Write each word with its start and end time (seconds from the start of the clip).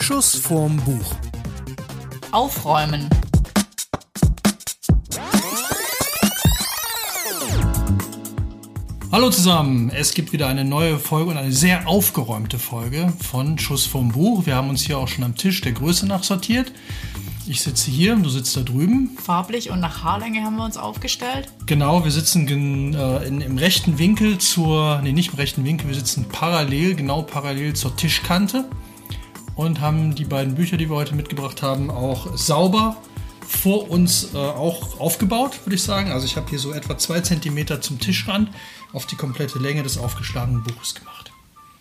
Schuss 0.00 0.36
vorm 0.36 0.76
Buch. 0.78 1.14
Aufräumen. 2.32 3.08
Hallo 9.12 9.28
zusammen, 9.30 9.90
es 9.90 10.14
gibt 10.14 10.32
wieder 10.32 10.46
eine 10.46 10.64
neue 10.64 10.98
Folge 10.98 11.30
und 11.32 11.36
eine 11.36 11.52
sehr 11.52 11.88
aufgeräumte 11.88 12.58
Folge 12.58 13.12
von 13.20 13.58
Schuss 13.58 13.84
vom 13.84 14.12
Buch. 14.12 14.46
Wir 14.46 14.54
haben 14.54 14.70
uns 14.70 14.82
hier 14.82 14.98
auch 14.98 15.08
schon 15.08 15.24
am 15.24 15.34
Tisch 15.34 15.60
der 15.60 15.72
Größe 15.72 16.06
nach 16.06 16.22
sortiert. 16.22 16.72
Ich 17.50 17.62
sitze 17.62 17.90
hier, 17.90 18.14
du 18.14 18.28
sitzt 18.28 18.56
da 18.56 18.60
drüben. 18.60 19.18
Farblich 19.20 19.72
und 19.72 19.80
nach 19.80 20.04
Haarlänge 20.04 20.44
haben 20.44 20.54
wir 20.54 20.64
uns 20.64 20.76
aufgestellt. 20.76 21.48
Genau, 21.66 22.04
wir 22.04 22.12
sitzen 22.12 22.46
in, 22.46 22.94
äh, 22.94 23.24
in, 23.24 23.40
im 23.40 23.58
rechten 23.58 23.98
Winkel 23.98 24.38
zur, 24.38 25.00
nee, 25.02 25.10
nicht 25.10 25.32
im 25.32 25.34
rechten 25.34 25.64
Winkel, 25.64 25.88
wir 25.88 25.96
sitzen 25.96 26.26
parallel, 26.28 26.94
genau 26.94 27.22
parallel 27.22 27.74
zur 27.74 27.96
Tischkante 27.96 28.70
und 29.56 29.80
haben 29.80 30.14
die 30.14 30.26
beiden 30.26 30.54
Bücher, 30.54 30.76
die 30.76 30.88
wir 30.88 30.94
heute 30.94 31.16
mitgebracht 31.16 31.60
haben, 31.60 31.90
auch 31.90 32.36
sauber 32.36 32.98
vor 33.44 33.90
uns 33.90 34.32
äh, 34.32 34.36
auch 34.36 35.00
aufgebaut, 35.00 35.58
würde 35.64 35.74
ich 35.74 35.82
sagen. 35.82 36.12
Also 36.12 36.26
ich 36.26 36.36
habe 36.36 36.48
hier 36.48 36.60
so 36.60 36.72
etwa 36.72 36.98
zwei 36.98 37.20
Zentimeter 37.20 37.80
zum 37.80 37.98
Tischrand 37.98 38.48
auf 38.92 39.06
die 39.06 39.16
komplette 39.16 39.58
Länge 39.58 39.82
des 39.82 39.98
aufgeschlagenen 39.98 40.62
Buches 40.62 40.94
gemacht. 40.94 41.29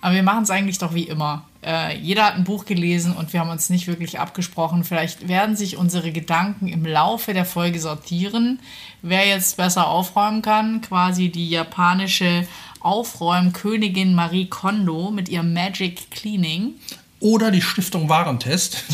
Aber 0.02 0.16
wir 0.16 0.23
machen 0.23 0.44
es 0.44 0.49
eigentlich 0.49 0.77
doch 0.77 0.94
wie 0.94 1.03
immer. 1.03 1.45
Äh, 1.62 1.98
jeder 1.98 2.26
hat 2.26 2.35
ein 2.35 2.45
Buch 2.45 2.66
gelesen 2.66 3.13
und 3.13 3.34
wir 3.34 3.41
haben 3.41 3.49
uns 3.49 3.70
nicht 3.70 3.88
wirklich 3.88 4.20
abgesprochen. 4.20 4.85
Vielleicht 4.85 5.27
werden 5.27 5.58
sich 5.58 5.75
unsere 5.75 6.12
Gedanken 6.12 6.67
im 6.67 6.85
Laufe 6.85 7.34
der 7.34 7.45
Folge 7.45 7.80
sortieren. 7.80 8.59
Wer 9.02 9.27
jetzt 9.27 9.58
besser 9.58 9.88
aufräumen 9.88 10.41
kann, 10.41 10.81
quasi 10.81 11.30
die 11.30 11.49
japanische 11.49 12.48
Aufräumkönigin 12.80 14.16
Marie 14.16 14.45
Kondo 14.45 15.12
mit 15.12 15.27
ihrem 15.27 15.53
Magic 15.53 16.09
Cleaning. 16.11 16.75
Oder 17.20 17.52
die 17.52 17.61
Stiftung 17.61 18.08
Warentest. 18.08 18.86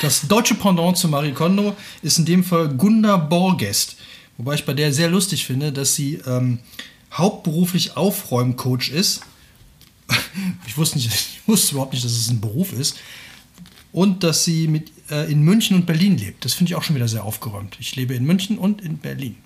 Das 0.00 0.26
deutsche 0.26 0.54
Pendant 0.56 0.96
zu 0.96 1.08
Marie 1.08 1.32
Kondo 1.32 1.76
ist 2.02 2.18
in 2.18 2.24
dem 2.24 2.42
Fall 2.42 2.68
Gunda 2.68 3.16
Borgest. 3.16 3.96
Wobei 4.36 4.54
ich 4.54 4.64
bei 4.64 4.74
der 4.74 4.92
sehr 4.92 5.08
lustig 5.08 5.44
finde, 5.46 5.72
dass 5.72 5.94
sie 5.94 6.20
ähm, 6.26 6.58
hauptberuflich 7.12 7.96
Aufräumcoach 7.96 8.90
ist. 8.90 9.22
Ich 10.66 10.76
wusste, 10.76 10.98
nicht, 10.98 11.08
ich 11.12 11.40
wusste 11.46 11.72
überhaupt 11.72 11.92
nicht, 11.92 12.04
dass 12.04 12.12
es 12.12 12.28
ein 12.28 12.40
Beruf 12.40 12.72
ist. 12.72 12.98
Und 13.92 14.22
dass 14.22 14.44
sie 14.44 14.68
mit, 14.68 14.92
äh, 15.10 15.30
in 15.30 15.42
München 15.42 15.76
und 15.76 15.86
Berlin 15.86 16.18
lebt. 16.18 16.44
Das 16.44 16.54
finde 16.54 16.70
ich 16.70 16.76
auch 16.76 16.82
schon 16.82 16.94
wieder 16.94 17.08
sehr 17.08 17.24
aufgeräumt. 17.24 17.76
Ich 17.80 17.96
lebe 17.96 18.14
in 18.14 18.24
München 18.24 18.58
und 18.58 18.82
in 18.82 18.98
Berlin. 18.98 19.36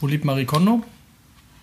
Wo 0.00 0.06
lebt 0.06 0.24
Marie 0.24 0.44
Kondo? 0.44 0.84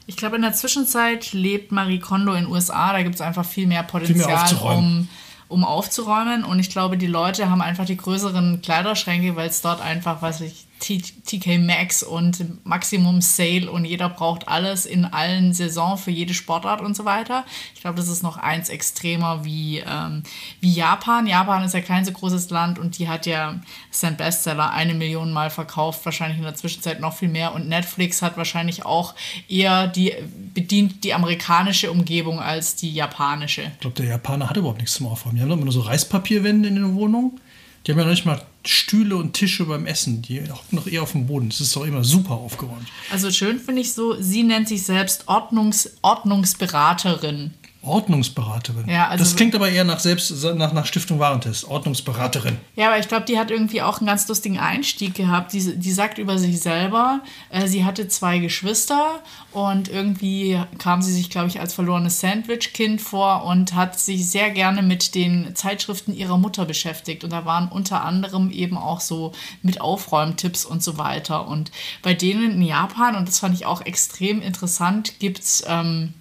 Ich 0.05 0.17
glaube, 0.17 0.35
in 0.35 0.41
der 0.41 0.53
Zwischenzeit 0.53 1.31
lebt 1.31 1.71
Marie 1.71 1.99
Kondo 1.99 2.33
in 2.33 2.43
den 2.43 2.51
USA. 2.51 2.91
Da 2.91 3.03
gibt 3.03 3.15
es 3.15 3.21
einfach 3.21 3.45
viel 3.45 3.67
mehr 3.67 3.87
Viel 3.87 4.15
mehr 4.15 4.25
Potenzial, 4.25 4.77
um, 4.77 5.07
um 5.47 5.63
aufzuräumen. 5.63 6.43
Und 6.43 6.59
ich 6.59 6.69
glaube, 6.69 6.97
die 6.97 7.07
Leute 7.07 7.49
haben 7.49 7.61
einfach 7.61 7.85
die 7.85 7.97
größeren 7.97 8.61
Kleiderschränke, 8.61 9.35
weil 9.35 9.49
es 9.49 9.61
dort 9.61 9.79
einfach, 9.79 10.21
weiß 10.21 10.41
ich, 10.41 10.67
TK 10.81 11.59
Maxx 11.59 12.01
und 12.01 12.65
Maximum 12.65 13.21
Sale 13.21 13.71
und 13.71 13.85
jeder 13.85 14.09
braucht 14.09 14.47
alles 14.47 14.85
in 14.85 15.05
allen 15.05 15.53
Saisons 15.53 16.01
für 16.01 16.11
jede 16.11 16.33
Sportart 16.33 16.81
und 16.81 16.95
so 16.95 17.05
weiter. 17.05 17.45
Ich 17.75 17.81
glaube, 17.81 17.97
das 17.97 18.07
ist 18.07 18.23
noch 18.23 18.37
eins 18.37 18.69
extremer 18.69 19.45
wie, 19.45 19.79
ähm, 19.79 20.23
wie 20.59 20.73
Japan. 20.73 21.27
Japan 21.27 21.63
ist 21.63 21.73
ja 21.73 21.81
kein 21.81 22.03
so 22.03 22.11
großes 22.11 22.49
Land 22.49 22.79
und 22.79 22.97
die 22.97 23.07
hat 23.07 23.27
ja 23.27 23.59
sein 23.91 24.17
Bestseller 24.17 24.71
eine 24.71 24.95
Million 24.95 25.31
Mal 25.31 25.51
verkauft, 25.51 26.03
wahrscheinlich 26.03 26.39
in 26.39 26.43
der 26.43 26.55
Zwischenzeit 26.55 26.99
noch 26.99 27.15
viel 27.15 27.29
mehr. 27.29 27.53
Und 27.53 27.69
Netflix 27.69 28.21
hat 28.23 28.35
wahrscheinlich 28.37 28.85
auch 28.85 29.13
eher 29.47 29.87
die, 29.87 30.13
bedient 30.53 31.03
die 31.03 31.13
amerikanische 31.13 31.91
Umgebung 31.91 32.39
als 32.39 32.75
die 32.75 32.91
japanische. 32.91 33.63
Ich 33.73 33.79
glaube, 33.81 33.95
der 33.97 34.07
Japaner 34.07 34.49
hat 34.49 34.57
überhaupt 34.57 34.79
nichts 34.79 34.95
zum 34.95 35.07
Aufräumen. 35.07 35.35
Die 35.35 35.43
haben 35.43 35.51
immer 35.51 35.63
nur 35.63 35.73
so 35.73 35.81
Reispapierwände 35.81 36.67
in 36.67 36.75
den 36.75 36.95
Wohnungen. 36.95 37.39
Die 37.85 37.91
haben 37.91 37.97
ja 37.97 38.05
noch 38.05 38.11
nicht 38.11 38.25
mal 38.25 38.41
Stühle 38.63 39.15
und 39.15 39.33
Tische 39.33 39.65
beim 39.65 39.87
Essen. 39.87 40.21
Die 40.21 40.41
hocken 40.41 40.75
noch 40.75 40.87
eher 40.87 41.01
auf 41.01 41.13
dem 41.13 41.25
Boden. 41.25 41.49
Das 41.49 41.61
ist 41.61 41.75
doch 41.75 41.85
immer 41.85 42.03
super 42.03 42.35
aufgeräumt. 42.35 42.87
Also 43.11 43.31
schön 43.31 43.59
finde 43.59 43.81
ich 43.81 43.93
so, 43.93 44.21
sie 44.21 44.43
nennt 44.43 44.67
sich 44.67 44.83
selbst 44.83 45.27
Ordnungs 45.27 45.97
Ordnungsberaterin. 46.03 47.51
Ordnungsberaterin. 47.83 48.87
Ja, 48.87 49.07
also- 49.07 49.23
das 49.23 49.35
klingt 49.35 49.55
aber 49.55 49.69
eher 49.69 49.83
nach 49.83 49.99
selbst 49.99 50.31
nach, 50.55 50.71
nach 50.71 50.85
Stiftung 50.85 51.19
Warentest. 51.19 51.65
Ordnungsberaterin. 51.65 52.57
Ja, 52.75 52.87
aber 52.89 52.99
ich 52.99 53.07
glaube, 53.07 53.25
die 53.25 53.39
hat 53.39 53.49
irgendwie 53.49 53.81
auch 53.81 53.97
einen 53.99 54.07
ganz 54.07 54.27
lustigen 54.27 54.59
Einstieg 54.59 55.15
gehabt. 55.15 55.53
Die, 55.53 55.77
die 55.77 55.91
sagt 55.91 56.17
über 56.17 56.37
sich 56.37 56.59
selber, 56.59 57.21
äh, 57.49 57.67
sie 57.67 57.83
hatte 57.83 58.07
zwei 58.07 58.37
Geschwister 58.39 59.21
und 59.51 59.89
irgendwie 59.89 60.59
kam 60.77 61.01
sie 61.01 61.11
sich, 61.13 61.29
glaube 61.29 61.47
ich, 61.47 61.59
als 61.59 61.73
verlorenes 61.73 62.19
Sandwich-Kind 62.19 63.01
vor 63.01 63.45
und 63.45 63.73
hat 63.73 63.99
sich 63.99 64.29
sehr 64.29 64.51
gerne 64.51 64.83
mit 64.83 65.15
den 65.15 65.55
Zeitschriften 65.55 66.15
ihrer 66.15 66.37
Mutter 66.37 66.65
beschäftigt. 66.65 67.23
Und 67.23 67.31
da 67.31 67.45
waren 67.45 67.67
unter 67.67 68.03
anderem 68.03 68.51
eben 68.51 68.77
auch 68.77 68.99
so 69.01 69.31
mit 69.63 69.81
Aufräumtipps 69.81 70.65
und 70.65 70.83
so 70.83 70.97
weiter. 70.97 71.47
Und 71.47 71.71
bei 72.03 72.13
denen 72.13 72.51
in 72.51 72.61
Japan, 72.61 73.15
und 73.15 73.27
das 73.27 73.39
fand 73.39 73.55
ich 73.55 73.65
auch 73.65 73.81
extrem 73.81 74.41
interessant, 74.41 75.19
gibt 75.19 75.39
es. 75.39 75.63
Ähm, 75.67 76.13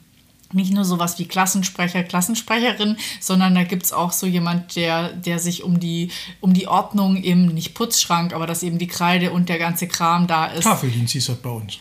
nicht 0.53 0.72
nur 0.72 0.84
sowas 0.84 1.19
wie 1.19 1.27
Klassensprecher, 1.27 2.03
Klassensprecherin, 2.03 2.97
sondern 3.21 3.55
da 3.55 3.65
gibt 3.65 3.84
es 3.84 3.93
auch 3.93 4.12
so 4.12 4.27
jemand, 4.27 4.77
der, 4.77 5.12
der 5.12 5.38
sich 5.38 5.62
um 5.62 5.81
die, 5.81 6.11
um 6.41 6.55
die 6.55 6.66
Ordnung 6.66 7.16
im, 7.16 7.47
nicht 7.47 7.75
Putzschrank, 7.75 8.33
aber 8.34 8.47
dass 8.47 8.62
eben 8.62 8.78
die 8.78 8.87
Kreide 8.88 9.33
und 9.33 9.49
der 9.49 9.59
ganze 9.59 9.87
Kram 9.88 10.27
da 10.27 10.47
ist. 10.47 10.65
Tafeldienst 10.65 11.12
hieß 11.12 11.27
das 11.27 11.37
bei 11.37 11.50
uns. 11.50 11.78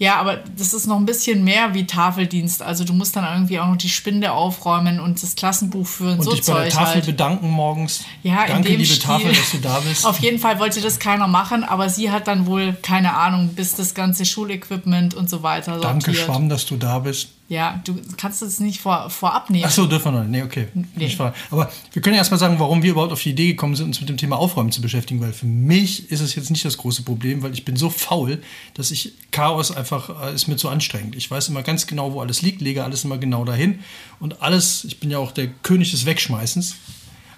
Ja, 0.00 0.16
aber 0.16 0.38
das 0.56 0.72
ist 0.72 0.86
noch 0.86 0.96
ein 0.96 1.04
bisschen 1.04 1.44
mehr 1.44 1.74
wie 1.74 1.86
Tafeldienst. 1.86 2.62
Also 2.62 2.84
du 2.84 2.94
musst 2.94 3.16
dann 3.16 3.24
irgendwie 3.34 3.60
auch 3.60 3.66
noch 3.66 3.76
die 3.76 3.90
Spinde 3.90 4.32
aufräumen 4.32 4.98
und 4.98 5.22
das 5.22 5.34
Klassenbuch 5.34 5.86
führen, 5.86 6.18
Und 6.18 6.24
so 6.24 6.30
dich 6.30 6.42
bei 6.46 6.54
der 6.54 6.62
Zeug 6.70 6.72
Tafel 6.72 6.94
halt. 6.94 7.06
bedanken 7.06 7.50
morgens. 7.50 8.04
Ja, 8.22 8.44
in 8.44 8.52
Danke, 8.52 8.68
dem 8.70 8.80
liebe 8.80 8.86
Stil. 8.86 8.98
Tafel, 9.02 9.28
dass 9.34 9.50
du 9.50 9.58
da 9.58 9.78
bist. 9.86 10.06
Auf 10.06 10.18
jeden 10.20 10.38
Fall 10.38 10.58
wollte 10.58 10.80
das 10.80 11.00
keiner 11.00 11.28
machen, 11.28 11.64
aber 11.64 11.90
sie 11.90 12.10
hat 12.10 12.28
dann 12.28 12.46
wohl, 12.46 12.72
keine 12.80 13.14
Ahnung, 13.14 13.50
bis 13.54 13.74
das 13.74 13.92
ganze 13.92 14.24
Schulequipment 14.24 15.12
und 15.12 15.28
so 15.28 15.42
weiter 15.42 15.78
Danke, 15.78 16.06
sortiert. 16.06 16.24
Schwamm, 16.24 16.48
dass 16.48 16.64
du 16.64 16.78
da 16.78 17.00
bist. 17.00 17.28
Ja, 17.50 17.82
du 17.82 17.96
kannst 18.16 18.42
es 18.42 18.60
nicht 18.60 18.80
vor, 18.80 19.10
vorab 19.10 19.50
nehmen. 19.50 19.64
Ach 19.66 19.72
so, 19.72 19.86
dürfen 19.86 20.12
wir 20.14 20.20
noch 20.20 20.20
nicht. 20.20 20.30
Nee, 20.30 20.42
okay. 20.44 20.68
Nicht 20.94 21.18
wahr. 21.18 21.34
Aber 21.50 21.68
wir 21.92 22.00
können 22.00 22.14
ja 22.14 22.20
erstmal 22.20 22.38
sagen, 22.38 22.60
warum 22.60 22.84
wir 22.84 22.92
überhaupt 22.92 23.12
auf 23.12 23.20
die 23.20 23.30
Idee 23.30 23.48
gekommen 23.48 23.74
sind, 23.74 23.86
uns 23.86 23.98
mit 23.98 24.08
dem 24.08 24.16
Thema 24.16 24.38
Aufräumen 24.38 24.70
zu 24.70 24.80
beschäftigen, 24.80 25.20
weil 25.20 25.32
für 25.32 25.46
mich 25.46 26.12
ist 26.12 26.20
es 26.20 26.36
jetzt 26.36 26.52
nicht 26.52 26.64
das 26.64 26.76
große 26.76 27.02
Problem, 27.02 27.42
weil 27.42 27.52
ich 27.52 27.64
bin 27.64 27.74
so 27.74 27.90
faul, 27.90 28.40
dass 28.74 28.92
ich 28.92 29.14
Chaos 29.32 29.72
einfach 29.72 30.28
äh, 30.28 30.32
ist 30.32 30.46
mir 30.46 30.58
zu 30.58 30.68
anstrengend. 30.68 31.16
Ich 31.16 31.28
weiß 31.28 31.48
immer 31.48 31.64
ganz 31.64 31.88
genau, 31.88 32.12
wo 32.12 32.20
alles 32.20 32.40
liegt, 32.40 32.60
lege 32.60 32.84
alles 32.84 33.02
immer 33.02 33.18
genau 33.18 33.44
dahin 33.44 33.80
und 34.20 34.42
alles, 34.42 34.84
ich 34.84 35.00
bin 35.00 35.10
ja 35.10 35.18
auch 35.18 35.32
der 35.32 35.48
König 35.48 35.90
des 35.90 36.06
Wegschmeißens. 36.06 36.76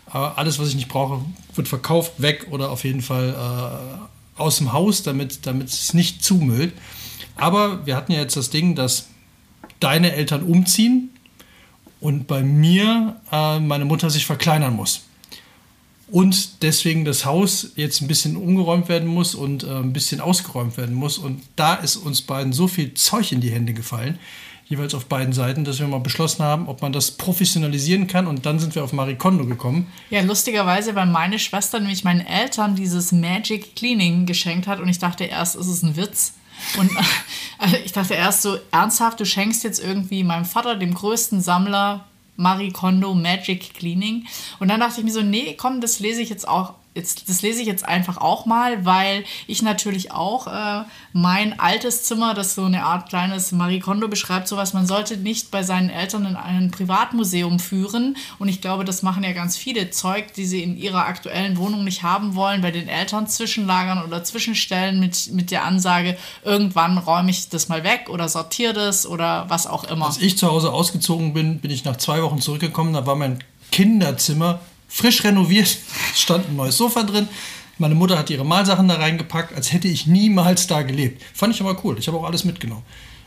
Aber 0.05 0.37
alles, 0.37 0.59
was 0.59 0.69
ich 0.69 0.75
nicht 0.75 0.89
brauche, 0.89 1.25
wird 1.55 1.69
verkauft, 1.69 2.13
weg 2.19 2.49
oder 2.51 2.71
auf 2.71 2.85
jeden 2.85 3.01
Fall 3.01 3.31
äh, 3.31 4.39
aus 4.39 4.59
dem 4.59 4.75
Haus, 4.75 5.05
damit, 5.05 5.47
damit 5.47 5.69
es 5.69 5.95
nicht 5.95 6.23
zumüllt. 6.23 6.75
Aber 7.37 7.87
wir 7.87 7.97
hatten 7.97 8.13
ja 8.13 8.21
jetzt 8.21 8.37
das 8.37 8.51
Ding, 8.51 8.75
dass 8.75 9.07
deine 9.83 10.13
Eltern 10.13 10.43
umziehen 10.43 11.11
und 12.01 12.27
bei 12.27 12.43
mir 12.43 13.17
äh, 13.31 13.61
meine 13.61 13.85
Mutter 13.85 14.11
sich 14.11 14.27
verkleinern 14.27 14.75
muss. 14.75 15.03
Und 16.13 16.63
deswegen 16.63 17.07
das 17.07 17.25
Haus 17.25 17.73
jetzt 17.75 18.03
ein 18.03 18.07
bisschen 18.07 18.37
umgeräumt 18.37 18.91
werden 18.91 19.09
muss 19.09 19.35
und 19.35 19.65
äh, 19.65 19.69
ein 19.69 19.95
bisschen 19.95 20.21
ausgeräumt 20.21 20.77
werden 20.77 20.95
muss. 20.95 21.17
Und 21.17 21.43
da 21.57 21.75
ist 21.75 21.97
uns 21.97 22.21
beiden 22.21 22.53
so 22.53 22.69
viel 22.69 22.93
Zeug 22.93 23.33
in 23.33 23.41
die 23.41 23.51
Hände 23.51 23.73
gefallen, 23.73 24.19
jeweils 24.67 24.95
auf 24.95 25.07
beiden 25.07 25.33
Seiten, 25.33 25.65
dass 25.65 25.79
wir 25.79 25.89
mal 25.89 26.01
beschlossen 26.01 26.45
haben, 26.45 26.69
ob 26.69 26.83
man 26.83 26.93
das 26.93 27.13
professionalisieren 27.13 28.09
kann. 28.09 28.27
Und 28.27 28.45
dann 28.45 28.59
sind 28.59 28.75
wir 28.75 28.85
auf 28.85 28.93
Marie 28.93 29.15
Kondo 29.15 29.47
gekommen. 29.47 29.87
Ja, 30.11 30.21
lustigerweise, 30.21 30.95
weil 30.95 31.07
meine 31.07 31.39
Schwester 31.39 31.81
nämlich 31.81 32.05
meinen 32.05 32.27
Eltern 32.27 32.77
dieses 32.77 33.13
Magic 33.13 33.75
Cleaning 33.75 34.27
geschenkt 34.27 34.67
hat 34.67 34.81
und 34.81 34.89
ich 34.89 34.99
dachte 34.99 35.25
erst, 35.25 35.57
ist 35.57 35.67
es 35.69 35.83
ein 35.83 35.97
Witz. 35.97 36.35
Und 36.79 36.91
äh, 37.61 37.77
ich 37.85 37.93
dachte 37.93 38.15
erst 38.15 38.43
so, 38.43 38.59
ernsthaft, 38.71 39.21
du 39.21 39.27
schenkst 39.27 39.65
jetzt 39.65 39.83
irgendwie 39.83 40.25
meinem 40.25 40.45
Vater, 40.45 40.77
dem 40.77 40.95
größten 40.95 41.41
Sammler, 41.41 42.07
Marie 42.37 42.73
Kondo 42.73 43.15
Magic 43.15 43.75
Cleaning. 43.75 44.27
Und 44.59 44.69
dann 44.69 44.81
dachte 44.81 45.01
ich 45.01 45.05
mir 45.05 45.13
so, 45.13 45.23
nee, 45.23 45.55
komm, 45.59 45.81
das 45.81 46.01
lese 46.01 46.23
ich 46.23 46.29
jetzt 46.29 46.49
auch. 46.49 46.75
Jetzt, 46.95 47.31
das 47.31 47.41
lese 47.41 47.63
ich 47.63 47.67
jetzt 47.67 47.89
einfach 47.89 48.19
auch 48.19 48.45
mal, 48.45 48.85
weil 48.85 49.25
ich 49.47 49.63
natürlich 49.63 50.13
auch 50.13 50.47
äh, 50.47 50.85
mein 51.15 51.59
altes 51.59 52.05
Zimmer, 52.05 52.35
das 52.35 52.55
so 52.55 52.65
eine 52.65 52.85
Art 52.85 53.09
kleines 53.09 53.51
Marie 53.51 53.81
Kondo 53.81 54.09
beschreibt, 54.09 54.47
sowas, 54.47 54.75
man 54.75 54.87
sollte 54.87 55.17
nicht 55.17 55.51
bei 55.51 55.63
seinen 55.63 55.89
Eltern 55.89 56.27
in 56.27 56.37
ein 56.37 56.71
Privatmuseum 56.71 57.61
führen. 57.61 58.19
Und 58.39 58.49
ich 58.49 58.61
glaube, 58.61 58.85
das 58.85 59.03
machen 59.03 59.25
ja 59.25 59.33
ganz 59.33 59.57
viele 59.57 59.89
Zeug, 59.89 60.35
die 60.35 60.45
sie 60.45 60.63
in 60.63 60.77
ihrer 60.77 61.07
aktuellen 61.07 61.57
Wohnung 61.57 61.83
nicht 61.83 62.03
haben 62.03 62.35
wollen, 62.35 62.61
bei 62.61 62.71
den 62.71 62.89
Eltern 62.89 63.27
zwischenlagern 63.27 64.05
oder 64.05 64.23
zwischenstellen 64.23 65.01
mit, 65.01 65.33
mit 65.33 65.51
der 65.51 65.65
Ansage, 65.65 66.19
irgendwann 66.45 66.99
räume 66.99 67.31
ich 67.31 67.49
das 67.49 67.71
mal 67.71 67.85
weg 67.85 68.11
oder 68.11 68.29
sortiere 68.29 68.75
das 68.75 69.07
oder 69.07 69.47
was 69.49 69.67
auch 69.67 69.85
immer. 69.85 70.07
Als 70.07 70.19
ich 70.19 70.37
zu 70.37 70.47
Hause 70.47 70.71
ausgezogen 70.71 71.33
bin, 71.33 71.61
bin 71.61 71.71
ich 71.71 71.87
nach 71.87 71.97
zwei 71.97 72.23
Wochen 72.23 72.41
zurückgekommen. 72.41 72.93
Da 72.93 73.07
war 73.07 73.17
mein 73.17 73.39
Kinderzimmer 73.71 74.61
frisch 74.93 75.25
renoviert. 75.25 75.77
Stand 76.15 76.49
ein 76.49 76.57
neues 76.57 76.77
Sofa 76.77 77.03
drin. 77.03 77.29
Meine 77.79 77.95
Mutter 77.95 78.19
hat 78.19 78.31
ihre 78.31 78.45
Malsachen 78.45 78.87
da 78.89 78.95
reingepackt, 78.97 79.55
als 79.57 79.73
hätte 79.73 79.89
ich 79.89 80.07
niemals 80.07 80.67
da 80.67 80.83
gelebt. 80.83 81.23
Fand 81.35 81.55
ich 81.55 81.61
aber 81.61 81.83
cool. 81.85 81.99
Ich 81.99 82.07
habe 82.07 82.19
auch 82.19 82.25
alles 82.25 82.45
mitgenommen. 82.45 82.83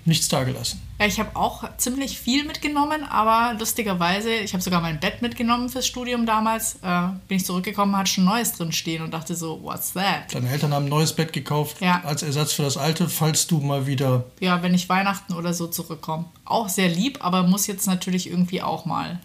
nichts 0.08 0.28
dagelassen. 0.28 0.80
Ja, 1.00 1.08
ich 1.08 1.20
habe 1.20 1.36
auch 1.36 1.64
ziemlich 1.78 2.18
viel 2.20 2.46
mitgenommen, 2.46 3.04
aber 3.04 3.58
lustigerweise, 3.60 4.30
ich 4.36 4.54
habe 4.54 4.62
sogar 4.62 4.80
mein 4.80 5.00
Bett 5.00 5.24
mitgenommen 5.24 5.68
fürs 5.68 5.88
Studium 5.88 6.28
damals. 6.28 6.76
Äh, 6.84 7.08
bin 7.28 7.38
ich 7.38 7.46
zurückgekommen, 7.46 7.98
hatte 7.98 8.12
schon 8.12 8.24
Neues 8.26 8.54
drin 8.54 8.72
stehen 8.72 9.02
und 9.02 9.16
dachte 9.16 9.36
so, 9.36 9.62
what's 9.64 9.94
that? 9.94 10.32
Deine 10.34 10.48
Eltern 10.48 10.74
haben 10.76 10.86
ein 10.86 10.90
neues 10.90 11.12
Bett 11.14 11.34
gekauft 11.34 11.78
Ja. 11.82 12.02
als 12.06 12.22
Ersatz 12.22 12.54
für 12.54 12.62
das 12.62 12.78
alte, 12.78 13.10
falls 13.10 13.48
du 13.48 13.58
mal 13.62 13.88
wieder. 13.88 14.26
Ja, 14.40 14.62
wenn 14.62 14.76
ich 14.76 14.88
Weihnachten 14.90 15.34
oder 15.34 15.56
so 15.56 15.66
zurückkomme. 15.66 16.26
Auch 16.46 16.70
sehr 16.70 16.88
lieb, 16.88 17.18
aber 17.26 17.42
muss 17.42 17.66
jetzt 17.66 17.88
natürlich 17.88 18.30
irgendwie 18.30 18.62
auch 18.62 18.86
mal 18.86 19.20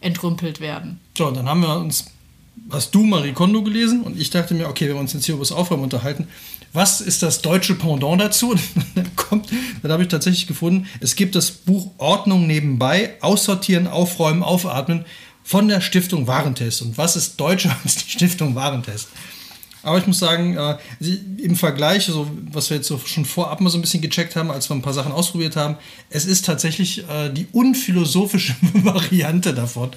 entrümpelt 0.00 0.60
werden. 0.60 1.00
So, 1.16 1.30
dann 1.30 1.48
haben 1.48 1.60
wir 1.60 1.76
uns. 1.76 2.06
Hast 2.70 2.94
du 2.94 3.04
Marie 3.04 3.32
Kondo 3.32 3.62
gelesen? 3.62 4.02
Und 4.02 4.18
ich 4.18 4.30
dachte 4.30 4.54
mir, 4.54 4.68
okay, 4.68 4.88
wenn 4.88 4.94
wir 4.94 5.00
uns 5.00 5.12
jetzt 5.12 5.26
hier 5.26 5.34
über 5.34 5.42
das 5.42 5.52
Aufräumen 5.52 5.84
unterhalten, 5.84 6.26
was 6.72 7.00
ist 7.00 7.22
das 7.22 7.42
deutsche 7.42 7.74
Pendant 7.74 8.20
dazu? 8.20 8.54
Dann 8.94 9.42
dann 9.82 9.92
habe 9.92 10.02
ich 10.02 10.08
tatsächlich 10.08 10.46
gefunden, 10.46 10.86
es 11.00 11.16
gibt 11.16 11.34
das 11.34 11.50
Buch 11.50 11.90
Ordnung 11.98 12.46
nebenbei, 12.46 13.14
Aussortieren, 13.20 13.86
Aufräumen, 13.86 14.42
Aufatmen 14.42 15.04
von 15.42 15.68
der 15.68 15.80
Stiftung 15.80 16.26
Warentest. 16.26 16.82
Und 16.82 16.96
was 16.96 17.16
ist 17.16 17.40
deutscher 17.40 17.76
als 17.82 17.96
die 18.04 18.10
Stiftung 18.10 18.54
Warentest? 18.54 19.08
Aber 19.86 19.98
ich 19.98 20.06
muss 20.06 20.18
sagen, 20.18 20.56
äh, 20.56 20.76
im 21.38 21.54
Vergleich, 21.54 22.06
so, 22.06 22.28
was 22.50 22.70
wir 22.70 22.78
jetzt 22.78 22.88
so 22.88 22.98
schon 22.98 23.24
vorab 23.24 23.60
mal 23.60 23.70
so 23.70 23.78
ein 23.78 23.82
bisschen 23.82 24.00
gecheckt 24.00 24.34
haben, 24.34 24.50
als 24.50 24.68
wir 24.68 24.74
ein 24.74 24.82
paar 24.82 24.92
Sachen 24.92 25.12
ausprobiert 25.12 25.54
haben, 25.54 25.76
es 26.10 26.24
ist 26.24 26.44
tatsächlich 26.44 27.08
äh, 27.08 27.30
die 27.30 27.46
unphilosophische 27.52 28.56
Variante 28.74 29.54
davon. 29.54 29.90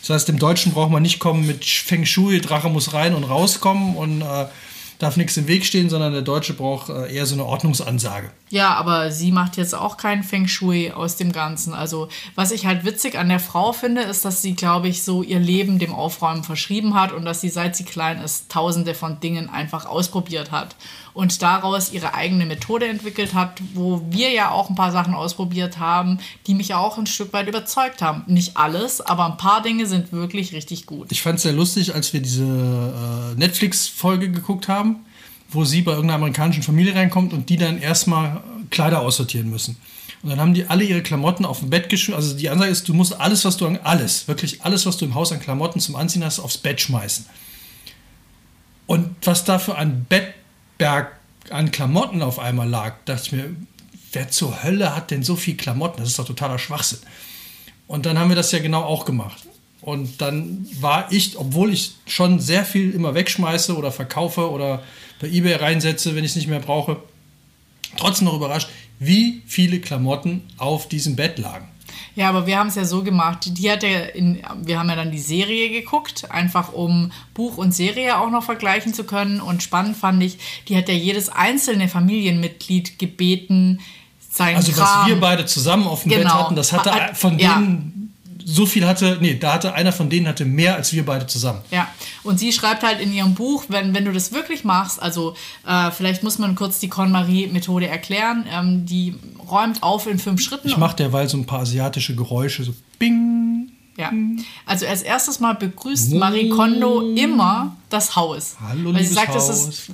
Das 0.00 0.10
heißt, 0.10 0.28
im 0.30 0.40
Deutschen 0.40 0.72
braucht 0.72 0.90
man 0.90 1.02
nicht 1.02 1.20
kommen 1.20 1.46
mit 1.46 1.64
Feng 1.64 2.04
Shui, 2.04 2.40
Drache 2.40 2.68
muss 2.68 2.92
rein 2.92 3.14
und 3.14 3.22
rauskommen 3.22 3.96
und 3.96 4.20
äh, 4.20 4.46
darf 4.98 5.16
nichts 5.16 5.36
im 5.36 5.48
Weg 5.48 5.64
stehen, 5.64 5.90
sondern 5.90 6.12
der 6.12 6.22
Deutsche 6.22 6.54
braucht 6.54 6.88
äh, 6.88 7.12
eher 7.14 7.26
so 7.26 7.34
eine 7.34 7.44
Ordnungsansage. 7.44 8.30
Ja, 8.48 8.74
aber 8.74 9.10
sie 9.10 9.32
macht 9.32 9.56
jetzt 9.56 9.74
auch 9.74 9.96
kein 9.96 10.22
Feng 10.22 10.46
Shui 10.46 10.92
aus 10.92 11.16
dem 11.16 11.32
Ganzen. 11.32 11.74
Also, 11.74 12.08
was 12.34 12.52
ich 12.52 12.66
halt 12.66 12.84
witzig 12.84 13.18
an 13.18 13.28
der 13.28 13.40
Frau 13.40 13.72
finde, 13.72 14.02
ist, 14.02 14.24
dass 14.24 14.42
sie, 14.42 14.54
glaube 14.54 14.88
ich, 14.88 15.02
so 15.02 15.22
ihr 15.22 15.40
Leben 15.40 15.78
dem 15.78 15.92
Aufräumen 15.92 16.44
verschrieben 16.44 16.94
hat 16.94 17.12
und 17.12 17.24
dass 17.24 17.40
sie, 17.40 17.48
seit 17.48 17.74
sie 17.74 17.84
klein 17.84 18.20
ist, 18.20 18.50
tausende 18.50 18.94
von 18.94 19.20
Dingen 19.20 19.50
einfach 19.50 19.86
ausprobiert 19.86 20.52
hat 20.52 20.76
und 21.16 21.40
daraus 21.40 21.92
ihre 21.92 22.12
eigene 22.12 22.44
Methode 22.44 22.86
entwickelt 22.86 23.32
hat, 23.32 23.62
wo 23.72 24.02
wir 24.10 24.32
ja 24.32 24.50
auch 24.50 24.68
ein 24.68 24.74
paar 24.74 24.92
Sachen 24.92 25.14
ausprobiert 25.14 25.78
haben, 25.78 26.18
die 26.46 26.52
mich 26.52 26.74
auch 26.74 26.98
ein 26.98 27.06
Stück 27.06 27.32
weit 27.32 27.48
überzeugt 27.48 28.02
haben. 28.02 28.22
Nicht 28.26 28.58
alles, 28.58 29.00
aber 29.00 29.24
ein 29.24 29.38
paar 29.38 29.62
Dinge 29.62 29.86
sind 29.86 30.12
wirklich 30.12 30.52
richtig 30.52 30.84
gut. 30.84 31.10
Ich 31.10 31.22
fand 31.22 31.36
es 31.36 31.44
sehr 31.44 31.54
lustig, 31.54 31.94
als 31.94 32.12
wir 32.12 32.20
diese 32.20 32.44
äh, 32.44 33.34
Netflix-Folge 33.38 34.30
geguckt 34.30 34.68
haben, 34.68 35.06
wo 35.48 35.64
sie 35.64 35.80
bei 35.80 35.92
irgendeiner 35.92 36.16
amerikanischen 36.16 36.62
Familie 36.62 36.94
reinkommt 36.94 37.32
und 37.32 37.48
die 37.48 37.56
dann 37.56 37.78
erstmal 37.78 38.42
Kleider 38.68 39.00
aussortieren 39.00 39.48
müssen. 39.48 39.78
Und 40.22 40.28
dann 40.28 40.38
haben 40.38 40.52
die 40.52 40.66
alle 40.66 40.84
ihre 40.84 41.00
Klamotten 41.00 41.46
auf 41.46 41.60
dem 41.60 41.70
Bett 41.70 41.88
geschmissen. 41.88 42.22
Also 42.22 42.36
die 42.36 42.50
Ansage 42.50 42.70
ist, 42.70 42.86
du 42.88 42.92
musst 42.92 43.18
alles, 43.18 43.42
was 43.46 43.56
du 43.56 43.66
an, 43.66 43.78
alles, 43.84 44.28
wirklich 44.28 44.60
alles, 44.64 44.84
was 44.84 44.98
du 44.98 45.06
im 45.06 45.14
Haus 45.14 45.32
an 45.32 45.40
Klamotten 45.40 45.80
zum 45.80 45.96
Anziehen 45.96 46.22
hast, 46.22 46.40
aufs 46.40 46.58
Bett 46.58 46.78
schmeißen. 46.78 47.24
Und 48.86 49.16
was 49.22 49.44
da 49.44 49.58
für 49.58 49.76
ein 49.76 50.04
Bettberg 50.78 51.12
an 51.50 51.70
Klamotten 51.70 52.22
auf 52.22 52.38
einmal 52.38 52.68
lag, 52.68 52.96
dachte 53.04 53.22
ich 53.26 53.32
mir, 53.32 53.56
wer 54.12 54.30
zur 54.30 54.62
Hölle 54.62 54.94
hat 54.94 55.10
denn 55.10 55.22
so 55.22 55.36
viel 55.36 55.56
Klamotten? 55.56 56.00
Das 56.00 56.10
ist 56.10 56.18
doch 56.18 56.26
totaler 56.26 56.58
Schwachsinn. 56.58 56.98
Und 57.86 58.06
dann 58.06 58.18
haben 58.18 58.28
wir 58.28 58.36
das 58.36 58.52
ja 58.52 58.58
genau 58.58 58.82
auch 58.82 59.04
gemacht. 59.04 59.42
Und 59.80 60.20
dann 60.20 60.66
war 60.80 61.12
ich, 61.12 61.38
obwohl 61.38 61.72
ich 61.72 61.94
schon 62.06 62.40
sehr 62.40 62.64
viel 62.64 62.90
immer 62.92 63.14
wegschmeiße 63.14 63.76
oder 63.76 63.92
verkaufe 63.92 64.50
oder 64.50 64.82
bei 65.20 65.28
eBay 65.28 65.54
reinsetze, 65.54 66.16
wenn 66.16 66.24
ich 66.24 66.30
es 66.30 66.36
nicht 66.36 66.48
mehr 66.48 66.60
brauche, 66.60 66.96
trotzdem 67.96 68.26
noch 68.26 68.34
überrascht, 68.34 68.68
wie 68.98 69.42
viele 69.46 69.80
Klamotten 69.80 70.42
auf 70.56 70.88
diesem 70.88 71.14
Bett 71.14 71.38
lagen. 71.38 71.68
Ja, 72.16 72.28
aber 72.30 72.46
wir 72.46 72.58
haben 72.58 72.68
es 72.68 72.74
ja 72.74 72.84
so 72.84 73.02
gemacht. 73.04 73.40
Die- 73.44 73.70
hat 73.70 73.82
ja 73.82 74.00
in, 74.00 74.42
wir 74.62 74.78
haben 74.78 74.88
ja 74.88 74.96
dann 74.96 75.12
die 75.12 75.18
Serie 75.20 75.70
geguckt, 75.70 76.30
einfach 76.30 76.72
um 76.72 77.12
Buch 77.34 77.58
und 77.58 77.72
Serie 77.72 78.18
auch 78.18 78.30
noch 78.30 78.42
vergleichen 78.42 78.92
zu 78.94 79.04
können. 79.04 79.40
Und 79.40 79.62
spannend 79.62 79.96
fand 79.96 80.22
ich, 80.22 80.38
die 80.66 80.76
hat 80.76 80.88
ja 80.88 80.94
jedes 80.94 81.28
einzelne 81.28 81.88
Familienmitglied 81.88 82.98
gebeten, 82.98 83.80
sein 84.30 84.56
Also 84.56 84.72
Kram. 84.72 85.02
was 85.02 85.06
wir 85.08 85.20
beide 85.20 85.46
zusammen 85.46 85.86
auf 85.86 86.02
dem 86.02 86.08
Bett 86.10 86.18
Genau. 86.22 86.34
hatten, 86.34 86.56
das 86.56 86.72
hatte 86.72 86.90
Hat- 86.90 87.16
von 87.16 87.38
ja. 87.38 87.54
denen 87.56 88.05
so 88.48 88.64
viel 88.64 88.86
hatte, 88.86 89.18
nee, 89.20 89.34
da 89.34 89.54
hatte 89.54 89.74
einer 89.74 89.90
von 89.90 90.08
denen 90.08 90.28
hatte 90.28 90.44
mehr 90.44 90.76
als 90.76 90.92
wir 90.92 91.04
beide 91.04 91.26
zusammen. 91.26 91.62
Ja, 91.72 91.88
und 92.22 92.38
sie 92.38 92.52
schreibt 92.52 92.84
halt 92.84 93.00
in 93.00 93.12
ihrem 93.12 93.34
Buch, 93.34 93.64
wenn, 93.68 93.92
wenn 93.92 94.04
du 94.04 94.12
das 94.12 94.30
wirklich 94.30 94.62
machst, 94.62 95.02
also 95.02 95.34
äh, 95.66 95.90
vielleicht 95.90 96.22
muss 96.22 96.38
man 96.38 96.54
kurz 96.54 96.78
die 96.78 96.88
KonMari-Methode 96.88 97.88
erklären, 97.88 98.46
ähm, 98.48 98.86
die 98.86 99.16
räumt 99.50 99.82
auf 99.82 100.06
in 100.06 100.20
fünf 100.20 100.40
Schritten. 100.40 100.68
Ich 100.68 100.76
mache 100.76 100.94
derweil 100.94 101.28
so 101.28 101.36
ein 101.36 101.44
paar 101.44 101.60
asiatische 101.60 102.14
Geräusche, 102.14 102.62
so 102.62 102.72
bing. 103.00 103.72
Ja, 103.98 104.12
also 104.66 104.86
als 104.86 105.02
erstes 105.02 105.40
Mal 105.40 105.54
begrüßt 105.54 106.12
Marie 106.12 106.50
Kondo 106.50 107.14
immer 107.14 107.76
das 107.88 108.14
Haus. 108.14 108.56
Hallo, 108.60 108.94
Weil 108.94 109.02
sie 109.02 109.14
sagt, 109.14 109.28
Haus. 109.30 109.48
das 109.48 109.68
ist 109.68 109.90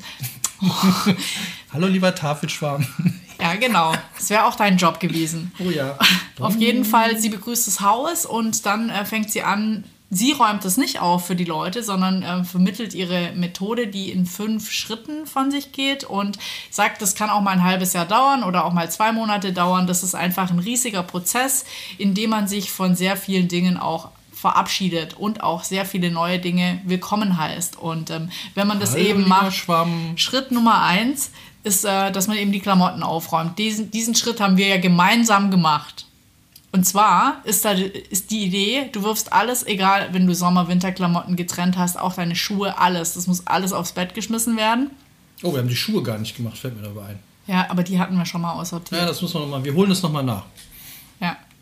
Hallo, 1.73 1.87
lieber 1.87 2.15
Tafelschwarm. 2.15 2.87
Ja, 3.41 3.55
genau. 3.57 3.93
Das 4.17 4.31
wäre 4.31 4.45
auch 4.45 4.55
dein 4.55 4.77
Job 4.77 5.01
gewesen. 5.01 5.53
Oh 5.59 5.71
ja. 5.71 5.99
Auf 6.39 6.57
jeden 6.57 6.85
Fall, 6.85 7.19
sie 7.19 7.29
begrüßt 7.29 7.67
das 7.67 7.81
Haus 7.81 8.25
und 8.25 8.65
dann 8.67 8.89
äh, 8.89 9.05
fängt 9.05 9.31
sie 9.31 9.43
an, 9.43 9.85
sie 10.11 10.33
räumt 10.33 10.65
es 10.65 10.77
nicht 10.77 11.01
auf 11.01 11.27
für 11.27 11.35
die 11.35 11.45
Leute, 11.45 11.83
sondern 11.83 12.23
äh, 12.23 12.45
vermittelt 12.45 12.95
ihre 12.95 13.33
Methode, 13.33 13.89
die 13.89 14.11
in 14.11 14.27
fünf 14.27 14.71
Schritten 14.71 15.27
von 15.27 15.51
sich 15.51 15.73
geht 15.73 16.05
und 16.05 16.39
sagt, 16.71 17.03
das 17.03 17.15
kann 17.15 17.31
auch 17.31 17.41
mal 17.41 17.51
ein 17.51 17.65
halbes 17.65 17.95
Jahr 17.95 18.07
dauern 18.07 18.45
oder 18.45 18.65
auch 18.65 18.73
mal 18.73 18.91
zwei 18.91 19.11
Monate 19.11 19.53
dauern. 19.53 19.87
Das 19.87 20.03
ist 20.03 20.15
einfach 20.15 20.51
ein 20.51 20.61
riesiger 20.61 21.03
Prozess, 21.03 21.65
in 21.99 22.15
dem 22.15 22.31
man 22.31 22.47
sich 22.47 22.71
von 22.71 22.95
sehr 22.95 23.17
vielen 23.17 23.49
Dingen 23.49 23.77
auch 23.77 24.11
verabschiedet 24.43 25.15
und 25.15 25.45
auch 25.45 25.63
sehr 25.63 25.87
viele 25.87 26.11
neue 26.11 26.41
Dinge 26.41 26.81
willkommen 26.85 27.39
heißt. 27.39 27.79
Und 27.79 28.11
ähm, 28.11 28.29
wenn 28.57 28.67
man 28.67 28.81
das 28.81 28.95
Hallo, 28.95 29.05
eben 29.05 29.29
macht, 29.29 29.55
Schwamm. 29.55 30.15
Schritt 30.17 30.51
Nummer 30.51 30.83
eins 30.83 31.31
ist, 31.63 31.85
äh, 31.85 32.11
dass 32.11 32.27
man 32.27 32.37
eben 32.37 32.51
die 32.51 32.59
Klamotten 32.59 33.05
aufräumt. 33.05 33.57
Diesen, 33.61 33.93
diesen 33.93 34.17
Schritt 34.17 34.41
haben 34.41 34.57
wir 34.57 34.67
ja 34.67 34.79
gemeinsam 34.79 35.53
gemacht. 35.53 36.07
Und 36.73 36.85
zwar 36.85 37.37
ist 37.45 37.65
da 37.65 37.71
ist 37.71 38.33
die 38.33 38.45
Idee, 38.47 38.89
du 38.91 39.05
wirfst 39.05 39.33
alles, 39.33 39.65
egal, 39.65 40.09
wenn 40.11 40.27
du 40.27 40.35
Sommer-Winter-Klamotten 40.35 41.37
getrennt 41.37 41.79
hast, 41.79 41.97
auch 41.97 42.15
deine 42.15 42.35
Schuhe, 42.35 42.79
alles. 42.79 43.15
Das 43.15 43.29
muss 43.29 43.47
alles 43.47 43.73
aufs 43.73 43.93
Bett 43.93 44.13
geschmissen 44.13 44.57
werden. 44.57 44.91
Oh, 45.45 45.53
wir 45.53 45.61
haben 45.61 45.69
die 45.69 45.77
Schuhe 45.77 46.03
gar 46.03 46.19
nicht 46.19 46.37
gemacht, 46.37 46.59
fällt 46.59 46.75
mir 46.75 46.83
dabei 46.83 47.11
ein. 47.11 47.19
Ja, 47.47 47.71
aber 47.71 47.85
die 47.85 48.01
hatten 48.01 48.17
wir 48.17 48.27
schon 48.27 48.41
mal 48.41 48.55
aussortiert. 48.55 49.03
Ja, 49.03 49.07
das 49.07 49.23
muss 49.23 49.33
man 49.35 49.45
nochmal. 49.45 49.63
Wir 49.63 49.75
holen 49.75 49.91
das 49.91 50.03
nochmal 50.03 50.25
nach. 50.25 50.45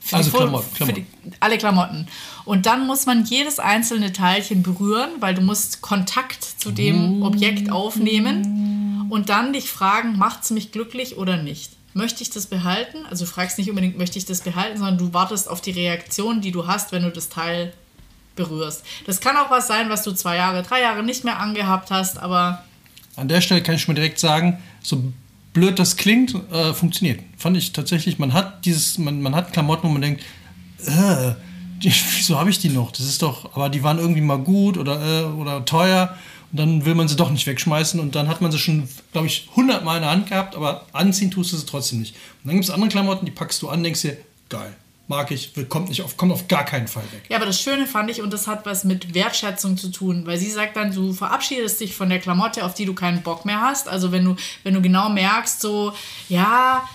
Für 0.00 0.16
Also 0.16 0.30
die 0.30 0.36
Klamotten, 0.36 0.76
Für 0.76 0.92
die, 0.92 1.06
alle 1.40 1.58
Klamotten. 1.58 2.06
Und 2.44 2.66
dann 2.66 2.86
muss 2.86 3.06
man 3.06 3.24
jedes 3.24 3.58
einzelne 3.58 4.12
Teilchen 4.12 4.62
berühren, 4.62 5.10
weil 5.20 5.34
du 5.34 5.42
musst 5.42 5.82
Kontakt 5.82 6.42
zu 6.42 6.70
dem 6.72 7.22
Objekt 7.22 7.70
aufnehmen 7.70 9.06
und 9.10 9.28
dann 9.28 9.52
dich 9.52 9.70
fragen, 9.70 10.16
macht 10.16 10.44
es 10.44 10.50
mich 10.50 10.72
glücklich 10.72 11.16
oder 11.18 11.36
nicht? 11.36 11.72
Möchte 11.92 12.22
ich 12.22 12.30
das 12.30 12.46
behalten? 12.46 12.98
Also 13.10 13.24
du 13.24 13.30
fragst 13.30 13.58
nicht 13.58 13.68
unbedingt, 13.68 13.98
möchte 13.98 14.18
ich 14.18 14.24
das 14.24 14.40
behalten, 14.40 14.78
sondern 14.78 14.96
du 14.98 15.12
wartest 15.12 15.48
auf 15.48 15.60
die 15.60 15.72
Reaktion, 15.72 16.40
die 16.40 16.52
du 16.52 16.66
hast, 16.66 16.92
wenn 16.92 17.02
du 17.02 17.10
das 17.10 17.28
Teil 17.28 17.72
berührst. 18.36 18.84
Das 19.06 19.20
kann 19.20 19.36
auch 19.36 19.50
was 19.50 19.66
sein, 19.66 19.90
was 19.90 20.02
du 20.02 20.12
zwei 20.12 20.36
Jahre, 20.36 20.62
drei 20.62 20.80
Jahre 20.80 21.02
nicht 21.02 21.24
mehr 21.24 21.38
angehabt 21.40 21.90
hast, 21.90 22.18
aber 22.18 22.64
An 23.16 23.28
der 23.28 23.40
Stelle 23.40 23.62
kann 23.62 23.74
ich 23.74 23.82
schon 23.82 23.94
mal 23.94 24.00
direkt 24.00 24.20
sagen, 24.20 24.58
so 24.82 25.02
blöd 25.52 25.78
das 25.78 25.96
klingt, 25.96 26.34
äh, 26.52 26.72
funktioniert. 26.74 27.20
Fand 27.36 27.56
ich 27.56 27.72
tatsächlich, 27.72 28.18
man 28.18 28.32
hat 28.32 28.64
dieses, 28.64 28.98
man, 28.98 29.20
man 29.20 29.34
hat 29.34 29.52
Klamotten, 29.52 29.88
wo 29.88 29.92
man 29.92 30.02
denkt, 30.02 30.22
äh, 30.86 31.32
die, 31.82 31.92
wieso 32.16 32.38
habe 32.38 32.50
ich 32.50 32.58
die 32.58 32.68
noch? 32.68 32.92
Das 32.92 33.06
ist 33.06 33.22
doch, 33.22 33.54
aber 33.54 33.68
die 33.68 33.82
waren 33.82 33.98
irgendwie 33.98 34.20
mal 34.20 34.38
gut 34.38 34.78
oder, 34.78 35.22
äh, 35.22 35.24
oder 35.24 35.64
teuer 35.64 36.16
und 36.52 36.58
dann 36.58 36.84
will 36.84 36.94
man 36.94 37.08
sie 37.08 37.16
doch 37.16 37.30
nicht 37.30 37.46
wegschmeißen 37.46 38.00
und 38.00 38.14
dann 38.14 38.28
hat 38.28 38.40
man 38.40 38.50
sie 38.50 38.58
schon, 38.58 38.88
glaube 39.12 39.26
ich, 39.26 39.48
hundertmal 39.54 39.96
in 39.96 40.02
der 40.02 40.10
Hand 40.10 40.28
gehabt, 40.28 40.56
aber 40.56 40.86
anziehen 40.92 41.30
tust 41.30 41.52
du 41.52 41.56
sie 41.56 41.66
trotzdem 41.66 42.00
nicht. 42.00 42.14
Und 42.42 42.48
dann 42.48 42.54
gibt 42.56 42.64
es 42.64 42.70
andere 42.70 42.90
Klamotten, 42.90 43.24
die 43.24 43.32
packst 43.32 43.62
du 43.62 43.68
an, 43.68 43.82
denkst 43.82 44.02
dir, 44.02 44.16
geil, 44.48 44.74
mag 45.10 45.32
ich, 45.32 45.52
kommt, 45.68 45.88
nicht 45.88 46.02
auf, 46.02 46.16
kommt 46.16 46.32
auf 46.32 46.46
gar 46.46 46.64
keinen 46.64 46.86
Fall 46.86 47.02
weg. 47.10 47.22
Ja, 47.28 47.36
aber 47.36 47.46
das 47.46 47.60
Schöne 47.60 47.88
fand 47.88 48.08
ich, 48.12 48.22
und 48.22 48.32
das 48.32 48.46
hat 48.46 48.64
was 48.64 48.84
mit 48.84 49.12
Wertschätzung 49.12 49.76
zu 49.76 49.88
tun, 49.90 50.24
weil 50.24 50.38
sie 50.38 50.50
sagt 50.50 50.76
dann, 50.76 50.94
du 50.94 51.12
verabschiedest 51.12 51.80
dich 51.80 51.96
von 51.96 52.08
der 52.08 52.20
Klamotte, 52.20 52.64
auf 52.64 52.74
die 52.74 52.84
du 52.84 52.94
keinen 52.94 53.20
Bock 53.22 53.44
mehr 53.44 53.60
hast. 53.60 53.88
Also 53.88 54.12
wenn 54.12 54.24
du, 54.24 54.36
wenn 54.62 54.72
du 54.72 54.80
genau 54.80 55.08
merkst, 55.08 55.60
so, 55.60 55.92
ja, 56.28 56.88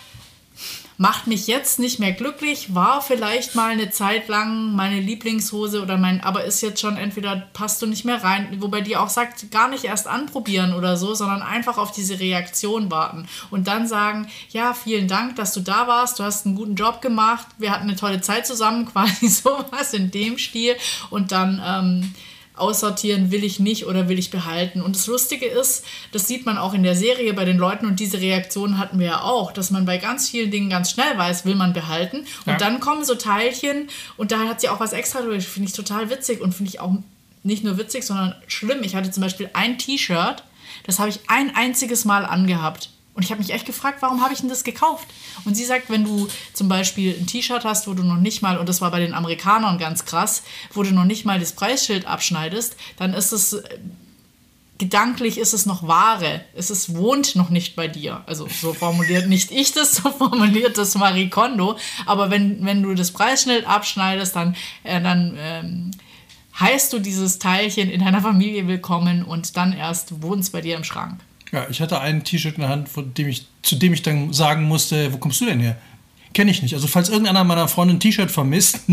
macht 0.98 1.28
mich 1.28 1.48
jetzt 1.48 1.80
nicht 1.80 2.00
mehr 2.00 2.14
glücklich, 2.14 2.74
war 2.74 3.02
vielleicht 3.02 3.56
mal 3.56 3.72
eine 3.72 3.90
Zeit 3.90 4.28
lang 4.28 4.74
meine 4.74 5.00
Lieblingshose 5.00 5.82
oder 5.82 5.98
mein, 5.98 6.22
aber 6.22 6.46
ist 6.46 6.62
jetzt 6.62 6.80
schon 6.80 6.98
entweder 6.98 7.48
passt 7.54 7.82
du 7.82 7.86
nicht 7.86 8.06
mehr 8.06 8.24
rein, 8.24 8.58
wobei 8.62 8.82
die 8.82 8.96
auch 8.96 9.10
sagt, 9.10 9.52
gar 9.52 9.68
nicht 9.68 9.84
erst 9.84 10.08
anprobieren 10.08 10.74
oder 10.74 10.96
so, 10.96 11.14
sondern 11.14 11.42
einfach 11.42 11.78
auf 11.78 11.92
diese 11.92 12.20
Reaktion 12.20 12.90
warten 12.92 13.28
und 13.52 13.68
dann 13.68 13.88
sagen, 13.88 14.28
ja, 14.52 14.74
vielen 14.74 15.08
Dank, 15.08 15.36
dass 15.36 15.54
du 15.54 15.60
da 15.60 15.88
warst, 15.88 16.20
du 16.20 16.24
hast 16.24 16.46
einen 16.46 16.56
guten 16.56 16.76
Job 16.76 17.02
gemacht, 17.02 17.48
wir 17.58 17.72
hatten 17.72 17.90
eine 17.90 17.98
tolle 17.98 18.22
Zeit 18.22 18.48
zusammen, 18.48 18.86
quasi 18.92 19.28
sowas 19.28 19.94
in 19.94 20.12
dem 20.12 20.38
Stil 20.38 20.76
und 21.10 21.32
dann 21.32 21.62
ähm, 21.66 22.14
aussortieren, 22.58 23.32
will 23.32 23.44
ich 23.44 23.60
nicht 23.60 23.86
oder 23.86 24.08
will 24.10 24.20
ich 24.20 24.32
behalten. 24.32 24.82
Und 24.82 24.96
das 24.96 25.08
Lustige 25.08 25.46
ist, 25.46 25.84
das 26.12 26.28
sieht 26.28 26.46
man 26.46 26.58
auch 26.58 26.74
in 26.74 26.84
der 26.84 26.96
Serie 26.96 27.34
bei 27.34 27.46
den 27.46 27.58
Leuten 27.58 27.86
und 27.86 28.00
diese 28.00 28.20
Reaktion 28.22 28.78
hatten 28.78 29.00
wir 29.00 29.08
ja 29.08 29.22
auch, 29.22 29.52
dass 29.52 29.72
man 29.72 29.86
bei 29.86 29.98
ganz 29.98 30.30
vielen 30.30 30.52
Dingen 30.52 30.70
ganz 30.70 30.92
schnell 30.92 31.18
weiß, 31.18 31.46
will 31.46 31.56
man 31.56 31.74
behalten. 31.74 32.20
Und 32.46 32.54
Ja. 32.54 32.58
dann 32.58 32.80
kommen 32.80 33.04
so 33.06 33.16
Teilchen 33.16 33.90
und 34.18 34.32
da 34.32 34.40
hat 34.48 34.62
sie 34.62 34.70
auch 34.70 34.80
was 34.80 34.94
extra 34.94 35.22
durch, 35.22 35.48
finde 35.48 35.70
ich 35.70 35.76
total 35.76 36.10
witzig 36.10 36.42
und 36.42 36.54
finde 36.54 36.70
ich 36.70 36.80
auch 36.80 36.94
nicht 37.44 37.64
nur 37.64 37.78
witzig, 37.78 38.04
sondern 38.06 38.36
schlimm. 38.48 38.82
Ich 38.84 38.96
hatte 38.96 39.12
zum 39.12 39.22
Beispiel 39.22 39.50
ein 39.54 39.78
T-Shirt, 39.78 40.44
das 40.86 41.00
habe 41.00 41.10
ich 41.10 41.20
ein 41.28 41.56
einziges 41.56 42.06
Mal 42.06 42.26
angehabt. 42.26 42.90
Und 43.16 43.24
ich 43.24 43.32
habe 43.32 43.40
mich 43.40 43.52
echt 43.52 43.66
gefragt, 43.66 44.02
warum 44.02 44.22
habe 44.22 44.34
ich 44.34 44.42
denn 44.42 44.50
das 44.50 44.66
gekauft? 44.66 45.08
Und 45.46 45.56
sie 45.56 45.64
sagt, 45.64 45.90
wenn 45.90 46.04
du 46.04 46.28
zum 46.54 46.68
Beispiel 46.68 47.16
ein 47.18 47.26
T-Shirt 47.26 47.64
hast, 47.64 47.88
wo 47.88 47.94
du 47.94 48.04
noch 48.04 48.18
nicht 48.18 48.42
mal, 48.42 48.58
und 48.58 48.68
das 48.68 48.82
war 48.82 48.92
bei 48.92 49.00
den 49.00 49.14
Amerikanern 49.14 49.78
ganz 49.78 50.04
krass, 50.04 50.44
wo 50.74 50.84
du 50.84 50.92
noch 50.92 51.06
nicht 51.06 51.24
mal 51.24 51.40
das 51.40 51.54
Preisschild 51.54 52.06
abschneidest, 52.06 52.76
dann 52.98 53.14
ist 53.14 53.32
es 53.32 53.54
äh, 53.54 53.80
gedanklich 54.78 55.38
ist 55.38 55.54
es 55.54 55.66
noch 55.66 55.88
Ware. 55.88 56.42
Es 56.54 56.70
ist, 56.70 56.94
wohnt 56.94 57.38
noch 57.38 57.50
nicht 57.50 57.78
bei 57.78 57.88
dir. 57.88 58.22
Also 58.26 58.50
so 58.50 58.74
formuliert 58.74 59.28
nicht 59.28 59.50
ich 59.50 59.72
das, 59.72 59.96
so 59.96 60.12
formuliert 60.12 60.78
das 60.78 60.96
Marie 60.96 61.30
Kondo. 61.30 61.78
Aber 62.06 62.30
wenn, 62.30 62.66
wenn 62.66 62.84
du 62.84 62.94
das 62.96 63.12
Preisschild 63.12 63.66
abschneidest, 63.66 64.36
dann, 64.36 64.58
äh, 64.84 65.02
dann 65.02 65.38
ähm, 65.40 65.92
heißt 66.60 66.92
du 66.92 67.00
dieses 67.00 67.40
Teilchen 67.40 67.90
in 67.90 68.04
deiner 68.04 68.22
Familie 68.22 68.68
willkommen 68.68 69.24
und 69.24 69.56
dann 69.56 69.72
erst 69.72 70.22
wohnt 70.22 70.44
es 70.44 70.50
bei 70.50 70.60
dir 70.60 70.76
im 70.76 70.84
Schrank. 70.84 71.22
Ja, 71.56 71.68
ich 71.70 71.80
hatte 71.80 72.02
ein 72.02 72.26
T-Shirt 72.26 72.56
in 72.56 72.62
der 72.62 72.70
Hand, 72.70 72.90
von 72.90 73.14
dem 73.14 73.30
ich, 73.30 73.48
zu 73.62 73.78
dem 73.78 73.94
ich 73.94 74.02
dann 74.02 74.34
sagen 74.34 74.64
musste, 74.66 75.14
wo 75.14 75.18
kommst 75.18 75.40
du 75.40 75.46
denn 75.46 75.62
her? 75.62 75.78
Kenne 76.34 76.52
ich 76.52 76.62
nicht. 76.62 76.74
Also 76.74 76.88
falls 76.88 77.08
irgendeiner 77.08 77.46
meiner 77.46 77.70
Freunde 77.70 77.94
ein 77.94 78.00
T-Shirt 78.02 78.30
vermisst, 78.30 78.82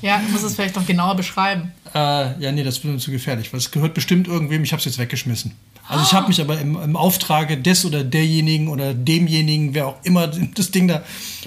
Ja, 0.00 0.18
du 0.18 0.28
musst 0.28 0.44
es 0.44 0.54
vielleicht 0.54 0.76
noch 0.76 0.86
genauer 0.86 1.16
beschreiben. 1.16 1.72
äh, 1.94 2.40
ja, 2.40 2.52
nee, 2.52 2.62
das 2.62 2.84
wird 2.84 2.94
mir 2.94 3.00
zu 3.00 3.10
gefährlich, 3.10 3.52
weil 3.52 3.58
es 3.58 3.70
gehört 3.70 3.94
bestimmt 3.94 4.28
irgendwem, 4.28 4.62
ich 4.62 4.72
habe 4.72 4.78
es 4.78 4.84
jetzt 4.84 4.98
weggeschmissen. 4.98 5.52
Also 5.88 6.04
ich 6.04 6.12
habe 6.12 6.28
mich 6.28 6.40
aber 6.40 6.60
im, 6.60 6.80
im 6.80 6.94
Auftrage 6.96 7.56
des 7.56 7.84
oder 7.84 8.04
derjenigen 8.04 8.68
oder 8.68 8.94
demjenigen, 8.94 9.74
wer 9.74 9.88
auch 9.88 9.96
immer 10.04 10.28
das 10.54 10.70
Ding 10.70 10.86
da 10.88 11.02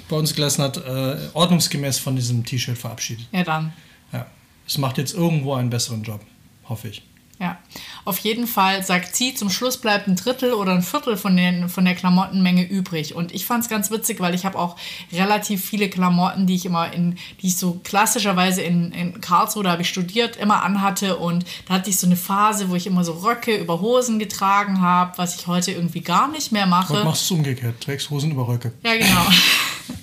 bei 0.08 0.16
uns 0.16 0.34
gelassen 0.34 0.62
hat, 0.64 0.76
äh, 0.76 1.16
ordnungsgemäß 1.32 1.98
von 1.98 2.16
diesem 2.16 2.44
T-Shirt 2.44 2.76
verabschiedet. 2.76 3.26
Ja, 3.32 3.44
dann. 3.44 3.72
Ja. 4.12 4.26
Es 4.66 4.76
macht 4.76 4.98
jetzt 4.98 5.14
irgendwo 5.14 5.54
einen 5.54 5.70
besseren 5.70 6.02
Job, 6.02 6.20
hoffe 6.68 6.88
ich. 6.88 7.02
Ja, 7.40 7.58
auf 8.04 8.18
jeden 8.18 8.46
Fall 8.46 8.82
sagt 8.84 9.14
sie, 9.14 9.34
zum 9.34 9.48
Schluss 9.48 9.76
bleibt 9.76 10.08
ein 10.08 10.16
Drittel 10.16 10.52
oder 10.52 10.72
ein 10.72 10.82
Viertel 10.82 11.16
von, 11.16 11.36
den, 11.36 11.68
von 11.68 11.84
der 11.84 11.94
Klamottenmenge 11.94 12.64
übrig. 12.64 13.14
Und 13.14 13.32
ich 13.32 13.46
fand 13.46 13.64
es 13.64 13.70
ganz 13.70 13.90
witzig, 13.90 14.20
weil 14.20 14.34
ich 14.34 14.44
habe 14.44 14.58
auch 14.58 14.76
relativ 15.12 15.64
viele 15.64 15.88
Klamotten, 15.88 16.46
die 16.46 16.56
ich 16.56 16.66
immer 16.66 16.92
in, 16.92 17.16
die 17.40 17.48
ich 17.48 17.56
so 17.56 17.80
klassischerweise 17.84 18.62
in, 18.62 18.92
in 18.92 19.20
Karlsruhe, 19.20 19.62
da 19.62 19.70
habe 19.70 19.82
ich 19.82 19.88
studiert, 19.88 20.36
immer 20.36 20.62
anhatte. 20.62 21.16
Und 21.16 21.44
da 21.68 21.74
hatte 21.74 21.90
ich 21.90 21.98
so 21.98 22.06
eine 22.06 22.16
Phase, 22.16 22.70
wo 22.70 22.74
ich 22.74 22.86
immer 22.86 23.04
so 23.04 23.12
Röcke 23.12 23.56
über 23.56 23.80
Hosen 23.80 24.18
getragen 24.18 24.80
habe, 24.80 25.16
was 25.18 25.36
ich 25.36 25.46
heute 25.46 25.70
irgendwie 25.72 26.00
gar 26.00 26.28
nicht 26.28 26.50
mehr 26.50 26.62
Heute 26.62 26.70
mache. 26.70 27.04
machst 27.04 27.30
du 27.30 27.34
es 27.34 27.38
umgekehrt, 27.38 27.80
trägst 27.80 28.10
Hosen 28.10 28.32
über 28.32 28.48
Röcke. 28.48 28.72
Ja, 28.82 28.94
genau. 28.94 29.26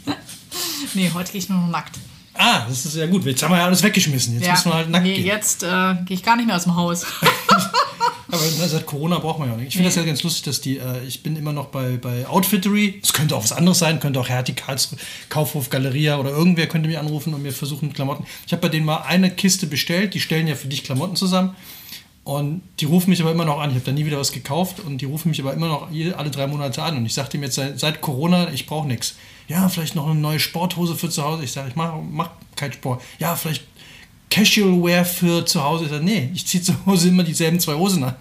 nee, 0.93 1.11
heute 1.13 1.31
gehe 1.31 1.39
ich 1.39 1.49
nur 1.49 1.59
noch 1.59 1.67
nackt. 1.67 1.97
Ah, 2.41 2.65
das 2.69 2.85
ist 2.85 2.95
ja 2.95 3.05
gut. 3.05 3.25
Jetzt 3.25 3.43
haben 3.43 3.51
wir 3.51 3.57
ja 3.57 3.65
alles 3.65 3.83
weggeschmissen. 3.83 4.35
Jetzt 4.35 4.45
ja. 4.45 4.53
müssen 4.53 4.69
wir 4.69 4.75
halt 4.75 4.89
nackt 4.89 5.05
nee, 5.05 5.15
gehen. 5.15 5.25
jetzt 5.25 5.61
äh, 5.61 5.95
gehe 6.05 6.15
ich 6.15 6.23
gar 6.23 6.37
nicht 6.37 6.45
mehr 6.45 6.55
aus 6.55 6.63
dem 6.63 6.75
Haus. 6.77 7.05
Aber 8.31 8.41
ne, 8.41 8.69
seit 8.69 8.85
Corona 8.85 9.19
braucht 9.19 9.39
man 9.39 9.49
ja 9.49 9.57
nicht. 9.57 9.67
Ich 9.67 9.73
finde 9.73 9.89
das 9.89 9.95
ja 9.95 10.03
ganz 10.03 10.23
lustig, 10.23 10.43
dass 10.43 10.61
die, 10.61 10.77
äh, 10.77 11.03
ich 11.05 11.21
bin 11.21 11.35
immer 11.35 11.51
noch 11.51 11.65
bei, 11.65 11.97
bei 11.97 12.25
Outfittery. 12.27 13.01
Es 13.03 13.11
könnte 13.11 13.35
auch 13.35 13.43
was 13.43 13.51
anderes 13.51 13.79
sein, 13.79 13.99
könnte 13.99 14.21
auch 14.21 14.29
Hertie 14.29 14.53
Karlsruhe, 14.53 14.97
Kaufhof, 15.27 15.69
Galeria 15.69 16.17
oder 16.17 16.29
irgendwer 16.29 16.67
könnte 16.67 16.87
mich 16.87 16.97
anrufen 16.97 17.33
und 17.33 17.41
mir 17.41 17.51
versuchen 17.51 17.91
Klamotten. 17.91 18.25
Ich 18.47 18.53
habe 18.53 18.61
bei 18.61 18.69
denen 18.69 18.85
mal 18.85 19.01
eine 19.01 19.31
Kiste 19.31 19.67
bestellt, 19.67 20.13
die 20.13 20.21
stellen 20.21 20.47
ja 20.47 20.55
für 20.55 20.69
dich 20.69 20.85
Klamotten 20.85 21.17
zusammen. 21.17 21.57
Und 22.29 22.61
die 22.79 22.85
rufen 22.85 23.09
mich 23.09 23.21
aber 23.21 23.31
immer 23.31 23.43
noch 23.43 23.59
an. 23.59 23.71
Ich 23.71 23.75
habe 23.77 23.85
da 23.85 23.91
nie 23.91 24.05
wieder 24.05 24.19
was 24.19 24.31
gekauft 24.31 24.81
und 24.81 24.99
die 24.99 25.05
rufen 25.05 25.29
mich 25.29 25.41
aber 25.41 25.51
immer 25.51 25.67
noch 25.67 25.89
alle 25.89 26.29
drei 26.29 26.45
Monate 26.45 26.83
an. 26.83 26.97
Und 26.97 27.07
ich 27.07 27.15
sagte 27.15 27.37
ihm 27.37 27.41
jetzt 27.41 27.55
seit, 27.55 27.79
seit 27.79 28.01
Corona, 28.01 28.53
ich 28.53 28.67
brauche 28.67 28.87
nichts. 28.87 29.15
Ja, 29.47 29.67
vielleicht 29.67 29.95
noch 29.95 30.07
eine 30.07 30.19
neue 30.19 30.39
Sporthose 30.39 30.95
für 30.95 31.09
zu 31.09 31.23
Hause. 31.23 31.43
Ich 31.43 31.51
sage, 31.53 31.69
ich 31.69 31.75
mache 31.75 31.97
mach 32.07 32.29
keinen 32.55 32.73
Sport. 32.73 33.01
Ja, 33.17 33.35
vielleicht 33.35 33.63
Casual 34.29 34.83
Wear 34.83 35.05
für 35.05 35.43
zu 35.43 35.63
Hause. 35.63 35.85
Ich 35.85 35.89
sage, 35.89 36.05
nee, 36.05 36.29
ich 36.35 36.45
ziehe 36.45 36.61
zu 36.61 36.75
Hause 36.85 37.09
immer 37.09 37.23
dieselben 37.23 37.59
zwei 37.59 37.73
Hosen 37.73 38.03
an. 38.03 38.15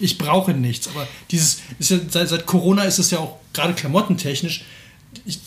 Ich 0.00 0.18
brauche 0.18 0.52
nichts. 0.52 0.88
Aber 0.88 1.06
dieses, 1.30 1.60
ja, 1.78 1.98
seit, 2.08 2.28
seit 2.28 2.46
Corona 2.46 2.82
ist 2.82 2.98
es 2.98 3.12
ja 3.12 3.20
auch 3.20 3.36
gerade 3.52 3.74
klamottentechnisch. 3.74 4.64
Ich, 5.24 5.38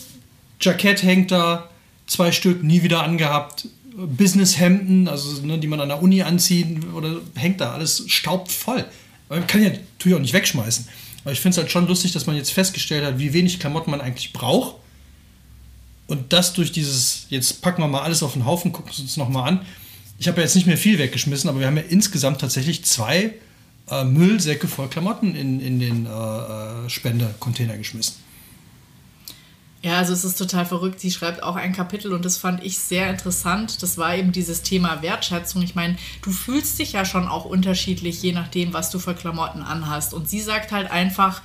Jackett 0.58 1.02
hängt 1.02 1.32
da, 1.32 1.68
zwei 2.06 2.32
Stück, 2.32 2.62
nie 2.62 2.82
wieder 2.82 3.02
angehabt. 3.02 3.68
Businesshemden, 4.06 5.08
also 5.08 5.44
ne, 5.44 5.58
die 5.58 5.66
man 5.66 5.80
an 5.80 5.88
der 5.88 6.02
Uni 6.02 6.22
anzieht, 6.22 6.84
oder 6.94 7.20
hängt 7.34 7.60
da 7.60 7.72
alles 7.72 8.04
staubt 8.06 8.50
voll. 8.50 8.84
Man 9.28 9.46
kann 9.46 9.62
ja 9.62 9.70
natürlich 9.70 10.16
auch 10.16 10.20
nicht 10.20 10.32
wegschmeißen. 10.32 10.86
Aber 11.24 11.32
ich 11.32 11.40
finde 11.40 11.54
es 11.54 11.58
halt 11.58 11.70
schon 11.70 11.86
lustig, 11.86 12.12
dass 12.12 12.26
man 12.26 12.36
jetzt 12.36 12.50
festgestellt 12.50 13.04
hat, 13.04 13.18
wie 13.18 13.32
wenig 13.32 13.60
Klamotten 13.60 13.90
man 13.90 14.00
eigentlich 14.00 14.32
braucht. 14.32 14.76
Und 16.06 16.32
das 16.32 16.54
durch 16.54 16.72
dieses, 16.72 17.26
jetzt 17.28 17.62
packen 17.62 17.82
wir 17.82 17.88
mal 17.88 18.02
alles 18.02 18.22
auf 18.22 18.32
den 18.32 18.44
Haufen, 18.44 18.72
gucken 18.72 18.90
wir 18.92 19.02
uns 19.02 19.16
nochmal 19.16 19.48
an. 19.48 19.66
Ich 20.18 20.28
habe 20.28 20.38
ja 20.38 20.42
jetzt 20.42 20.56
nicht 20.56 20.66
mehr 20.66 20.76
viel 20.76 20.98
weggeschmissen, 20.98 21.48
aber 21.48 21.60
wir 21.60 21.66
haben 21.66 21.76
ja 21.76 21.84
insgesamt 21.88 22.40
tatsächlich 22.40 22.84
zwei 22.84 23.34
äh, 23.90 24.04
Müllsäcke 24.04 24.66
voll 24.66 24.88
Klamotten 24.88 25.34
in, 25.34 25.60
in 25.60 25.78
den 25.78 26.06
äh, 26.06 26.10
äh, 26.10 26.90
Spendecontainer 26.90 27.76
geschmissen. 27.76 28.16
Ja, 29.82 29.96
also 29.96 30.12
es 30.12 30.24
ist 30.24 30.36
total 30.36 30.66
verrückt. 30.66 31.00
Sie 31.00 31.10
schreibt 31.10 31.42
auch 31.42 31.56
ein 31.56 31.72
Kapitel 31.72 32.12
und 32.12 32.24
das 32.26 32.36
fand 32.36 32.62
ich 32.62 32.78
sehr 32.78 33.08
interessant. 33.08 33.82
Das 33.82 33.96
war 33.96 34.14
eben 34.14 34.30
dieses 34.30 34.60
Thema 34.60 35.00
Wertschätzung. 35.00 35.62
Ich 35.62 35.74
meine, 35.74 35.96
du 36.22 36.30
fühlst 36.30 36.78
dich 36.78 36.92
ja 36.92 37.06
schon 37.06 37.26
auch 37.26 37.46
unterschiedlich, 37.46 38.22
je 38.22 38.32
nachdem, 38.32 38.74
was 38.74 38.90
du 38.90 38.98
für 38.98 39.14
Klamotten 39.14 39.62
anhast. 39.62 40.12
Und 40.12 40.28
sie 40.28 40.40
sagt 40.40 40.70
halt 40.70 40.90
einfach, 40.90 41.40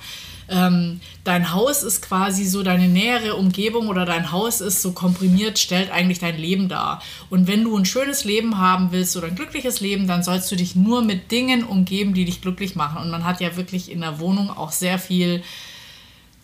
ähm, 0.48 1.00
dein 1.24 1.52
Haus 1.54 1.82
ist 1.82 2.02
quasi 2.02 2.44
so 2.44 2.62
deine 2.62 2.88
nähere 2.88 3.36
Umgebung 3.36 3.88
oder 3.88 4.04
dein 4.04 4.30
Haus 4.32 4.60
ist 4.60 4.82
so 4.82 4.92
komprimiert, 4.92 5.58
stellt 5.58 5.90
eigentlich 5.90 6.18
dein 6.18 6.36
Leben 6.36 6.68
dar. 6.68 7.02
Und 7.30 7.46
wenn 7.48 7.64
du 7.64 7.74
ein 7.76 7.86
schönes 7.86 8.24
Leben 8.24 8.58
haben 8.58 8.92
willst 8.92 9.16
oder 9.16 9.28
ein 9.28 9.34
glückliches 9.34 9.80
Leben, 9.80 10.06
dann 10.06 10.22
sollst 10.22 10.52
du 10.52 10.56
dich 10.56 10.76
nur 10.76 11.02
mit 11.02 11.30
Dingen 11.32 11.64
umgeben, 11.64 12.12
die 12.12 12.26
dich 12.26 12.42
glücklich 12.42 12.76
machen. 12.76 12.98
Und 12.98 13.10
man 13.10 13.24
hat 13.24 13.40
ja 13.40 13.56
wirklich 13.56 13.90
in 13.90 14.02
der 14.02 14.20
Wohnung 14.20 14.50
auch 14.50 14.72
sehr 14.72 14.98
viel 14.98 15.42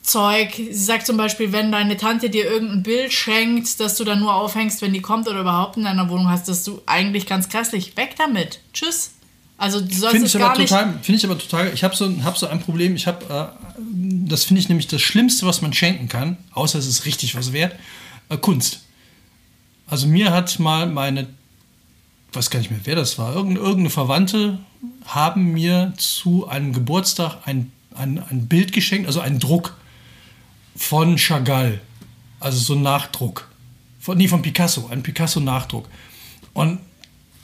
Zeug. 0.03 0.55
Sie 0.57 0.73
sagt 0.73 1.07
zum 1.07 1.17
Beispiel, 1.17 1.53
wenn 1.53 1.71
deine 1.71 1.97
Tante 1.97 2.29
dir 2.29 2.45
irgendein 2.45 2.83
Bild 2.83 3.13
schenkt, 3.13 3.79
das 3.81 3.97
du 3.97 4.05
dann 4.05 4.19
nur 4.19 4.35
aufhängst, 4.35 4.83
wenn 4.83 4.93
die 4.93 5.01
kommt 5.01 5.29
oder 5.29 5.41
überhaupt 5.41 5.77
in 5.77 5.85
deiner 5.85 6.09
Wohnung 6.11 6.29
hast, 6.29 6.49
dass 6.49 6.65
du 6.65 6.83
eigentlich 6.87 7.27
ganz 7.27 7.49
grässlich. 7.49 7.97
Weg 7.97 8.17
damit. 8.17 8.61
Tschüss. 8.73 9.13
Also 9.63 9.81
du 9.81 9.95
sollst 9.95 10.13
Finde 10.13 10.27
es 10.27 10.35
ich, 10.35 10.41
gar 10.41 10.51
aber 10.51 10.59
nicht. 10.59 10.71
total, 10.71 10.99
finde 11.03 11.19
ich 11.19 11.25
aber 11.25 11.39
total, 11.39 11.73
ich 11.73 11.85
habe 11.85 11.95
so, 11.95 12.11
hab 12.25 12.37
so 12.37 12.49
ein 12.49 12.61
Problem, 12.61 12.97
ich 12.97 13.07
habe, 13.07 13.25
äh, 13.33 13.79
das 14.27 14.43
finde 14.43 14.61
ich 14.61 14.69
nämlich 14.69 14.89
das 14.89 15.01
Schlimmste, 15.01 15.47
was 15.47 15.63
man 15.63 15.73
schenken 15.73 16.09
kann, 16.09 16.37
außer 16.53 16.81
es 16.81 16.89
ist 16.89 17.05
richtig 17.05 17.37
was 17.37 17.53
wert, 17.53 17.77
äh, 18.29 18.37
Kunst. 18.37 18.81
Also 19.87 20.09
mir 20.09 20.33
hat 20.33 20.59
mal 20.59 20.87
meine, 20.87 21.29
weiß 22.33 22.51
gar 22.51 22.59
nicht 22.59 22.73
mehr, 22.73 22.81
wer 22.83 22.97
das 22.97 23.21
war, 23.21 23.37
irgendeine, 23.37 23.61
irgendeine 23.61 23.91
Verwandte 23.91 24.59
haben 25.07 25.53
mir 25.53 25.93
zu 25.97 26.49
einem 26.49 26.73
Geburtstag 26.73 27.37
ein, 27.45 27.71
ein, 27.95 28.21
ein 28.31 28.49
Bild 28.49 28.73
geschenkt, 28.73 29.07
also 29.07 29.21
einen 29.21 29.39
Druck 29.39 29.77
von 30.83 31.17
Chagall, 31.17 31.81
also 32.41 32.59
so 32.59 32.75
ein 32.75 32.83
Nachdruck. 32.83 33.49
Von, 34.01 34.19
nee, 34.19 34.27
von 34.27 34.43
Picasso, 34.43 34.89
ein 34.91 35.03
Picasso-Nachdruck. 35.03 35.89
Und 36.55 36.81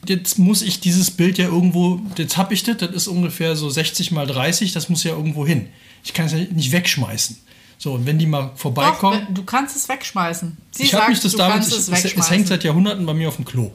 jetzt 0.07 0.39
muss 0.39 0.61
ich 0.61 0.81
dieses 0.81 1.13
Bild 1.13 1.39
ja 1.39 1.47
irgendwo, 1.47 2.01
jetzt 2.17 2.37
habe 2.37 2.53
ich 2.53 2.65
das, 2.65 2.79
das 2.79 2.91
ist 2.91 3.07
ungefähr 3.07 3.55
so 3.55 3.71
60 3.71 4.11
mal 4.11 4.27
30, 4.27 4.73
das 4.73 4.89
muss 4.89 5.05
ja 5.05 5.13
irgendwo 5.13 5.47
hin. 5.47 5.69
Ich 6.03 6.13
kann 6.13 6.27
es 6.27 6.33
ja 6.33 6.39
nicht 6.39 6.73
wegschmeißen. 6.73 7.39
So, 7.79 7.93
und 7.93 8.07
wenn 8.07 8.19
die 8.19 8.27
mal 8.27 8.49
Doch, 8.49 8.57
vorbeikommen, 8.57 9.29
du 9.31 9.45
kannst 9.45 9.77
es 9.77 9.89
wegschmeißen. 9.89 10.57
Sie 10.73 10.83
ich 10.83 10.95
habe 10.95 11.11
mich 11.11 11.21
das 11.21 11.33
damals, 11.33 11.71
kannst 11.71 11.89
es, 11.89 12.15
es 12.17 12.31
hängt 12.31 12.49
seit 12.49 12.65
Jahrhunderten 12.65 13.07
bei 13.07 13.15
mir 13.15 13.29
auf 13.29 13.37
dem 13.37 13.45
Klo. 13.45 13.71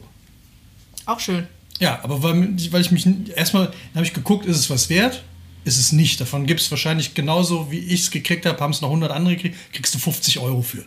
Auch 1.06 1.20
schön. 1.20 1.46
Ja, 1.80 2.00
aber 2.02 2.22
weil, 2.22 2.54
weil 2.70 2.82
ich 2.82 2.90
mich 2.90 3.06
erstmal 3.34 3.72
habe 3.94 4.04
ich 4.04 4.12
geguckt, 4.12 4.44
ist 4.44 4.58
es 4.58 4.68
was 4.68 4.90
wert? 4.90 5.22
Ist 5.64 5.78
es 5.78 5.92
nicht. 5.92 6.20
Davon 6.20 6.46
gibt 6.46 6.60
es 6.60 6.70
wahrscheinlich 6.70 7.14
genauso, 7.14 7.70
wie 7.70 7.78
ich 7.78 8.02
es 8.02 8.10
gekriegt 8.10 8.44
habe, 8.46 8.60
haben 8.60 8.72
es 8.72 8.80
noch 8.80 8.88
100 8.88 9.10
andere 9.10 9.36
gekriegt, 9.36 9.56
kriegst 9.72 9.94
du 9.94 9.98
50 9.98 10.38
Euro 10.40 10.62
für. 10.62 10.84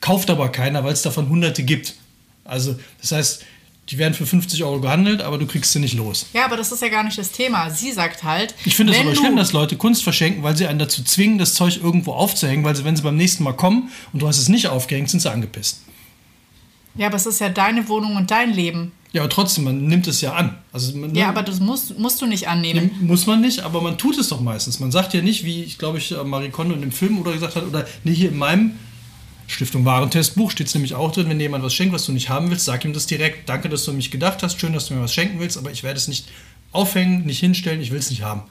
Kauft 0.00 0.30
aber 0.30 0.50
keiner, 0.50 0.84
weil 0.84 0.92
es 0.92 1.02
davon 1.02 1.28
hunderte 1.28 1.62
gibt. 1.62 1.94
Also, 2.44 2.78
das 3.00 3.12
heißt, 3.12 3.44
die 3.90 3.98
werden 3.98 4.14
für 4.14 4.24
50 4.24 4.62
Euro 4.62 4.80
gehandelt, 4.80 5.20
aber 5.20 5.36
du 5.36 5.46
kriegst 5.46 5.72
sie 5.72 5.80
nicht 5.80 5.94
los. 5.94 6.26
Ja, 6.32 6.44
aber 6.44 6.56
das 6.56 6.70
ist 6.70 6.80
ja 6.80 6.88
gar 6.88 7.02
nicht 7.02 7.18
das 7.18 7.32
Thema. 7.32 7.70
Sie 7.70 7.90
sagt 7.90 8.22
halt, 8.22 8.54
Ich 8.64 8.76
finde 8.76 8.92
es 8.92 9.00
aber 9.00 9.16
schlimm, 9.16 9.36
dass 9.36 9.52
Leute 9.52 9.76
Kunst 9.76 10.04
verschenken, 10.04 10.44
weil 10.44 10.56
sie 10.56 10.66
einen 10.68 10.78
dazu 10.78 11.02
zwingen, 11.02 11.38
das 11.38 11.54
Zeug 11.54 11.80
irgendwo 11.82 12.12
aufzuhängen, 12.12 12.64
weil 12.64 12.76
sie, 12.76 12.84
wenn 12.84 12.94
sie 12.94 13.02
beim 13.02 13.16
nächsten 13.16 13.42
Mal 13.42 13.54
kommen 13.54 13.90
und 14.12 14.22
du 14.22 14.28
hast 14.28 14.38
es 14.38 14.48
nicht 14.48 14.68
aufgehängt, 14.68 15.10
sind 15.10 15.20
sie 15.20 15.30
angepisst. 15.30 15.82
Ja, 16.94 17.08
aber 17.08 17.16
es 17.16 17.26
ist 17.26 17.40
ja 17.40 17.48
deine 17.48 17.88
Wohnung 17.88 18.16
und 18.16 18.30
dein 18.30 18.52
Leben. 18.52 18.92
Ja, 19.12 19.22
aber 19.22 19.30
trotzdem, 19.30 19.64
man 19.64 19.86
nimmt 19.86 20.06
es 20.06 20.20
ja 20.20 20.34
an. 20.34 20.56
Also, 20.72 20.96
man, 20.96 21.14
Ja, 21.14 21.28
aber 21.28 21.42
das 21.42 21.58
musst, 21.58 21.98
musst 21.98 22.22
du 22.22 22.26
nicht 22.26 22.46
annehmen. 22.48 22.92
Muss 23.00 23.26
man 23.26 23.40
nicht, 23.40 23.60
aber 23.60 23.80
man 23.80 23.98
tut 23.98 24.16
es 24.18 24.28
doch 24.28 24.40
meistens. 24.40 24.78
Man 24.78 24.92
sagt 24.92 25.14
ja 25.14 25.22
nicht, 25.22 25.44
wie 25.44 25.64
ich 25.64 25.78
glaube 25.78 25.98
ich 25.98 26.12
äh, 26.12 26.22
Marie 26.22 26.50
Kondo 26.50 26.74
in 26.74 26.80
dem 26.80 26.92
Film 26.92 27.18
oder 27.18 27.32
gesagt 27.32 27.56
hat, 27.56 27.64
oder 27.64 27.86
nee, 28.04 28.14
hier 28.14 28.28
in 28.28 28.38
meinem 28.38 28.72
Stiftung 29.48 29.84
Warentestbuch 29.84 30.52
steht 30.52 30.68
es 30.68 30.74
nämlich 30.74 30.94
auch 30.94 31.10
drin, 31.10 31.28
wenn 31.28 31.38
dir 31.38 31.44
jemand 31.44 31.64
was 31.64 31.74
schenkt, 31.74 31.92
was 31.92 32.06
du 32.06 32.12
nicht 32.12 32.28
haben 32.28 32.50
willst, 32.50 32.66
sag 32.66 32.84
ihm 32.84 32.92
das 32.92 33.06
direkt. 33.06 33.48
Danke, 33.48 33.68
dass 33.68 33.84
du 33.84 33.90
an 33.90 33.96
mich 33.96 34.12
gedacht 34.12 34.44
hast. 34.44 34.60
Schön, 34.60 34.72
dass 34.72 34.86
du 34.86 34.94
mir 34.94 35.02
was 35.02 35.12
schenken 35.12 35.40
willst, 35.40 35.58
aber 35.58 35.72
ich 35.72 35.82
werde 35.82 35.98
es 35.98 36.06
nicht 36.06 36.28
aufhängen, 36.70 37.26
nicht 37.26 37.40
hinstellen, 37.40 37.80
ich 37.80 37.90
will 37.90 37.98
es 37.98 38.10
nicht 38.10 38.22
haben. 38.22 38.42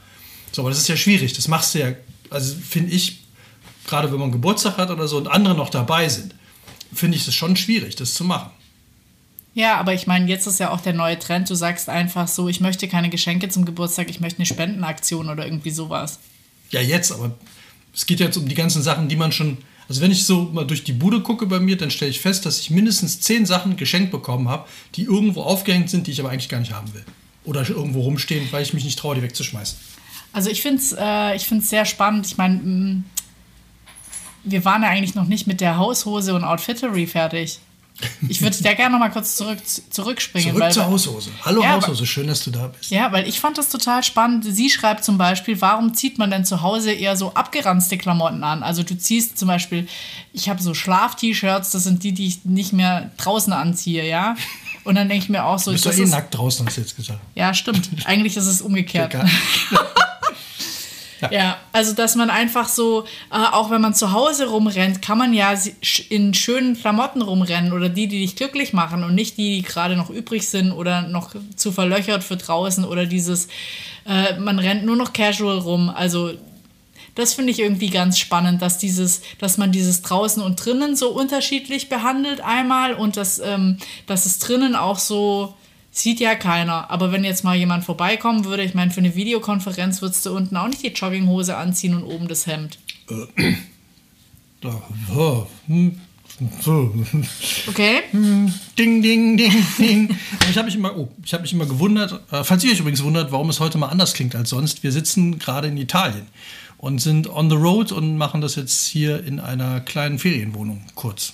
So, 0.52 0.62
aber 0.62 0.72
das 0.72 0.80
ist 0.80 0.90
ja 0.90 0.98
schwierig. 0.98 1.32
Das 1.34 1.48
machst 1.48 1.74
du 1.74 1.80
ja, 1.80 1.94
also 2.30 2.54
finde 2.56 2.92
ich, 2.92 3.22
gerade 3.88 4.12
wenn 4.12 4.20
man 4.20 4.34
Geburtstag 4.34 4.78
hat 4.78 4.90
oder 4.90 5.08
so 5.08 5.16
und 5.16 5.28
andere 5.28 5.56
noch 5.56 5.70
dabei 5.70 6.10
sind, 6.10 6.36
finde 6.94 7.16
ich 7.16 7.26
es 7.26 7.34
schon 7.34 7.56
schwierig, 7.56 7.96
das 7.96 8.14
zu 8.14 8.26
machen. 8.26 8.52
Ja, 9.54 9.78
aber 9.78 9.94
ich 9.94 10.08
meine, 10.08 10.28
jetzt 10.28 10.48
ist 10.48 10.60
ja 10.60 10.72
auch 10.72 10.82
der 10.82 10.94
neue 10.94 11.18
Trend. 11.18 11.50
Du 11.50 11.56
sagst 11.56 11.90
einfach 11.90 12.28
so, 12.28 12.48
ich 12.48 12.62
möchte 12.62 12.88
keine 12.88 13.10
Geschenke 13.10 13.50
zum 13.50 13.66
Geburtstag, 13.66 14.10
ich 14.10 14.20
möchte 14.20 14.40
eine 14.40 14.46
Spendenaktion 14.46 15.30
oder 15.30 15.46
irgendwie 15.46 15.72
sowas. 15.72 16.20
Ja, 16.70 16.82
jetzt, 16.82 17.12
aber 17.12 17.32
es 17.94 18.06
geht 18.06 18.20
jetzt 18.20 18.38
um 18.38 18.48
die 18.48 18.56
ganzen 18.56 18.82
Sachen, 18.82 19.10
die 19.10 19.16
man 19.16 19.32
schon. 19.32 19.58
Also 19.88 20.02
wenn 20.02 20.12
ich 20.12 20.24
so 20.24 20.44
mal 20.44 20.68
durch 20.68 20.84
die 20.84 20.94
Bude 20.94 21.22
gucke 21.22 21.48
bei 21.48 21.60
mir, 21.60 21.76
dann 21.76 21.90
stelle 21.90 22.12
ich 22.12 22.22
fest, 22.22 22.46
dass 22.46 22.60
ich 22.60 22.70
mindestens 22.70 23.22
zehn 23.22 23.48
Sachen 23.48 23.76
geschenkt 23.76 24.12
bekommen 24.12 24.48
habe, 24.48 24.68
die 24.94 25.04
irgendwo 25.04 25.42
aufgehängt 25.42 25.90
sind, 25.90 26.06
die 26.06 26.12
ich 26.12 26.20
aber 26.20 26.30
eigentlich 26.30 26.50
gar 26.50 26.60
nicht 26.60 26.74
haben 26.74 26.94
will. 26.94 27.04
Oder 27.44 27.68
irgendwo 27.68 28.02
rumstehen, 28.02 28.48
weil 28.52 28.62
ich 28.62 28.74
mich 28.76 28.84
nicht 28.84 29.00
traue, 29.00 29.16
die 29.16 29.24
wegzuschmeißen. 29.24 29.80
Also 30.32 30.52
ich 30.52 30.62
finde 30.62 30.78
es 30.78 30.96
äh, 30.98 31.36
ich 31.36 31.48
find's 31.48 31.70
sehr 31.70 31.86
spannend. 31.86 32.28
Ich 32.28 32.38
meine, 32.38 32.56
mm, 32.58 33.04
wir 34.44 34.64
waren 34.64 34.84
ja 34.84 34.90
eigentlich 34.90 35.16
noch 35.16 35.26
nicht 35.26 35.48
mit 35.48 35.60
der 35.60 35.78
Haushose 35.78 36.36
und 36.36 36.44
Outfittery 36.44 37.08
fertig. 37.08 37.60
Ich 38.28 38.42
würde 38.42 38.56
da 38.62 38.74
gerne 38.74 38.94
noch 38.94 39.00
mal 39.00 39.10
kurz 39.10 39.36
zurück, 39.36 39.60
zurückspringen. 39.90 40.50
Zurück 40.50 40.62
weil, 40.62 40.72
zur 40.72 40.86
Haushose. 40.86 41.32
Hallo 41.44 41.62
Ja, 41.62 41.74
Haushose, 41.74 42.06
schön, 42.06 42.28
dass 42.28 42.44
du 42.44 42.52
da 42.52 42.68
bist. 42.68 42.92
Ja, 42.92 43.12
weil 43.12 43.28
ich 43.28 43.40
fand 43.40 43.58
das 43.58 43.70
total 43.70 44.04
spannend. 44.04 44.46
Sie 44.48 44.70
schreibt 44.70 45.04
zum 45.04 45.18
Beispiel, 45.18 45.60
warum 45.62 45.94
zieht 45.94 46.18
man 46.18 46.32
denn 46.32 46.46
zu 46.46 46.62
Hause 46.62 46.92
eher 46.92 47.18
so 47.18 47.34
abgeranzte 47.34 47.98
Klamotten 47.98 48.44
an? 48.44 48.64
Also 48.64 48.84
du 48.84 48.98
ziehst 48.98 49.38
zum 49.38 49.48
Beispiel, 49.48 49.88
ich 50.34 50.50
habe 50.50 50.62
so 50.62 50.74
Schlaf-T-Shirts, 50.74 51.72
das 51.72 51.84
sind 51.84 52.04
die, 52.04 52.14
die 52.14 52.28
ich 52.28 52.46
nicht 52.46 52.74
mehr 52.74 53.12
draußen 53.18 53.52
anziehe, 53.54 54.08
ja. 54.08 54.36
Und 54.86 54.96
dann 54.96 55.10
denke 55.10 55.24
ich 55.26 55.30
mir 55.30 55.44
auch 55.44 55.60
so, 55.60 55.72
Du 55.72 55.76
bist 55.76 55.86
doch 55.86 55.94
eh 55.94 56.06
nackt 56.06 56.36
draußen, 56.36 56.66
hast 56.66 56.78
du 56.78 56.82
jetzt 56.82 56.96
gesagt. 56.96 57.20
ja, 57.36 57.54
stimmt. 57.54 57.90
Eigentlich 58.06 58.38
ist 58.38 58.46
es 58.46 58.62
umgekehrt. 58.62 59.14
Egal. 61.20 61.34
Ja, 61.34 61.58
also 61.74 61.94
dass 61.94 62.16
man 62.16 62.30
einfach 62.30 62.68
so, 62.68 63.04
äh, 63.32 63.36
auch 63.36 63.70
wenn 63.70 63.82
man 63.82 63.94
zu 63.94 64.12
Hause 64.14 64.48
rumrennt, 64.48 65.02
kann 65.02 65.18
man 65.18 65.34
ja 65.34 65.54
in 66.10 66.34
schönen 66.34 66.80
Klamotten 66.80 67.22
rumrennen 67.22 67.74
oder 67.74 67.90
die, 67.90 68.08
die 68.08 68.22
dich 68.22 68.36
glücklich 68.36 68.74
machen 68.74 69.04
und 69.04 69.16
nicht 69.16 69.38
die, 69.38 69.58
die 69.58 69.62
gerade 69.62 69.96
noch 69.96 70.10
übrig 70.10 70.48
sind 70.48 70.72
oder 70.72 71.04
noch 71.04 71.36
zu 71.56 71.72
verlöchert 71.72 72.24
für 72.24 72.38
draußen 72.38 72.86
oder 72.86 73.06
dieses, 73.06 73.48
äh, 74.08 74.40
man 74.40 74.60
rennt 74.60 74.86
nur 74.86 74.96
noch 74.96 75.14
casual 75.14 75.60
rum. 75.60 75.90
Also 75.90 76.32
das 77.16 77.34
finde 77.34 77.52
ich 77.52 77.60
irgendwie 77.60 77.90
ganz 77.90 78.18
spannend, 78.18 78.62
dass 78.62 78.78
dieses, 78.78 79.22
dass 79.40 79.58
man 79.58 79.72
dieses 79.72 80.02
draußen 80.04 80.42
und 80.42 80.64
drinnen 80.64 80.96
so 80.96 81.10
unterschiedlich 81.10 81.90
behandelt 81.90 82.40
einmal 82.42 82.94
und 82.94 83.18
dass, 83.18 83.40
ähm, 83.40 83.78
dass 84.08 84.26
es 84.26 84.40
drinnen 84.40 84.76
auch 84.76 85.00
so 85.00 85.54
sieht 86.00 86.20
ja 86.20 86.36
keiner. 86.36 86.90
Aber 86.90 87.12
wenn 87.12 87.24
jetzt 87.24 87.44
mal 87.44 87.56
jemand 87.56 87.84
vorbeikommen 87.84 88.46
würde, 88.46 88.64
ich 88.64 88.74
meine, 88.74 88.92
für 88.92 89.00
eine 89.00 89.16
Videokonferenz 89.16 90.02
würdest 90.02 90.26
du 90.26 90.36
unten 90.36 90.56
auch 90.58 90.68
nicht 90.68 90.84
die 90.84 90.88
Jogginghose 90.88 91.56
anziehen 91.58 91.96
und 91.96 92.04
oben 92.04 92.28
das 92.28 92.48
Hemd. 92.48 92.80
Oh, 94.62 95.44
hm. 95.68 95.98
Okay? 97.68 98.02
Ding, 98.78 99.02
ding, 99.02 99.38
ding, 99.38 99.66
ding. 99.78 100.10
Und 100.10 100.18
ich 100.50 100.58
habe 100.58 100.66
mich 100.66 100.76
immer, 100.76 100.98
oh, 100.98 101.10
ich 101.24 101.34
habe 101.34 101.42
mich 101.42 101.54
immer 101.54 101.66
gewundert, 101.66 102.22
äh, 102.32 102.44
falls 102.44 102.64
ihr 102.64 102.72
euch 102.72 102.80
übrigens 102.80 103.04
wundert, 103.04 103.32
warum 103.32 103.50
es 103.50 103.60
heute 103.60 103.78
mal 103.78 103.88
anders 103.88 104.14
klingt 104.14 104.36
als 104.36 104.50
sonst. 104.50 104.84
Wir 104.84 104.92
sitzen 104.92 105.40
gerade 105.40 105.68
in 105.68 105.78
Italien 105.78 106.28
und 106.78 107.00
sind 107.00 107.30
on 107.30 107.50
the 107.50 107.56
road 107.56 107.92
und 107.92 108.18
machen 108.18 108.42
das 108.42 108.56
jetzt 108.56 108.88
hier 108.88 109.24
in 109.24 109.40
einer 109.40 109.82
kleinen 109.82 110.20
Ferienwohnung 110.20 110.82
kurz. 110.96 111.34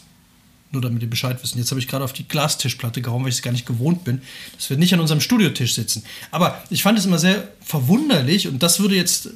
Nur 0.76 0.82
damit 0.82 1.02
ihr 1.02 1.10
Bescheid 1.10 1.42
wissen. 1.42 1.58
Jetzt 1.58 1.72
habe 1.72 1.80
ich 1.80 1.88
gerade 1.88 2.04
auf 2.04 2.12
die 2.12 2.28
Glastischplatte 2.28 3.02
gehauen, 3.02 3.24
weil 3.24 3.30
ich 3.30 3.36
es 3.36 3.42
gar 3.42 3.54
nicht 3.54 3.66
gewohnt 3.66 4.04
bin, 4.04 4.22
dass 4.58 4.70
wir 4.70 4.76
nicht 4.76 4.94
an 4.94 5.00
unserem 5.00 5.22
Studiotisch 5.22 5.74
sitzen. 5.74 6.04
Aber 6.32 6.62
ich 6.70 6.84
fand 6.84 7.00
es 7.00 7.06
immer 7.06 7.18
sehr 7.18 7.48
verwunderlich 7.62 8.50
und 8.50 8.62
das 8.62 8.82
würde 8.82 8.94
jetzt 8.94 9.30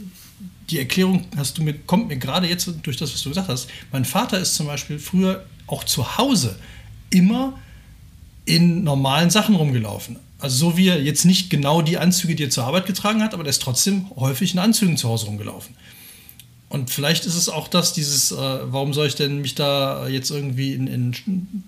die 0.70 0.80
Erklärung 0.80 1.28
hast 1.38 1.58
du 1.58 1.64
mir, 1.64 1.74
kommt 1.74 2.10
mir 2.10 2.18
gerade 2.18 2.46
jetzt 2.46 2.70
durch 2.84 2.98
das, 2.98 3.14
was 3.14 3.22
du 3.22 3.30
gesagt 3.30 3.48
hast. 3.48 3.70
Mein 3.94 4.04
Vater 4.04 4.38
ist 4.38 4.56
zum 4.56 4.68
Beispiel 4.68 5.00
früher 5.00 5.46
auch 5.66 5.86
zu 5.86 6.18
Hause 6.18 6.60
immer 7.10 7.58
in 8.44 8.84
normalen 8.84 9.30
Sachen 9.30 9.56
rumgelaufen. 9.56 10.18
Also 10.40 10.72
so 10.72 10.78
wie 10.78 10.90
er 10.90 11.02
jetzt 11.02 11.24
nicht 11.24 11.50
genau 11.50 11.82
die 11.82 11.98
Anzüge, 11.98 12.36
die 12.36 12.44
er 12.44 12.50
zur 12.50 12.66
Arbeit 12.66 12.86
getragen 12.86 13.24
hat, 13.24 13.34
aber 13.34 13.44
der 13.44 13.52
ist 13.52 13.62
trotzdem 13.62 14.08
häufig 14.18 14.54
in 14.54 14.60
Anzügen 14.60 14.98
zu 14.98 15.08
Hause 15.08 15.28
rumgelaufen. 15.28 15.74
Und 16.70 16.92
vielleicht 16.92 17.26
ist 17.26 17.36
es 17.36 17.50
auch 17.50 17.68
das, 17.68 17.94
dieses, 17.94 18.32
äh, 18.32 18.36
warum 18.38 18.94
soll 18.94 19.08
ich 19.08 19.16
denn 19.16 19.42
mich 19.42 19.56
da 19.56 20.08
jetzt 20.08 20.30
irgendwie 20.30 20.74
in, 20.74 20.88
in 20.88 21.64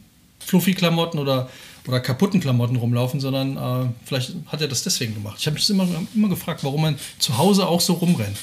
Fluffy-Klamotten 0.45 1.17
oder, 1.17 1.49
oder 1.87 1.99
kaputten 1.99 2.39
Klamotten 2.39 2.75
rumlaufen, 2.75 3.19
sondern 3.19 3.57
äh, 3.57 3.89
vielleicht 4.05 4.33
hat 4.47 4.61
er 4.61 4.67
das 4.67 4.83
deswegen 4.83 5.15
gemacht. 5.15 5.37
Ich 5.39 5.47
habe 5.47 5.55
mich 5.55 5.69
immer, 5.69 5.87
immer 6.13 6.29
gefragt, 6.29 6.63
warum 6.63 6.81
man 6.81 6.99
zu 7.17 7.37
Hause 7.37 7.67
auch 7.67 7.81
so 7.81 7.93
rumrennt. 7.93 8.37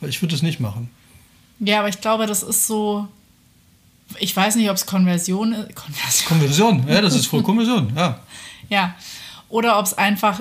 Weil 0.00 0.08
ich 0.08 0.22
würde 0.22 0.34
es 0.34 0.42
nicht 0.42 0.60
machen. 0.60 0.88
Ja, 1.60 1.80
aber 1.80 1.88
ich 1.88 2.00
glaube, 2.00 2.26
das 2.26 2.42
ist 2.42 2.66
so. 2.66 3.08
Ich 4.20 4.34
weiß 4.34 4.56
nicht, 4.56 4.70
ob 4.70 4.76
es 4.76 4.86
Konversion 4.86 5.52
ist. 5.52 5.74
Konversion. 5.74 6.28
Konversion, 6.28 6.88
ja, 6.88 7.02
das 7.02 7.14
ist 7.14 7.26
voll 7.26 7.42
Konversion, 7.42 7.92
ja. 7.94 8.20
Ja. 8.70 8.94
Oder 9.48 9.78
ob 9.78 9.86
es 9.86 9.94
einfach, 9.94 10.40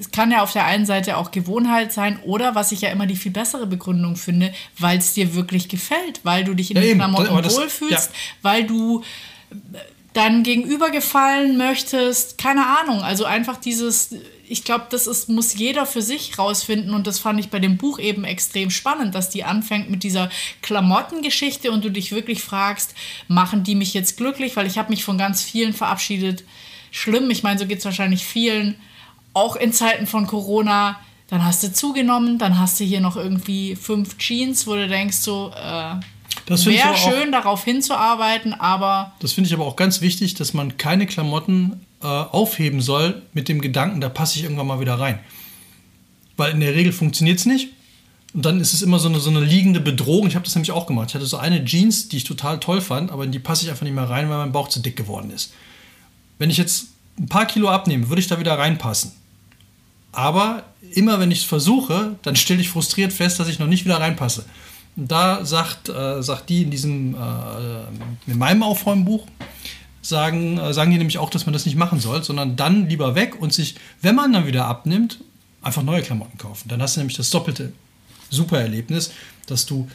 es 0.00 0.10
kann 0.10 0.30
ja 0.30 0.42
auf 0.42 0.52
der 0.52 0.64
einen 0.64 0.86
Seite 0.86 1.18
auch 1.18 1.30
Gewohnheit 1.30 1.92
sein 1.92 2.18
oder 2.24 2.54
was 2.54 2.72
ich 2.72 2.80
ja 2.80 2.88
immer 2.88 3.06
die 3.06 3.16
viel 3.16 3.32
bessere 3.32 3.66
Begründung 3.66 4.16
finde, 4.16 4.52
weil 4.78 4.98
es 4.98 5.12
dir 5.12 5.34
wirklich 5.34 5.68
gefällt, 5.68 6.20
weil 6.22 6.42
du 6.42 6.54
dich 6.54 6.70
in 6.70 6.78
Ja, 6.78 6.82
den. 6.82 6.96
Klamotten 6.96 7.28
wohlfühlst, 7.28 8.10
ja. 8.10 8.18
weil 8.40 8.64
du 8.64 9.04
deinem 10.14 10.42
Gegenüber 10.42 10.90
gefallen 10.90 11.56
möchtest, 11.56 12.38
keine 12.38 12.66
Ahnung, 12.66 13.02
also 13.02 13.26
einfach 13.26 13.58
dieses, 13.58 14.14
ich 14.48 14.64
glaube, 14.64 14.86
das 14.90 15.06
ist, 15.06 15.28
muss 15.28 15.54
jeder 15.54 15.86
für 15.86 16.02
sich 16.02 16.36
rausfinden 16.38 16.94
und 16.94 17.06
das 17.06 17.20
fand 17.20 17.38
ich 17.38 17.50
bei 17.50 17.60
dem 17.60 17.76
Buch 17.76 17.98
eben 17.98 18.24
extrem 18.24 18.70
spannend, 18.70 19.14
dass 19.14 19.30
die 19.30 19.44
anfängt 19.44 19.90
mit 19.90 20.02
dieser 20.02 20.30
Klamottengeschichte 20.62 21.70
und 21.70 21.84
du 21.84 21.90
dich 21.90 22.10
wirklich 22.10 22.42
fragst, 22.42 22.94
machen 23.28 23.62
die 23.62 23.76
mich 23.76 23.94
jetzt 23.94 24.16
glücklich, 24.16 24.56
weil 24.56 24.66
ich 24.66 24.78
habe 24.78 24.90
mich 24.90 25.04
von 25.04 25.18
ganz 25.18 25.42
vielen 25.42 25.74
verabschiedet, 25.74 26.42
schlimm, 26.90 27.30
ich 27.30 27.42
meine, 27.42 27.60
so 27.60 27.66
geht 27.66 27.78
es 27.78 27.84
wahrscheinlich 27.84 28.24
vielen, 28.24 28.80
auch 29.32 29.56
in 29.56 29.72
Zeiten 29.72 30.06
von 30.06 30.26
Corona, 30.26 30.98
dann 31.28 31.44
hast 31.44 31.62
du 31.62 31.72
zugenommen, 31.72 32.38
dann 32.38 32.58
hast 32.58 32.80
du 32.80 32.84
hier 32.84 33.00
noch 33.00 33.16
irgendwie 33.16 33.76
fünf 33.76 34.18
Jeans, 34.18 34.66
wo 34.66 34.74
du 34.74 34.88
denkst 34.88 35.18
so, 35.18 35.52
äh, 35.54 35.94
Das 36.46 36.66
wäre 36.66 36.88
aber 36.88 36.94
auch- 36.96 37.10
schön, 37.12 37.30
darauf 37.32 37.64
hinzuarbeiten, 37.64 38.52
aber 38.54 39.12
das 39.20 39.32
finde 39.32 39.48
ich 39.48 39.54
aber 39.54 39.66
auch 39.66 39.76
ganz 39.76 40.00
wichtig, 40.00 40.34
dass 40.34 40.52
man 40.54 40.76
keine 40.76 41.06
Klamotten 41.06 41.86
äh, 42.02 42.06
aufheben 42.06 42.80
soll 42.80 43.22
mit 43.32 43.48
dem 43.48 43.60
Gedanken, 43.60 44.00
da 44.00 44.08
passe 44.08 44.38
ich 44.38 44.42
irgendwann 44.44 44.66
mal 44.66 44.80
wieder 44.80 44.98
rein. 44.98 45.18
Weil 46.36 46.52
in 46.52 46.60
der 46.60 46.74
Regel 46.74 46.92
funktioniert 46.92 47.38
es 47.38 47.46
nicht. 47.46 47.68
Und 48.32 48.44
dann 48.46 48.60
ist 48.60 48.72
es 48.72 48.80
immer 48.82 48.98
so 49.00 49.08
eine, 49.08 49.18
so 49.20 49.28
eine 49.28 49.40
liegende 49.40 49.80
Bedrohung. 49.80 50.26
Ich 50.28 50.34
habe 50.36 50.44
das 50.44 50.54
nämlich 50.54 50.70
auch 50.70 50.86
gemacht. 50.86 51.08
Ich 51.10 51.14
hatte 51.16 51.26
so 51.26 51.36
eine 51.36 51.64
Jeans, 51.64 52.08
die 52.08 52.16
ich 52.18 52.24
total 52.24 52.58
toll 52.60 52.80
fand, 52.80 53.10
aber 53.10 53.24
in 53.24 53.32
die 53.32 53.38
passe 53.40 53.64
ich 53.64 53.70
einfach 53.70 53.82
nicht 53.82 53.94
mehr 53.94 54.08
rein, 54.08 54.30
weil 54.30 54.38
mein 54.38 54.52
Bauch 54.52 54.68
zu 54.68 54.80
dick 54.80 54.96
geworden 54.96 55.30
ist. 55.30 55.52
Wenn 56.38 56.48
ich 56.48 56.56
jetzt 56.56 56.86
ein 57.18 57.26
paar 57.28 57.44
Kilo 57.46 57.68
abnehme, 57.68 58.08
würde 58.08 58.20
ich 58.20 58.28
da 58.28 58.38
wieder 58.38 58.56
reinpassen. 58.58 59.12
Aber 60.12 60.64
immer 60.92 61.20
wenn 61.20 61.30
ich 61.30 61.40
es 61.40 61.44
versuche, 61.44 62.16
dann 62.22 62.36
stelle 62.36 62.60
ich 62.60 62.68
frustriert 62.68 63.12
fest, 63.12 63.38
dass 63.38 63.48
ich 63.48 63.58
noch 63.58 63.66
nicht 63.66 63.84
wieder 63.84 64.00
reinpasse. 64.00 64.44
Und 64.96 65.10
da 65.10 65.44
sagt, 65.44 65.88
äh, 65.88 66.22
sagt 66.22 66.48
die 66.48 66.62
in 66.62 66.70
diesem, 66.70 67.14
äh, 67.14 68.30
in 68.30 68.38
meinem 68.38 68.62
Aufräumbuch, 68.62 69.26
sagen, 70.02 70.58
äh, 70.58 70.72
sagen 70.72 70.90
die 70.90 70.98
nämlich 70.98 71.18
auch, 71.18 71.30
dass 71.30 71.46
man 71.46 71.52
das 71.52 71.66
nicht 71.66 71.76
machen 71.76 72.00
soll, 72.00 72.24
sondern 72.24 72.56
dann 72.56 72.88
lieber 72.88 73.14
weg 73.14 73.40
und 73.40 73.52
sich, 73.52 73.76
wenn 74.02 74.14
man 74.14 74.32
dann 74.32 74.46
wieder 74.46 74.66
abnimmt, 74.66 75.20
einfach 75.62 75.82
neue 75.82 76.02
Klamotten 76.02 76.38
kaufen. 76.38 76.68
Dann 76.68 76.82
hast 76.82 76.96
du 76.96 77.00
nämlich 77.00 77.16
das 77.16 77.30
doppelte 77.30 77.72
Supererlebnis, 78.30 79.12
dass 79.46 79.66
du 79.66 79.88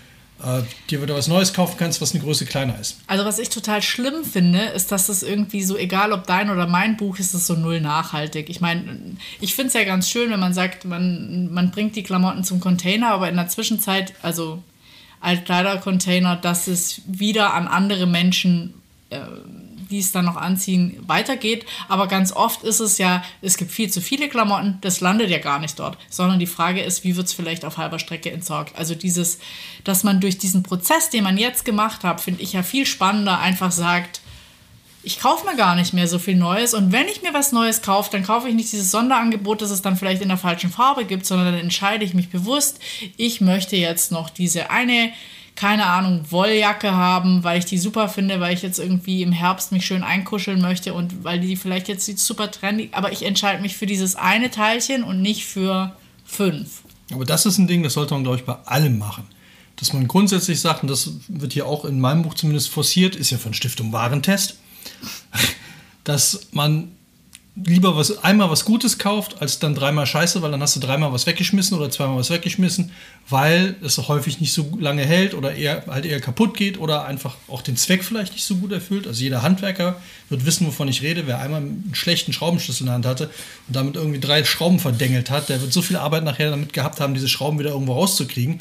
äh, 0.43 0.61
dir 0.89 1.01
wieder 1.01 1.15
was 1.15 1.27
Neues 1.27 1.53
kaufen 1.53 1.75
kannst, 1.77 2.01
was 2.01 2.13
eine 2.13 2.23
Größe 2.23 2.45
kleiner 2.45 2.79
ist. 2.79 2.97
Also 3.07 3.25
was 3.25 3.39
ich 3.39 3.49
total 3.49 3.81
schlimm 3.81 4.23
finde, 4.23 4.63
ist, 4.65 4.91
dass 4.91 5.09
es 5.09 5.23
irgendwie 5.23 5.63
so, 5.63 5.77
egal 5.77 6.11
ob 6.11 6.27
dein 6.27 6.49
oder 6.49 6.67
mein 6.67 6.97
Buch, 6.97 7.17
ist 7.19 7.33
es 7.33 7.47
so 7.47 7.53
null 7.53 7.79
nachhaltig. 7.79 8.49
Ich 8.49 8.61
meine, 8.61 8.99
ich 9.39 9.55
finde 9.55 9.69
es 9.69 9.73
ja 9.73 9.83
ganz 9.85 10.09
schön, 10.09 10.31
wenn 10.31 10.39
man 10.39 10.53
sagt, 10.53 10.85
man, 10.85 11.53
man 11.53 11.71
bringt 11.71 11.95
die 11.95 12.03
Klamotten 12.03 12.43
zum 12.43 12.59
Container, 12.59 13.11
aber 13.11 13.29
in 13.29 13.35
der 13.35 13.47
Zwischenzeit, 13.47 14.13
also 14.21 14.61
Altkleidercontainer, 15.21 16.35
dass 16.35 16.67
es 16.67 17.01
wieder 17.07 17.53
an 17.53 17.67
andere 17.67 18.05
Menschen, 18.05 18.73
äh, 19.09 19.19
die 19.89 19.99
es 19.99 20.11
dann 20.11 20.25
noch 20.25 20.37
anziehen, 20.37 20.97
weitergeht. 21.07 21.65
Aber 21.87 22.07
ganz 22.07 22.31
oft 22.31 22.63
ist 22.63 22.79
es 22.79 22.97
ja, 22.97 23.23
es 23.41 23.57
gibt 23.57 23.71
viel 23.71 23.91
zu 23.91 24.01
viele 24.01 24.29
Klamotten, 24.29 24.77
das 24.81 25.01
landet 25.01 25.29
ja 25.29 25.39
gar 25.39 25.59
nicht 25.59 25.79
dort, 25.79 25.97
sondern 26.09 26.39
die 26.39 26.47
Frage 26.47 26.81
ist, 26.81 27.03
wie 27.03 27.15
wird 27.15 27.27
es 27.27 27.33
vielleicht 27.33 27.65
auf 27.65 27.77
halber 27.77 27.99
Strecke 27.99 28.31
entsorgt. 28.31 28.75
Also 28.77 28.95
dieses, 28.95 29.39
dass 29.83 30.03
man 30.03 30.21
durch 30.21 30.37
diesen 30.37 30.63
Prozess, 30.63 31.09
den 31.09 31.23
man 31.23 31.37
jetzt 31.37 31.65
gemacht 31.65 32.03
hat, 32.03 32.21
finde 32.21 32.41
ich 32.41 32.53
ja 32.53 32.63
viel 32.63 32.85
spannender, 32.85 33.39
einfach 33.39 33.71
sagt, 33.71 34.21
ich 35.05 35.19
kaufe 35.19 35.45
mir 35.45 35.55
gar 35.55 35.75
nicht 35.75 35.93
mehr 35.93 36.07
so 36.07 36.17
viel 36.17 36.35
Neues 36.35 36.73
und 36.73 36.91
wenn 36.91 37.07
ich 37.07 37.21
mir 37.21 37.31
was 37.31 37.51
Neues 37.51 37.83
kaufe, 37.83 38.09
dann 38.11 38.23
kaufe 38.23 38.49
ich 38.49 38.55
nicht 38.55 38.71
dieses 38.71 38.89
Sonderangebot, 38.89 39.61
das 39.61 39.69
es 39.69 39.83
dann 39.83 39.97
vielleicht 39.97 40.23
in 40.23 40.29
der 40.29 40.37
falschen 40.37 40.71
Farbe 40.71 41.05
gibt, 41.05 41.27
sondern 41.27 41.53
dann 41.53 41.59
entscheide 41.59 42.03
ich 42.03 42.15
mich 42.15 42.29
bewusst, 42.29 42.79
ich 43.15 43.39
möchte 43.39 43.75
jetzt 43.75 44.11
noch 44.11 44.31
diese 44.31 44.71
eine 44.71 45.11
keine 45.55 45.85
Ahnung, 45.85 46.25
Wolljacke 46.29 46.91
haben, 46.91 47.43
weil 47.43 47.59
ich 47.59 47.65
die 47.65 47.77
super 47.77 48.09
finde, 48.09 48.39
weil 48.41 48.53
ich 48.53 48.61
jetzt 48.61 48.77
irgendwie 48.77 49.21
im 49.21 49.31
Herbst 49.31 49.71
mich 49.71 49.85
schön 49.85 50.03
einkuscheln 50.03 50.61
möchte 50.61 50.93
und 50.93 51.23
weil 51.23 51.39
die 51.39 51.55
vielleicht 51.55 51.87
jetzt 51.87 52.05
super 52.17 52.51
trendy, 52.51 52.89
aber 52.91 53.11
ich 53.11 53.23
entscheide 53.23 53.61
mich 53.61 53.77
für 53.77 53.85
dieses 53.85 54.15
eine 54.17 54.51
Teilchen 54.51 55.03
und 55.03 55.21
nicht 55.21 55.45
für 55.45 55.95
fünf. 56.25 56.83
Aber 57.13 57.23
das 57.23 57.45
ist 57.45 57.57
ein 57.57 57.67
Ding, 57.67 57.83
das 57.83 57.93
sollte 57.93 58.13
man, 58.13 58.23
glaube 58.23 58.37
ich, 58.37 58.45
bei 58.45 58.55
allem 58.65 58.97
machen. 58.97 59.25
Dass 59.77 59.93
man 59.93 60.07
grundsätzlich 60.07 60.59
sagt, 60.59 60.83
und 60.83 60.89
das 60.89 61.11
wird 61.27 61.53
hier 61.53 61.67
auch 61.67 61.85
in 61.85 61.99
meinem 61.99 62.23
Buch 62.23 62.33
zumindest 62.33 62.69
forciert, 62.69 63.15
ist 63.15 63.29
ja 63.29 63.37
von 63.37 63.53
Stiftung 63.53 63.93
Warentest, 63.93 64.57
dass 66.03 66.47
man 66.51 66.94
lieber 67.55 67.95
was, 67.95 68.23
einmal 68.23 68.49
was 68.49 68.65
Gutes 68.65 68.97
kauft, 68.97 69.41
als 69.41 69.59
dann 69.59 69.75
dreimal 69.75 70.05
Scheiße, 70.05 70.41
weil 70.41 70.51
dann 70.51 70.61
hast 70.61 70.75
du 70.75 70.81
dreimal 70.81 71.13
was 71.13 71.25
weggeschmissen 71.25 71.77
oder 71.77 71.89
zweimal 71.89 72.17
was 72.17 72.29
weggeschmissen, 72.29 72.91
weil 73.29 73.75
es 73.81 73.97
häufig 73.97 74.41
nicht 74.41 74.51
so 74.51 74.77
lange 74.77 75.03
hält 75.05 75.33
oder 75.33 75.55
eher 75.55 75.83
halt 75.87 76.05
eher 76.05 76.19
kaputt 76.19 76.57
geht 76.57 76.77
oder 76.77 77.05
einfach 77.05 77.37
auch 77.47 77.61
den 77.61 77.77
Zweck 77.77 78.03
vielleicht 78.03 78.33
nicht 78.33 78.43
so 78.43 78.57
gut 78.57 78.73
erfüllt. 78.73 79.07
Also 79.07 79.23
jeder 79.23 79.41
Handwerker 79.41 80.01
wird 80.27 80.45
wissen, 80.45 80.67
wovon 80.67 80.89
ich 80.89 81.01
rede. 81.01 81.27
Wer 81.27 81.39
einmal 81.39 81.61
einen 81.61 81.91
schlechten 81.93 82.33
Schraubenschlüssel 82.33 82.81
in 82.81 82.87
der 82.87 82.95
Hand 82.95 83.05
hatte 83.05 83.29
und 83.67 83.75
damit 83.75 83.95
irgendwie 83.95 84.19
drei 84.19 84.43
Schrauben 84.43 84.79
verdengelt 84.79 85.29
hat, 85.29 85.47
der 85.47 85.61
wird 85.61 85.71
so 85.71 85.81
viel 85.81 85.95
Arbeit 85.95 86.25
nachher 86.25 86.49
damit 86.49 86.73
gehabt 86.73 86.99
haben, 86.99 87.13
diese 87.13 87.29
Schrauben 87.29 87.57
wieder 87.57 87.71
irgendwo 87.71 87.93
rauszukriegen. 87.93 88.59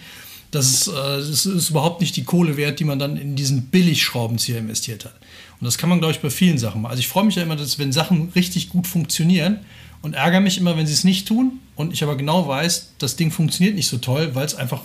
Das 0.52 0.70
ist, 0.70 0.86
äh, 0.86 0.92
das 0.92 1.46
ist 1.46 1.70
überhaupt 1.70 2.00
nicht 2.00 2.14
die 2.14 2.22
Kohle 2.22 2.56
wert, 2.56 2.78
die 2.78 2.84
man 2.84 3.00
dann 3.00 3.16
in 3.16 3.34
diesen 3.34 3.66
Billigschraubenzieher 3.66 4.58
investiert 4.58 5.04
hat. 5.04 5.14
Und 5.60 5.64
das 5.64 5.78
kann 5.78 5.88
man, 5.88 5.98
glaube 5.98 6.12
ich, 6.12 6.20
bei 6.20 6.30
vielen 6.30 6.58
Sachen 6.58 6.82
machen. 6.82 6.90
Also 6.90 7.00
ich 7.00 7.08
freue 7.08 7.24
mich 7.24 7.36
ja 7.36 7.42
immer, 7.42 7.56
dass 7.56 7.78
wenn 7.78 7.92
Sachen 7.92 8.30
richtig 8.34 8.68
gut 8.68 8.86
funktionieren 8.86 9.60
und 10.02 10.14
ärgere 10.14 10.40
mich 10.40 10.58
immer, 10.58 10.76
wenn 10.76 10.86
sie 10.86 10.92
es 10.92 11.04
nicht 11.04 11.26
tun. 11.26 11.60
Und 11.76 11.92
ich 11.92 12.02
aber 12.02 12.16
genau 12.16 12.46
weiß, 12.46 12.94
das 12.98 13.16
Ding 13.16 13.30
funktioniert 13.30 13.74
nicht 13.74 13.88
so 13.88 13.98
toll, 13.98 14.34
weil 14.34 14.46
es 14.46 14.54
einfach 14.54 14.82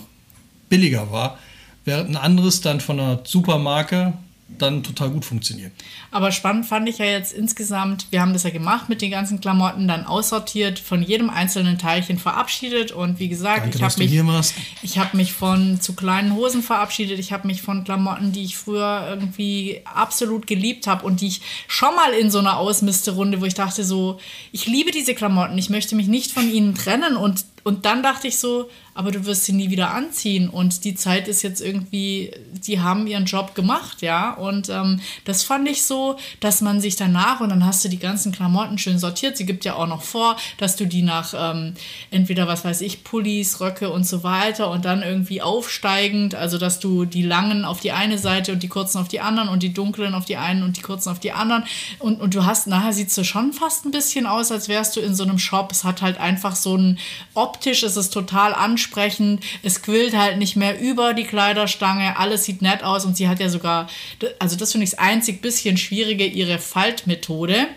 billiger 0.69 1.11
war. 1.11 1.37
Während 1.85 2.09
ein 2.09 2.17
anderes 2.17 2.61
dann 2.61 2.79
von 2.79 2.99
einer 2.99 3.21
Supermarke 3.23 4.13
dann 4.57 4.83
total 4.83 5.09
gut 5.11 5.25
funktioniert. 5.25 5.71
Aber 6.11 6.31
spannend 6.31 6.65
fand 6.65 6.89
ich 6.89 6.97
ja 6.97 7.05
jetzt 7.05 7.33
insgesamt, 7.33 8.07
wir 8.09 8.21
haben 8.21 8.33
das 8.33 8.43
ja 8.43 8.49
gemacht 8.49 8.89
mit 8.89 9.01
den 9.01 9.11
ganzen 9.11 9.39
Klamotten, 9.41 9.87
dann 9.87 10.05
aussortiert, 10.05 10.79
von 10.79 11.01
jedem 11.03 11.29
einzelnen 11.29 11.77
Teilchen 11.77 12.17
verabschiedet 12.17 12.91
und 12.91 13.19
wie 13.19 13.29
gesagt, 13.29 13.63
Danke, 13.63 13.77
ich 13.77 13.83
habe 13.83 13.99
mich, 13.99 14.53
ich 14.81 14.97
habe 14.97 15.17
mich 15.17 15.33
von 15.33 15.79
zu 15.79 15.93
kleinen 15.93 16.33
Hosen 16.33 16.63
verabschiedet, 16.63 17.19
ich 17.19 17.31
habe 17.31 17.47
mich 17.47 17.61
von 17.61 17.83
Klamotten, 17.83 18.31
die 18.31 18.43
ich 18.43 18.57
früher 18.57 19.05
irgendwie 19.09 19.81
absolut 19.85 20.47
geliebt 20.47 20.87
habe 20.87 21.05
und 21.05 21.21
die 21.21 21.27
ich 21.27 21.41
schon 21.67 21.95
mal 21.95 22.13
in 22.13 22.31
so 22.31 22.39
einer 22.39 22.57
Ausmisterunde, 22.57 23.41
wo 23.41 23.45
ich 23.45 23.53
dachte 23.53 23.83
so, 23.83 24.19
ich 24.51 24.65
liebe 24.65 24.91
diese 24.91 25.13
Klamotten, 25.15 25.57
ich 25.57 25.69
möchte 25.69 25.95
mich 25.95 26.07
nicht 26.07 26.31
von 26.31 26.51
ihnen 26.51 26.75
trennen 26.75 27.15
und 27.15 27.45
und 27.63 27.85
dann 27.85 28.03
dachte 28.03 28.27
ich 28.27 28.37
so, 28.37 28.69
aber 28.99 29.11
du 29.11 29.25
wirst 29.25 29.45
sie 29.45 29.53
nie 29.53 29.69
wieder 29.69 29.93
anziehen 29.93 30.49
und 30.49 30.83
die 30.83 30.93
Zeit 30.93 31.29
ist 31.29 31.41
jetzt 31.41 31.61
irgendwie, 31.61 32.31
die 32.65 32.81
haben 32.81 33.07
ihren 33.07 33.23
Job 33.23 33.55
gemacht, 33.55 34.01
ja. 34.01 34.33
Und 34.33 34.67
ähm, 34.67 34.99
das 35.23 35.43
fand 35.43 35.69
ich 35.69 35.83
so, 35.83 36.17
dass 36.41 36.59
man 36.59 36.81
sich 36.81 36.97
danach 36.97 37.39
und 37.39 37.47
dann 37.47 37.65
hast 37.65 37.85
du 37.85 37.87
die 37.87 37.97
ganzen 37.97 38.33
Klamotten 38.33 38.77
schön 38.77 38.99
sortiert. 38.99 39.37
Sie 39.37 39.45
gibt 39.45 39.63
ja 39.63 39.75
auch 39.75 39.87
noch 39.87 40.01
vor, 40.01 40.35
dass 40.57 40.75
du 40.75 40.85
die 40.85 41.01
nach 41.01 41.33
ähm, 41.33 41.75
entweder, 42.11 42.49
was 42.49 42.65
weiß 42.65 42.81
ich, 42.81 43.05
Pullis, 43.05 43.61
Röcke 43.61 43.89
und 43.89 44.05
so 44.05 44.23
weiter 44.23 44.69
und 44.69 44.83
dann 44.83 45.01
irgendwie 45.01 45.41
aufsteigend, 45.41 46.35
also 46.35 46.57
dass 46.57 46.81
du 46.81 47.05
die 47.05 47.23
langen 47.23 47.63
auf 47.63 47.79
die 47.79 47.93
eine 47.93 48.17
Seite 48.17 48.51
und 48.51 48.63
die 48.63 48.67
kurzen 48.67 48.97
auf 48.97 49.07
die 49.07 49.21
anderen 49.21 49.47
und 49.47 49.63
die 49.63 49.73
dunklen 49.73 50.13
auf 50.13 50.25
die 50.25 50.35
einen 50.35 50.61
und 50.61 50.75
die 50.75 50.81
kurzen 50.81 51.09
auf 51.09 51.21
die 51.21 51.31
anderen. 51.31 51.63
Und, 51.99 52.19
und 52.19 52.35
du 52.35 52.45
hast, 52.45 52.67
nachher 52.67 52.91
sieht 52.91 53.17
es 53.17 53.25
schon 53.25 53.53
fast 53.53 53.85
ein 53.85 53.91
bisschen 53.91 54.25
aus, 54.25 54.51
als 54.51 54.67
wärst 54.67 54.97
du 54.97 54.99
in 54.99 55.15
so 55.15 55.23
einem 55.23 55.39
Shop. 55.39 55.71
Es 55.71 55.85
hat 55.85 56.01
halt 56.01 56.17
einfach 56.17 56.57
so 56.57 56.75
ein 56.75 56.99
optisch 57.49 57.83
ist 57.83 57.95
es 57.95 58.09
total 58.09 58.53
ansprechend. 58.53 59.43
Es 59.63 59.81
quillt 59.81 60.15
halt 60.15 60.37
nicht 60.37 60.55
mehr 60.55 60.79
über 60.79 61.13
die 61.13 61.23
Kleiderstange. 61.23 62.17
Alles 62.17 62.45
sieht 62.45 62.61
nett 62.61 62.83
aus 62.83 63.05
und 63.05 63.17
sie 63.17 63.27
hat 63.27 63.39
ja 63.39 63.49
sogar, 63.49 63.89
also 64.37 64.55
das 64.55 64.71
finde 64.71 64.85
ich 64.85 64.91
das 64.91 64.99
einzig 64.99 65.41
bisschen 65.41 65.77
schwierige, 65.77 66.25
ihre 66.25 66.59
Faltmethode. 66.59 67.67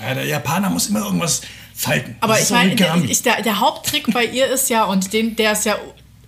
Ja, 0.00 0.14
der 0.14 0.26
Japaner 0.26 0.70
muss 0.70 0.88
immer 0.88 1.00
irgendwas 1.00 1.42
falten. 1.74 2.16
Aber 2.20 2.38
ich 2.38 2.50
meine, 2.50 2.76
der, 2.76 2.96
der, 2.96 3.42
der, 3.42 3.60
Haupttrick 3.60 4.12
bei 4.12 4.24
ihr 4.24 4.46
ist 4.46 4.68
ja, 4.70 4.84
und 4.84 5.12
den, 5.12 5.36
der 5.36 5.52
ist 5.52 5.64
ja 5.64 5.76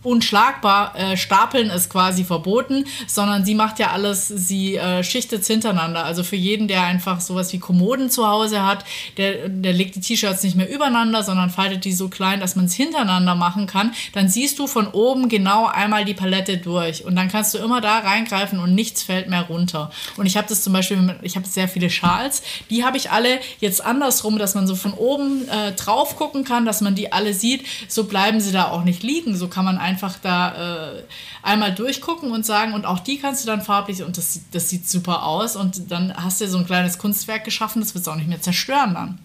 unschlagbar. 0.02 0.94
Äh, 0.96 1.16
Stapeln 1.16 1.70
ist 1.70 1.90
quasi 1.90 2.24
verboten, 2.24 2.84
sondern 3.06 3.44
sie 3.44 3.54
macht 3.54 3.78
ja 3.78 3.90
alles, 3.90 4.28
sie 4.28 4.76
äh, 4.76 5.02
schichtet 5.02 5.44
hintereinander. 5.44 6.04
Also 6.04 6.22
für 6.22 6.36
jeden, 6.36 6.68
der 6.68 6.84
einfach 6.84 7.20
sowas 7.20 7.52
wie 7.52 7.58
Kommoden 7.58 8.10
zu 8.10 8.26
Hause 8.26 8.64
hat, 8.64 8.84
der, 9.16 9.48
der 9.48 9.72
legt 9.72 9.96
die 9.96 10.00
T-Shirts 10.00 10.42
nicht 10.42 10.56
mehr 10.56 10.72
übereinander, 10.72 11.22
sondern 11.22 11.50
faltet 11.50 11.84
die 11.84 11.92
so 11.92 12.08
klein, 12.08 12.40
dass 12.40 12.54
man 12.54 12.66
es 12.66 12.74
hintereinander 12.74 13.34
machen 13.34 13.66
kann. 13.66 13.92
Dann 14.12 14.28
siehst 14.28 14.58
du 14.58 14.66
von 14.66 14.86
oben 14.88 15.28
genau 15.28 15.66
einmal 15.66 16.04
die 16.04 16.14
Palette 16.14 16.58
durch 16.58 17.04
und 17.04 17.16
dann 17.16 17.28
kannst 17.28 17.54
du 17.54 17.58
immer 17.58 17.80
da 17.80 17.98
reingreifen 17.98 18.60
und 18.60 18.74
nichts 18.74 19.02
fällt 19.02 19.28
mehr 19.28 19.42
runter. 19.42 19.90
Und 20.16 20.26
ich 20.26 20.36
habe 20.36 20.48
das 20.48 20.62
zum 20.62 20.72
Beispiel, 20.72 21.16
ich 21.22 21.36
habe 21.36 21.46
sehr 21.46 21.68
viele 21.68 21.90
Schals, 21.90 22.42
die 22.70 22.84
habe 22.84 22.96
ich 22.96 23.10
alle 23.10 23.40
jetzt 23.60 23.84
andersrum, 23.84 24.38
dass 24.38 24.54
man 24.54 24.66
so 24.66 24.76
von 24.76 24.92
oben 24.92 25.48
äh, 25.48 25.72
drauf 25.72 26.16
gucken 26.16 26.44
kann, 26.44 26.64
dass 26.64 26.80
man 26.80 26.94
die 26.94 27.12
alle 27.12 27.34
sieht. 27.34 27.66
So 27.88 28.04
bleiben 28.04 28.40
sie 28.40 28.52
da 28.52 28.70
auch 28.70 28.84
nicht 28.84 29.02
liegen. 29.02 29.36
So 29.36 29.48
kann 29.48 29.64
man 29.64 29.78
einfach 29.78 29.87
da 30.22 30.92
äh, 30.92 31.02
einmal 31.42 31.74
durchgucken 31.74 32.30
und 32.32 32.44
sagen, 32.44 32.74
und 32.74 32.84
auch 32.84 32.98
die 32.98 33.18
kannst 33.18 33.42
du 33.42 33.46
dann 33.46 33.62
farblich, 33.62 34.02
und 34.02 34.16
das, 34.16 34.40
das 34.52 34.68
sieht 34.68 34.88
super 34.88 35.24
aus. 35.24 35.56
Und 35.56 35.90
dann 35.90 36.14
hast 36.14 36.40
du 36.40 36.48
so 36.48 36.58
ein 36.58 36.66
kleines 36.66 36.98
Kunstwerk 36.98 37.44
geschaffen, 37.44 37.80
das 37.80 37.94
wird 37.94 38.02
es 38.02 38.08
auch 38.08 38.16
nicht 38.16 38.28
mehr 38.28 38.40
zerstören 38.40 38.94
dann. 38.94 39.18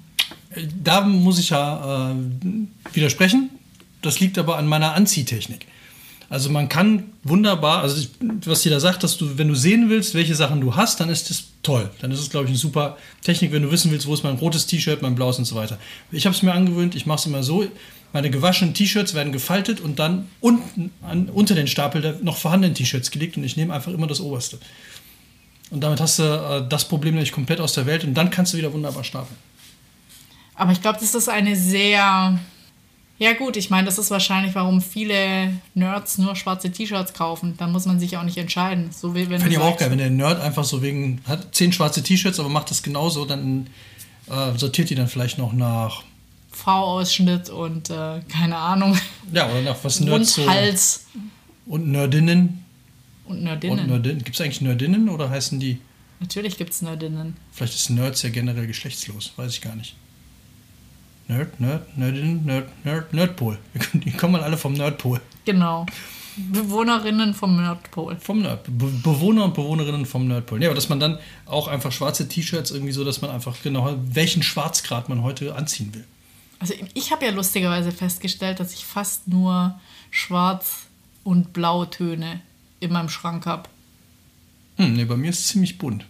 Da 0.82 1.02
muss 1.02 1.39
ich 1.39 1.49
ja 1.49 2.12
äh, 2.12 2.15
widersprechen. 2.93 3.49
Das 4.02 4.19
liegt 4.19 4.38
aber 4.38 4.58
an 4.58 4.67
meiner 4.67 4.93
Anziehtechnik. 4.93 5.65
Also 6.34 6.50
man 6.50 6.67
kann 6.67 7.12
wunderbar, 7.22 7.84
also 7.84 8.08
was 8.46 8.63
jeder 8.63 8.80
sagt, 8.80 9.04
dass 9.04 9.17
du, 9.17 9.38
wenn 9.38 9.50
du 9.50 9.54
sehen 9.54 9.91
willst, 9.91 10.15
welche 10.15 10.34
Sachen 10.34 10.62
du 10.62 10.76
hast, 10.76 11.00
dann 11.00 11.10
ist 11.10 11.30
das 11.30 11.43
toll. 11.62 11.91
Dann 12.02 12.10
ist 12.10 12.19
es, 12.19 12.32
glaube 12.32 12.46
ich, 12.46 12.50
eine 12.50 12.58
super 12.58 12.98
Technik, 13.22 13.52
wenn 13.52 13.62
du 13.62 13.69
wissen 13.69 13.91
willst, 13.91 14.08
wo 14.08 14.15
ist 14.15 14.24
mein 14.24 14.38
rotes 14.38 14.65
T-Shirt, 14.65 15.04
mein 15.04 15.13
blaues 15.13 15.38
und 15.38 15.46
so 15.46 15.54
weiter. 15.54 15.78
Ich 16.12 16.26
habe 16.26 16.36
es 16.36 16.41
mir 16.41 16.52
angewöhnt, 16.52 16.96
ich 16.96 17.06
mache 17.06 17.19
es 17.19 17.28
immer 17.28 17.43
so, 17.43 17.67
meine 18.13 18.32
gewaschenen 18.32 18.74
T-Shirts 18.74 19.13
werden 19.13 19.32
gefaltet 19.32 19.80
und 19.80 20.00
dann 20.00 20.28
unten 20.39 20.89
an, 21.04 21.30
unter 21.30 21.54
den 21.54 21.67
Stapel 21.67 22.02
der 22.02 22.15
noch 22.24 22.38
vorhandenen 22.38 22.74
T-Shirts 22.74 23.12
gelegt 23.12 23.38
und 23.38 23.43
ich 23.43 23.56
nehme 23.56 23.72
einfach 23.72 23.91
immer 23.91 24.08
das 24.08 24.19
oberste. 24.19 24.58
Und 25.69 25.82
damit 25.82 26.02
hast 26.02 26.17
du 26.17 26.24
äh, 26.24 26.67
das 26.67 26.88
Problem 26.88 27.13
nämlich 27.13 27.32
komplett 27.32 27.60
aus 27.60 27.74
der 27.74 27.86
Welt 27.86 28.06
und 28.06 28.15
dann 28.15 28.32
kannst 28.32 28.54
du 28.54 28.58
wieder 28.58 28.74
wunderbar 28.74 29.04
stapeln. 29.04 29.38
Aber 30.56 30.72
ich 30.72 30.82
glaube, 30.82 30.98
das 31.00 31.13
ist 31.13 31.30
eine 31.30 31.56
sehr. 31.56 32.39
Ja, 33.19 33.34
gut, 33.34 33.58
ich 33.58 33.69
meine, 33.69 33.86
das 33.86 33.99
ist 33.99 34.10
wahrscheinlich, 34.12 34.56
warum 34.56 34.82
viele 34.82 35.54
Nerds 35.76 36.17
nur 36.17 36.36
schwarze 36.36 36.71
T-Shirts 36.71 37.13
kaufen. 37.13 37.56
Dann 37.58 37.71
muss 37.71 37.86
man 37.86 37.99
sich 37.99 38.17
auch 38.17 38.23
nicht 38.23 38.38
entscheiden. 38.38 38.89
So 38.91 39.13
wie 39.15 39.30
wenn 39.30 39.39
Fände 39.39 39.56
ich 39.56 39.62
auch 39.62 39.78
geil, 39.78 39.91
wenn 39.91 39.99
der 39.99 40.10
Nerd 40.10 40.41
einfach 40.41 40.63
so 40.63 40.82
wegen. 40.82 41.21
hat 41.28 41.54
zehn 41.54 41.71
schwarze 41.71 42.02
T-Shirts, 42.02 42.39
aber 42.39 42.49
macht 42.49 42.71
das 42.71 42.82
genauso, 42.82 43.26
dann 43.26 43.67
äh, 44.28 44.58
sortiert 44.58 44.89
die 44.89 44.95
dann 44.95 45.08
vielleicht 45.08 45.38
noch 45.38 45.54
nach 45.54 46.04
V-Ausschnitt 46.52 47.49
und 47.49 47.89
äh, 47.89 48.21
keine 48.30 48.58
Ahnung. 48.58 48.97
Ja, 49.32 49.49
oder 49.49 49.62
nach 49.62 49.78
was 49.84 49.99
Nerds 49.99 50.36
so. 50.36 50.49
Hals. 50.49 51.06
Und 51.65 51.88
Nerdinnen. 51.88 52.63
Und 53.26 53.43
Nerdinnen. 53.43 53.80
Und 53.80 53.88
Nerdinnen. 53.88 54.23
Gibt 54.23 54.36
es 54.36 54.41
eigentlich 54.41 54.62
Nerdinnen 54.62 55.10
oder 55.10 55.30
heißen 55.30 55.60
die? 55.60 55.80
Natürlich 56.19 56.58
gibt 56.58 56.71
es 56.71 56.82
Nerdinnen. 56.82 57.36
Vielleicht 57.52 57.73
ist 57.73 57.89
Nerds 57.89 58.21
ja 58.21 58.30
generell 58.30 58.67
geschlechtslos, 58.67 59.34
weiß 59.36 59.54
ich 59.54 59.62
gar 59.62 59.76
nicht. 59.76 59.95
Nerd, 61.27 61.59
Nerd, 61.59 61.97
Nerdin, 61.97 62.45
Nerd, 62.45 62.86
Nerd, 62.86 63.13
Nerdpol. 63.13 63.57
Die 63.93 64.12
kommen 64.12 64.41
alle 64.41 64.57
vom 64.57 64.73
Nerdpol. 64.73 65.21
Genau. 65.45 65.86
Bewohnerinnen 66.36 67.33
vom 67.33 67.55
Nerdpol. 67.55 68.17
Vom 68.17 68.41
Nerd, 68.41 68.63
Be 68.65 68.88
Bewohner 68.88 69.45
und 69.45 69.53
Bewohnerinnen 69.53 70.05
vom 70.05 70.27
Nerdpol. 70.27 70.62
Ja, 70.62 70.69
aber 70.69 70.75
dass 70.75 70.89
man 70.89 70.99
dann 70.99 71.19
auch 71.45 71.67
einfach 71.67 71.91
schwarze 71.91 72.27
T-Shirts 72.27 72.71
irgendwie 72.71 72.91
so, 72.91 73.03
dass 73.03 73.21
man 73.21 73.29
einfach 73.31 73.55
genau 73.62 73.95
welchen 74.05 74.41
Schwarzgrad 74.41 75.09
man 75.09 75.21
heute 75.21 75.55
anziehen 75.55 75.93
will. 75.93 76.03
Also 76.59 76.73
ich 76.93 77.12
habe 77.12 77.25
ja 77.25 77.31
lustigerweise 77.31 77.91
festgestellt, 77.91 78.59
dass 78.59 78.73
ich 78.73 78.86
fast 78.86 79.27
nur 79.27 79.79
Schwarz- 80.12 80.88
und 81.23 81.53
Blautöne 81.53 82.41
in 82.79 82.91
meinem 82.91 83.09
Schrank 83.09 83.45
habe. 83.45 83.69
Hm, 84.77 84.93
nee, 84.93 85.05
bei 85.05 85.15
mir 85.15 85.29
ist 85.29 85.39
es 85.39 85.47
ziemlich 85.49 85.77
bunt. 85.77 86.05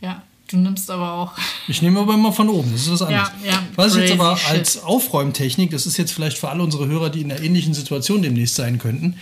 Ja, 0.00 0.22
du 0.48 0.56
nimmst 0.56 0.90
aber 0.90 1.12
auch. 1.12 1.32
Ich 1.68 1.82
nehme 1.82 2.00
aber 2.00 2.14
immer 2.14 2.32
von 2.32 2.48
oben, 2.48 2.70
das 2.72 2.82
ist 2.82 2.92
was 2.92 3.02
anderes. 3.02 3.30
Ja, 3.44 3.52
ja, 3.52 3.62
was 3.74 3.94
ich 3.94 4.02
jetzt 4.02 4.12
aber 4.12 4.36
shit. 4.36 4.50
als 4.50 4.82
Aufräumtechnik, 4.82 5.70
das 5.70 5.86
ist 5.86 5.96
jetzt 5.96 6.12
vielleicht 6.12 6.38
für 6.38 6.48
alle 6.48 6.62
unsere 6.62 6.86
Hörer, 6.86 7.10
die 7.10 7.22
in 7.22 7.32
einer 7.32 7.42
ähnlichen 7.42 7.74
Situation 7.74 8.22
demnächst 8.22 8.54
sein 8.54 8.78
könnten, 8.78 9.16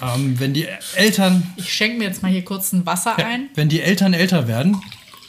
ähm, 0.00 0.38
wenn 0.38 0.54
die 0.54 0.66
Eltern. 0.96 1.52
Ich 1.56 1.72
schenke 1.72 1.98
mir 1.98 2.04
jetzt 2.04 2.22
mal 2.22 2.30
hier 2.30 2.44
kurz 2.44 2.72
ein 2.72 2.86
Wasser 2.86 3.14
ja, 3.18 3.26
ein. 3.26 3.48
Wenn 3.54 3.68
die 3.68 3.80
Eltern 3.80 4.14
älter 4.14 4.48
werden, 4.48 4.80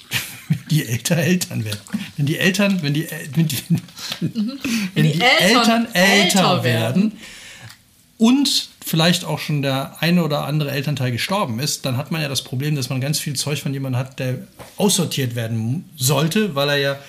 die 0.72 0.86
älter 0.86 1.18
Eltern 1.18 1.66
werden. 1.66 1.82
Wenn 2.18 2.26
die 2.26 2.38
Eltern, 2.38 2.82
wenn 2.82 2.94
die, 2.94 3.08
wenn 3.34 3.48
die, 3.48 3.58
wenn 4.94 5.04
die, 5.04 5.14
die 5.14 5.22
Eltern, 5.22 5.86
Eltern, 5.86 5.88
älter 5.94 6.64
werden 6.64 7.12
und 8.18 8.70
vielleicht 8.86 9.26
auch 9.26 9.40
schon 9.40 9.62
der 9.62 9.98
eine 10.02 10.24
oder 10.24 10.46
andere 10.46 10.72
Elternteil 10.72 11.12
gestorben 11.12 11.60
ist, 11.60 11.86
dann 11.86 11.98
hat 11.98 12.12
man 12.12 12.22
ja 12.22 12.28
das 12.28 12.44
Problem, 12.44 12.76
dass 12.76 12.90
man 12.90 13.02
ganz 13.02 13.20
viel 13.20 13.34
Zeug 13.34 13.62
von 13.62 13.74
jemandem 13.74 14.00
hat, 14.00 14.20
der 14.20 14.40
aussortiert 14.78 15.36
werden 15.36 15.90
sollte, 15.96 16.56
weil 16.56 16.70
er 16.70 16.78
ja 16.78 17.00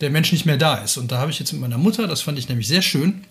der 0.00 0.10
Mensch 0.10 0.32
nicht 0.32 0.46
mehr 0.46 0.56
da 0.56 0.76
ist. 0.76 0.96
Und 0.96 1.12
da 1.12 1.18
habe 1.18 1.30
ich 1.30 1.38
jetzt 1.38 1.52
mit 1.52 1.60
meiner 1.60 1.78
Mutter, 1.78 2.06
das 2.06 2.22
fand 2.22 2.38
ich 2.38 2.48
nämlich 2.48 2.66
sehr 2.66 2.82
schön, 2.82 3.24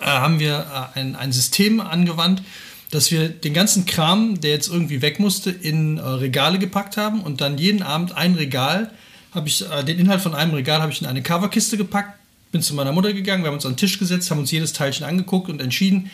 äh, 0.00 0.04
haben 0.04 0.38
wir 0.38 0.90
äh, 0.94 1.00
ein, 1.00 1.16
ein 1.16 1.32
System 1.32 1.80
angewandt, 1.80 2.42
dass 2.90 3.10
wir 3.10 3.28
den 3.28 3.54
ganzen 3.54 3.86
Kram, 3.86 4.40
der 4.40 4.50
jetzt 4.50 4.68
irgendwie 4.68 5.00
weg 5.00 5.18
musste, 5.18 5.50
in 5.50 5.98
äh, 5.98 6.02
Regale 6.02 6.58
gepackt 6.58 6.96
haben 6.96 7.22
und 7.22 7.40
dann 7.40 7.58
jeden 7.58 7.82
Abend 7.82 8.16
ein 8.16 8.34
Regal, 8.34 8.90
habe 9.32 9.48
ich 9.48 9.64
äh, 9.68 9.82
den 9.82 9.98
Inhalt 9.98 10.20
von 10.20 10.34
einem 10.34 10.52
Regal 10.52 10.82
habe 10.82 10.92
ich 10.92 11.00
in 11.00 11.06
eine 11.06 11.22
Coverkiste 11.22 11.76
gepackt, 11.76 12.18
bin 12.52 12.60
zu 12.60 12.74
meiner 12.74 12.92
Mutter 12.92 13.14
gegangen, 13.14 13.42
wir 13.42 13.48
haben 13.48 13.54
uns 13.54 13.64
an 13.64 13.72
den 13.72 13.78
Tisch 13.78 13.98
gesetzt, 13.98 14.30
haben 14.30 14.40
uns 14.40 14.50
jedes 14.50 14.74
Teilchen 14.74 15.06
angeguckt 15.06 15.48
und 15.48 15.62
entschieden, 15.62 16.10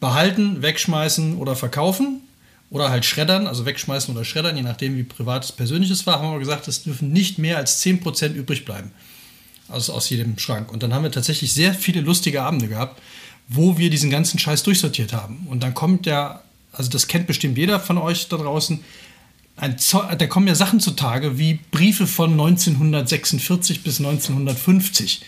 behalten, 0.00 0.62
wegschmeißen 0.62 1.36
oder 1.36 1.54
verkaufen 1.54 2.22
oder 2.70 2.90
halt 2.90 3.04
schreddern, 3.04 3.46
also 3.46 3.66
wegschmeißen 3.66 4.14
oder 4.14 4.24
schreddern, 4.24 4.56
je 4.56 4.62
nachdem 4.62 4.96
wie 4.96 5.02
privat 5.02 5.44
es 5.44 5.52
persönliches 5.52 6.06
war, 6.06 6.20
haben 6.20 6.32
wir 6.32 6.38
gesagt, 6.38 6.68
es 6.68 6.82
dürfen 6.82 7.12
nicht 7.12 7.38
mehr 7.38 7.58
als 7.58 7.84
10% 7.84 8.32
übrig 8.32 8.64
bleiben. 8.64 8.90
Also 9.68 9.92
aus 9.92 10.10
jedem 10.10 10.38
Schrank. 10.38 10.72
Und 10.72 10.82
dann 10.82 10.92
haben 10.92 11.04
wir 11.04 11.12
tatsächlich 11.12 11.52
sehr 11.52 11.74
viele 11.74 12.00
lustige 12.00 12.42
Abende 12.42 12.66
gehabt, 12.66 13.00
wo 13.48 13.78
wir 13.78 13.90
diesen 13.90 14.10
ganzen 14.10 14.38
Scheiß 14.38 14.62
durchsortiert 14.62 15.12
haben. 15.12 15.46
Und 15.48 15.62
dann 15.62 15.74
kommt 15.74 16.06
ja, 16.06 16.42
also 16.72 16.90
das 16.90 17.06
kennt 17.06 17.26
bestimmt 17.26 17.58
jeder 17.58 17.78
von 17.78 17.98
euch 17.98 18.28
da 18.28 18.36
draußen, 18.36 18.80
da 19.56 20.26
kommen 20.26 20.48
ja 20.48 20.54
Sachen 20.54 20.80
zutage 20.80 21.38
wie 21.38 21.58
Briefe 21.70 22.06
von 22.06 22.32
1946 22.32 23.82
bis 23.82 23.98
1950. 23.98 25.22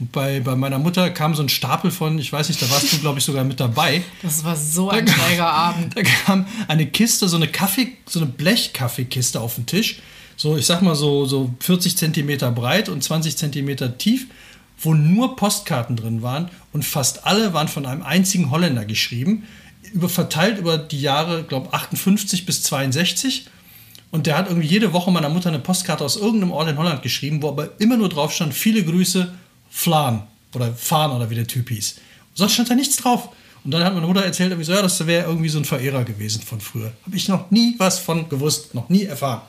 Und 0.00 0.10
bei, 0.10 0.40
bei 0.40 0.56
meiner 0.56 0.78
Mutter 0.78 1.08
kam 1.10 1.34
so 1.34 1.42
ein 1.42 1.48
Stapel 1.48 1.90
von, 1.90 2.18
ich 2.18 2.32
weiß 2.32 2.48
nicht, 2.48 2.60
da 2.60 2.68
warst 2.70 2.92
du, 2.92 2.98
glaube 2.98 3.18
ich, 3.18 3.24
sogar 3.24 3.44
mit 3.44 3.60
dabei. 3.60 4.02
Das 4.22 4.42
war 4.42 4.56
so 4.56 4.90
ein 4.90 5.06
schräger 5.06 5.48
Abend. 5.48 5.96
Da 5.96 6.02
kam 6.02 6.46
eine 6.66 6.86
Kiste, 6.86 7.28
so 7.28 7.36
eine 7.36 7.48
Kaffee, 7.48 7.92
so 8.06 8.20
eine 8.20 8.28
Blechkaffeekiste 8.28 9.40
auf 9.40 9.54
den 9.54 9.66
Tisch. 9.66 10.00
So, 10.36 10.56
ich 10.56 10.66
sag 10.66 10.82
mal 10.82 10.96
so, 10.96 11.26
so 11.26 11.54
40 11.60 11.96
Zentimeter 11.96 12.50
breit 12.50 12.88
und 12.88 13.04
20 13.04 13.36
Zentimeter 13.36 13.96
tief 13.96 14.26
wo 14.80 14.94
nur 14.94 15.36
Postkarten 15.36 15.96
drin 15.96 16.22
waren 16.22 16.50
und 16.72 16.84
fast 16.84 17.26
alle 17.26 17.54
waren 17.54 17.68
von 17.68 17.86
einem 17.86 18.02
einzigen 18.02 18.50
Holländer 18.50 18.84
geschrieben, 18.84 19.44
über, 19.92 20.08
verteilt 20.08 20.58
über 20.58 20.78
die 20.78 21.00
Jahre, 21.00 21.44
glaube 21.44 21.72
58 21.72 22.46
bis 22.46 22.62
62. 22.64 23.46
Und 24.10 24.26
der 24.26 24.38
hat 24.38 24.48
irgendwie 24.48 24.68
jede 24.68 24.92
Woche 24.92 25.10
meiner 25.10 25.28
Mutter 25.28 25.48
eine 25.48 25.58
Postkarte 25.58 26.04
aus 26.04 26.16
irgendeinem 26.16 26.52
Ort 26.52 26.68
in 26.68 26.78
Holland 26.78 27.02
geschrieben, 27.02 27.42
wo 27.42 27.48
aber 27.48 27.80
immer 27.80 27.96
nur 27.96 28.08
drauf 28.08 28.32
stand, 28.32 28.54
viele 28.54 28.84
Grüße, 28.84 29.32
Flan 29.76 30.22
oder 30.54 30.72
Fahn 30.72 31.10
oder 31.10 31.30
wie 31.30 31.34
der 31.34 31.48
Typ 31.48 31.68
hieß. 31.68 31.96
Sonst 32.34 32.52
stand 32.52 32.70
da 32.70 32.76
nichts 32.76 32.96
drauf. 32.96 33.30
Und 33.64 33.70
dann 33.70 33.82
hat 33.82 33.94
meine 33.94 34.06
Mutter 34.06 34.22
erzählt, 34.22 34.54
so, 34.62 34.72
ja, 34.72 34.82
das 34.82 35.06
wäre 35.06 35.26
irgendwie 35.26 35.48
so 35.48 35.58
ein 35.58 35.64
Verehrer 35.64 36.04
gewesen 36.04 36.42
von 36.42 36.60
früher. 36.60 36.92
Habe 37.06 37.16
ich 37.16 37.28
noch 37.28 37.50
nie 37.50 37.74
was 37.78 37.98
von 37.98 38.28
gewusst, 38.28 38.74
noch 38.74 38.90
nie 38.90 39.04
erfahren. 39.04 39.40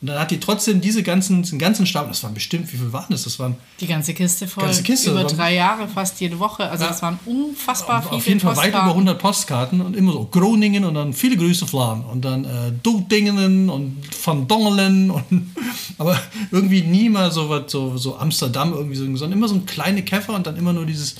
Und 0.00 0.08
dann 0.08 0.20
hat 0.20 0.30
die 0.30 0.38
trotzdem 0.38 0.80
diese 0.80 1.02
ganzen, 1.02 1.42
den 1.42 1.58
ganzen 1.58 1.84
Stapel, 1.84 2.10
das 2.10 2.22
waren 2.22 2.32
bestimmt, 2.32 2.72
wie 2.72 2.76
viel 2.76 2.92
waren 2.92 3.06
das? 3.08 3.24
Das 3.24 3.38
waren 3.40 3.56
die 3.80 3.88
ganze 3.88 4.14
Kiste 4.14 4.46
voll. 4.46 4.64
Ganze 4.64 4.84
Kiste. 4.84 5.10
Über 5.10 5.24
drei 5.24 5.54
Jahre, 5.54 5.88
fast 5.88 6.20
jede 6.20 6.38
Woche. 6.38 6.68
Also 6.68 6.84
ja. 6.84 6.90
das 6.90 7.02
waren 7.02 7.18
unfassbar 7.24 8.02
viele 8.02 8.16
Auf 8.16 8.26
jeden 8.28 8.40
Fall 8.40 8.56
weit 8.56 8.68
über 8.68 8.84
100 8.84 9.18
Postkarten 9.18 9.80
und 9.80 9.96
immer 9.96 10.12
so 10.12 10.26
Groningen 10.30 10.84
und 10.84 10.94
dann 10.94 11.12
viele 11.12 11.36
Grüße 11.36 11.66
Flan 11.66 12.04
und 12.04 12.24
dann 12.24 12.44
äh, 12.44 12.72
Dudingen 12.82 13.68
und 13.68 13.96
Van 14.24 14.46
Dongelen 14.46 15.10
und 15.10 15.24
aber 15.98 16.20
irgendwie 16.52 16.82
nie 16.82 17.08
mal 17.08 17.32
so 17.32 17.48
was, 17.48 17.72
so, 17.72 17.96
so 17.96 18.16
Amsterdam 18.16 18.74
irgendwie 18.74 18.96
so, 18.96 19.04
sondern 19.16 19.32
immer 19.32 19.48
so 19.48 19.56
ein 19.56 19.66
kleine 19.66 20.02
Käfer 20.02 20.34
und 20.34 20.46
dann 20.46 20.56
immer 20.56 20.72
nur 20.72 20.86
dieses 20.86 21.16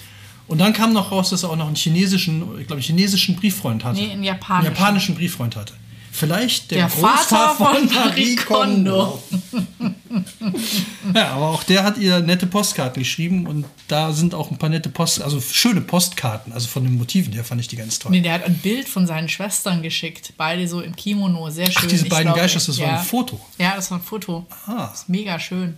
und 0.48 0.58
dann 0.58 0.72
kam 0.72 0.92
noch 0.92 1.10
raus, 1.10 1.30
dass 1.30 1.42
er 1.42 1.50
auch 1.50 1.56
noch 1.56 1.66
einen 1.66 1.76
chinesischen, 1.76 2.42
ich 2.60 2.66
glaube, 2.66 2.74
einen 2.74 2.82
chinesischen 2.82 3.36
Brieffreund 3.36 3.84
hatte. 3.84 4.00
Nee, 4.00 4.12
einen 4.12 4.22
japanischen. 4.22 4.66
Einen 4.66 4.76
japanischen 4.76 5.14
Brieffreund 5.14 5.56
hatte. 5.56 5.74
Vielleicht 6.16 6.70
der, 6.70 6.78
der 6.78 6.88
Vater 6.88 7.54
von, 7.56 7.90
Marie 7.92 8.36
Kondo. 8.36 9.22
ja, 11.14 11.32
aber 11.32 11.50
auch 11.50 11.62
der 11.62 11.84
hat 11.84 11.98
ihr 11.98 12.20
nette 12.20 12.46
Postkarten 12.46 13.02
geschrieben 13.02 13.46
und 13.46 13.66
da 13.86 14.14
sind 14.14 14.34
auch 14.34 14.50
ein 14.50 14.56
paar 14.56 14.70
nette 14.70 14.88
Post, 14.88 15.20
also 15.20 15.42
schöne 15.42 15.82
Postkarten, 15.82 16.54
also 16.54 16.68
von 16.68 16.84
den 16.84 16.96
Motiven, 16.96 17.34
der 17.34 17.44
fand 17.44 17.60
ich 17.60 17.68
die 17.68 17.76
ganz 17.76 17.98
toll. 17.98 18.12
Nee, 18.12 18.22
der 18.22 18.32
hat 18.32 18.44
ein 18.44 18.56
Bild 18.56 18.88
von 18.88 19.06
seinen 19.06 19.28
Schwestern 19.28 19.82
geschickt, 19.82 20.32
beide 20.38 20.66
so 20.66 20.80
im 20.80 20.96
Kimono, 20.96 21.50
sehr 21.50 21.66
schön. 21.66 21.82
Ach, 21.84 21.86
diese 21.86 22.06
beiden 22.06 22.32
Geisters, 22.32 22.64
das 22.64 22.78
ja. 22.78 22.86
war 22.86 22.98
ein 23.00 23.04
Foto. 23.04 23.38
Ja, 23.58 23.76
das 23.76 23.90
war 23.90 23.98
ein 23.98 24.04
Foto. 24.04 24.46
Ah. 24.66 24.88
Das 24.90 25.02
ist 25.02 25.08
mega 25.10 25.38
schön. 25.38 25.76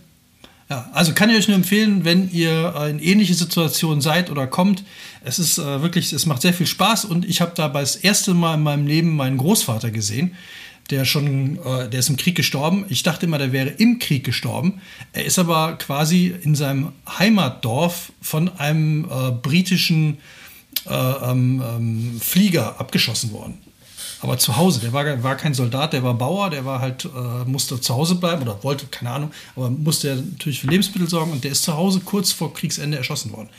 Ja, 0.69 0.87
also 0.93 1.13
kann 1.13 1.31
ich 1.31 1.37
euch 1.37 1.47
nur 1.47 1.57
empfehlen, 1.57 2.05
wenn 2.05 2.29
ihr 2.31 2.75
in 2.87 2.99
ähnliche 2.99 3.33
Situationen 3.33 4.01
seid 4.01 4.29
oder 4.29 4.45
kommt. 4.45 4.83
Es 5.23 5.39
ist 5.39 5.57
äh, 5.57 5.81
wirklich, 5.81 6.13
es 6.13 6.27
macht 6.27 6.43
sehr 6.43 6.53
viel 6.53 6.67
Spaß 6.67 7.05
und 7.05 7.25
ich 7.25 7.41
habe 7.41 7.53
dabei 7.55 7.79
das 7.79 7.95
erste 7.95 8.35
Mal 8.35 8.53
in 8.53 8.61
meinem 8.61 8.85
Leben 8.85 9.15
meinen 9.15 9.37
Großvater 9.37 9.89
gesehen. 9.89 10.35
Der 10.91 11.05
schon, 11.05 11.57
äh, 11.65 11.89
der 11.89 11.99
ist 11.99 12.09
im 12.09 12.17
Krieg 12.17 12.35
gestorben. 12.35 12.85
Ich 12.87 13.01
dachte 13.01 13.25
immer, 13.25 13.39
der 13.39 13.51
wäre 13.51 13.69
im 13.69 13.97
Krieg 13.97 14.23
gestorben. 14.23 14.79
Er 15.11 15.25
ist 15.25 15.39
aber 15.39 15.75
quasi 15.77 16.35
in 16.43 16.53
seinem 16.53 16.91
Heimatdorf 17.17 18.11
von 18.21 18.49
einem 18.59 19.05
äh, 19.05 19.31
britischen 19.31 20.19
äh, 20.87 20.93
ähm, 20.93 21.63
ähm, 21.67 22.21
Flieger 22.21 22.79
abgeschossen 22.79 23.31
worden 23.31 23.57
aber 24.21 24.37
zu 24.37 24.57
Hause. 24.57 24.79
Der 24.79 24.93
war, 24.93 25.23
war 25.23 25.35
kein 25.35 25.53
Soldat, 25.53 25.93
der 25.93 26.03
war 26.03 26.13
Bauer, 26.13 26.49
der 26.49 26.65
war 26.65 26.81
halt, 26.81 27.05
äh, 27.05 27.49
musste 27.49 27.79
zu 27.79 27.95
Hause 27.95 28.15
bleiben 28.15 28.41
oder 28.41 28.63
wollte, 28.63 28.87
keine 28.87 29.11
Ahnung, 29.11 29.31
aber 29.55 29.69
musste 29.69 30.09
ja 30.09 30.15
natürlich 30.15 30.59
für 30.61 30.67
Lebensmittel 30.67 31.09
sorgen 31.09 31.31
und 31.31 31.43
der 31.43 31.51
ist 31.51 31.63
zu 31.63 31.75
Hause 31.75 32.01
kurz 32.03 32.31
vor 32.31 32.53
Kriegsende 32.53 32.97
erschossen 32.97 33.31
worden. 33.31 33.49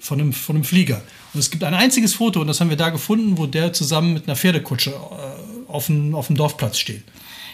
Von 0.00 0.18
einem, 0.18 0.32
von 0.32 0.56
einem 0.56 0.64
Flieger. 0.64 1.02
Und 1.34 1.40
es 1.40 1.50
gibt 1.50 1.62
ein 1.62 1.74
einziges 1.74 2.14
Foto, 2.14 2.40
und 2.40 2.46
das 2.46 2.60
haben 2.60 2.70
wir 2.70 2.76
da 2.78 2.88
gefunden, 2.88 3.36
wo 3.36 3.46
der 3.46 3.74
zusammen 3.74 4.14
mit 4.14 4.26
einer 4.26 4.36
Pferdekutsche 4.36 4.90
äh, 4.90 5.70
auf, 5.70 5.86
dem, 5.86 6.14
auf 6.14 6.28
dem 6.28 6.36
Dorfplatz 6.36 6.78
steht. 6.78 7.04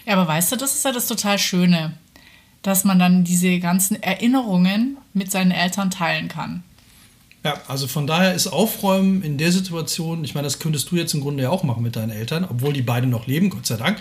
Ja, 0.07 0.13
aber 0.15 0.29
weißt 0.29 0.53
du, 0.53 0.57
das 0.57 0.75
ist 0.75 0.85
ja 0.85 0.93
das 0.93 1.09
total 1.09 1.39
Schöne, 1.39 1.99
dass 2.63 2.85
man 2.85 3.01
dann 3.01 3.25
diese 3.25 3.59
ganzen 3.59 4.01
Erinnerungen 4.01 4.97
mit 5.13 5.31
seinen 5.33 5.51
Eltern 5.51 5.91
teilen 5.91 6.29
kann. 6.29 6.63
Ja, 7.47 7.55
also 7.69 7.87
von 7.87 8.09
daher 8.09 8.35
ist 8.35 8.49
Aufräumen 8.49 9.23
in 9.23 9.39
der 9.39 9.53
Situation, 9.53 10.25
ich 10.25 10.35
meine, 10.35 10.47
das 10.47 10.59
könntest 10.59 10.91
du 10.91 10.97
jetzt 10.97 11.15
im 11.15 11.21
Grunde 11.21 11.45
ja 11.45 11.51
auch 11.51 11.63
machen 11.63 11.81
mit 11.85 11.95
deinen 11.95 12.11
Eltern, 12.11 12.45
obwohl 12.45 12.73
die 12.73 12.83
beide 12.83 13.07
noch 13.07 13.29
leben, 13.29 13.51
Gott 13.51 13.67
sei 13.67 13.77
Dank. 13.77 13.99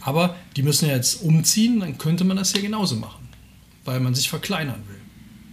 Aber 0.00 0.34
die 0.56 0.62
müssen 0.62 0.88
ja 0.88 0.94
jetzt 0.94 1.16
umziehen, 1.16 1.80
dann 1.80 1.98
könnte 1.98 2.24
man 2.24 2.38
das 2.38 2.54
ja 2.54 2.62
genauso 2.62 2.96
machen, 2.96 3.28
weil 3.84 4.00
man 4.00 4.14
sich 4.14 4.30
verkleinern 4.30 4.82
will. 4.88 4.96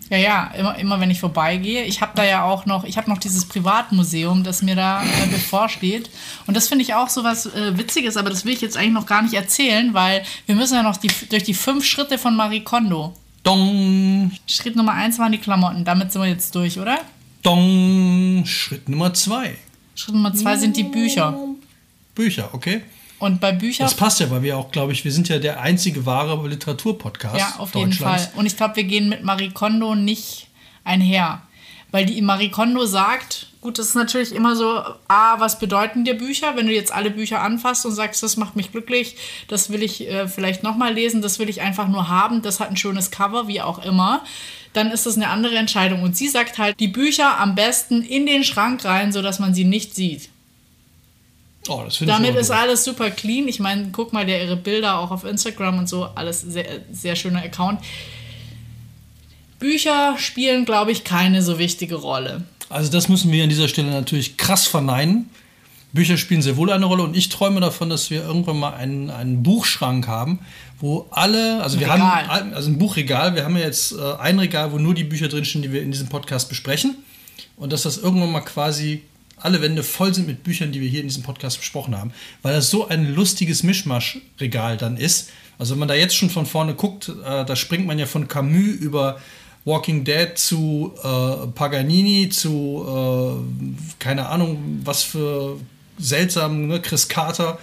Ja, 0.10 0.18
ja, 0.18 0.52
immer, 0.58 0.78
immer 0.78 1.02
wenn 1.02 1.12
ich 1.12 1.20
vorbeigehe. 1.20 1.84
Ich 1.84 2.00
habe 2.00 2.14
da 2.16 2.24
ja 2.24 2.46
auch 2.46 2.66
noch, 2.66 2.86
ich 2.86 2.96
habe 2.96 3.10
noch 3.10 3.18
dieses 3.18 3.44
Privatmuseum, 3.44 4.46
das 4.46 4.62
mir 4.62 4.78
da 4.78 5.04
äh, 5.04 5.28
bevorsteht. 5.30 6.10
Und 6.48 6.56
das 6.56 6.70
finde 6.70 6.84
ich 6.84 6.94
auch 6.94 7.10
so 7.10 7.26
was 7.26 7.48
äh, 7.48 7.78
Witziges, 7.78 8.16
aber 8.16 8.30
das 8.30 8.46
will 8.46 8.54
ich 8.54 8.62
jetzt 8.62 8.78
eigentlich 8.78 8.94
noch 8.94 9.06
gar 9.06 9.22
nicht 9.22 9.34
erzählen, 9.34 9.94
weil 9.94 10.24
wir 10.46 10.56
müssen 10.56 10.76
ja 10.76 10.84
noch 10.84 10.96
die, 10.96 11.12
durch 11.30 11.44
die 11.44 11.56
fünf 11.56 11.84
Schritte 11.84 12.18
von 12.18 12.38
Marie 12.38 12.62
Kondo. 12.62 13.14
Dong! 13.44 14.32
Schritt 14.48 14.78
Nummer 14.78 14.94
eins 14.94 15.20
waren 15.20 15.34
die 15.34 15.40
Klamotten. 15.40 15.84
Damit 15.84 16.14
sind 16.14 16.22
wir 16.22 16.30
jetzt 16.30 16.56
durch, 16.56 16.80
oder? 16.80 17.00
Dong, 17.44 18.46
Schritt 18.46 18.90
Nummer 18.90 19.14
zwei. 19.14 19.56
Schritt 19.96 20.16
Nummer 20.16 20.34
zwei 20.34 20.58
sind 20.58 20.78
die 20.78 20.84
Bücher. 20.84 21.38
Bücher, 22.16 22.50
okay. 22.54 22.82
Und 23.20 23.40
bei 23.40 23.52
Büchern. 23.52 23.86
Das 23.86 23.96
passt 23.96 24.20
ja, 24.20 24.30
weil 24.32 24.42
wir 24.42 24.58
auch, 24.58 24.72
glaube 24.72 24.92
ich, 24.92 25.06
wir 25.06 25.12
sind 25.12 25.30
ja 25.30 25.40
der 25.40 25.62
einzige 25.62 26.06
wahre 26.06 26.46
Literaturpodcast. 26.48 27.38
Ja, 27.38 27.56
auf 27.58 27.76
jeden 27.76 27.94
Fall. 27.94 28.32
Und 28.36 28.46
ich 28.46 28.58
glaube, 28.58 28.76
wir 28.78 28.84
gehen 28.84 29.10
mit 29.10 29.24
Marie 29.24 29.50
Kondo 29.50 29.96
nicht 29.96 30.48
einher. 30.84 31.42
Weil 31.92 32.06
die 32.06 32.22
Marie 32.22 32.50
Kondo 32.50 32.86
sagt, 32.86 33.48
gut, 33.62 33.78
das 33.78 33.90
ist 33.90 33.96
natürlich 33.96 34.34
immer 34.34 34.56
so, 34.56 34.82
ah, 35.08 35.36
was 35.38 35.60
bedeuten 35.60 36.04
dir 36.04 36.16
Bücher? 36.16 36.56
Wenn 36.56 36.66
du 36.66 36.74
jetzt 36.74 36.92
alle 36.92 37.12
Bücher 37.12 37.42
anfasst 37.42 37.86
und 37.86 37.94
sagst, 37.94 38.24
das 38.24 38.36
macht 38.36 38.56
mich 38.56 38.72
glücklich, 38.72 39.16
das 39.48 39.70
will 39.70 39.84
ich 39.84 40.10
äh, 40.10 40.28
vielleicht 40.28 40.64
nochmal 40.64 40.94
lesen, 40.94 41.22
das 41.22 41.40
will 41.40 41.50
ich 41.50 41.62
einfach 41.62 41.88
nur 41.88 42.10
haben, 42.10 42.42
das 42.42 42.60
hat 42.60 42.70
ein 42.70 42.78
schönes 42.78 43.12
Cover, 43.12 43.48
wie 43.48 43.62
auch 43.62 43.86
immer 43.86 44.24
dann 44.74 44.92
ist 44.92 45.06
das 45.06 45.16
eine 45.16 45.30
andere 45.30 45.56
Entscheidung. 45.56 46.04
Und 46.04 46.18
sie 46.18 46.28
sagt 46.28 46.58
halt, 46.58 46.80
die 46.80 46.88
Bücher 46.88 47.40
am 47.40 47.56
besten 47.56 48.02
in 48.02 48.26
den 48.26 48.44
Schrank 48.44 48.84
rein, 48.86 49.12
sodass 49.12 49.40
man 49.40 49.54
sie 49.54 49.66
nicht 49.66 49.96
sieht. 49.96 50.30
Oh, 51.70 51.82
das 51.86 52.00
Damit 52.00 52.32
ich 52.32 52.42
ist 52.42 52.52
alles 52.52 52.84
super 52.84 53.10
clean. 53.10 53.48
Ich 53.48 53.60
meine, 53.60 53.90
guck 53.92 54.12
mal, 54.12 54.26
der 54.26 54.44
ihre 54.44 54.58
Bilder 54.58 55.00
auch 55.00 55.12
auf 55.12 55.24
Instagram 55.24 55.80
und 55.80 55.88
so, 55.88 56.06
alles 56.16 56.42
sehr, 56.42 56.82
sehr 56.92 57.16
schöner 57.16 57.42
Account. 57.44 57.80
Bücher 59.60 60.16
spielen, 60.18 60.66
glaube 60.66 60.92
ich, 60.92 61.06
keine 61.06 61.42
so 61.42 61.58
wichtige 61.58 61.96
Rolle. 61.96 62.44
Also 62.68 62.92
das 62.92 63.08
müssen 63.08 63.32
wir 63.32 63.44
an 63.44 63.50
dieser 63.50 63.70
Stelle 63.70 63.92
natürlich 63.92 64.36
krass 64.36 64.68
verneinen. 64.68 65.30
Bücher 65.94 66.18
spielen 66.18 66.42
sehr 66.42 66.58
wohl 66.58 66.72
eine 66.72 66.86
Rolle 66.86 67.04
und 67.04 67.16
ich 67.16 67.30
träume 67.30 67.62
davon, 67.62 67.90
dass 67.90 68.10
wir 68.10 68.24
irgendwann 68.24 68.58
mal 68.58 68.74
einen, 68.74 69.12
einen 69.12 69.44
Buchschrank 69.44 70.08
haben, 70.08 70.40
wo 70.80 71.08
alle, 71.12 71.62
also 71.62 71.78
ein 71.78 71.82
wir 71.82 71.94
Regal. 71.94 72.28
haben 72.28 72.54
also 72.54 72.70
ein 72.72 72.80
Buchregal, 72.80 73.36
wir 73.36 73.46
haben 73.46 73.56
ja 73.56 73.64
jetzt 73.64 73.94
äh, 73.94 74.16
ein 74.20 74.40
Regal, 74.40 74.72
wo 74.72 74.80
nur 74.80 74.96
die 74.96 75.04
Bücher 75.04 75.28
drinstehen, 75.28 75.62
die 75.62 75.72
wir 75.72 75.84
in 75.84 75.92
diesem 75.92 76.10
Podcast 76.10 76.50
besprechen 76.50 76.96
und 77.58 77.72
dass 77.72 77.84
das 77.84 78.00
irgendwann 78.00 78.32
mal 78.32 78.42
quasi 78.42 79.04
alle 79.38 79.62
Wände 79.62 79.84
voll 79.84 80.14
sind 80.14 80.26
mit 80.26 80.44
Büchern, 80.44 80.72
die 80.72 80.82
wir 80.82 80.90
hier 80.90 81.02
in 81.02 81.08
diesem 81.08 81.22
Podcast 81.24 81.60
besprochen 81.60 81.98
haben, 81.98 82.12
weil 82.42 82.54
das 82.54 82.72
so 82.72 82.88
ein 82.88 83.14
lustiges 83.14 83.62
Mischmaschregal 83.62 84.78
dann 84.78 84.98
ist. 84.98 85.30
Also 85.60 85.74
wenn 85.76 85.80
man 85.80 85.90
da 85.90 85.94
jetzt 85.94 86.16
schon 86.16 86.32
von 86.32 86.48
vorne 86.48 86.74
guckt, 86.74 87.10
äh, 87.10 87.46
da 87.46 87.56
springt 87.56 87.86
man 87.86 88.00
ja 88.00 88.08
von 88.08 88.28
Camus 88.28 88.76
über 88.80 89.20
Walking 89.66 90.04
Dead 90.04 90.32
zu 90.36 90.94
äh, 91.04 91.48
Paganini 91.54 92.30
zu 92.30 92.84
äh, 92.86 93.94
keine 94.00 94.28
Ahnung 94.28 94.82
was 94.84 95.04
für 95.04 95.58
seltsam, 95.98 96.68
ne? 96.68 96.82
Chris 96.82 97.08
Carter, 97.08 97.60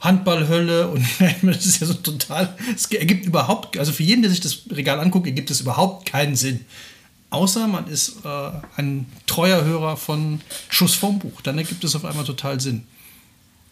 Handballhölle 0.00 0.88
und 0.88 1.04
das 1.42 1.66
ist 1.66 1.80
ja 1.80 1.86
so 1.86 1.94
total, 1.94 2.56
es 2.74 2.86
ergibt 2.86 3.26
überhaupt, 3.26 3.78
also 3.78 3.92
für 3.92 4.02
jeden, 4.02 4.22
der 4.22 4.30
sich 4.30 4.40
das 4.40 4.62
Regal 4.70 4.98
anguckt, 4.98 5.26
ergibt 5.26 5.50
es 5.50 5.60
überhaupt 5.60 6.06
keinen 6.06 6.36
Sinn. 6.36 6.64
Außer 7.30 7.68
man 7.68 7.86
ist 7.86 8.24
äh, 8.24 8.50
ein 8.76 9.06
treuer 9.26 9.62
Hörer 9.62 9.96
von 9.96 10.40
Schuss 10.68 10.94
vom 10.94 11.18
Buch, 11.18 11.42
dann 11.42 11.58
ergibt 11.58 11.84
es 11.84 11.94
auf 11.94 12.04
einmal 12.04 12.24
total 12.24 12.60
Sinn. 12.60 12.86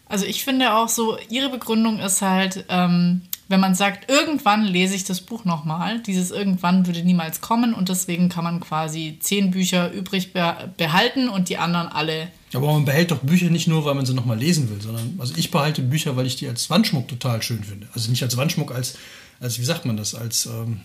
Also 0.07 0.25
ich 0.25 0.43
finde 0.43 0.73
auch 0.73 0.89
so, 0.89 1.17
ihre 1.29 1.49
Begründung 1.49 1.99
ist 1.99 2.21
halt, 2.21 2.65
ähm, 2.69 3.21
wenn 3.49 3.59
man 3.59 3.73
sagt, 3.73 4.09
irgendwann 4.11 4.63
lese 4.63 4.93
ich 4.93 5.03
das 5.03 5.21
Buch 5.21 5.43
nochmal, 5.43 6.01
dieses 6.03 6.29
irgendwann 6.29 6.85
würde 6.85 7.03
niemals 7.03 7.41
kommen 7.41 7.73
und 7.73 7.89
deswegen 7.89 8.29
kann 8.29 8.43
man 8.43 8.59
quasi 8.59 9.17
zehn 9.19 9.49
Bücher 9.49 9.91
übrig 9.91 10.33
behalten 10.33 11.29
und 11.29 11.49
die 11.49 11.57
anderen 11.57 11.87
alle. 11.87 12.27
Aber 12.53 12.71
man 12.71 12.85
behält 12.85 13.09
doch 13.09 13.17
Bücher 13.17 13.49
nicht 13.49 13.67
nur, 13.67 13.85
weil 13.85 13.95
man 13.95 14.05
sie 14.05 14.13
nochmal 14.13 14.37
lesen 14.37 14.69
will, 14.69 14.79
sondern 14.79 15.15
also 15.17 15.33
ich 15.35 15.49
behalte 15.49 15.81
Bücher, 15.81 16.15
weil 16.15 16.27
ich 16.27 16.35
die 16.35 16.47
als 16.47 16.69
Wandschmuck 16.69 17.07
total 17.07 17.41
schön 17.41 17.63
finde. 17.63 17.87
Also 17.93 18.11
nicht 18.11 18.21
als 18.21 18.37
Wandschmuck, 18.37 18.71
als, 18.71 18.97
als 19.39 19.57
wie 19.57 19.65
sagt 19.65 19.83
man 19.83 19.97
das, 19.97 20.13
als, 20.13 20.45
ähm, 20.45 20.81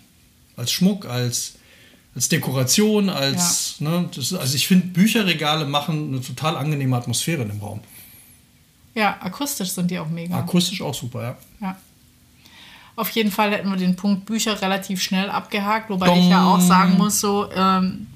als 0.57 0.73
Schmuck, 0.73 1.05
als, 1.05 1.57
als 2.15 2.31
Dekoration, 2.31 3.11
als, 3.11 3.77
ja. 3.79 3.91
ne, 3.91 4.09
das, 4.15 4.33
also 4.33 4.57
ich 4.57 4.67
finde 4.67 4.87
Bücherregale 4.87 5.67
machen 5.67 6.09
eine 6.09 6.23
total 6.23 6.57
angenehme 6.57 6.97
Atmosphäre 6.97 7.43
in 7.43 7.49
dem 7.49 7.61
Raum. 7.61 7.81
Ja, 8.95 9.19
akustisch 9.21 9.71
sind 9.71 9.91
die 9.91 9.99
auch 9.99 10.09
mega. 10.09 10.39
Akustisch 10.39 10.81
auch 10.81 10.95
super, 10.95 11.23
ja. 11.23 11.37
Ja. 11.61 11.77
Auf 12.97 13.11
jeden 13.11 13.31
Fall 13.31 13.51
hätten 13.51 13.71
wir 13.71 13.77
den 13.77 13.97
Punkt 13.97 14.27
Bücher 14.27 14.61
relativ 14.63 15.03
schnell 15.03 15.29
abgehakt, 15.29 15.91
wobei 15.91 16.07
Dong. 16.07 16.19
ich 16.19 16.29
ja 16.29 16.47
auch 16.47 16.61
sagen 16.61 16.97
muss, 16.97 17.21
so, 17.21 17.51
ähm, 17.55 18.07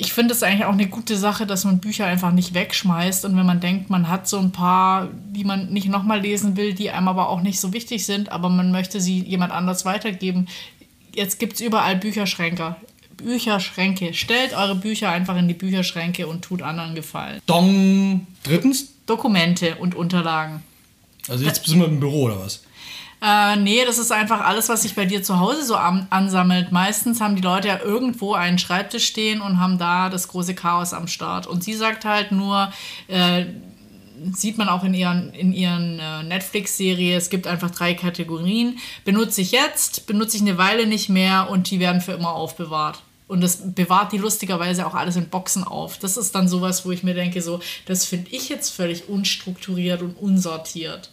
ich 0.00 0.12
finde 0.14 0.32
es 0.32 0.42
eigentlich 0.42 0.64
auch 0.64 0.72
eine 0.72 0.88
gute 0.88 1.16
Sache, 1.16 1.46
dass 1.46 1.64
man 1.64 1.78
Bücher 1.78 2.06
einfach 2.06 2.32
nicht 2.32 2.54
wegschmeißt. 2.54 3.26
Und 3.26 3.36
wenn 3.36 3.44
man 3.44 3.60
denkt, 3.60 3.90
man 3.90 4.08
hat 4.08 4.26
so 4.26 4.38
ein 4.38 4.50
paar, 4.50 5.08
die 5.12 5.44
man 5.44 5.70
nicht 5.72 5.88
nochmal 5.88 6.20
lesen 6.20 6.56
will, 6.56 6.72
die 6.72 6.90
einem 6.90 7.08
aber 7.08 7.28
auch 7.28 7.42
nicht 7.42 7.60
so 7.60 7.74
wichtig 7.74 8.06
sind, 8.06 8.32
aber 8.32 8.48
man 8.48 8.72
möchte 8.72 9.00
sie 9.00 9.20
jemand 9.20 9.52
anders 9.52 9.84
weitergeben. 9.84 10.48
Jetzt 11.14 11.38
gibt 11.38 11.54
es 11.54 11.60
überall 11.60 11.96
Bücherschränke. 11.96 12.76
Bücherschränke. 13.18 14.14
Stellt 14.14 14.54
eure 14.54 14.74
Bücher 14.74 15.10
einfach 15.10 15.36
in 15.36 15.48
die 15.48 15.54
Bücherschränke 15.54 16.26
und 16.26 16.42
tut 16.42 16.62
anderen 16.62 16.94
Gefallen. 16.94 17.40
Dong. 17.44 18.26
Drittens? 18.42 18.94
Dokumente 19.04 19.76
und 19.76 19.94
Unterlagen. 19.94 20.62
Also 21.28 21.44
jetzt 21.44 21.66
sind 21.66 21.78
wir 21.78 21.86
im 21.86 22.00
Büro 22.00 22.22
oder 22.22 22.40
was? 22.40 22.62
Äh, 23.22 23.56
nee, 23.56 23.84
das 23.84 23.98
ist 23.98 24.12
einfach 24.12 24.40
alles, 24.40 24.68
was 24.68 24.82
sich 24.82 24.94
bei 24.94 25.04
dir 25.04 25.22
zu 25.22 25.38
Hause 25.38 25.64
so 25.64 25.76
an 25.76 26.06
ansammelt. 26.10 26.72
Meistens 26.72 27.20
haben 27.20 27.36
die 27.36 27.42
Leute 27.42 27.68
ja 27.68 27.78
irgendwo 27.80 28.32
einen 28.34 28.58
Schreibtisch 28.58 29.06
stehen 29.06 29.42
und 29.42 29.58
haben 29.58 29.78
da 29.78 30.08
das 30.08 30.28
große 30.28 30.54
Chaos 30.54 30.94
am 30.94 31.06
Start. 31.06 31.46
Und 31.46 31.62
sie 31.62 31.74
sagt 31.74 32.06
halt 32.06 32.32
nur, 32.32 32.72
äh, 33.08 33.44
sieht 34.32 34.56
man 34.58 34.68
auch 34.68 34.84
in 34.84 34.94
ihren, 34.94 35.32
in 35.34 35.52
ihren 35.52 35.98
äh, 35.98 36.22
Netflix-Serie, 36.22 37.16
es 37.16 37.28
gibt 37.28 37.46
einfach 37.46 37.70
drei 37.70 37.94
Kategorien. 37.94 38.78
Benutze 39.04 39.42
ich 39.42 39.52
jetzt, 39.52 40.06
benutze 40.06 40.36
ich 40.36 40.42
eine 40.42 40.56
Weile 40.56 40.86
nicht 40.86 41.08
mehr 41.10 41.50
und 41.50 41.70
die 41.70 41.80
werden 41.80 42.00
für 42.00 42.12
immer 42.12 42.32
aufbewahrt. 42.32 43.02
Und 43.28 43.42
das 43.42 43.74
bewahrt 43.74 44.12
die 44.12 44.18
lustigerweise 44.18 44.86
auch 44.86 44.94
alles 44.94 45.16
in 45.16 45.28
Boxen 45.28 45.62
auf. 45.62 45.98
Das 45.98 46.16
ist 46.16 46.34
dann 46.34 46.48
sowas, 46.48 46.84
wo 46.84 46.90
ich 46.90 47.02
mir 47.02 47.14
denke, 47.14 47.42
so, 47.42 47.60
das 47.86 48.04
finde 48.04 48.30
ich 48.32 48.48
jetzt 48.48 48.70
völlig 48.70 49.08
unstrukturiert 49.08 50.02
und 50.02 50.14
unsortiert. 50.14 51.10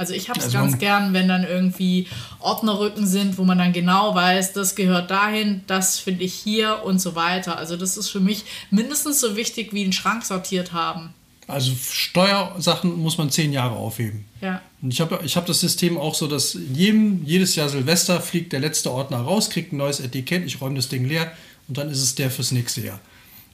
Also 0.00 0.14
ich 0.14 0.30
habe 0.30 0.38
es 0.38 0.46
also 0.46 0.56
ganz 0.56 0.78
gern, 0.78 1.12
wenn 1.12 1.28
dann 1.28 1.44
irgendwie 1.44 2.06
Ordnerrücken 2.38 3.06
sind, 3.06 3.36
wo 3.36 3.44
man 3.44 3.58
dann 3.58 3.74
genau 3.74 4.14
weiß, 4.14 4.54
das 4.54 4.74
gehört 4.74 5.10
dahin, 5.10 5.60
das 5.66 5.98
finde 5.98 6.24
ich 6.24 6.32
hier 6.32 6.84
und 6.86 7.02
so 7.02 7.14
weiter. 7.16 7.58
Also 7.58 7.76
das 7.76 7.98
ist 7.98 8.08
für 8.08 8.18
mich 8.18 8.44
mindestens 8.70 9.20
so 9.20 9.36
wichtig 9.36 9.74
wie 9.74 9.84
einen 9.84 9.92
Schrank 9.92 10.24
sortiert 10.24 10.72
haben. 10.72 11.12
Also 11.46 11.72
Steuersachen 11.74 12.96
muss 12.96 13.18
man 13.18 13.28
zehn 13.28 13.52
Jahre 13.52 13.74
aufheben. 13.76 14.24
Ja. 14.40 14.62
Und 14.80 14.90
ich 14.90 15.02
habe 15.02 15.20
ich 15.22 15.36
hab 15.36 15.44
das 15.44 15.60
System 15.60 15.98
auch 15.98 16.14
so, 16.14 16.26
dass 16.26 16.56
jedem, 16.72 17.22
jedes 17.26 17.54
Jahr 17.54 17.68
Silvester 17.68 18.22
fliegt 18.22 18.54
der 18.54 18.60
letzte 18.60 18.90
Ordner 18.90 19.18
raus, 19.18 19.50
kriegt 19.50 19.74
ein 19.74 19.76
neues 19.76 20.00
Etikett, 20.00 20.46
ich 20.46 20.62
räume 20.62 20.76
das 20.76 20.88
Ding 20.88 21.04
leer 21.04 21.30
und 21.68 21.76
dann 21.76 21.90
ist 21.90 22.00
es 22.00 22.14
der 22.14 22.30
fürs 22.30 22.52
nächste 22.52 22.80
Jahr. 22.80 23.00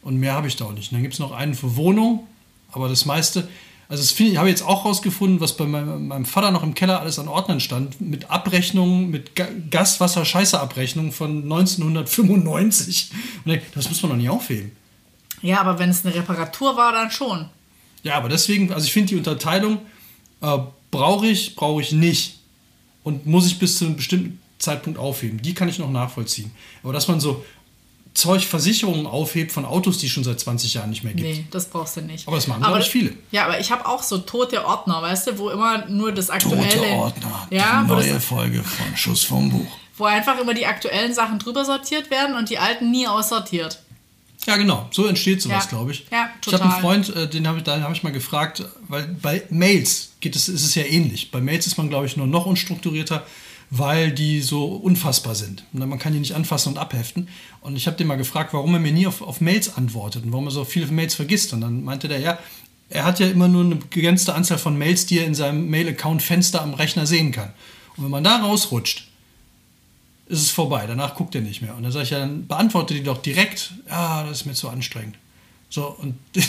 Und 0.01 0.21
mehr 0.21 0.35
habe 0.35 0.47
ich 0.47 0.55
da 0.55 0.67
auch 0.67 0.73
nicht. 0.73 0.93
Und 0.93 0.99
dann 0.99 1.03
gibt 1.03 1.15
es 1.15 1.19
noch 1.19 1.33
einen 1.33 1.55
für 1.55 1.75
Wohnung, 1.75 2.25
aber 2.71 2.89
das 2.89 3.05
meiste, 3.05 3.49
also 3.89 4.03
das 4.03 4.19
ich 4.19 4.37
habe 4.37 4.49
jetzt 4.49 4.63
auch 4.63 4.85
rausgefunden, 4.85 5.41
was 5.41 5.57
bei 5.57 5.65
meinem, 5.65 6.09
meinem, 6.09 6.25
Vater 6.25 6.51
noch 6.51 6.65
im 6.65 6.75
Keller 6.75 7.01
alles 7.01 7.19
an 7.19 7.29
Ordnern 7.29 7.61
stand, 7.61 8.01
mit 8.01 8.31
Abrechnungen, 8.31 9.11
mit 9.11 9.33
Gas, 9.71 10.01
Wasser, 10.01 10.25
Scheiße-Abrechnungen 10.25 11.13
von 11.13 11.45
1995. 11.45 13.13
Und 13.45 13.61
das 13.75 13.89
muss 13.89 14.03
man 14.03 14.11
doch 14.11 14.19
nicht 14.19 14.31
aufheben. 14.31 14.73
Ja, 15.43 15.61
aber 15.61 15.79
wenn 15.79 15.91
es 15.91 16.05
eine 16.05 16.15
Reparatur 16.15 16.77
war, 16.77 16.93
dann 16.93 17.11
schon. 17.11 17.49
Ja, 18.03 18.17
aber 18.17 18.29
deswegen, 18.29 18.73
also 18.73 18.87
ich 18.87 18.93
finde 18.93 19.09
die 19.09 19.17
Unterteilung, 19.17 19.79
äh, 20.41 20.59
brauche 20.91 21.27
ich, 21.27 21.55
brauche 21.55 21.81
ich 21.81 21.93
nicht. 21.93 22.41
Und 23.05 23.27
muss 23.27 23.47
ich 23.47 23.59
bis 23.61 23.79
zu 23.79 23.85
einem 23.85 23.97
bestimmten 23.97 24.41
Zeitpunkt 24.59 24.99
aufheben. 24.99 25.41
Die 25.41 25.55
kann 25.55 25.69
ich 25.69 25.79
noch 25.79 25.91
nachvollziehen. 25.91 26.51
Aber 26.83 26.93
dass 26.93 27.07
man 27.07 27.21
so 27.21 27.45
Zeug 28.17 28.47
Versicherungen 28.47 29.07
aufhebt 29.07 29.53
von 29.53 29.67
Autos, 29.67 29.99
die 29.99 30.09
schon 30.09 30.25
seit 30.25 30.41
20 30.41 30.73
Jahren 30.75 30.89
nicht 30.89 31.05
mehr 31.05 31.13
gibt. 31.13 31.29
Nee, 31.29 31.45
das 31.51 31.67
brauchst 31.67 31.99
du 31.99 32.01
nicht. 32.01 32.27
Aber 32.27 32.37
das 32.37 32.47
machen, 32.47 32.63
glaube 32.63 32.81
ich, 32.81 32.89
viele. 32.89 33.13
Ja, 33.31 33.45
aber 33.45 33.61
ich 33.61 33.71
habe 33.71 33.87
auch 33.87 34.03
so 34.03 34.19
tote 34.19 34.65
Ordner, 34.65 35.03
weißt 35.03 35.27
du, 35.27 35.39
wo 35.39 35.51
immer 35.51 35.87
nur 35.87 36.13
das 36.13 36.31
aktuelle... 36.31 36.67
Tote 36.67 36.89
Ordner, 36.93 37.47
ja, 37.51 37.83
die 37.83 37.93
neue 37.93 38.21
Folge 38.21 38.63
von 38.63 38.97
Schuss 38.97 39.23
vom 39.23 39.51
Buch. 39.51 39.67
Wo 39.99 40.05
einfach 40.05 40.39
immer 40.41 40.55
die 40.55 40.65
aktuellen 40.65 41.13
Sachen 41.13 41.39
drüber 41.39 41.67
sortiert 41.67 42.11
werden 42.11 42.37
und 42.37 42.49
die 42.49 42.59
alten 42.59 42.91
nie 42.91 43.07
aussortiert. 43.07 43.83
Ja, 44.47 44.57
genau. 44.57 44.89
So 44.93 45.07
entsteht 45.07 45.43
sowas, 45.43 45.65
ja. 45.65 45.71
glaube 45.71 45.91
ich. 45.91 46.07
Ja, 46.11 46.31
total. 46.41 46.59
Ich 46.59 46.65
habe 46.65 46.75
einen 46.75 46.83
Freund, 46.83 47.17
äh, 47.17 47.29
den 47.29 47.47
habe 47.47 47.61
ich, 47.61 47.67
hab 47.67 47.93
ich 47.93 48.03
mal 48.03 48.13
gefragt, 48.13 48.65
weil 48.89 49.09
bei 49.21 49.43
Mails 49.51 50.13
geht 50.21 50.37
es, 50.37 50.49
ist 50.49 50.65
es 50.65 50.75
ja 50.75 50.85
ähnlich. 50.85 51.31
Bei 51.31 51.41
Mails 51.41 51.67
ist 51.67 51.77
man, 51.77 51.91
glaube 51.91 52.07
ich, 52.07 52.17
nur 52.17 52.27
noch 52.27 52.47
unstrukturierter 52.47 53.27
weil 53.71 54.13
die 54.13 54.41
so 54.41 54.67
unfassbar 54.67 55.35
sind. 55.35 55.65
Und 55.73 55.87
man 55.89 55.99
kann 55.99 56.13
die 56.13 56.21
nicht 56.21 56.35
anfassen 56.35 56.71
und 56.71 56.79
abheften. 56.79 57.29
Und 57.67 57.75
ich 57.75 57.89
habe 57.89 57.97
den 57.97 58.07
mal 58.07 58.17
gefragt, 58.17 58.55
warum 58.55 58.75
er 58.75 58.81
mir 58.81 58.93
nie 58.93 59.09
auf, 59.09 59.23
auf 59.23 59.41
Mails 59.41 59.77
antwortet 59.77 60.25
und 60.25 60.31
warum 60.31 60.47
er 60.47 60.53
so 60.53 60.65
viele 60.65 60.87
Mails 60.87 61.17
vergisst. 61.17 61.53
Und 61.53 61.63
dann 61.63 61.83
meinte 61.83 62.07
der, 62.07 62.21
ja, 62.21 62.39
er 62.89 63.05
hat 63.05 63.19
ja 63.19 63.27
immer 63.27 63.49
nur 63.49 63.65
eine 63.65 63.75
begrenzte 63.75 64.35
Anzahl 64.35 64.59
von 64.59 64.79
Mails, 64.79 65.07
die 65.07 65.19
er 65.19 65.27
in 65.27 65.35
seinem 65.35 65.69
Mail-Account-Fenster 65.69 66.63
am 66.63 66.75
Rechner 66.75 67.07
sehen 67.07 67.33
kann. 67.33 67.53
Und 67.97 68.05
wenn 68.05 68.11
man 68.13 68.23
da 68.23 68.37
rausrutscht, 68.37 69.09
ist 70.27 70.43
es 70.43 70.51
vorbei. 70.53 70.87
Danach 70.87 71.17
guckt 71.17 71.35
er 71.35 71.41
nicht 71.41 71.61
mehr. 71.61 71.77
Und 71.77 71.83
dann 71.83 71.91
sage 71.91 72.05
ich 72.05 72.11
ja, 72.11 72.21
dann 72.21 72.47
beantworte 72.47 72.95
die 72.95 73.03
doch 73.03 73.21
direkt. 73.21 73.73
Ja, 73.89 74.23
das 74.23 74.43
ist 74.43 74.47
mir 74.47 74.55
zu 74.55 74.69
anstrengend. 74.69 75.17
So, 75.69 75.89
und 75.89 76.17
das 76.35 76.45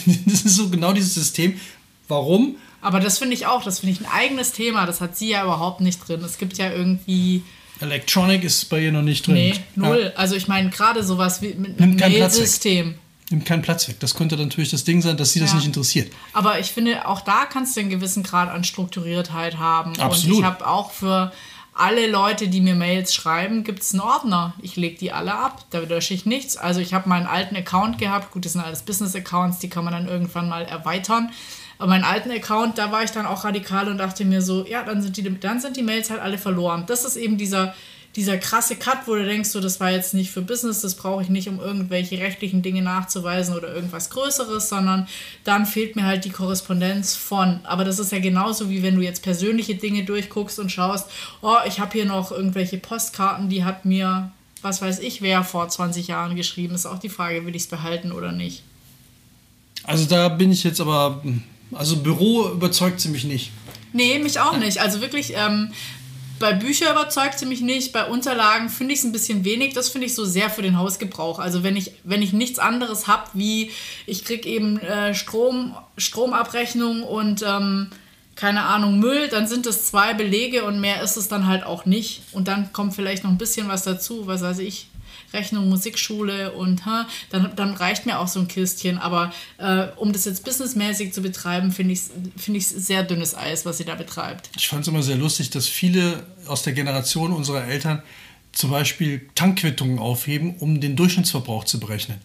ist 0.45 0.55
so 0.55 0.69
genau 0.69 0.93
dieses 0.93 1.15
System. 1.15 1.59
Warum? 2.07 2.57
Aber 2.81 2.99
das 2.99 3.17
finde 3.17 3.33
ich 3.33 3.47
auch, 3.47 3.63
das 3.63 3.79
finde 3.79 3.93
ich 3.93 4.01
ein 4.01 4.11
eigenes 4.11 4.51
Thema. 4.51 4.85
Das 4.85 5.01
hat 5.01 5.17
sie 5.17 5.29
ja 5.29 5.43
überhaupt 5.43 5.81
nicht 5.81 6.07
drin. 6.07 6.21
Es 6.23 6.37
gibt 6.37 6.59
ja 6.59 6.71
irgendwie. 6.71 7.41
Electronic 7.79 8.43
ist 8.43 8.65
bei 8.69 8.79
ihr 8.81 8.91
noch 8.91 9.01
nicht 9.01 9.25
drin. 9.27 9.35
Nee, 9.35 9.53
null. 9.75 10.11
Ja. 10.13 10.19
Also 10.19 10.35
ich 10.35 10.47
meine, 10.47 10.69
gerade 10.69 11.03
sowas 11.03 11.41
wie 11.41 11.53
mit 11.53 11.81
einem 11.81 11.95
Mail-System. 11.95 12.95
Nimmt 13.29 13.45
keinen 13.45 13.61
Platz 13.61 13.87
weg. 13.89 13.99
Das 13.99 14.15
könnte 14.15 14.37
natürlich 14.37 14.71
das 14.71 14.83
Ding 14.85 15.01
sein, 15.01 15.17
dass 15.17 15.33
sie 15.33 15.39
ja. 15.39 15.45
das 15.45 15.53
nicht 15.53 15.65
interessiert. 15.65 16.11
Aber 16.33 16.59
ich 16.59 16.67
finde, 16.67 17.07
auch 17.07 17.21
da 17.21 17.45
kannst 17.45 17.75
du 17.75 17.81
einen 17.81 17.89
gewissen 17.89 18.23
Grad 18.23 18.49
an 18.49 18.63
Strukturiertheit 18.63 19.57
haben. 19.57 19.99
Absolut. 19.99 20.37
Und 20.37 20.41
ich 20.41 20.45
habe 20.45 20.65
auch 20.65 20.91
für 20.91 21.33
alle 21.73 22.07
Leute, 22.07 22.47
die 22.47 22.61
mir 22.61 22.75
Mails 22.75 23.13
schreiben, 23.13 23.63
gibt 23.63 23.83
es 23.83 23.93
einen 23.93 24.01
Ordner. 24.01 24.53
Ich 24.61 24.77
lege 24.77 24.97
die 24.97 25.11
alle 25.11 25.35
ab, 25.35 25.65
da 25.69 25.79
lösche 25.79 26.13
ich 26.13 26.25
nichts. 26.25 26.57
Also 26.57 26.79
ich 26.79 26.93
habe 26.93 27.07
meinen 27.07 27.27
alten 27.27 27.55
Account 27.55 27.99
gehabt. 27.99 28.31
Gut, 28.31 28.45
das 28.45 28.53
sind 28.53 28.61
alles 28.61 28.81
Business-Accounts, 28.81 29.59
die 29.59 29.69
kann 29.69 29.83
man 29.83 29.93
dann 29.93 30.07
irgendwann 30.07 30.49
mal 30.49 30.63
erweitern. 30.63 31.29
Aber 31.77 31.89
meinen 31.89 32.03
alten 32.03 32.31
Account, 32.31 32.77
da 32.77 32.91
war 32.91 33.03
ich 33.03 33.11
dann 33.11 33.25
auch 33.25 33.43
radikal 33.43 33.87
und 33.89 33.97
dachte 33.97 34.25
mir 34.25 34.41
so, 34.41 34.65
ja, 34.65 34.83
dann 34.83 35.01
sind 35.01 35.17
die, 35.17 35.39
dann 35.39 35.59
sind 35.59 35.77
die 35.77 35.83
Mails 35.83 36.09
halt 36.09 36.21
alle 36.21 36.37
verloren. 36.37 36.85
Das 36.87 37.05
ist 37.05 37.15
eben 37.17 37.37
dieser, 37.37 37.75
dieser 38.15 38.39
krasse 38.39 38.75
Cut, 38.75 39.05
wo 39.05 39.13
du 39.13 39.23
denkst, 39.23 39.49
so, 39.49 39.61
das 39.61 39.79
war 39.79 39.91
jetzt 39.91 40.15
nicht 40.15 40.31
für 40.31 40.41
Business, 40.41 40.81
das 40.81 40.95
brauche 40.95 41.21
ich 41.21 41.29
nicht, 41.29 41.47
um 41.49 41.59
irgendwelche 41.59 42.17
rechtlichen 42.17 42.63
Dinge 42.63 42.81
nachzuweisen 42.81 43.55
oder 43.55 43.71
irgendwas 43.73 44.09
Größeres, 44.09 44.69
sondern 44.69 45.07
dann 45.43 45.67
fehlt 45.67 45.95
mir 45.95 46.05
halt 46.05 46.25
die 46.25 46.31
Korrespondenz 46.31 47.15
von. 47.15 47.59
Aber 47.63 47.85
das 47.85 47.99
ist 47.99 48.11
ja 48.11 48.17
genauso, 48.17 48.71
wie 48.71 48.81
wenn 48.81 48.95
du 48.95 49.03
jetzt 49.03 49.21
persönliche 49.21 49.75
Dinge 49.75 50.03
durchguckst 50.03 50.57
und 50.57 50.71
schaust, 50.71 51.07
oh, 51.41 51.57
ich 51.67 51.79
habe 51.79 51.91
hier 51.91 52.05
noch 52.05 52.31
irgendwelche 52.31 52.79
Postkarten, 52.79 53.49
die 53.49 53.63
hat 53.63 53.85
mir, 53.85 54.31
was 54.63 54.81
weiß 54.81 54.97
ich, 54.97 55.21
wer 55.21 55.43
vor 55.43 55.69
20 55.69 56.07
Jahren 56.07 56.35
geschrieben. 56.35 56.73
Ist 56.73 56.87
auch 56.87 56.97
die 56.97 57.09
Frage, 57.09 57.45
will 57.45 57.55
ich 57.55 57.63
es 57.63 57.69
behalten 57.69 58.11
oder 58.11 58.31
nicht. 58.31 58.63
Also 59.83 60.05
da 60.05 60.27
bin 60.29 60.51
ich 60.51 60.63
jetzt 60.63 60.81
aber 60.81 61.21
also 61.73 61.97
Büro 61.97 62.49
überzeugt 62.49 62.99
sie 62.99 63.09
mich 63.09 63.23
nicht. 63.23 63.51
Nee, 63.93 64.19
mich 64.19 64.39
auch 64.39 64.57
nicht. 64.57 64.79
Also 64.79 65.01
wirklich, 65.01 65.33
ähm, 65.35 65.71
bei 66.39 66.53
Büchern 66.53 66.91
überzeugt 66.91 67.39
sie 67.39 67.45
mich 67.45 67.61
nicht, 67.61 67.93
bei 67.93 68.05
Unterlagen 68.05 68.69
finde 68.69 68.93
ich 68.93 68.99
es 68.99 69.05
ein 69.05 69.11
bisschen 69.11 69.43
wenig. 69.43 69.73
Das 69.73 69.89
finde 69.89 70.07
ich 70.07 70.13
so 70.13 70.25
sehr 70.25 70.49
für 70.49 70.61
den 70.61 70.77
Hausgebrauch. 70.77 71.39
Also 71.39 71.63
wenn 71.63 71.75
ich, 71.75 71.93
wenn 72.03 72.21
ich 72.21 72.33
nichts 72.33 72.59
anderes 72.59 73.07
habe, 73.07 73.29
wie 73.33 73.71
ich 74.05 74.23
kriege 74.23 74.47
eben 74.47 74.79
äh, 74.79 75.13
Strom, 75.13 75.75
Stromabrechnung 75.97 77.03
und 77.03 77.43
ähm, 77.47 77.89
keine 78.35 78.65
Ahnung, 78.65 78.99
Müll, 78.99 79.29
dann 79.29 79.47
sind 79.47 79.65
es 79.65 79.87
zwei 79.87 80.13
Belege 80.13 80.63
und 80.63 80.79
mehr 80.79 81.01
ist 81.01 81.17
es 81.17 81.27
dann 81.27 81.47
halt 81.47 81.63
auch 81.63 81.85
nicht. 81.85 82.21
Und 82.33 82.47
dann 82.47 82.71
kommt 82.71 82.93
vielleicht 82.93 83.23
noch 83.23 83.31
ein 83.31 83.39
bisschen 83.39 83.67
was 83.67 83.83
dazu, 83.83 84.27
was 84.27 84.41
weiß 84.41 84.59
ich, 84.59 84.87
Rechnung, 85.33 85.69
Musikschule 85.69 86.53
und 86.53 86.85
ha, 86.85 87.07
dann, 87.29 87.55
dann 87.55 87.73
reicht 87.73 88.05
mir 88.05 88.19
auch 88.19 88.27
so 88.27 88.39
ein 88.39 88.47
Kistchen. 88.47 88.97
Aber 88.97 89.33
äh, 89.57 89.87
um 89.97 90.13
das 90.13 90.25
jetzt 90.25 90.43
businessmäßig 90.43 91.13
zu 91.13 91.21
betreiben, 91.21 91.71
finde 91.71 91.93
ich 91.93 91.99
es 91.99 92.11
find 92.37 92.63
sehr 92.63 93.03
dünnes 93.03 93.35
Eis, 93.35 93.65
was 93.65 93.77
sie 93.77 93.85
da 93.85 93.95
betreibt. 93.95 94.49
Ich 94.55 94.67
fand 94.67 94.81
es 94.81 94.87
immer 94.87 95.03
sehr 95.03 95.17
lustig, 95.17 95.49
dass 95.49 95.67
viele 95.67 96.25
aus 96.47 96.63
der 96.63 96.73
Generation 96.73 97.33
unserer 97.33 97.65
Eltern 97.65 98.01
zum 98.51 98.71
Beispiel 98.71 99.29
Tankquittungen 99.35 99.99
aufheben, 99.99 100.55
um 100.59 100.81
den 100.81 100.95
Durchschnittsverbrauch 100.95 101.65
zu 101.65 101.79
berechnen. 101.79 102.19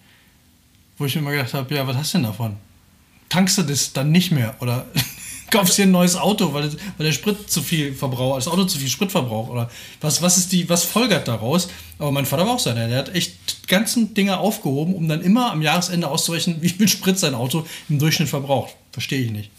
Wo 0.97 1.05
ich 1.05 1.15
mir 1.15 1.21
immer 1.21 1.33
gedacht 1.33 1.55
habe, 1.55 1.75
ja, 1.75 1.87
was 1.87 1.97
hast 1.97 2.15
du 2.15 2.19
denn 2.19 2.27
davon? 2.27 2.57
Tankst 3.29 3.59
du 3.59 3.63
das 3.63 3.93
dann 3.93 4.13
nicht 4.13 4.31
mehr? 4.31 4.57
Oder 4.61 4.87
kaufst 5.53 5.79
dir 5.79 5.85
ein 5.85 5.93
neues 5.93 6.17
Auto, 6.17 6.53
weil, 6.53 6.73
weil 6.73 7.07
der 7.07 7.13
Sprit 7.13 7.49
zu 7.49 7.63
viel 7.63 7.95
verbraucht, 7.95 8.39
das 8.39 8.49
Auto 8.49 8.65
zu 8.65 8.79
viel 8.79 8.89
Sprit 8.89 9.13
verbraucht 9.13 9.51
oder 9.51 9.71
was, 10.01 10.21
was 10.21 10.39
ist 10.39 10.51
die, 10.51 10.69
was 10.69 10.83
folgert 10.83 11.29
daraus? 11.29 11.69
Aber 11.99 12.11
mein 12.11 12.27
Vater 12.27 12.47
war 12.47 12.55
auch 12.55 12.59
so 12.59 12.71
einer, 12.71 12.89
der 12.89 12.99
hat 12.99 13.15
echt 13.15 13.69
ganzen 13.69 14.15
Dinge 14.15 14.39
aufgehoben, 14.39 14.95
um 14.95 15.07
dann 15.07 15.21
immer 15.21 15.53
am 15.53 15.63
Jahresende 15.63 16.09
auszurechnen, 16.09 16.57
wie 16.63 16.71
viel 16.71 16.89
Sprit 16.89 17.19
sein 17.19 17.35
Auto 17.35 17.65
im 17.89 18.01
Durchschnitt 18.01 18.29
verbraucht. 18.29 18.75
Verstehe 18.91 19.21
ich 19.21 19.31
nicht. 19.31 19.51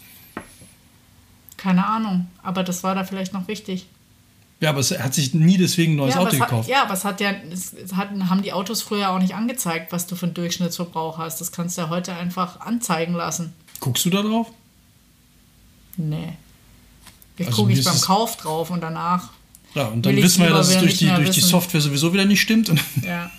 Keine 1.56 1.86
Ahnung, 1.86 2.26
aber 2.42 2.62
das 2.62 2.82
war 2.82 2.94
da 2.94 3.04
vielleicht 3.04 3.32
noch 3.32 3.48
wichtig. 3.48 3.86
Ja, 4.60 4.70
aber 4.70 4.80
es 4.80 4.98
hat 4.98 5.14
sich 5.14 5.34
nie 5.34 5.58
deswegen 5.58 5.94
ein 5.94 5.96
neues 5.96 6.14
ja, 6.14 6.20
Auto 6.20 6.38
hat, 6.38 6.48
gekauft. 6.48 6.68
ja, 6.68 6.82
aber 6.82 6.94
es 6.94 7.04
hat 7.04 7.20
ja, 7.20 7.32
es 7.52 7.74
hat, 7.94 8.10
haben 8.28 8.42
die 8.42 8.52
Autos 8.52 8.82
früher 8.82 9.10
auch 9.10 9.18
nicht 9.18 9.34
angezeigt, 9.34 9.92
was 9.92 10.06
du 10.06 10.16
für 10.16 10.26
einen 10.26 10.34
Durchschnittsverbrauch 10.34 11.18
hast. 11.18 11.40
Das 11.40 11.52
kannst 11.52 11.76
du 11.76 11.82
ja 11.82 11.88
heute 11.88 12.14
einfach 12.14 12.60
anzeigen 12.60 13.14
lassen. 13.14 13.52
Guckst 13.80 14.04
du 14.04 14.10
da 14.10 14.22
drauf? 14.22 14.50
Nee. 15.96 16.34
Ich 17.36 17.46
Also 17.46 17.62
gucke 17.62 17.72
ich 17.72 17.84
beim 17.84 18.00
Kauf 18.00 18.36
drauf 18.36 18.70
und 18.70 18.80
danach. 18.80 19.30
Ja, 19.74 19.86
und 19.88 20.06
dann 20.06 20.16
wissen 20.16 20.40
wir 20.42 20.50
ja, 20.50 20.56
dass 20.56 20.68
es 20.70 20.78
durch, 20.78 20.98
die, 20.98 21.08
durch 21.08 21.30
die. 21.30 21.40
Software 21.40 21.80
sowieso 21.80 22.12
wieder 22.12 22.24
nicht 22.24 22.40
stimmt. 22.40 22.70
Ja. 23.04 23.30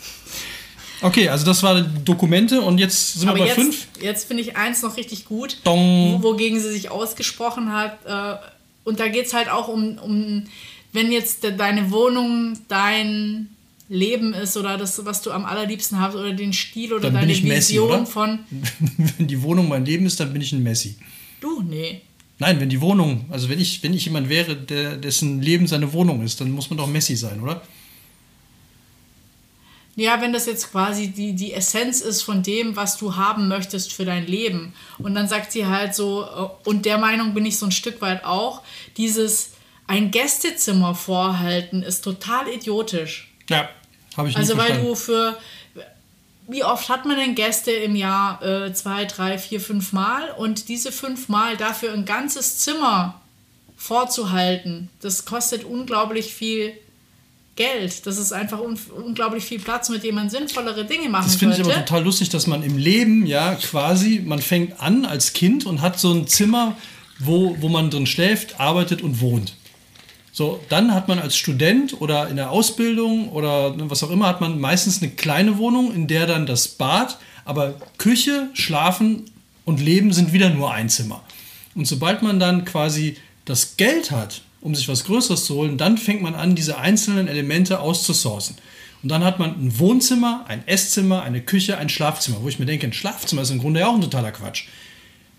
okay, 1.02 1.30
also 1.30 1.46
das 1.46 1.64
war 1.64 1.82
die 1.82 2.04
Dokumente 2.04 2.62
und 2.62 2.78
jetzt 2.78 3.14
sind 3.20 3.30
Aber 3.30 3.38
wir 3.38 3.44
bei 3.44 3.48
jetzt, 3.50 3.56
fünf. 3.56 3.88
jetzt 4.02 4.28
finde 4.28 4.44
ich 4.44 4.58
eins 4.58 4.82
noch 4.82 4.98
richtig 4.98 5.26
gut, 5.26 5.58
Dong. 5.64 6.20
wo- 6.22 6.32
wogegen 6.32 6.60
sie 6.60 6.72
sich 6.72 6.92
ausgesprochen 6.92 7.72
hat. 7.72 7.98
Äh, 8.06 8.38
und 8.84 9.00
da 9.00 9.08
geht 9.08 9.28
es 9.28 9.34
halt 9.34 9.50
auch 9.50 9.68
um, 9.70 9.98
um, 9.98 10.44
wenn 10.92 11.12
jetzt 11.12 11.44
de- 11.44 11.56
deine 11.56 11.90
Wohnung 11.92 12.58
dein 12.68 13.48
Leben 13.88 14.34
ist 14.34 14.58
oder 14.58 14.78
das, 14.78 15.06
was 15.06 15.22
du 15.22 15.32
am 15.32 15.46
allerliebsten 15.46 16.00
hast 16.02 16.16
oder 16.16 16.34
den 16.34 16.54
Stil 16.54 16.92
oder 16.94 17.12
Dann 17.12 17.14
bin 17.26 17.30
deine 17.30 17.48
Messi, 17.48 17.74
Vision 17.74 17.92
oder? 17.92 18.06
von. 18.06 18.40
Wenn 19.18 19.28
die 19.28 19.42
Wohnung 19.42 19.68
mein 19.70 19.86
Leben 19.86 20.06
ist, 20.06 20.20
dann 20.20 20.34
bin 20.34 20.42
ich 20.42 20.52
ein 20.54 20.64
Messi. 20.64 20.96
Du, 21.40 21.62
nee. 21.62 22.02
Nein, 22.38 22.60
wenn 22.60 22.70
die 22.70 22.82
Wohnung, 22.82 23.26
also 23.30 23.50
wenn 23.50 23.60
ich, 23.62 23.82
wenn 23.84 23.94
ich 23.94 24.06
jemand 24.06 24.28
wäre, 24.28 24.56
der, 24.58 24.98
dessen 24.98 25.42
Leben 25.42 25.68
seine 25.68 25.94
Wohnung 25.94 26.22
ist, 26.24 26.42
dann 26.42 26.52
muss 26.52 26.70
man 26.70 26.78
doch 26.78 26.88
Messi 26.88 27.16
sein, 27.16 27.40
oder? 27.42 27.62
Ja, 29.98 30.20
wenn 30.20 30.34
das 30.34 30.46
jetzt 30.46 30.72
quasi 30.72 31.08
die, 31.08 31.34
die 31.34 31.54
Essenz 31.54 32.02
ist 32.02 32.22
von 32.22 32.44
dem, 32.44 32.76
was 32.76 32.98
du 32.98 33.16
haben 33.16 33.48
möchtest 33.48 33.94
für 33.94 34.04
dein 34.04 34.28
Leben. 34.28 34.74
Und 34.98 35.16
dann 35.16 35.30
sagt 35.30 35.54
sie 35.54 35.66
halt 35.66 35.96
so, 35.96 36.26
äh, 36.26 36.70
und 36.70 36.86
der 36.86 36.98
Meinung 36.98 37.34
bin 37.34 37.46
ich 37.46 37.58
so 37.58 37.66
ein 37.68 37.72
Stück 37.72 38.02
weit 38.02 38.26
auch, 38.26 38.62
dieses 38.98 39.52
ein 39.88 40.12
Gästezimmer 40.12 40.96
vorhalten 40.96 41.84
ist 41.84 42.02
total 42.04 42.50
idiotisch. 42.50 43.32
Ja, 43.50 43.70
habe 44.18 44.28
ich 44.28 44.36
nicht 44.36 44.38
Also 44.38 44.58
weil 44.58 44.66
verstanden. 44.66 44.88
du 44.88 44.96
für, 44.96 45.38
wie 46.48 46.64
oft 46.64 46.90
hat 46.90 47.06
man 47.06 47.18
denn 47.18 47.36
Gäste 47.36 47.72
im 47.72 47.96
Jahr? 47.96 48.42
Äh, 48.44 48.74
zwei, 48.74 49.06
drei, 49.06 49.38
vier, 49.38 49.60
fünf 49.60 49.94
Mal. 49.94 50.30
Und 50.38 50.70
diese 50.70 50.92
fünf 50.92 51.30
Mal 51.30 51.58
dafür 51.58 51.94
ein 51.94 52.06
ganzes 52.06 52.60
Zimmer 52.60 53.22
vorzuhalten, 53.78 54.90
das 55.02 55.26
kostet 55.26 55.64
unglaublich 55.64 56.34
viel 56.34 56.74
Geld. 57.56 58.06
Das 58.06 58.18
ist 58.18 58.34
einfach 58.34 58.60
un 58.60 58.78
unglaublich 58.96 59.46
viel 59.46 59.60
Platz, 59.60 59.90
mit 59.90 60.04
dem 60.04 60.16
man 60.16 60.30
sinnvollere 60.30 60.86
Dinge 60.86 61.08
machen 61.10 61.28
Das 61.28 61.36
finde 61.38 61.56
ich 61.56 61.62
aber 61.62 61.74
total 61.74 62.04
lustig, 62.04 62.30
dass 62.30 62.48
man 62.48 62.64
im 62.64 62.78
Leben 62.78 63.26
ja 63.26 63.56
quasi, 63.56 64.22
man 64.24 64.40
fängt 64.40 64.82
an 64.82 65.06
als 65.06 65.34
Kind 65.34 65.66
und 65.66 65.82
hat 65.82 66.00
so 66.00 66.14
ein 66.14 66.28
Zimmer, 66.28 66.76
wo, 67.20 67.56
wo 67.62 67.70
man 67.70 67.90
drin 67.90 68.08
schläft, 68.08 68.60
arbeitet 68.60 69.02
und 69.02 69.22
wohnt. 69.22 69.54
So, 70.38 70.60
dann 70.68 70.94
hat 70.94 71.08
man 71.08 71.18
als 71.18 71.38
Student 71.38 72.02
oder 72.02 72.28
in 72.28 72.36
der 72.36 72.52
Ausbildung 72.52 73.30
oder 73.30 73.74
was 73.90 74.04
auch 74.04 74.12
immer, 74.12 74.28
hat 74.28 74.42
man 74.42 74.60
meistens 74.60 75.02
eine 75.02 75.12
kleine 75.12 75.58
Wohnung, 75.58 75.96
in 75.96 76.08
der 76.08 76.28
dann 76.28 76.46
das 76.46 76.68
Bad, 76.68 77.20
aber 77.46 77.76
Küche, 77.98 78.50
Schlafen 78.52 79.32
und 79.64 79.80
Leben 79.80 80.12
sind 80.12 80.34
wieder 80.34 80.50
nur 80.50 80.74
ein 80.74 80.90
Zimmer. 80.90 81.24
Und 81.74 81.88
sobald 81.88 82.22
man 82.22 82.38
dann 82.38 82.66
quasi 82.66 83.16
das 83.46 83.78
Geld 83.78 84.12
hat, 84.12 84.42
um 84.60 84.76
sich 84.76 84.90
was 84.90 85.06
Größeres 85.06 85.46
zu 85.46 85.56
holen, 85.56 85.78
dann 85.78 85.98
fängt 85.98 86.22
man 86.22 86.36
an, 86.36 86.54
diese 86.54 86.78
einzelnen 86.78 87.30
Elemente 87.30 87.80
auszusourcen. 87.80 88.58
Und 89.04 89.08
dann 89.08 89.24
hat 89.24 89.40
man 89.40 89.52
ein 89.52 89.80
Wohnzimmer, 89.80 90.44
ein 90.50 90.68
Esszimmer, 90.68 91.24
eine 91.24 91.40
Küche, 91.44 91.78
ein 91.78 91.88
Schlafzimmer, 91.88 92.40
wo 92.42 92.50
ich 92.50 92.60
mir 92.60 92.66
denke, 92.66 92.86
ein 92.86 92.92
Schlafzimmer 92.92 93.44
ist 93.44 93.52
im 93.52 93.60
Grunde 93.60 93.80
ja 93.80 93.88
auch 93.88 93.96
ein 93.96 94.02
totaler 94.02 94.34
Quatsch. 94.34 94.66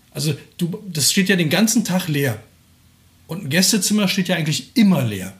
Also 0.09 0.33
du, 0.57 0.83
das 0.91 1.11
steht 1.11 1.29
ja 1.29 1.35
den 1.35 1.51
ganzen 1.51 1.85
Tag 1.85 2.07
leer. 2.07 2.41
Und 3.27 3.43
ein 3.45 3.49
Gästezimmer 3.49 4.07
steht 4.07 4.27
ja 4.29 4.35
eigentlich 4.35 4.75
immer 4.75 5.03
leer. 5.03 5.33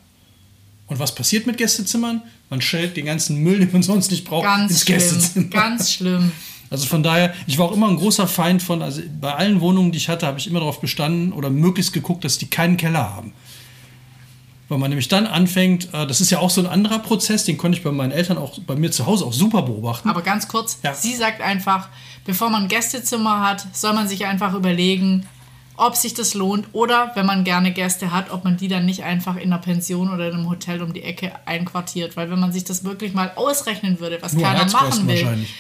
Und 0.88 1.00
was 1.00 1.14
passiert 1.16 1.48
mit 1.48 1.58
Gästezimmern? 1.58 2.22
Man 2.50 2.62
stellt 2.62 2.96
den 2.96 3.06
ganzen 3.06 3.38
Müll, 3.44 3.60
den 3.60 3.72
man 3.72 3.84
sonst 3.84 4.12
nicht 4.12 4.24
braucht, 4.26 4.44
Ganz 4.46 4.72
ins 4.72 4.82
schlimm. 4.84 4.98
Gästezimmer. 5.00 5.48
Ganz 5.50 5.92
schlimm. 5.92 6.32
Also 6.70 6.86
von 6.86 7.02
daher, 7.02 7.34
ich 7.46 7.58
war 7.58 7.66
auch 7.68 7.72
immer 7.74 7.88
ein 7.88 7.96
großer 7.96 8.28
Feind 8.28 8.62
von, 8.62 8.82
also 8.82 9.02
bei 9.22 9.34
allen 9.34 9.62
Wohnungen, 9.62 9.92
die 9.94 9.98
ich 9.98 10.10
hatte, 10.10 10.28
habe 10.28 10.38
ich 10.40 10.48
immer 10.48 10.60
darauf 10.60 10.82
bestanden 10.82 11.32
oder 11.32 11.50
möglichst 11.50 11.94
geguckt, 11.94 12.24
dass 12.26 12.38
die 12.38 12.48
keinen 12.48 12.76
Keller 12.78 13.14
haben. 13.16 13.34
Weil 14.70 14.78
man 14.80 14.90
nämlich 14.90 15.08
dann 15.08 15.28
anfängt, 15.28 15.94
äh, 15.94 16.06
das 16.06 16.20
ist 16.20 16.30
ja 16.30 16.40
auch 16.40 16.50
so 16.50 16.60
ein 16.60 16.68
anderer 16.68 17.00
Prozess, 17.00 17.46
den 17.46 17.58
konnte 17.58 17.78
ich 17.78 17.84
bei 17.86 17.92
meinen 17.92 18.12
Eltern 18.12 18.38
auch, 18.38 18.60
bei 18.60 18.76
mir 18.76 18.92
zu 18.92 19.06
Hause 19.06 19.26
auch 19.26 19.32
super 19.32 19.62
beobachten. 19.62 20.10
Aber 20.10 20.22
ganz 20.22 20.50
kurz, 20.50 20.80
Ja. 20.84 20.94
sie 20.94 21.16
sagt 21.16 21.40
einfach, 21.42 21.88
bevor 22.26 22.50
man 22.50 22.64
ein 22.64 22.68
Gästezimmer 22.68 23.48
hat, 23.48 23.66
soll 23.74 23.94
man 23.94 24.10
sich 24.10 24.26
einfach 24.26 24.54
überlegen, 24.54 25.26
ob 25.78 25.96
sich 25.96 26.14
das 26.16 26.34
lohnt 26.34 26.68
oder 26.74 27.12
wenn 27.14 27.26
man 27.26 27.44
gerne 27.44 27.72
Gäste 27.72 28.12
hat, 28.12 28.32
ob 28.32 28.44
man 28.44 28.58
die 28.58 28.68
dann 28.68 28.86
nicht 28.86 29.04
einfach 29.04 29.36
in 29.36 29.54
einer 29.54 29.62
Pension 29.62 30.12
oder 30.12 30.28
in 30.28 30.34
einem 30.34 30.50
Hotel 30.50 30.82
um 30.82 30.92
die 30.92 31.04
Ecke 31.04 31.32
einquartiert. 31.46 32.18
Weil 32.18 32.30
wenn 32.32 32.40
man 32.40 32.52
sich 32.52 32.64
das 32.64 32.84
wirklich 32.84 33.14
mal 33.14 33.32
ausrechnen 33.36 34.00
würde, 34.00 34.18
was 34.22 34.34
Nur 34.34 34.44
keiner 34.44 34.70
machen 34.72 35.08
will, 35.08 35.16
wahrscheinlich. 35.16 35.54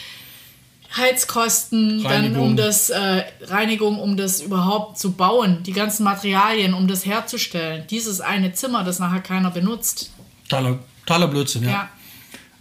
Heizkosten, 0.95 2.01
dann 2.01 2.11
Reinigung. 2.11 2.41
um 2.41 2.57
das 2.57 2.89
äh, 2.89 3.23
Reinigung, 3.41 3.99
um 3.99 4.17
das 4.17 4.41
überhaupt 4.41 4.97
zu 4.97 5.11
bauen, 5.11 5.61
die 5.63 5.73
ganzen 5.73 6.03
Materialien, 6.03 6.73
um 6.73 6.87
das 6.87 7.05
herzustellen. 7.05 7.83
Dieses 7.89 8.21
eine 8.21 8.53
Zimmer, 8.53 8.83
das 8.83 8.97
nachher 8.99 9.19
keiner 9.21 9.51
benutzt. 9.51 10.11
Totaler, 10.49 10.79
totaler 11.05 11.27
Blödsinn, 11.27 11.63
ja. 11.63 11.69
Ja. 11.69 11.89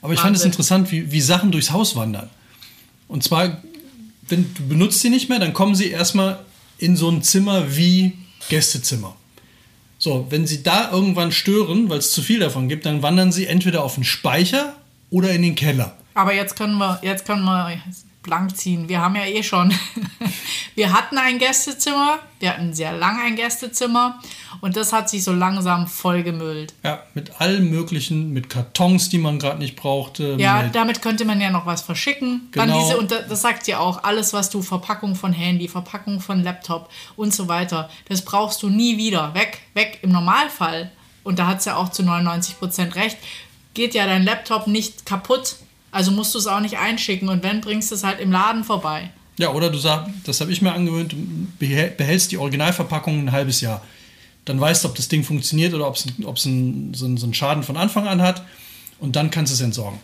Aber 0.02 0.12
ich 0.12 0.20
fand 0.20 0.36
es 0.36 0.42
Wahnsinn. 0.42 0.50
interessant, 0.52 0.92
wie, 0.92 1.10
wie 1.10 1.20
Sachen 1.20 1.52
durchs 1.52 1.70
Haus 1.70 1.96
wandern. 1.96 2.28
Und 3.08 3.22
zwar, 3.22 3.62
wenn 4.28 4.52
du 4.54 4.68
benutzt 4.68 5.00
sie 5.00 5.10
nicht 5.10 5.28
mehr, 5.28 5.38
dann 5.38 5.54
kommen 5.54 5.74
sie 5.74 5.88
erstmal 5.90 6.44
in 6.78 6.96
so 6.96 7.08
ein 7.08 7.22
Zimmer 7.22 7.76
wie 7.76 8.18
Gästezimmer. 8.48 9.16
So, 9.98 10.26
wenn 10.30 10.46
sie 10.46 10.62
da 10.62 10.90
irgendwann 10.90 11.32
stören, 11.32 11.88
weil 11.88 11.98
es 11.98 12.12
zu 12.12 12.22
viel 12.22 12.38
davon 12.38 12.68
gibt, 12.68 12.86
dann 12.86 13.02
wandern 13.02 13.32
sie 13.32 13.46
entweder 13.46 13.82
auf 13.82 13.94
den 13.94 14.04
Speicher 14.04 14.76
oder 15.10 15.30
in 15.30 15.42
den 15.42 15.54
Keller. 15.54 15.96
Aber 16.14 16.34
jetzt 16.34 16.56
können 16.56 16.76
wir, 16.76 16.98
jetzt 17.02 17.24
können 17.24 17.44
wir 17.44 17.78
blank 18.26 18.54
ziehen. 18.56 18.88
Wir 18.90 19.00
haben 19.00 19.16
ja 19.16 19.24
eh 19.24 19.42
schon. 19.42 19.72
Wir 20.74 20.92
hatten 20.92 21.16
ein 21.16 21.38
Gästezimmer, 21.38 22.18
wir 22.38 22.50
hatten 22.52 22.74
sehr 22.74 22.92
lange 22.92 23.22
ein 23.22 23.34
Gästezimmer 23.34 24.20
und 24.60 24.76
das 24.76 24.92
hat 24.92 25.08
sich 25.08 25.24
so 25.24 25.32
langsam 25.32 25.86
vollgemüllt. 25.86 26.74
Ja, 26.84 27.02
mit 27.14 27.40
allem 27.40 27.70
Möglichen, 27.70 28.34
mit 28.34 28.50
Kartons, 28.50 29.08
die 29.08 29.16
man 29.16 29.38
gerade 29.38 29.58
nicht 29.58 29.74
brauchte. 29.74 30.36
Ja, 30.38 30.64
mit, 30.64 30.74
damit 30.74 31.00
könnte 31.00 31.24
man 31.24 31.40
ja 31.40 31.48
noch 31.50 31.64
was 31.64 31.80
verschicken. 31.80 32.50
Dann 32.52 32.68
Genau. 32.68 32.82
diese, 32.82 32.98
und 32.98 33.10
da- 33.10 33.22
das 33.22 33.40
sagt 33.40 33.66
ja 33.68 33.78
auch, 33.78 34.04
alles, 34.04 34.34
was 34.34 34.50
du, 34.50 34.60
Verpackung 34.60 35.14
von 35.14 35.32
Handy, 35.32 35.66
Verpackung 35.66 36.20
von 36.20 36.42
Laptop 36.42 36.90
und 37.16 37.32
so 37.32 37.48
weiter, 37.48 37.88
das 38.10 38.22
brauchst 38.22 38.62
du 38.62 38.68
nie 38.68 38.98
wieder. 38.98 39.32
Weg, 39.32 39.60
weg 39.72 40.00
im 40.02 40.10
Normalfall. 40.12 40.90
Und 41.24 41.38
da 41.38 41.46
hat 41.46 41.60
es 41.60 41.64
ja 41.64 41.76
auch 41.76 41.88
zu 41.88 42.02
99% 42.02 42.96
recht, 42.96 43.16
geht 43.72 43.94
ja 43.94 44.04
dein 44.04 44.24
Laptop 44.24 44.66
nicht 44.66 45.06
kaputt. 45.06 45.56
Also 45.96 46.10
musst 46.10 46.34
du 46.34 46.38
es 46.38 46.46
auch 46.46 46.60
nicht 46.60 46.76
einschicken 46.76 47.30
und 47.30 47.42
wenn, 47.42 47.62
bringst 47.62 47.90
du 47.90 47.94
es 47.94 48.04
halt 48.04 48.20
im 48.20 48.30
Laden 48.30 48.64
vorbei. 48.64 49.08
Ja, 49.38 49.52
oder 49.52 49.70
du 49.70 49.78
sagst, 49.78 50.10
das 50.24 50.42
habe 50.42 50.52
ich 50.52 50.60
mir 50.60 50.74
angewöhnt, 50.74 51.14
behältst 51.58 52.32
die 52.32 52.36
Originalverpackung 52.36 53.18
ein 53.18 53.32
halbes 53.32 53.62
Jahr. 53.62 53.82
Dann 54.44 54.60
weißt 54.60 54.84
du, 54.84 54.88
ob 54.88 54.94
das 54.94 55.08
Ding 55.08 55.24
funktioniert 55.24 55.72
oder 55.72 55.88
ob 55.88 55.96
es 55.96 56.46
einen, 56.46 56.92
so 56.92 57.06
einen 57.06 57.32
Schaden 57.32 57.62
von 57.62 57.78
Anfang 57.78 58.06
an 58.06 58.20
hat. 58.20 58.42
Und 58.98 59.16
dann 59.16 59.30
kannst 59.30 59.52
du 59.52 59.54
es 59.54 59.62
entsorgen. 59.62 59.98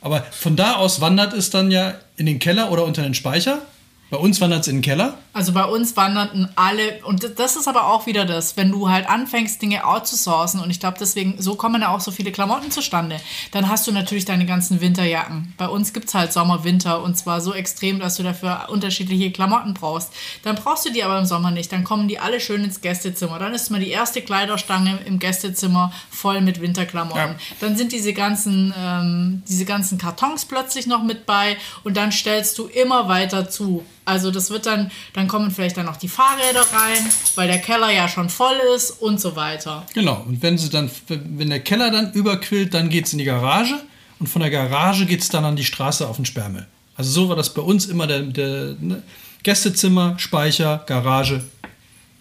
Aber 0.00 0.22
von 0.32 0.56
da 0.56 0.74
aus 0.74 1.00
wandert 1.00 1.32
es 1.32 1.50
dann 1.50 1.70
ja 1.70 1.94
in 2.16 2.26
den 2.26 2.40
Keller 2.40 2.72
oder 2.72 2.84
unter 2.84 3.04
den 3.04 3.14
Speicher. 3.14 3.62
Bei 4.10 4.16
uns 4.16 4.40
wandert 4.40 4.62
es 4.62 4.68
in 4.68 4.78
den 4.78 4.82
Keller. 4.82 5.16
Also 5.32 5.52
bei 5.52 5.64
uns 5.64 5.96
wanderten 5.96 6.48
alle, 6.56 7.04
und 7.04 7.38
das 7.38 7.54
ist 7.54 7.68
aber 7.68 7.86
auch 7.86 8.06
wieder 8.06 8.24
das, 8.24 8.56
wenn 8.56 8.72
du 8.72 8.88
halt 8.88 9.08
anfängst, 9.08 9.62
Dinge 9.62 9.86
outzusourcen, 9.86 10.60
und 10.60 10.70
ich 10.70 10.80
glaube 10.80 10.96
deswegen, 10.98 11.36
so 11.38 11.54
kommen 11.54 11.82
ja 11.82 11.94
auch 11.94 12.00
so 12.00 12.10
viele 12.10 12.32
Klamotten 12.32 12.72
zustande, 12.72 13.20
dann 13.52 13.68
hast 13.68 13.86
du 13.86 13.92
natürlich 13.92 14.24
deine 14.24 14.44
ganzen 14.44 14.80
Winterjacken. 14.80 15.54
Bei 15.56 15.68
uns 15.68 15.92
gibt 15.92 16.08
es 16.08 16.14
halt 16.14 16.32
Sommer, 16.32 16.64
Winter, 16.64 17.02
und 17.02 17.16
zwar 17.16 17.40
so 17.40 17.54
extrem, 17.54 18.00
dass 18.00 18.16
du 18.16 18.24
dafür 18.24 18.68
unterschiedliche 18.70 19.30
Klamotten 19.30 19.74
brauchst. 19.74 20.12
Dann 20.42 20.56
brauchst 20.56 20.86
du 20.86 20.92
die 20.92 21.04
aber 21.04 21.18
im 21.18 21.26
Sommer 21.26 21.52
nicht, 21.52 21.70
dann 21.70 21.84
kommen 21.84 22.08
die 22.08 22.18
alle 22.18 22.40
schön 22.40 22.64
ins 22.64 22.80
Gästezimmer. 22.80 23.38
Dann 23.38 23.54
ist 23.54 23.70
mal 23.70 23.80
die 23.80 23.90
erste 23.90 24.22
Kleiderstange 24.22 24.98
im 25.04 25.20
Gästezimmer 25.20 25.92
voll 26.10 26.40
mit 26.40 26.60
Winterklamotten. 26.60 27.20
Ja. 27.20 27.36
Dann 27.60 27.76
sind 27.76 27.92
diese 27.92 28.12
ganzen, 28.12 28.74
ähm, 28.76 29.42
diese 29.48 29.64
ganzen 29.64 29.96
Kartons 29.96 30.44
plötzlich 30.44 30.88
noch 30.88 31.04
mit 31.04 31.24
bei 31.24 31.56
und 31.84 31.96
dann 31.96 32.10
stellst 32.10 32.58
du 32.58 32.66
immer 32.66 33.06
weiter 33.06 33.48
zu. 33.48 33.84
Also 34.04 34.32
das 34.32 34.50
wird 34.50 34.66
dann, 34.66 34.90
dann 35.12 35.19
kommen 35.28 35.50
vielleicht 35.50 35.76
dann 35.76 35.86
noch 35.86 35.96
die 35.96 36.08
Fahrräder 36.08 36.60
rein, 36.60 37.04
weil 37.34 37.48
der 37.48 37.58
Keller 37.58 37.90
ja 37.90 38.08
schon 38.08 38.28
voll 38.28 38.56
ist 38.74 38.90
und 38.90 39.20
so 39.20 39.36
weiter. 39.36 39.86
Genau. 39.94 40.24
Und 40.26 40.42
wenn, 40.42 40.58
sie 40.58 40.70
dann, 40.70 40.90
wenn 41.08 41.50
der 41.50 41.60
Keller 41.60 41.90
dann 41.90 42.12
überquillt, 42.12 42.74
dann 42.74 42.88
geht 42.88 43.06
es 43.06 43.12
in 43.12 43.18
die 43.18 43.24
Garage. 43.24 43.74
Und 44.18 44.28
von 44.28 44.42
der 44.42 44.50
Garage 44.50 45.06
geht 45.06 45.20
es 45.20 45.28
dann 45.28 45.44
an 45.44 45.56
die 45.56 45.64
Straße 45.64 46.06
auf 46.06 46.16
den 46.16 46.26
Sperrmüll. 46.26 46.66
Also 46.96 47.10
so 47.10 47.28
war 47.28 47.36
das 47.36 47.54
bei 47.54 47.62
uns 47.62 47.86
immer 47.86 48.06
der, 48.06 48.20
der 48.20 48.76
ne? 48.78 49.02
Gästezimmer, 49.42 50.18
Speicher, 50.18 50.84
Garage. 50.86 51.42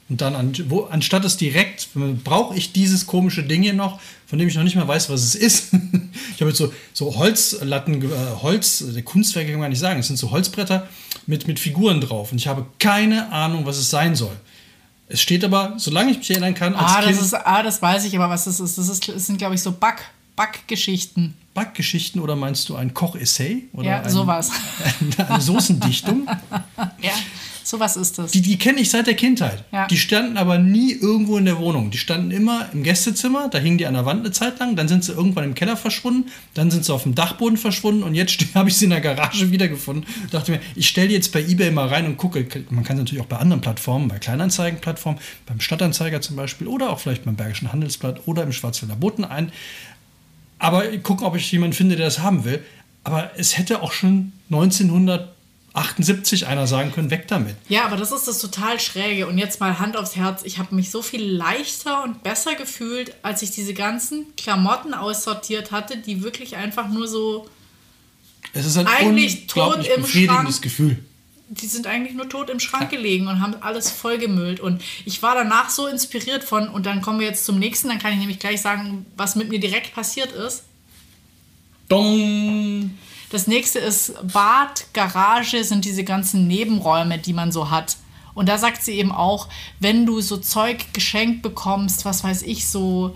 Und 0.09 0.21
dann, 0.21 0.35
an, 0.35 0.53
wo, 0.69 0.85
anstatt 0.85 1.23
es 1.23 1.37
direkt, 1.37 1.89
brauche 2.23 2.57
ich 2.57 2.73
dieses 2.73 3.05
komische 3.05 3.43
Ding 3.43 3.61
hier 3.61 3.73
noch, 3.73 3.99
von 4.25 4.39
dem 4.39 4.47
ich 4.47 4.55
noch 4.55 4.63
nicht 4.63 4.75
mal 4.75 4.87
weiß, 4.87 5.09
was 5.09 5.21
es 5.21 5.35
ist. 5.35 5.73
ich 6.35 6.41
habe 6.41 6.49
jetzt 6.49 6.57
so, 6.57 6.73
so 6.93 7.15
Holzlatten, 7.15 8.01
äh, 8.01 8.15
Holz, 8.41 8.81
äh, 8.81 9.01
Kunstwerke 9.03 9.51
kann 9.51 9.59
man 9.59 9.69
nicht 9.69 9.79
sagen, 9.79 9.99
es 9.99 10.07
sind 10.07 10.17
so 10.17 10.31
Holzbretter 10.31 10.87
mit, 11.27 11.47
mit 11.47 11.59
Figuren 11.59 12.01
drauf. 12.01 12.31
Und 12.31 12.39
ich 12.39 12.47
habe 12.47 12.65
keine 12.79 13.31
Ahnung, 13.31 13.67
was 13.67 13.77
es 13.77 13.91
sein 13.91 14.15
soll. 14.15 14.35
Es 15.07 15.21
steht 15.21 15.43
aber, 15.43 15.75
solange 15.77 16.11
ich 16.11 16.17
mich 16.17 16.29
erinnern 16.31 16.55
kann, 16.55 16.73
als 16.75 16.91
ah, 16.91 17.01
kind, 17.01 17.15
das 17.15 17.25
ist, 17.25 17.33
ah, 17.33 17.63
das 17.63 17.81
weiß 17.81 18.05
ich, 18.05 18.15
aber 18.15 18.29
was 18.29 18.45
das 18.45 18.59
ist, 18.59 18.77
das, 18.77 18.89
ist, 18.89 19.07
das 19.07 19.25
sind, 19.25 19.37
glaube 19.37 19.55
ich, 19.55 19.61
so 19.61 19.71
Back, 19.71 20.09
Backgeschichten. 20.35 21.35
Backgeschichten 21.53 22.21
oder 22.21 22.35
meinst 22.35 22.69
du 22.69 22.75
ein 22.75 22.93
Koch-Essay? 22.93 23.65
Ja, 23.81 24.01
ein, 24.01 24.09
sowas. 24.09 24.51
Eine, 25.17 25.29
eine 25.29 25.41
Soßendichtung? 25.41 26.27
ja. 27.01 27.11
Sowas 27.69 27.97
ist 27.97 28.17
das. 28.17 28.31
Die, 28.31 28.41
die 28.41 28.57
kenne 28.57 28.79
ich 28.79 28.89
seit 28.89 29.05
der 29.05 29.13
Kindheit. 29.13 29.63
Ja. 29.71 29.85
Die 29.85 29.97
standen 29.99 30.37
aber 30.37 30.57
nie 30.57 30.91
irgendwo 30.91 31.37
in 31.37 31.45
der 31.45 31.59
Wohnung. 31.59 31.91
Die 31.91 31.99
standen 31.99 32.31
immer 32.31 32.67
im 32.73 32.81
Gästezimmer, 32.81 33.47
da 33.47 33.59
hingen 33.59 33.77
die 33.77 33.85
an 33.85 33.93
der 33.93 34.07
Wand 34.07 34.21
eine 34.21 34.31
Zeit 34.31 34.57
lang, 34.57 34.75
dann 34.75 34.87
sind 34.87 35.03
sie 35.03 35.11
irgendwann 35.11 35.43
im 35.43 35.53
Keller 35.53 35.77
verschwunden, 35.77 36.31
dann 36.55 36.71
sind 36.71 36.83
sie 36.83 36.91
auf 36.91 37.03
dem 37.03 37.13
Dachboden 37.13 37.57
verschwunden 37.57 38.01
und 38.01 38.15
jetzt 38.15 38.43
habe 38.55 38.69
ich 38.69 38.77
sie 38.77 38.85
in 38.85 38.89
der 38.89 39.01
Garage 39.01 39.51
wiedergefunden. 39.51 40.03
Ich 40.25 40.31
dachte 40.31 40.51
mir, 40.51 40.61
ich 40.75 40.87
stelle 40.87 41.09
die 41.09 41.13
jetzt 41.13 41.31
bei 41.31 41.41
Ebay 41.41 41.69
mal 41.69 41.87
rein 41.87 42.07
und 42.07 42.17
gucke. 42.17 42.43
Man 42.71 42.83
kann 42.83 42.97
sie 42.97 43.03
natürlich 43.03 43.23
auch 43.23 43.27
bei 43.27 43.37
anderen 43.37 43.61
Plattformen, 43.61 44.07
bei 44.07 44.17
Kleinanzeigenplattformen, 44.17 45.21
beim 45.45 45.59
Stadtanzeiger 45.59 46.21
zum 46.21 46.37
Beispiel 46.37 46.65
oder 46.65 46.89
auch 46.89 46.99
vielleicht 46.99 47.25
beim 47.25 47.35
Bergischen 47.35 47.71
Handelsblatt 47.71 48.21
oder 48.25 48.41
im 48.41 48.51
Schwarzwälder 48.51 48.95
Boten 48.95 49.23
ein. 49.23 49.51
Aber 50.57 50.87
gucken, 51.03 51.23
ob 51.23 51.35
ich 51.35 51.51
jemanden 51.51 51.75
finde, 51.75 51.97
der 51.97 52.07
das 52.07 52.17
haben 52.17 52.45
will. 52.45 52.63
Aber 53.03 53.29
es 53.37 53.59
hätte 53.59 53.83
auch 53.83 53.91
schon 53.91 54.33
1900 54.49 55.35
78 55.73 56.47
einer 56.47 56.67
sagen 56.67 56.91
können, 56.91 57.11
weg 57.11 57.27
damit. 57.27 57.55
Ja, 57.67 57.85
aber 57.85 57.95
das 57.95 58.11
ist 58.11 58.27
das 58.27 58.39
total 58.39 58.79
schräge. 58.79 59.27
Und 59.27 59.37
jetzt 59.37 59.59
mal 59.59 59.79
Hand 59.79 59.97
aufs 59.97 60.15
Herz, 60.15 60.41
ich 60.43 60.57
habe 60.57 60.73
mich 60.75 60.89
so 60.89 61.01
viel 61.01 61.23
leichter 61.23 62.03
und 62.03 62.23
besser 62.23 62.55
gefühlt, 62.55 63.13
als 63.21 63.41
ich 63.41 63.51
diese 63.51 63.73
ganzen 63.73 64.35
Klamotten 64.35 64.93
aussortiert 64.93 65.71
hatte, 65.71 65.97
die 65.97 66.23
wirklich 66.23 66.55
einfach 66.55 66.89
nur 66.89 67.07
so 67.07 67.47
es 68.53 68.65
ist 68.65 68.77
ein 68.77 68.87
eigentlich 68.87 69.47
tot 69.47 69.85
im 69.85 70.05
Schrank. 70.05 70.61
Gefühl. 70.61 70.97
Die 71.49 71.67
sind 71.67 71.87
eigentlich 71.87 72.15
nur 72.15 72.29
tot 72.29 72.49
im 72.49 72.59
Schrank 72.59 72.91
ja. 72.91 72.97
gelegen 72.97 73.27
und 73.27 73.41
haben 73.41 73.55
alles 73.61 73.89
vollgemüllt. 73.89 74.59
Und 74.59 74.83
ich 75.05 75.21
war 75.23 75.35
danach 75.35 75.69
so 75.69 75.87
inspiriert 75.87 76.43
von, 76.43 76.67
und 76.67 76.85
dann 76.85 77.01
kommen 77.01 77.19
wir 77.19 77.27
jetzt 77.27 77.45
zum 77.45 77.57
nächsten, 77.57 77.89
dann 77.89 77.99
kann 77.99 78.13
ich 78.13 78.19
nämlich 78.19 78.39
gleich 78.39 78.61
sagen, 78.61 79.05
was 79.17 79.35
mit 79.35 79.49
mir 79.49 79.59
direkt 79.59 79.93
passiert 79.93 80.31
ist. 80.31 80.63
Dong! 81.87 82.91
Das 83.29 83.47
nächste 83.47 83.79
ist 83.79 84.15
Bad, 84.33 84.85
Garage 84.93 85.63
sind 85.63 85.85
diese 85.85 86.03
ganzen 86.03 86.47
Nebenräume, 86.47 87.19
die 87.19 87.33
man 87.33 87.51
so 87.51 87.69
hat. 87.69 87.97
Und 88.33 88.49
da 88.49 88.57
sagt 88.57 88.83
sie 88.83 88.93
eben 88.93 89.11
auch, 89.11 89.47
wenn 89.79 90.05
du 90.05 90.21
so 90.21 90.37
Zeug 90.37 90.93
geschenkt 90.93 91.41
bekommst, 91.41 92.05
was 92.05 92.23
weiß 92.23 92.43
ich, 92.43 92.67
so 92.67 93.15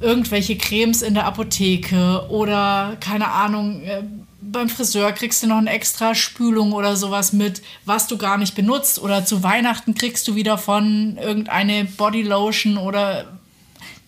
irgendwelche 0.00 0.58
Cremes 0.58 1.00
in 1.02 1.14
der 1.14 1.26
Apotheke 1.26 2.26
oder 2.28 2.96
keine 3.00 3.30
Ahnung, 3.30 3.82
äh, 3.82 4.02
beim 4.40 4.68
Friseur 4.68 5.12
kriegst 5.12 5.42
du 5.42 5.46
noch 5.46 5.58
eine 5.58 5.70
extra 5.70 6.14
Spülung 6.14 6.72
oder 6.72 6.96
sowas 6.96 7.32
mit, 7.32 7.62
was 7.84 8.08
du 8.08 8.18
gar 8.18 8.36
nicht 8.36 8.56
benutzt. 8.56 9.00
Oder 9.00 9.24
zu 9.24 9.44
Weihnachten 9.44 9.94
kriegst 9.94 10.26
du 10.26 10.34
wieder 10.34 10.58
von 10.58 11.16
irgendeine 11.16 11.84
Bodylotion 11.84 12.76
oder 12.76 13.38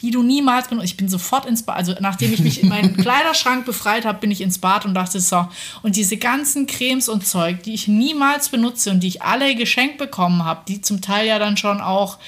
die 0.05 0.11
du 0.11 0.23
niemals 0.23 0.69
benutzt. 0.69 0.85
Ich 0.85 0.99
bin 0.99 1.09
sofort 1.09 1.47
ins 1.47 1.63
Bad, 1.63 1.77
also 1.77 1.95
nachdem 1.99 2.35
ich 2.35 2.41
mich 2.41 2.63
in 2.63 2.69
meinen 2.69 2.95
Kleiderschrank 2.99 3.65
befreit 3.65 4.05
habe, 4.05 4.19
bin 4.19 4.31
ich 4.31 4.43
ins 4.43 4.59
Bad 4.59 4.85
und 4.85 4.93
dachte 4.93 5.19
so, 5.19 5.49
und 5.83 5.97
diese 5.97 6.19
ganzen 6.19 6.67
Cremes 6.67 7.09
und 7.09 7.27
Zeug, 7.27 7.63
die 7.63 7.73
ich 7.73 7.89
niemals 7.89 8.51
benutze 8.51 8.91
und 8.91 9.01
die 9.01 9.09
ich 9.09 9.23
alle 9.23 9.55
geschenkt 9.55 9.97
bekommen 9.97 10.45
habe, 10.45 10.61
die 10.69 10.83
zum 10.83 11.01
Teil 11.01 11.27
ja 11.27 11.39
dann 11.39 11.57
schon 11.57 11.81
auch, 11.81 12.19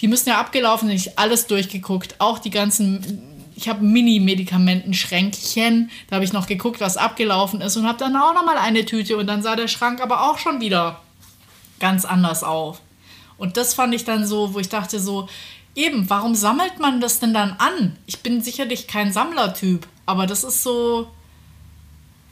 die 0.00 0.08
müssen 0.08 0.28
ja 0.28 0.38
abgelaufen 0.38 0.88
sein, 0.88 0.98
ich 0.98 1.18
alles 1.18 1.46
durchgeguckt, 1.46 2.16
auch 2.18 2.38
die 2.38 2.50
ganzen 2.50 3.30
ich 3.56 3.68
habe 3.68 3.84
Mini-Medikamenten-Schränkchen. 3.84 5.88
Da 6.10 6.16
habe 6.16 6.24
ich 6.24 6.32
noch 6.32 6.48
geguckt, 6.48 6.80
was 6.80 6.96
abgelaufen 6.96 7.60
ist 7.60 7.76
und 7.76 7.86
habe 7.86 7.98
dann 7.98 8.16
auch 8.16 8.34
noch 8.34 8.44
mal 8.44 8.58
eine 8.58 8.84
Tüte 8.84 9.16
und 9.16 9.28
dann 9.28 9.44
sah 9.44 9.54
der 9.54 9.68
Schrank 9.68 10.02
aber 10.02 10.28
auch 10.28 10.38
schon 10.38 10.60
wieder 10.60 10.98
ganz 11.78 12.04
anders 12.04 12.42
auf. 12.42 12.80
Und 13.36 13.56
das 13.56 13.74
fand 13.74 13.94
ich 13.94 14.04
dann 14.04 14.26
so, 14.26 14.54
wo 14.54 14.58
ich 14.58 14.68
dachte 14.68 15.00
so, 15.00 15.28
Eben, 15.74 16.08
warum 16.08 16.34
sammelt 16.34 16.78
man 16.78 17.00
das 17.00 17.18
denn 17.18 17.34
dann 17.34 17.56
an? 17.58 17.96
Ich 18.06 18.20
bin 18.20 18.42
sicherlich 18.42 18.86
kein 18.86 19.12
Sammlertyp, 19.12 19.86
aber 20.06 20.26
das 20.26 20.44
ist 20.44 20.62
so. 20.62 21.08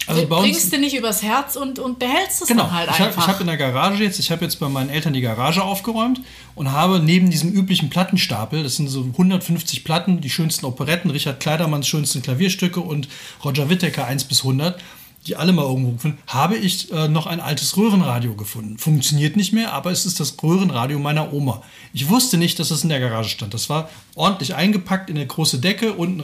Also 0.06 0.26
bringst 0.26 0.72
du 0.72 0.78
nicht 0.78 0.96
übers 0.96 1.22
Herz 1.22 1.54
und, 1.54 1.78
und 1.78 2.00
behältst 2.00 2.42
es 2.42 2.48
genau. 2.48 2.64
dann 2.64 2.72
halt 2.72 2.90
ich 2.90 3.00
einfach. 3.00 3.16
Hab, 3.16 3.24
ich 3.24 3.28
habe 3.28 3.40
in 3.42 3.46
der 3.46 3.56
Garage 3.56 4.02
jetzt, 4.02 4.18
ich 4.18 4.32
habe 4.32 4.44
jetzt 4.44 4.58
bei 4.58 4.68
meinen 4.68 4.90
Eltern 4.90 5.12
die 5.12 5.20
Garage 5.20 5.62
aufgeräumt 5.62 6.20
und 6.56 6.72
habe 6.72 6.98
neben 6.98 7.30
diesem 7.30 7.52
üblichen 7.52 7.88
Plattenstapel, 7.88 8.64
das 8.64 8.76
sind 8.76 8.88
so 8.88 9.02
150 9.02 9.84
Platten, 9.84 10.20
die 10.20 10.30
schönsten 10.30 10.66
Operetten, 10.66 11.10
Richard 11.12 11.38
Kleidermanns 11.38 11.86
schönsten 11.86 12.20
Klavierstücke 12.20 12.80
und 12.80 13.08
Roger 13.44 13.70
Whittaker 13.70 14.04
1 14.04 14.24
bis 14.24 14.40
100, 14.40 14.80
die 15.26 15.36
alle 15.36 15.52
mal 15.52 15.64
irgendwo 15.64 15.92
gefunden, 15.92 16.18
habe 16.26 16.56
ich 16.56 16.90
äh, 16.92 17.08
noch 17.08 17.26
ein 17.26 17.40
altes 17.40 17.76
Röhrenradio 17.76 18.34
gefunden. 18.34 18.78
Funktioniert 18.78 19.36
nicht 19.36 19.52
mehr, 19.52 19.72
aber 19.72 19.90
es 19.90 20.04
ist 20.04 20.18
das 20.18 20.36
Röhrenradio 20.42 20.98
meiner 20.98 21.32
Oma. 21.32 21.62
Ich 21.92 22.08
wusste 22.08 22.38
nicht, 22.38 22.58
dass 22.58 22.70
es 22.70 22.82
in 22.82 22.88
der 22.88 23.00
Garage 23.00 23.28
stand. 23.28 23.54
Das 23.54 23.68
war 23.68 23.88
ordentlich 24.14 24.54
eingepackt 24.54 25.10
in 25.10 25.16
eine 25.16 25.26
große 25.26 25.58
Decke, 25.58 25.92
unten 25.92 26.22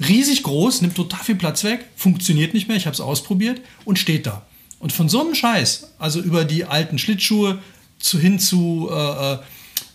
riesig 0.00 0.42
groß, 0.42 0.80
nimmt 0.80 0.96
total 0.96 1.22
viel 1.22 1.34
Platz 1.34 1.62
weg, 1.64 1.86
funktioniert 1.96 2.54
nicht 2.54 2.68
mehr. 2.68 2.76
Ich 2.76 2.86
habe 2.86 2.94
es 2.94 3.00
ausprobiert 3.00 3.60
und 3.84 3.98
steht 3.98 4.26
da. 4.26 4.46
Und 4.78 4.92
von 4.92 5.08
so 5.08 5.20
einem 5.20 5.34
Scheiß, 5.34 5.92
also 5.98 6.20
über 6.20 6.44
die 6.44 6.64
alten 6.64 6.98
Schlittschuhe 6.98 7.58
zu, 7.98 8.18
hin 8.18 8.38
zu 8.38 8.88
äh, 8.90 9.36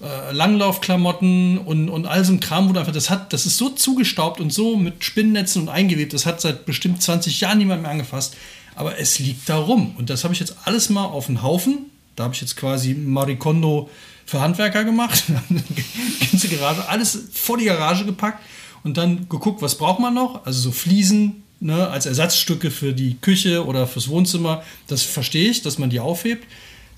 äh 0.01 0.31
Langlaufklamotten 0.31 1.57
und, 1.57 1.89
und 1.89 2.05
all 2.05 2.23
so 2.23 2.33
ein 2.33 2.39
Kram, 2.39 2.73
wo 2.73 2.77
einfach, 2.77 2.93
das 2.93 3.09
hat, 3.09 3.33
das 3.33 3.45
ist 3.45 3.57
so 3.57 3.69
zugestaubt 3.69 4.39
und 4.39 4.51
so 4.51 4.77
mit 4.77 5.03
Spinnnetzen 5.03 5.63
und 5.63 5.69
eingewebt, 5.69 6.13
das 6.13 6.25
hat 6.25 6.41
seit 6.41 6.65
bestimmt 6.65 7.01
20 7.01 7.41
Jahren 7.41 7.57
niemand 7.57 7.81
mehr 7.81 7.91
angefasst. 7.91 8.35
Aber 8.75 8.99
es 8.99 9.17
liegt 9.17 9.49
da 9.49 9.57
rum. 9.57 9.95
Und 9.97 10.11
das 10.11 10.23
habe 10.23 10.33
ich 10.33 10.39
jetzt 10.39 10.55
alles 10.65 10.89
mal 10.89 11.05
auf 11.05 11.25
den 11.25 11.41
Haufen. 11.41 11.87
Da 12.15 12.25
habe 12.25 12.35
ich 12.35 12.41
jetzt 12.41 12.55
quasi 12.55 12.93
Marikondo 12.93 13.89
für 14.25 14.39
Handwerker 14.39 14.83
gemacht. 14.83 15.23
ganze 16.31 16.47
Garage, 16.49 16.87
alles 16.87 17.17
vor 17.33 17.57
die 17.57 17.65
Garage 17.65 18.05
gepackt 18.05 18.43
und 18.83 18.97
dann 18.97 19.27
geguckt, 19.29 19.61
was 19.61 19.77
braucht 19.77 19.99
man 19.99 20.13
noch? 20.13 20.45
Also 20.45 20.59
so 20.61 20.71
Fliesen, 20.71 21.43
Ne, 21.59 21.87
als 21.87 22.05
Ersatzstücke 22.05 22.69
für 22.69 22.93
die 22.93 23.17
Küche 23.19 23.65
oder 23.65 23.87
fürs 23.87 24.09
Wohnzimmer, 24.09 24.63
das 24.85 25.01
verstehe 25.01 25.49
ich, 25.49 25.63
dass 25.63 25.79
man 25.79 25.89
die 25.89 25.99
aufhebt 25.99 26.45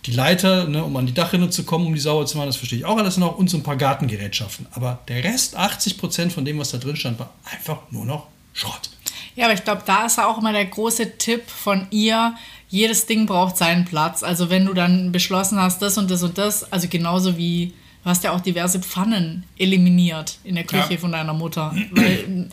die 0.06 0.12
Leiter, 0.12 0.68
ne, 0.68 0.84
um 0.84 0.96
an 0.96 1.06
die 1.06 1.14
Dachrinne 1.14 1.50
zu 1.50 1.64
kommen, 1.64 1.86
um 1.86 1.94
die 1.94 2.00
sauber 2.00 2.26
zu 2.26 2.38
machen, 2.38 2.48
das 2.48 2.56
verstehe 2.56 2.80
ich 2.80 2.86
auch 2.86 2.98
alles 2.98 3.18
noch, 3.18 3.38
und 3.38 3.50
so 3.50 3.58
ein 3.58 3.64
paar 3.64 3.76
Gartengerätschaften. 3.76 4.68
Aber 4.72 5.00
der 5.08 5.24
Rest, 5.24 5.56
80 5.56 5.98
Prozent 5.98 6.34
von 6.34 6.46
dem, 6.46 6.58
was 6.60 6.72
da 6.72 6.78
drin 6.78 6.96
stand, 6.96 7.20
war 7.20 7.32
einfach 7.52 7.80
nur 7.92 8.06
noch 8.06 8.28
Schrott. 8.54 8.90
Ja, 9.36 9.46
aber 9.46 9.54
ich 9.54 9.64
glaube, 9.64 9.84
da 9.86 10.06
ist 10.06 10.20
auch 10.20 10.38
immer 10.38 10.54
der 10.54 10.66
große 10.66 11.18
Tipp 11.18 11.50
von 11.50 11.88
ihr, 11.92 12.36
jedes 12.70 13.06
Ding 13.06 13.26
braucht 13.26 13.58
seinen 13.58 13.86
Platz. 13.86 14.24
Also 14.24 14.50
wenn 14.50 14.66
du 14.66 14.74
dann 14.74 15.12
beschlossen 15.12 15.60
hast, 15.60 15.82
das 15.82 15.98
und 15.98 16.10
das 16.12 16.24
und 16.24 16.38
das, 16.38 16.72
also 16.72 16.88
genauso 16.90 17.38
wie 17.38 17.74
du 18.04 18.10
hast 18.10 18.24
ja 18.24 18.32
auch 18.32 18.42
diverse 18.42 18.80
Pfannen 18.80 19.46
eliminiert 19.58 20.38
in 20.44 20.56
der 20.56 20.64
Küche 20.64 20.94
ja. 20.94 20.98
von 20.98 21.12
deiner 21.12 21.34
Mutter. 21.34 21.76
Weil 21.92 22.50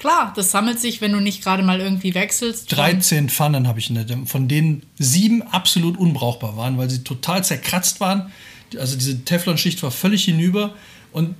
Klar, 0.00 0.32
das 0.34 0.50
sammelt 0.50 0.80
sich, 0.80 1.02
wenn 1.02 1.12
du 1.12 1.20
nicht 1.20 1.44
gerade 1.44 1.62
mal 1.62 1.78
irgendwie 1.78 2.14
wechselst. 2.14 2.72
13 2.72 3.28
Pfannen 3.28 3.68
habe 3.68 3.80
ich 3.80 3.90
in 3.90 3.96
der 3.96 4.04
Dämmung, 4.04 4.26
von 4.26 4.48
denen 4.48 4.86
sieben 4.98 5.42
absolut 5.42 5.98
unbrauchbar 5.98 6.56
waren, 6.56 6.78
weil 6.78 6.88
sie 6.88 7.04
total 7.04 7.44
zerkratzt 7.44 8.00
waren. 8.00 8.32
Also 8.78 8.96
diese 8.96 9.26
Teflonschicht 9.26 9.82
war 9.82 9.90
völlig 9.90 10.24
hinüber 10.24 10.74
und 11.12 11.34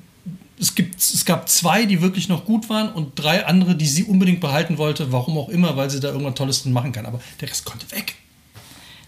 es, 0.59 0.75
gibt, 0.75 1.01
es 1.01 1.25
gab 1.25 1.49
zwei, 1.49 1.87
die 1.87 2.03
wirklich 2.03 2.29
noch 2.29 2.45
gut 2.45 2.69
waren 2.69 2.93
und 2.93 3.19
drei 3.19 3.47
andere, 3.47 3.77
die 3.77 3.87
sie 3.87 4.05
unbedingt 4.05 4.41
behalten 4.41 4.77
wollte, 4.77 5.11
warum 5.11 5.39
auch 5.39 5.49
immer, 5.49 5.79
weil 5.79 5.89
sie 5.89 5.99
da 5.99 6.09
irgendwas 6.09 6.35
Tolles 6.35 6.63
drin 6.63 6.75
machen 6.75 6.93
kann. 6.93 7.07
Aber 7.07 7.19
der 7.41 7.49
Rest 7.49 7.65
konnte 7.65 7.91
weg. 7.93 8.17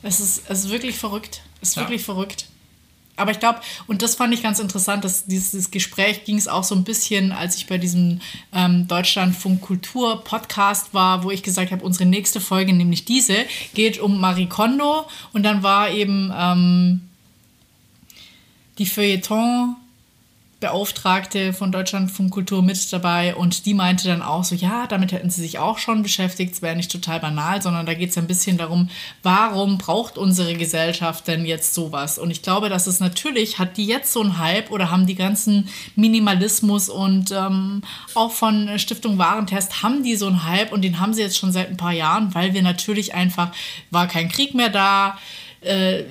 Es 0.03 0.19
ist, 0.19 0.45
es 0.49 0.65
ist 0.65 0.71
wirklich 0.71 0.97
verrückt. 0.97 1.43
Es 1.61 1.71
ist 1.71 1.77
ja. 1.77 1.83
wirklich 1.83 2.03
verrückt. 2.03 2.47
Aber 3.23 3.31
ich 3.31 3.41
glaube, 3.41 3.61
und 3.87 4.03
das 4.03 4.17
fand 4.17 4.35
ich 4.35 4.43
ganz 4.43 4.59
interessant, 4.59 5.05
dass 5.05 5.27
dieses 5.27 5.71
Gespräch 5.71 6.25
ging 6.25 6.37
es 6.37 6.49
auch 6.49 6.65
so 6.65 6.75
ein 6.75 6.85
bisschen, 6.85 7.33
als 7.33 7.57
ich 7.57 7.69
bei 7.69 7.79
diesem 7.79 8.21
ähm, 8.53 8.89
Deutschlandfunk 8.89 9.61
Kultur 9.61 10.25
Podcast 10.25 10.93
war, 10.93 11.23
wo 11.23 11.31
ich 11.31 11.43
gesagt 11.43 11.71
habe, 11.71 11.85
unsere 11.85 12.05
nächste 12.05 12.41
Folge, 12.41 12.73
nämlich 12.73 13.05
diese, 13.05 13.37
geht 13.75 13.99
um 13.99 14.21
Marie 14.21 14.47
Kondo. 14.47 15.07
Und 15.33 15.45
dann 15.45 15.63
war 15.63 15.91
eben 15.91 16.33
ähm, 16.37 17.01
die 18.79 18.87
Feuilleton 18.87 19.77
Beauftragte 20.63 21.53
von 21.53 21.73
Deutschlandfunk 21.73 22.31
Kultur 22.31 22.63
mit 22.63 22.93
dabei 22.93 23.35
und 23.35 23.67
die 23.67 23.75
meinte 23.75 24.07
dann 24.07 24.23
auch 24.23 24.45
so, 24.45 24.55
ja, 24.55 24.87
damit 24.87 25.11
hätten 25.11 25.29
sie 25.29 25.43
sich 25.43 25.59
auch 25.59 25.79
schon 25.79 26.03
beschäftigt, 26.03 26.55
es 26.55 26.63
wäre 26.63 26.77
nicht 26.77 26.91
total 26.91 27.19
banal, 27.21 27.61
sondern 27.61 27.85
da 27.85 27.95
geht 27.95 28.11
es 28.11 28.17
ein 28.17 28.29
bisschen 28.29 28.57
darum, 28.57 28.89
warum 29.25 29.77
braucht 29.77 30.17
unsere 30.17 30.55
Gesellschaft 30.55 31.27
denn 31.27 31.45
jetzt 31.45 31.75
sowas? 31.75 32.17
Und 32.17 32.31
ich 32.31 32.43
glaube, 32.43 32.69
dass 32.69 32.87
es 32.87 33.01
natürlich, 33.01 33.59
hat 33.59 33.77
die 33.77 33.87
jetzt 33.87 34.13
so 34.13 34.23
einen 34.23 34.39
Hype 34.39 34.71
oder 34.71 34.91
haben 34.91 35.07
die 35.07 35.17
ganzen 35.17 35.69
Minimalismus 35.97 36.89
und 36.89 37.33
ähm, 37.33 37.83
auch 38.15 38.31
von 38.31 38.79
Stiftung 38.79 39.19
Warentest 39.19 39.83
haben 39.83 40.05
die 40.05 40.15
so 40.15 40.29
einen 40.29 40.45
Hype 40.45 40.73
und 40.73 40.83
den 40.83 41.01
haben 41.01 41.13
sie 41.13 41.23
jetzt 41.23 41.37
schon 41.37 41.53
seit 41.53 41.71
ein 41.71 41.77
paar 41.77 41.93
Jahren, 41.93 42.35
weil 42.37 42.55
wir 42.55 42.63
natürlich 42.63 43.15
einfach, 43.15 43.51
war 43.91 44.07
kein 44.07 44.29
Krieg 44.29 44.55
mehr 44.55 44.69
da, 44.69 45.19
äh, 45.61 46.05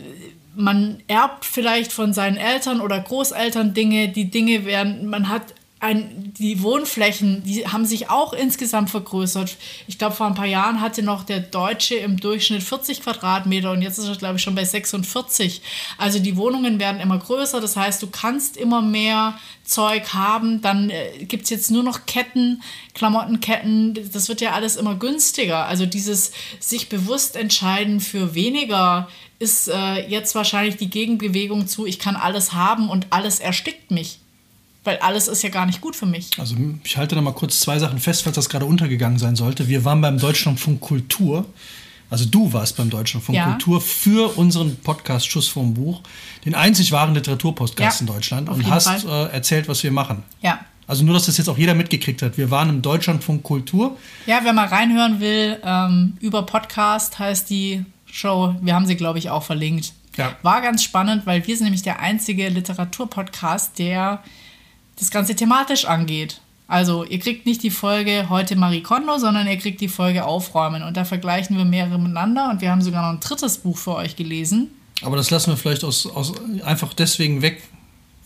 man 0.56 1.02
erbt 1.08 1.46
vielleicht 1.46 1.92
von 1.92 2.14
seinen 2.14 2.38
Eltern 2.38 2.82
oder 2.82 3.00
Großeltern 3.00 3.74
Dinge, 3.74 4.10
die 4.10 4.30
Dinge 4.30 4.66
werden, 4.66 5.08
man 5.08 5.30
hat 5.30 5.54
ein, 5.82 6.32
die 6.38 6.62
Wohnflächen, 6.62 7.44
die 7.44 7.68
haben 7.68 7.86
sich 7.86 8.12
auch 8.12 8.34
insgesamt 8.34 8.92
vergrößert. 8.92 9.58
Ich 9.88 9.98
glaube, 9.98 10.16
vor 10.16 10.28
ein 10.28 10.36
paar 10.36 10.46
Jahren 10.46 10.80
hatte 10.80 11.02
noch 11.02 11.24
der 11.24 11.40
Deutsche 11.40 11.96
im 11.96 12.18
Durchschnitt 12.18 12.62
40 12.62 13.02
Quadratmeter 13.02 13.72
und 13.72 13.82
jetzt 13.82 13.98
ist 13.98 14.08
er, 14.08 14.16
glaube 14.16 14.36
ich, 14.36 14.44
schon 14.44 14.54
bei 14.54 14.64
46. 14.64 15.64
Also 15.98 16.20
die 16.20 16.38
Wohnungen 16.38 16.80
werden 16.80 17.02
immer 17.02 17.18
größer, 17.18 17.60
das 17.60 17.76
heißt, 17.76 18.00
du 18.04 18.08
kannst 18.08 18.58
immer 18.58 18.84
mehr 18.84 19.40
Zeug 19.64 20.14
haben. 20.14 20.62
Dann 20.62 20.92
äh, 20.92 21.26
gibt 21.26 21.46
es 21.46 21.50
jetzt 21.50 21.72
nur 21.72 21.82
noch 21.82 22.06
Ketten, 22.06 22.62
Klamottenketten, 22.94 24.12
das 24.14 24.30
wird 24.30 24.42
ja 24.42 24.52
alles 24.52 24.76
immer 24.76 24.94
günstiger. 24.94 25.66
Also 25.66 25.88
dieses 25.88 26.32
sich 26.60 26.90
bewusst 26.90 27.36
entscheiden 27.36 28.02
für 28.02 28.36
weniger 28.36 29.08
ist 29.42 29.68
äh, 29.68 30.08
jetzt 30.08 30.36
wahrscheinlich 30.36 30.78
die 30.78 30.90
Gegenbewegung 30.90 31.66
zu, 31.66 31.88
ich 31.88 31.98
kann 31.98 32.16
alles 32.16 32.54
haben 32.54 32.90
und 32.90 33.08
alles 33.10 33.40
erstickt 33.40 33.90
mich. 33.90 34.20
Weil 34.84 34.98
alles 35.00 35.28
ist 35.28 35.42
ja 35.42 35.50
gar 35.50 35.66
nicht 35.66 35.82
gut 35.82 35.96
für 35.96 36.06
mich. 36.06 36.30
Also 36.40 36.56
ich 36.84 36.98
halte 36.98 37.16
da 37.16 37.22
mal 37.22 37.34
kurz 37.34 37.60
zwei 37.60 37.78
Sachen 37.80 38.00
fest, 38.00 38.24
falls 38.24 38.36
das 38.36 38.50
gerade 38.50 38.66
untergegangen 38.66 39.20
sein 39.20 39.36
sollte. 39.36 39.68
Wir 39.68 39.84
waren 39.84 40.02
beim 40.02 40.20
Deutschlandfunk 40.20 40.82
Kultur. 40.82 41.46
Also 42.10 42.26
du 42.26 42.54
warst 42.54 42.78
beim 42.78 42.90
Deutschlandfunk 42.90 43.38
ja. 43.38 43.46
Kultur 43.46 43.82
für 43.82 44.38
unseren 44.38 44.76
Podcast 44.78 45.28
Schuss 45.28 45.48
vom 45.48 45.74
Buch, 45.74 46.02
den 46.46 46.56
einzig 46.56 46.92
wahren 46.92 47.14
Literaturpodcast 47.14 48.02
ja, 48.02 48.08
in 48.08 48.14
Deutschland 48.14 48.50
und 48.50 48.70
hast 48.70 49.06
äh, 49.06 49.26
erzählt, 49.28 49.68
was 49.68 49.84
wir 49.84 49.92
machen. 49.92 50.24
Ja. 50.42 50.60
Also 50.88 51.04
nur, 51.04 51.14
dass 51.14 51.28
das 51.28 51.38
jetzt 51.38 51.48
auch 51.48 51.58
jeder 51.58 51.74
mitgekriegt 51.74 52.22
hat. 52.22 52.38
Wir 52.38 52.52
waren 52.52 52.70
im 52.70 52.82
Deutschlandfunk 52.82 53.44
Kultur. 53.44 53.98
Ja, 54.26 54.42
wer 54.44 54.54
mal 54.54 54.68
reinhören 54.68 55.20
will, 55.20 55.60
ähm, 55.64 56.18
über 56.20 56.44
Podcast 56.44 57.18
heißt 57.18 57.50
die 57.50 57.86
Show. 58.12 58.56
Wir 58.62 58.76
haben 58.76 58.86
sie, 58.86 58.96
glaube 58.96 59.20
ich, 59.20 59.30
auch 59.30 59.44
verlinkt. 59.44 59.94
Ja. 60.18 60.36
War 60.42 60.62
ganz 60.62 60.84
spannend, 60.84 61.26
weil 61.26 61.46
wir 61.48 61.56
sind 61.56 61.66
nämlich 61.66 61.84
der 61.84 62.00
einzige 62.00 62.50
Literaturpodcast, 62.50 63.80
der 63.80 64.22
das 65.00 65.10
Ganze 65.10 65.36
thematisch 65.36 65.86
angeht. 65.86 66.42
Also 66.68 67.04
ihr 67.04 67.20
kriegt 67.20 67.46
nicht 67.46 67.64
die 67.64 67.70
Folge 67.70 68.28
heute 68.30 68.56
Marie 68.56 68.82
Kondo, 68.82 69.18
sondern 69.18 69.48
ihr 69.48 69.58
kriegt 69.58 69.82
die 69.82 69.90
Folge 69.90 70.26
Aufräumen. 70.26 70.84
Und 70.84 70.96
da 70.96 71.06
vergleichen 71.06 71.58
wir 71.58 71.66
mehrere 71.66 71.98
miteinander 71.98 72.50
und 72.50 72.62
wir 72.62 72.72
haben 72.72 72.82
sogar 72.82 73.02
noch 73.02 73.10
ein 73.10 73.20
drittes 73.20 73.58
Buch 73.58 73.78
für 73.78 73.96
euch 73.96 74.16
gelesen. 74.16 74.70
Aber 75.02 75.18
das 75.18 75.32
lassen 75.32 75.52
wir 75.52 75.58
vielleicht 75.58 75.84
aus, 75.84 76.06
aus 76.06 76.34
einfach 76.64 76.94
deswegen 76.94 77.42
weg, 77.42 77.64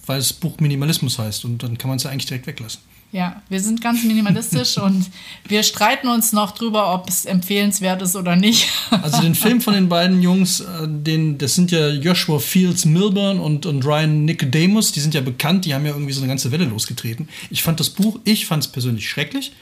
weil 0.06 0.18
das 0.18 0.34
Buch 0.34 0.60
Minimalismus 0.60 1.18
heißt 1.18 1.46
und 1.46 1.64
dann 1.64 1.78
kann 1.78 1.88
man 1.88 1.98
es 1.98 2.04
ja 2.04 2.12
eigentlich 2.12 2.28
direkt 2.28 2.48
weglassen. 2.48 2.82
Ja, 3.12 3.42
wir 3.48 3.62
sind 3.62 3.82
ganz 3.82 4.04
minimalistisch 4.04 4.78
und 4.84 5.10
wir 5.48 5.64
streiten 5.64 6.08
uns 6.08 6.34
noch 6.34 6.52
drüber, 6.52 6.94
ob 6.94 7.08
es 7.08 7.26
empfehlenswert 7.26 8.02
ist 8.02 8.16
oder 8.16 8.36
nicht. 8.36 8.68
Also 8.90 9.22
den 9.22 9.36
Film 9.36 9.62
von 9.62 9.74
den 9.74 9.88
beiden 9.88 10.22
Jungs, 10.22 10.60
äh, 10.60 10.66
den, 10.86 11.38
das 11.38 11.56
sind 11.56 11.72
ja 11.72 11.90
Joshua 11.90 12.40
Fields 12.40 12.86
Milburn 12.86 13.40
und, 13.40 13.66
und 13.66 13.86
Ryan 13.86 14.26
Nicodemus, 14.26 14.92
die 14.92 15.00
sind 15.00 15.14
ja 15.14 15.22
bekannt, 15.22 15.66
die 15.66 15.74
haben 15.74 15.86
ja 15.86 15.94
irgendwie 15.94 16.14
so 16.14 16.20
eine 16.20 16.28
ganze 16.28 16.52
Welle 16.52 16.66
losgetreten. 16.66 17.30
Ich 17.50 17.64
fand 17.64 17.80
das 17.80 17.90
Buch, 17.90 18.20
ich 18.26 18.46
fand 18.46 18.64
es 18.64 18.72
persönlich 18.72 19.10
schrecklich, 19.10 19.54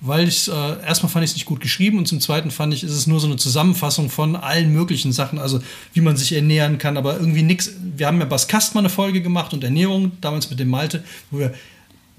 weil 0.00 0.28
ich 0.28 0.48
äh, 0.48 0.52
erstmal 0.86 1.10
fand 1.10 1.24
ich 1.24 1.30
es 1.30 1.36
nicht 1.36 1.46
gut 1.46 1.60
geschrieben 1.60 1.98
und 1.98 2.06
zum 2.06 2.20
zweiten 2.20 2.50
fand 2.50 2.74
ich, 2.74 2.84
ist 2.84 2.92
es 2.92 3.06
nur 3.06 3.20
so 3.20 3.26
eine 3.26 3.36
Zusammenfassung 3.36 4.10
von 4.10 4.36
allen 4.36 4.72
möglichen 4.72 5.12
Sachen, 5.12 5.38
also 5.38 5.60
wie 5.92 6.00
man 6.00 6.16
sich 6.16 6.32
ernähren 6.32 6.78
kann, 6.78 6.96
aber 6.96 7.18
irgendwie 7.18 7.42
nichts. 7.42 7.72
Wir 7.96 8.06
haben 8.06 8.20
ja 8.20 8.26
Bas 8.26 8.48
Kastmann 8.48 8.82
eine 8.82 8.90
Folge 8.90 9.22
gemacht 9.22 9.54
und 9.54 9.64
Ernährung, 9.64 10.12
damals 10.20 10.50
mit 10.50 10.60
dem 10.60 10.68
Malte, 10.68 11.02
wo 11.30 11.38
wir 11.38 11.54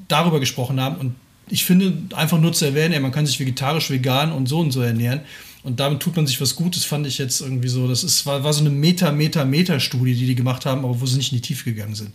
darüber 0.09 0.41
gesprochen 0.41 0.81
haben. 0.81 0.97
Und 0.97 1.15
ich 1.47 1.63
finde, 1.63 1.93
einfach 2.15 2.39
nur 2.39 2.51
zu 2.51 2.65
erwähnen, 2.65 2.93
ey, 2.93 2.99
man 2.99 3.11
kann 3.11 3.25
sich 3.25 3.39
vegetarisch, 3.39 3.89
vegan 3.89 4.31
und 4.31 4.47
so 4.47 4.59
und 4.59 4.71
so 4.71 4.81
ernähren. 4.81 5.21
Und 5.63 5.79
damit 5.79 6.01
tut 6.01 6.15
man 6.15 6.27
sich 6.27 6.39
was 6.39 6.55
Gutes, 6.55 6.85
fand 6.85 7.07
ich 7.07 7.17
jetzt 7.17 7.41
irgendwie 7.41 7.67
so. 7.67 7.87
Das 7.87 8.03
ist, 8.03 8.25
war, 8.25 8.43
war 8.43 8.53
so 8.53 8.61
eine 8.61 8.69
Meta, 8.69 9.11
Meta, 9.11 9.45
Meta-Studie, 9.45 10.15
die 10.15 10.25
die 10.25 10.35
gemacht 10.35 10.65
haben, 10.65 10.85
aber 10.85 10.99
wo 10.99 11.05
sie 11.05 11.17
nicht 11.17 11.31
in 11.31 11.37
die 11.37 11.41
Tiefe 11.41 11.65
gegangen 11.65 11.95
sind. 11.95 12.11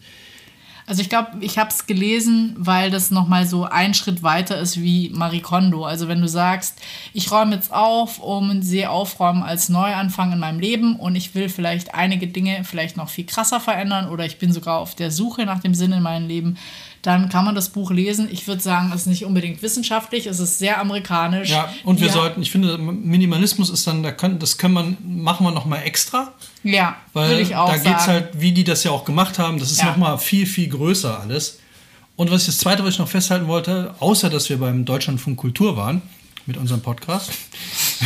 Also 0.86 1.00
ich 1.00 1.08
glaube, 1.08 1.30
ich 1.40 1.56
habe 1.56 1.70
es 1.70 1.86
gelesen, 1.86 2.54
weil 2.58 2.90
das 2.90 3.10
nochmal 3.10 3.46
so 3.46 3.64
ein 3.64 3.94
Schritt 3.94 4.22
weiter 4.22 4.58
ist 4.58 4.82
wie 4.82 5.10
Marie 5.14 5.40
Kondo. 5.40 5.84
Also 5.84 6.08
wenn 6.08 6.20
du 6.20 6.28
sagst, 6.28 6.78
ich 7.14 7.30
räume 7.30 7.54
jetzt 7.54 7.72
auf, 7.72 8.18
um 8.18 8.60
sehe 8.60 8.90
aufräumen 8.90 9.42
als 9.42 9.70
Neuanfang 9.70 10.32
in 10.32 10.38
meinem 10.38 10.60
Leben 10.60 10.96
und 10.96 11.16
ich 11.16 11.34
will 11.34 11.48
vielleicht 11.48 11.94
einige 11.94 12.26
Dinge 12.26 12.64
vielleicht 12.64 12.98
noch 12.98 13.08
viel 13.08 13.24
krasser 13.24 13.60
verändern 13.60 14.10
oder 14.10 14.26
ich 14.26 14.38
bin 14.38 14.52
sogar 14.52 14.78
auf 14.78 14.94
der 14.94 15.10
Suche 15.10 15.46
nach 15.46 15.60
dem 15.60 15.74
Sinn 15.74 15.92
in 15.92 16.02
meinem 16.02 16.28
Leben, 16.28 16.58
dann 17.04 17.28
kann 17.28 17.44
man 17.44 17.54
das 17.54 17.68
Buch 17.68 17.90
lesen. 17.90 18.28
Ich 18.30 18.46
würde 18.48 18.62
sagen, 18.62 18.90
es 18.94 19.02
ist 19.02 19.06
nicht 19.08 19.26
unbedingt 19.26 19.60
wissenschaftlich, 19.60 20.26
es 20.26 20.40
ist 20.40 20.58
sehr 20.58 20.80
amerikanisch. 20.80 21.50
Ja, 21.50 21.68
und 21.84 22.00
wir 22.00 22.06
ja. 22.06 22.12
sollten, 22.12 22.40
ich 22.40 22.50
finde, 22.50 22.78
Minimalismus 22.78 23.68
ist 23.68 23.86
dann, 23.86 24.02
da 24.02 24.10
können, 24.10 24.38
das 24.38 24.56
können 24.56 24.74
man, 24.74 24.96
machen 25.04 25.44
wir 25.44 25.50
nochmal 25.50 25.82
extra. 25.84 26.32
Ja, 26.62 26.96
würde 27.12 27.40
ich 27.40 27.56
auch. 27.56 27.68
Da 27.68 27.76
geht 27.76 27.96
es 27.98 28.06
halt, 28.06 28.28
wie 28.40 28.52
die 28.52 28.64
das 28.64 28.84
ja 28.84 28.90
auch 28.90 29.04
gemacht 29.04 29.38
haben, 29.38 29.58
das 29.58 29.70
ist 29.70 29.80
ja. 29.80 29.86
nochmal 29.86 30.16
viel, 30.16 30.46
viel 30.46 30.68
größer 30.68 31.20
alles. 31.20 31.58
Und 32.16 32.30
was 32.30 32.42
ich 32.42 32.46
das 32.46 32.58
Zweite, 32.58 32.84
was 32.84 32.94
ich 32.94 33.00
noch 33.00 33.08
festhalten 33.08 33.48
wollte, 33.48 33.94
außer 34.00 34.30
dass 34.30 34.48
wir 34.48 34.58
beim 34.58 34.86
Deutschlandfunk 34.86 35.36
Kultur 35.36 35.76
waren, 35.76 36.00
mit 36.46 36.56
unserem 36.56 36.82
Podcast, 36.82 37.30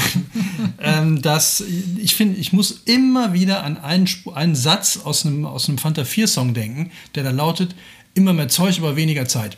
ähm, 0.80 1.20
dass 1.22 1.62
ich 1.96 2.14
finde, 2.14 2.38
ich 2.38 2.52
muss 2.52 2.82
immer 2.84 3.32
wieder 3.32 3.64
an 3.64 3.76
einen, 3.78 4.08
einen 4.34 4.54
Satz 4.54 5.00
aus 5.04 5.26
einem, 5.26 5.44
aus 5.44 5.68
einem 5.68 5.78
Fanta 5.78 6.02
4-Song 6.02 6.54
denken, 6.54 6.92
der 7.14 7.24
da 7.24 7.30
lautet, 7.30 7.74
immer 8.18 8.34
mehr 8.34 8.48
Zeug, 8.48 8.78
aber 8.78 8.96
weniger 8.96 9.26
Zeit. 9.26 9.56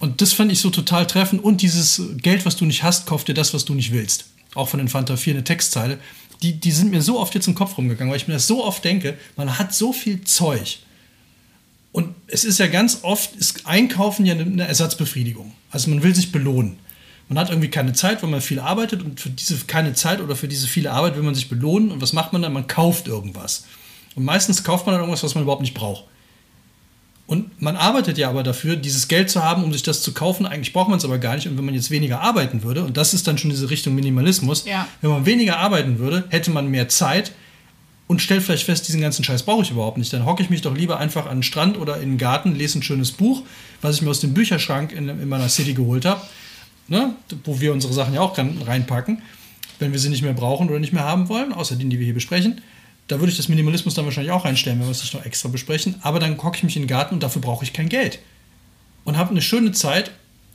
Und 0.00 0.20
das 0.20 0.34
fand 0.34 0.52
ich 0.52 0.60
so 0.60 0.68
total 0.68 1.06
treffend. 1.06 1.42
Und 1.42 1.62
dieses 1.62 2.02
Geld, 2.18 2.44
was 2.44 2.56
du 2.56 2.66
nicht 2.66 2.82
hast, 2.82 3.06
kauf 3.06 3.24
dir 3.24 3.34
das, 3.34 3.54
was 3.54 3.64
du 3.64 3.74
nicht 3.74 3.92
willst. 3.92 4.26
Auch 4.54 4.68
von 4.68 4.78
den 4.78 4.88
Fanta 4.88 5.16
4 5.16 5.34
eine 5.34 5.44
Textzeile. 5.44 5.98
Die, 6.42 6.60
die 6.60 6.72
sind 6.72 6.90
mir 6.90 7.00
so 7.00 7.18
oft 7.18 7.34
jetzt 7.34 7.46
im 7.46 7.54
Kopf 7.54 7.78
rumgegangen, 7.78 8.10
weil 8.10 8.18
ich 8.18 8.28
mir 8.28 8.34
das 8.34 8.46
so 8.46 8.64
oft 8.64 8.84
denke, 8.84 9.16
man 9.36 9.58
hat 9.58 9.74
so 9.74 9.92
viel 9.92 10.22
Zeug. 10.24 10.80
Und 11.92 12.14
es 12.26 12.44
ist 12.44 12.58
ja 12.58 12.66
ganz 12.66 12.98
oft, 13.02 13.36
ist 13.36 13.66
Einkaufen 13.66 14.26
ja 14.26 14.34
eine 14.34 14.66
Ersatzbefriedigung. 14.66 15.52
Also 15.70 15.90
man 15.90 16.02
will 16.02 16.14
sich 16.14 16.32
belohnen. 16.32 16.78
Man 17.28 17.38
hat 17.38 17.48
irgendwie 17.48 17.70
keine 17.70 17.94
Zeit, 17.94 18.22
weil 18.22 18.30
man 18.30 18.40
viel 18.40 18.58
arbeitet 18.58 19.02
und 19.02 19.20
für 19.20 19.30
diese 19.30 19.56
keine 19.66 19.94
Zeit 19.94 20.20
oder 20.20 20.36
für 20.36 20.48
diese 20.48 20.66
viele 20.66 20.90
Arbeit 20.90 21.16
will 21.16 21.22
man 21.22 21.34
sich 21.34 21.48
belohnen. 21.48 21.92
Und 21.92 22.02
was 22.02 22.12
macht 22.12 22.32
man 22.32 22.42
dann? 22.42 22.52
Man 22.52 22.66
kauft 22.66 23.06
irgendwas. 23.06 23.64
Und 24.16 24.24
meistens 24.24 24.64
kauft 24.64 24.86
man 24.86 24.94
dann 24.94 25.02
irgendwas, 25.02 25.22
was 25.22 25.34
man 25.34 25.44
überhaupt 25.44 25.62
nicht 25.62 25.74
braucht. 25.74 26.04
Und 27.26 27.62
man 27.62 27.76
arbeitet 27.76 28.18
ja 28.18 28.28
aber 28.28 28.42
dafür, 28.42 28.76
dieses 28.76 29.08
Geld 29.08 29.30
zu 29.30 29.42
haben, 29.42 29.64
um 29.64 29.72
sich 29.72 29.82
das 29.82 30.02
zu 30.02 30.12
kaufen. 30.12 30.44
Eigentlich 30.44 30.74
braucht 30.74 30.90
man 30.90 30.98
es 30.98 31.04
aber 31.06 31.18
gar 31.18 31.34
nicht. 31.34 31.48
Und 31.48 31.56
wenn 31.56 31.64
man 31.64 31.74
jetzt 31.74 31.90
weniger 31.90 32.20
arbeiten 32.20 32.62
würde, 32.62 32.84
und 32.84 32.98
das 32.98 33.14
ist 33.14 33.26
dann 33.26 33.38
schon 33.38 33.50
diese 33.50 33.70
Richtung 33.70 33.94
Minimalismus, 33.94 34.66
ja. 34.66 34.86
wenn 35.00 35.10
man 35.10 35.24
weniger 35.24 35.58
arbeiten 35.58 35.98
würde, 35.98 36.24
hätte 36.28 36.50
man 36.50 36.68
mehr 36.68 36.88
Zeit 36.88 37.32
und 38.06 38.20
stellt 38.20 38.42
vielleicht 38.42 38.64
fest, 38.64 38.86
diesen 38.88 39.00
ganzen 39.00 39.24
Scheiß 39.24 39.44
brauche 39.44 39.62
ich 39.62 39.70
überhaupt 39.70 39.96
nicht. 39.96 40.12
Dann 40.12 40.26
hocke 40.26 40.42
ich 40.42 40.50
mich 40.50 40.60
doch 40.60 40.76
lieber 40.76 40.98
einfach 40.98 41.24
an 41.24 41.38
den 41.38 41.42
Strand 41.42 41.78
oder 41.78 41.96
in 41.96 42.10
den 42.10 42.18
Garten, 42.18 42.54
lese 42.54 42.78
ein 42.78 42.82
schönes 42.82 43.12
Buch, 43.12 43.42
was 43.80 43.96
ich 43.96 44.02
mir 44.02 44.10
aus 44.10 44.20
dem 44.20 44.34
Bücherschrank 44.34 44.92
in, 44.92 45.08
in 45.08 45.28
meiner 45.28 45.48
City 45.48 45.72
geholt 45.72 46.04
habe, 46.04 46.20
ne? 46.88 47.14
wo 47.44 47.58
wir 47.58 47.72
unsere 47.72 47.94
Sachen 47.94 48.12
ja 48.12 48.20
auch 48.20 48.36
reinpacken, 48.36 49.22
wenn 49.78 49.92
wir 49.92 49.98
sie 49.98 50.10
nicht 50.10 50.22
mehr 50.22 50.34
brauchen 50.34 50.68
oder 50.68 50.78
nicht 50.78 50.92
mehr 50.92 51.04
haben 51.04 51.30
wollen, 51.30 51.54
außer 51.54 51.76
denen, 51.76 51.88
die 51.88 51.98
wir 51.98 52.04
hier 52.04 52.14
besprechen 52.14 52.60
da 53.08 53.20
würde 53.20 53.30
ich 53.30 53.36
das 53.36 53.48
Minimalismus 53.48 53.94
dann 53.94 54.04
wahrscheinlich 54.04 54.32
auch 54.32 54.44
reinstellen, 54.44 54.78
wenn 54.80 54.86
wir 54.86 54.92
es 54.92 55.02
nicht 55.02 55.14
noch 55.14 55.24
extra 55.24 55.48
besprechen. 55.48 55.96
Aber 56.02 56.18
dann 56.18 56.42
hocke 56.42 56.56
ich 56.56 56.62
mich 56.62 56.76
in 56.76 56.82
den 56.82 56.88
Garten 56.88 57.14
und 57.14 57.22
dafür 57.22 57.42
brauche 57.42 57.64
ich 57.64 57.72
kein 57.72 57.88
Geld. 57.88 58.18
Und 59.04 59.18
habe 59.18 59.30
eine 59.30 59.42
schöne 59.42 59.72
Zeit, 59.72 60.10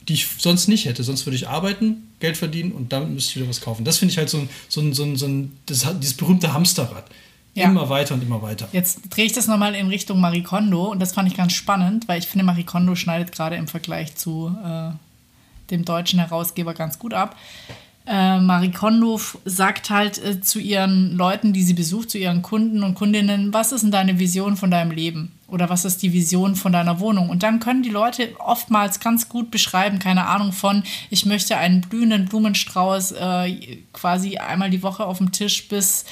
die 0.08 0.14
ich 0.14 0.28
sonst 0.40 0.68
nicht 0.68 0.86
hätte. 0.86 1.04
Sonst 1.04 1.26
würde 1.28 1.36
ich 1.36 1.48
arbeiten, 1.48 2.08
Geld 2.20 2.38
verdienen 2.38 2.72
und 2.72 2.92
damit 2.92 3.10
müsste 3.10 3.32
ich 3.32 3.36
wieder 3.38 3.50
was 3.50 3.62
kaufen. 3.62 3.86
Das 3.86 4.00
finde 4.00 4.14
ich 4.14 4.18
halt 4.18 4.30
so 4.30 4.40
ein, 4.40 4.50
so 4.68 4.82
ein, 4.82 4.94
so 4.94 5.04
ein, 5.04 5.16
so 5.16 5.28
ein 5.28 5.58
das, 5.68 5.86
dieses 6.00 6.18
berühmte 6.18 6.54
Hamsterrad. 6.54 7.06
Ja. 7.54 7.66
Immer 7.66 7.90
weiter 7.90 8.14
und 8.16 8.24
immer 8.24 8.42
weiter. 8.42 8.70
Jetzt 8.72 9.02
drehe 9.10 9.26
ich 9.26 9.34
das 9.34 9.48
nochmal 9.48 9.76
in 9.76 9.88
Richtung 9.88 10.20
Marie 10.20 10.44
Kondo 10.44 10.86
und 10.86 11.00
das 11.00 11.14
fand 11.14 11.28
ich 11.28 11.36
ganz 11.36 11.54
spannend, 11.54 12.08
weil 12.08 12.20
ich 12.20 12.28
finde, 12.28 12.46
Marie 12.46 12.64
Kondo 12.64 12.96
schneidet 12.96 13.32
gerade 13.32 13.56
im 13.56 13.68
Vergleich 13.68 14.16
zu 14.16 14.56
äh, 14.64 14.92
dem 15.70 15.84
deutschen 15.84 16.20
Herausgeber 16.20 16.74
ganz 16.74 17.00
gut 17.00 17.14
ab 17.14 17.36
äh, 18.10 18.40
Marie 18.40 18.72
Kondo 18.72 19.22
sagt 19.46 19.92
halt 19.92 20.18
äh, 20.18 20.42
zu 20.42 20.60
ihren 20.60 21.16
Leuten, 21.16 21.54
die 21.54 21.62
sie 21.62 21.76
besucht, 21.76 22.10
zu 22.10 22.18
ihren 22.18 22.42
Kunden 22.42 22.82
und 22.82 22.96
Kundinnen, 22.96 23.54
was 23.54 23.72
ist 23.72 23.84
denn 23.84 23.92
deine 23.92 24.18
Vision 24.18 24.58
von 24.58 24.72
deinem 24.72 24.90
Leben? 24.90 25.32
Oder 25.48 25.70
was 25.70 25.86
ist 25.86 26.02
die 26.02 26.12
Vision 26.12 26.56
von 26.56 26.72
deiner 26.72 27.00
Wohnung? 27.00 27.30
Und 27.30 27.44
dann 27.44 27.60
können 27.60 27.84
die 27.84 27.90
Leute 27.90 28.30
oftmals 28.40 29.00
ganz 29.00 29.30
gut 29.30 29.52
beschreiben, 29.52 30.00
keine 30.00 30.26
Ahnung 30.26 30.54
von, 30.54 30.84
ich 31.12 31.28
möchte 31.28 31.58
einen 31.58 31.82
blühenden 31.82 32.26
Blumenstrauß 32.26 33.12
äh, 33.12 33.78
quasi 33.94 34.38
einmal 34.38 34.72
die 34.72 34.82
Woche 34.82 35.06
auf 35.06 35.20
dem 35.20 35.32
Tisch 35.32 35.68
bis 35.68 36.06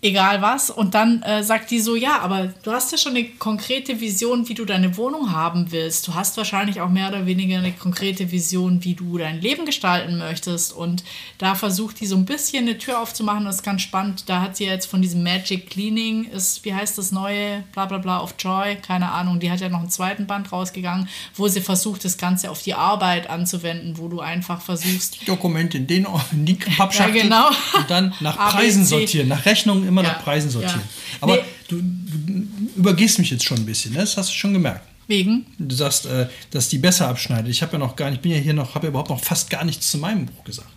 egal 0.00 0.42
was. 0.42 0.70
Und 0.70 0.94
dann 0.94 1.22
äh, 1.22 1.42
sagt 1.42 1.70
die 1.70 1.80
so, 1.80 1.96
ja, 1.96 2.20
aber 2.20 2.52
du 2.62 2.72
hast 2.72 2.92
ja 2.92 2.98
schon 2.98 3.16
eine 3.16 3.24
konkrete 3.24 4.00
Vision, 4.00 4.48
wie 4.48 4.54
du 4.54 4.64
deine 4.64 4.96
Wohnung 4.96 5.32
haben 5.32 5.72
willst. 5.72 6.06
Du 6.06 6.14
hast 6.14 6.36
wahrscheinlich 6.36 6.80
auch 6.80 6.88
mehr 6.88 7.08
oder 7.08 7.26
weniger 7.26 7.58
eine 7.58 7.72
konkrete 7.72 8.30
Vision, 8.30 8.84
wie 8.84 8.94
du 8.94 9.18
dein 9.18 9.40
Leben 9.40 9.66
gestalten 9.66 10.18
möchtest. 10.18 10.72
Und 10.72 11.04
da 11.38 11.54
versucht 11.54 12.00
die 12.00 12.06
so 12.06 12.16
ein 12.16 12.24
bisschen 12.24 12.68
eine 12.68 12.78
Tür 12.78 13.00
aufzumachen. 13.00 13.44
Das 13.44 13.56
ist 13.56 13.62
ganz 13.62 13.82
spannend. 13.82 14.24
Da 14.28 14.40
hat 14.40 14.56
sie 14.56 14.66
jetzt 14.66 14.86
von 14.86 15.02
diesem 15.02 15.22
Magic 15.22 15.70
Cleaning, 15.70 16.24
ist, 16.24 16.64
wie 16.64 16.74
heißt 16.74 16.98
das 16.98 17.12
neue, 17.12 17.64
bla 17.72 17.86
bla 17.86 17.98
bla, 17.98 18.18
auf 18.18 18.34
Joy, 18.38 18.76
keine 18.76 19.10
Ahnung. 19.10 19.40
Die 19.40 19.50
hat 19.50 19.60
ja 19.60 19.68
noch 19.68 19.80
einen 19.80 19.90
zweiten 19.90 20.26
Band 20.26 20.52
rausgegangen, 20.52 21.08
wo 21.34 21.48
sie 21.48 21.60
versucht, 21.60 22.04
das 22.04 22.18
Ganze 22.18 22.50
auf 22.50 22.62
die 22.62 22.74
Arbeit 22.74 23.28
anzuwenden, 23.28 23.98
wo 23.98 24.08
du 24.08 24.20
einfach 24.20 24.60
versuchst. 24.60 25.26
Dokumente 25.26 25.78
in 25.78 25.86
den 25.86 26.06
in 26.32 26.44
die 26.46 26.54
Pappschachtel 26.76 27.16
ja, 27.16 27.22
genau. 27.22 27.48
und 27.48 27.90
dann 27.90 28.14
nach 28.20 28.36
Preisen 28.52 28.84
sortieren, 28.84 29.28
nach 29.28 29.44
Rechnungen 29.44 29.87
immer 29.88 30.02
Ja. 30.02 30.08
nach 30.12 30.22
Preisen 30.22 30.50
sortieren. 30.50 30.80
Ja. 30.80 31.16
Aber 31.20 31.36
Nee. 31.36 31.42
du, 31.68 31.80
du 31.80 32.46
übergehst 32.76 33.18
mich 33.18 33.30
jetzt 33.30 33.44
schon 33.44 33.58
ein 33.58 33.66
bisschen, 33.66 33.92
ne? 33.92 34.00
das 34.00 34.16
hast 34.16 34.30
du 34.30 34.34
schon 34.34 34.52
gemerkt. 34.52 34.82
Wegen? 35.08 35.46
Du 35.58 35.74
sagst, 35.74 36.04
äh, 36.06 36.28
dass 36.50 36.68
die 36.68 36.78
besser 36.78 37.08
abschneidet. 37.08 37.48
Ich 37.50 37.62
habe 37.62 37.72
ja 37.72 37.78
noch 37.78 37.96
gar 37.96 38.10
nicht, 38.10 38.20
bin 38.22 38.30
ja 38.32 38.38
hier 38.38 38.52
noch, 38.52 38.74
habe 38.74 38.86
ja 38.86 38.90
überhaupt 38.90 39.08
noch 39.10 39.22
fast 39.24 39.48
gar 39.48 39.64
nichts 39.64 39.90
zu 39.90 39.98
meinem 39.98 40.26
Buch 40.26 40.44
gesagt. 40.44 40.68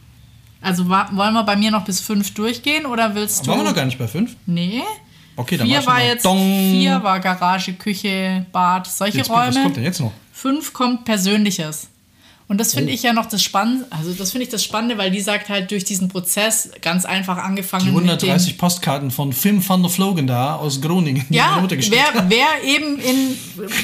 Also 0.62 0.88
wollen 0.88 1.34
wir 1.34 1.44
bei 1.44 1.56
mir 1.56 1.70
noch 1.72 1.84
bis 1.84 2.00
fünf 2.00 2.34
durchgehen 2.34 2.86
oder 2.86 3.14
willst 3.16 3.46
du. 3.46 3.52
Waren 3.52 3.60
wir 3.60 3.64
noch 3.66 3.76
gar 3.76 3.86
nicht 3.86 3.98
bei 3.98 4.08
fünf? 4.08 4.36
Nee. 4.46 4.82
Okay, 5.36 5.58
dann 5.58 5.68
Vier 5.68 5.86
war 5.86 5.96
mal 5.96 6.06
jetzt, 6.06 6.24
Dong. 6.26 6.38
vier 6.72 7.02
war 7.04 7.20
Garage, 7.20 7.74
Küche, 7.74 8.46
Bad, 8.52 8.86
solche 8.88 9.18
Jetzt, 9.20 9.30
was 9.30 9.54
Räume. 9.56 9.64
kommt 9.64 9.76
denn 9.78 9.84
jetzt 9.84 10.00
noch? 10.00 10.12
Fünf 10.32 10.72
kommt 10.72 11.04
Persönliches. 11.06 11.90
Und 12.52 12.58
das 12.58 12.74
Oh. 12.74 12.80
finde 12.80 12.92
ich 12.92 13.02
ja 13.02 13.14
noch 13.14 13.28
das 13.28 13.42
Spannende, 13.42 13.86
also 13.92 14.12
das 14.12 14.32
finde 14.32 14.44
ich 14.44 14.50
das 14.50 14.62
Spannende, 14.62 14.98
weil 14.98 15.10
die 15.10 15.22
sagt 15.22 15.48
halt 15.48 15.72
durch 15.72 15.86
diesen 15.86 16.10
Prozess 16.10 16.70
ganz 16.82 17.06
einfach 17.06 17.38
angefangen 17.38 17.86
Die 17.86 17.92
mit 17.92 18.02
130 18.04 18.58
Postkarten 18.58 19.10
von 19.10 19.32
Film 19.32 19.66
van 19.66 19.82
der 19.82 19.90
Vlogen 19.90 20.28
da 20.28 20.56
aus 20.58 20.82
Groningen. 20.82 21.26
Ja, 21.30 21.64
wer, 21.70 22.26
wer 22.28 22.48
eben 22.66 23.00
in 23.00 23.38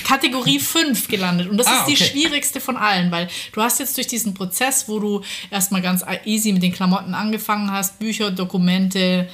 Kategorie 0.04 0.60
5 0.60 1.08
gelandet. 1.08 1.48
Und 1.50 1.56
das 1.58 1.68
Ah, 1.68 1.78
ist 1.80 1.86
die 1.88 1.94
okay. 1.94 2.12
schwierigste 2.12 2.60
von 2.60 2.76
allen, 2.76 3.10
weil 3.10 3.30
du 3.54 3.62
hast 3.62 3.80
jetzt 3.80 3.96
durch 3.96 4.08
diesen 4.08 4.34
Prozess, 4.34 4.90
wo 4.90 5.00
du 5.00 5.22
erstmal 5.50 5.82
ganz 5.82 6.04
easy 6.26 6.52
mit 6.52 6.62
den 6.62 6.74
Klamotten 6.74 7.14
angefangen 7.14 7.72
hast, 7.72 8.00
Bücher, 8.00 8.32
Dokumente, 8.32 9.30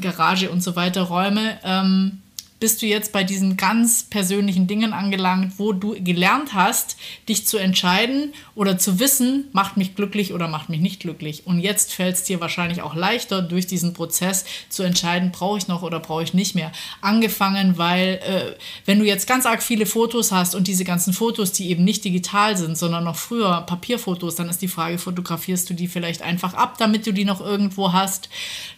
Garage 0.00 0.50
und 0.50 0.62
so 0.62 0.74
weiter, 0.74 1.02
Räume, 1.02 1.58
ähm, 1.64 2.22
bist 2.60 2.82
du 2.82 2.86
jetzt 2.86 3.12
bei 3.12 3.22
diesen 3.22 3.56
ganz 3.56 4.02
persönlichen 4.02 4.66
Dingen 4.66 4.92
angelangt, 4.92 5.54
wo 5.58 5.72
du 5.72 5.94
gelernt 6.02 6.54
hast, 6.54 6.96
dich 7.28 7.46
zu 7.46 7.56
entscheiden 7.56 8.32
oder 8.54 8.78
zu 8.78 8.98
wissen, 8.98 9.44
macht 9.52 9.76
mich 9.76 9.94
glücklich 9.94 10.32
oder 10.32 10.48
macht 10.48 10.68
mich 10.68 10.80
nicht 10.80 11.00
glücklich. 11.00 11.46
Und 11.46 11.60
jetzt 11.60 11.92
fällt 11.92 12.16
es 12.16 12.24
dir 12.24 12.40
wahrscheinlich 12.40 12.82
auch 12.82 12.94
leichter, 12.94 13.42
durch 13.42 13.66
diesen 13.66 13.92
Prozess 13.92 14.44
zu 14.68 14.82
entscheiden, 14.82 15.30
brauche 15.30 15.58
ich 15.58 15.68
noch 15.68 15.82
oder 15.82 16.00
brauche 16.00 16.24
ich 16.24 16.34
nicht 16.34 16.54
mehr. 16.54 16.72
Angefangen, 17.00 17.78
weil 17.78 18.20
äh, 18.24 18.56
wenn 18.86 18.98
du 18.98 19.04
jetzt 19.04 19.28
ganz 19.28 19.46
arg 19.46 19.62
viele 19.62 19.86
Fotos 19.86 20.32
hast 20.32 20.54
und 20.54 20.66
diese 20.66 20.84
ganzen 20.84 21.12
Fotos, 21.12 21.52
die 21.52 21.70
eben 21.70 21.84
nicht 21.84 22.04
digital 22.04 22.56
sind, 22.56 22.76
sondern 22.76 23.04
noch 23.04 23.16
früher 23.16 23.62
Papierfotos, 23.62 24.34
dann 24.34 24.48
ist 24.48 24.62
die 24.62 24.68
Frage, 24.68 24.98
fotografierst 24.98 25.70
du 25.70 25.74
die 25.74 25.86
vielleicht 25.86 26.22
einfach 26.22 26.54
ab, 26.54 26.76
damit 26.78 27.06
du 27.06 27.12
die 27.12 27.24
noch 27.24 27.40
irgendwo 27.40 27.92
hast? 27.92 28.28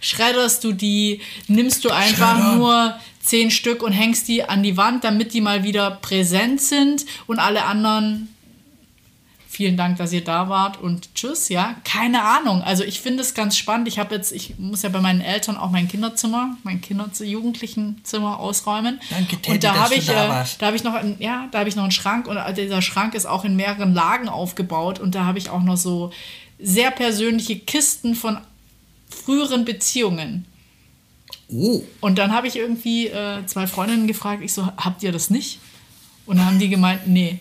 Schredderst 0.00 0.64
du 0.64 0.72
die? 0.72 1.20
Nimmst 1.48 1.84
du 1.84 1.90
einfach 1.90 2.36
Schreddern. 2.36 2.58
nur 2.58 2.94
zehn 3.30 3.52
Stück 3.52 3.84
und 3.84 3.92
hängst 3.92 4.26
die 4.26 4.42
an 4.42 4.64
die 4.64 4.76
Wand, 4.76 5.04
damit 5.04 5.32
die 5.34 5.40
mal 5.40 5.62
wieder 5.62 5.92
präsent 5.92 6.60
sind 6.60 7.06
und 7.28 7.38
alle 7.38 7.64
anderen 7.64 8.28
vielen 9.48 9.76
Dank, 9.76 9.98
dass 9.98 10.12
ihr 10.12 10.24
da 10.24 10.48
wart 10.48 10.80
und 10.80 11.14
tschüss, 11.14 11.48
ja. 11.48 11.76
Keine 11.84 12.22
Ahnung. 12.22 12.62
Also 12.62 12.82
ich 12.82 13.00
finde 13.00 13.22
es 13.22 13.34
ganz 13.34 13.56
spannend. 13.56 13.86
Ich 13.88 13.98
habe 13.98 14.14
jetzt, 14.14 14.32
ich 14.32 14.58
muss 14.58 14.82
ja 14.82 14.88
bei 14.88 15.00
meinen 15.00 15.20
Eltern 15.20 15.56
auch 15.56 15.70
mein 15.70 15.86
Kinderzimmer, 15.86 16.56
mein 16.64 16.80
Kinder 16.80 17.08
Jugendlichenzimmer 17.20 18.40
ausräumen. 18.40 19.00
Danke, 19.10 19.36
Teddy, 19.36 19.52
und 19.52 19.64
da 19.64 19.74
habe 19.74 19.94
ich, 19.94 20.06
da 20.06 20.42
äh, 20.42 20.46
da 20.58 20.66
habe 20.66 20.76
ich 20.76 20.82
noch, 20.82 20.94
einen, 20.94 21.16
ja, 21.20 21.46
da 21.52 21.60
habe 21.60 21.68
ich 21.68 21.76
noch 21.76 21.82
einen 21.82 21.92
Schrank 21.92 22.26
und 22.26 22.38
dieser 22.56 22.82
Schrank 22.82 23.14
ist 23.14 23.26
auch 23.26 23.44
in 23.44 23.54
mehreren 23.54 23.94
Lagen 23.94 24.28
aufgebaut 24.28 24.98
und 24.98 25.14
da 25.14 25.24
habe 25.24 25.38
ich 25.38 25.50
auch 25.50 25.62
noch 25.62 25.76
so 25.76 26.10
sehr 26.58 26.90
persönliche 26.90 27.58
Kisten 27.58 28.14
von 28.14 28.38
früheren 29.08 29.64
Beziehungen. 29.64 30.46
Oh, 31.53 31.82
Und 32.01 32.18
dann 32.18 32.32
habe 32.32 32.46
ich 32.46 32.57
irgendwie 32.57 33.09
äh, 33.09 33.44
zwei 33.46 33.66
Freundinnen 33.66 34.07
gefragt, 34.07 34.42
ich 34.42 34.53
so, 34.53 34.66
habt 34.76 35.03
ihr 35.03 35.12
das 35.12 35.30
nicht? 35.30 35.59
Und 36.26 36.36
dann 36.38 36.46
haben 36.46 36.59
die 36.59 36.68
gemeint, 36.68 37.07
nee. 37.07 37.38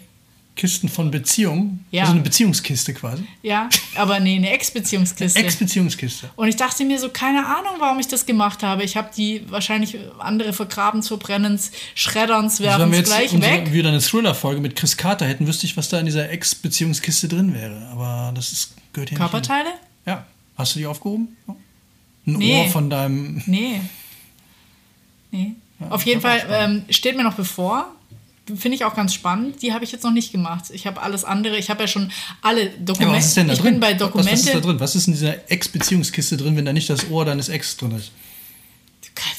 Kisten 0.55 0.89
von 0.89 1.09
Beziehungen. 1.09 1.85
Ja. 1.89 2.01
Also 2.01 2.13
eine 2.13 2.21
Beziehungskiste 2.21 2.93
quasi. 2.93 3.23
Ja, 3.43 3.69
aber 3.95 4.19
nee, 4.19 4.35
eine 4.35 4.49
Ex-Beziehungskiste. 4.49 5.39
Ex-Beziehungskiste. 5.39 6.29
Und 6.35 6.49
ich 6.49 6.57
dachte 6.57 6.83
mir 6.83 6.99
so, 6.99 7.07
keine 7.09 7.45
Ahnung, 7.45 7.75
warum 7.79 7.97
ich 7.99 8.07
das 8.09 8.25
gemacht 8.25 8.61
habe. 8.61 8.83
Ich 8.83 8.97
habe 8.97 9.09
die 9.15 9.43
wahrscheinlich 9.49 9.97
andere 10.17 10.51
vergrabens, 10.51 11.07
verbrennens, 11.07 11.71
schredderns, 11.95 12.59
Also 12.59 12.63
wenn 12.63 12.69
werfen 12.79 12.91
wir 12.91 12.97
jetzt 12.99 13.07
gleich 13.07 13.33
unsere, 13.33 13.53
weg. 13.53 13.71
wieder 13.71 13.87
eine 13.89 14.01
Thriller-Folge 14.01 14.59
mit 14.59 14.75
Chris 14.75 14.97
Carter 14.97 15.25
hätten, 15.27 15.47
wüsste 15.47 15.65
ich, 15.65 15.77
was 15.77 15.87
da 15.87 15.97
in 15.99 16.07
dieser 16.07 16.29
Ex-Beziehungskiste 16.29 17.29
drin 17.29 17.53
wäre. 17.53 17.87
Aber 17.93 18.33
das 18.35 18.51
ist, 18.51 18.73
gehört 18.91 19.09
hier 19.09 19.17
nicht 19.17 19.29
Körperteile? 19.31 19.69
Ja. 20.05 20.25
Hast 20.57 20.75
du 20.75 20.79
die 20.79 20.87
aufgehoben? 20.87 21.37
Ein 21.47 21.55
Nee. 22.33 22.65
Ohr 22.65 22.69
von 22.69 22.89
deinem... 22.89 23.41
Nee. 23.45 23.79
Nee. 25.31 25.53
Auf 25.89 26.03
jeden 26.05 26.21
Fall 26.21 26.41
ähm, 26.51 26.83
steht 26.89 27.15
mir 27.15 27.23
noch 27.23 27.35
bevor. 27.35 27.93
Finde 28.57 28.75
ich 28.75 28.83
auch 28.83 28.95
ganz 28.95 29.13
spannend. 29.13 29.61
Die 29.61 29.73
habe 29.73 29.83
ich 29.85 29.91
jetzt 29.91 30.03
noch 30.03 30.11
nicht 30.11 30.31
gemacht. 30.31 30.65
Ich 30.73 30.87
habe 30.87 31.01
alles 31.01 31.23
andere. 31.23 31.57
Ich 31.57 31.69
habe 31.69 31.81
ja 31.81 31.87
schon 31.87 32.11
alle 32.41 32.63
Ja, 32.63 32.69
Dokumente. 32.79 33.15
was 33.17 33.25
ist 33.27 33.37
denn 33.37 33.47
da 33.47 33.53
ich 33.53 33.59
drin? 33.59 33.73
bin 33.73 33.79
bei 33.79 33.91
was, 33.91 33.97
Dokumente. 33.99 34.31
was 34.33 34.39
ist 34.41 34.53
da 34.55 34.59
drin? 34.59 34.79
Was 34.79 34.95
ist 34.95 35.07
in 35.07 35.13
dieser 35.13 35.51
Ex-Beziehungskiste 35.51 36.35
drin, 36.35 36.55
wenn 36.57 36.65
da 36.65 36.73
nicht 36.73 36.89
das 36.89 37.09
Ohr 37.11 37.25
deines 37.25 37.47
Ex 37.49 37.77
drin 37.77 37.91
ist? 37.91 38.11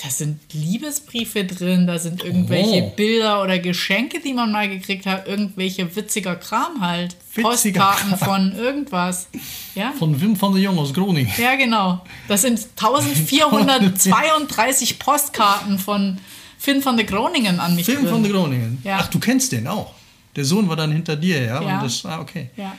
Da 0.03 0.11
sind 0.11 0.39
Liebesbriefe 0.53 1.45
drin, 1.45 1.87
da 1.87 1.99
sind 1.99 2.23
irgendwelche 2.23 2.83
Oh. 2.85 2.93
Bilder 2.97 3.43
oder 3.43 3.59
Geschenke, 3.59 4.21
die 4.21 4.33
man 4.35 4.51
mal 4.53 4.69
gekriegt 4.69 5.07
hat, 5.07 5.27
irgendwelche 5.29 5.95
witziger 5.95 6.37
Kram 6.37 6.81
halt. 6.81 7.17
Witziger 7.35 7.81
Postkarten 7.81 8.19
Kram. 8.19 8.19
von 8.19 8.53
irgendwas. 8.57 9.29
Ja? 9.75 9.93
Von 9.99 10.19
Wim 10.21 10.41
van 10.41 10.53
der 10.55 10.63
Jong 10.63 10.79
aus 10.79 10.93
Groningen. 10.93 11.33
Ja, 11.39 11.55
genau. 11.57 12.05
Das 12.29 12.43
sind 12.43 12.59
1432 12.77 14.99
Postkarten 14.99 15.79
von 15.79 16.19
Finn 16.59 16.85
van 16.85 16.97
der 16.97 17.07
Groningen 17.07 17.59
an 17.61 17.75
mich 17.75 17.87
Film 17.87 18.03
drin. 18.03 18.11
von 18.11 18.23
der 18.23 18.33
Groningen. 18.33 18.79
Ja. 18.85 18.99
Ach, 19.01 19.09
du 19.09 19.19
kennst 19.19 19.53
den 19.53 19.67
auch. 19.67 19.95
Der 20.37 20.45
Sohn 20.45 20.69
war 20.69 20.77
dann 20.77 20.93
hinter 20.93 21.17
dir, 21.17 21.43
ja? 21.43 21.63
Ja. 21.63 21.79
Und 21.79 21.85
das, 21.85 22.05
ah, 22.05 22.21
okay. 22.21 22.51
Ja, 22.57 22.77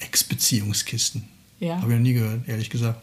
Ex-Beziehungskisten. 0.00 1.28
ja. 1.60 1.76
Habe 1.80 1.92
ich 1.92 1.98
noch 1.98 2.02
nie 2.02 2.14
gehört, 2.14 2.48
ehrlich 2.48 2.70
gesagt. 2.70 3.00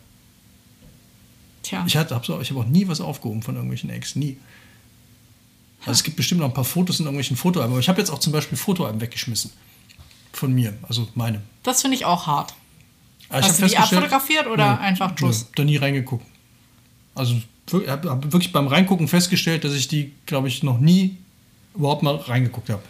Tja. 1.70 1.84
Ich 1.86 1.96
habe 1.96 2.22
so, 2.24 2.42
ich 2.42 2.50
hab 2.50 2.58
auch 2.58 2.66
nie 2.66 2.88
was 2.88 3.00
aufgehoben 3.00 3.44
von 3.44 3.54
irgendwelchen 3.54 3.92
Ex. 3.92 4.16
Nie. 4.16 4.38
Also 5.82 5.92
es 5.92 6.04
gibt 6.04 6.18
bestimmt 6.18 6.42
noch 6.42 6.48
ein 6.48 6.54
paar 6.54 6.64
Fotos 6.64 7.00
in 7.00 7.06
irgendwelchen 7.06 7.38
Fotoalben. 7.38 7.74
Aber 7.74 7.80
ich 7.80 7.88
habe 7.88 8.00
jetzt 8.00 8.10
auch 8.10 8.18
zum 8.18 8.34
Beispiel 8.34 8.58
Fotoalben 8.58 9.00
weggeschmissen. 9.00 9.52
Von 10.34 10.52
mir, 10.52 10.74
also 10.88 11.08
meine. 11.14 11.42
Das 11.62 11.82
finde 11.82 11.96
ich 11.96 12.06
auch 12.06 12.26
hart. 12.26 12.56
Ich 13.22 13.36
Hast 13.36 13.62
du 13.62 13.68
die 13.68 13.78
abfotografiert 13.78 14.48
oder 14.48 14.78
Nö, 14.78 14.80
einfach 14.80 15.14
nö, 15.22 15.32
Da 15.56 15.64
nie 15.64 15.78
reingeguckt. 15.78 16.26
Also 17.14 17.40
habe 17.72 18.10
hab 18.10 18.24
wirklich 18.24 18.52
beim 18.52 18.68
Reingucken 18.68 19.08
festgestellt, 19.08 19.64
dass 19.64 19.76
ich 19.76 19.88
die, 19.88 20.12
glaube 20.26 20.48
ich, 20.48 20.64
noch 20.64 20.80
nie 20.80 21.18
überhaupt 21.76 22.02
mal 22.02 22.16
reingeguckt 22.16 22.70
habe. 22.72 22.82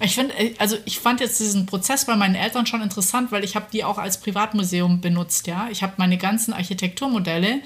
Ich 0.00 0.14
finde, 0.14 0.34
also 0.58 0.76
ich 0.84 0.98
fand 0.98 1.20
jetzt 1.20 1.40
diesen 1.40 1.64
Prozess 1.64 2.04
bei 2.04 2.14
meinen 2.14 2.34
Eltern 2.34 2.66
schon 2.66 2.82
interessant, 2.82 3.32
weil 3.32 3.42
ich 3.42 3.56
habe 3.56 3.66
die 3.72 3.84
auch 3.84 3.96
als 3.96 4.20
Privatmuseum 4.20 5.00
benutzt, 5.00 5.46
ja. 5.46 5.68
Ich 5.70 5.82
habe 5.82 5.94
meine 5.96 6.18
ganzen 6.18 6.52
Architekturmodelle, 6.52 7.60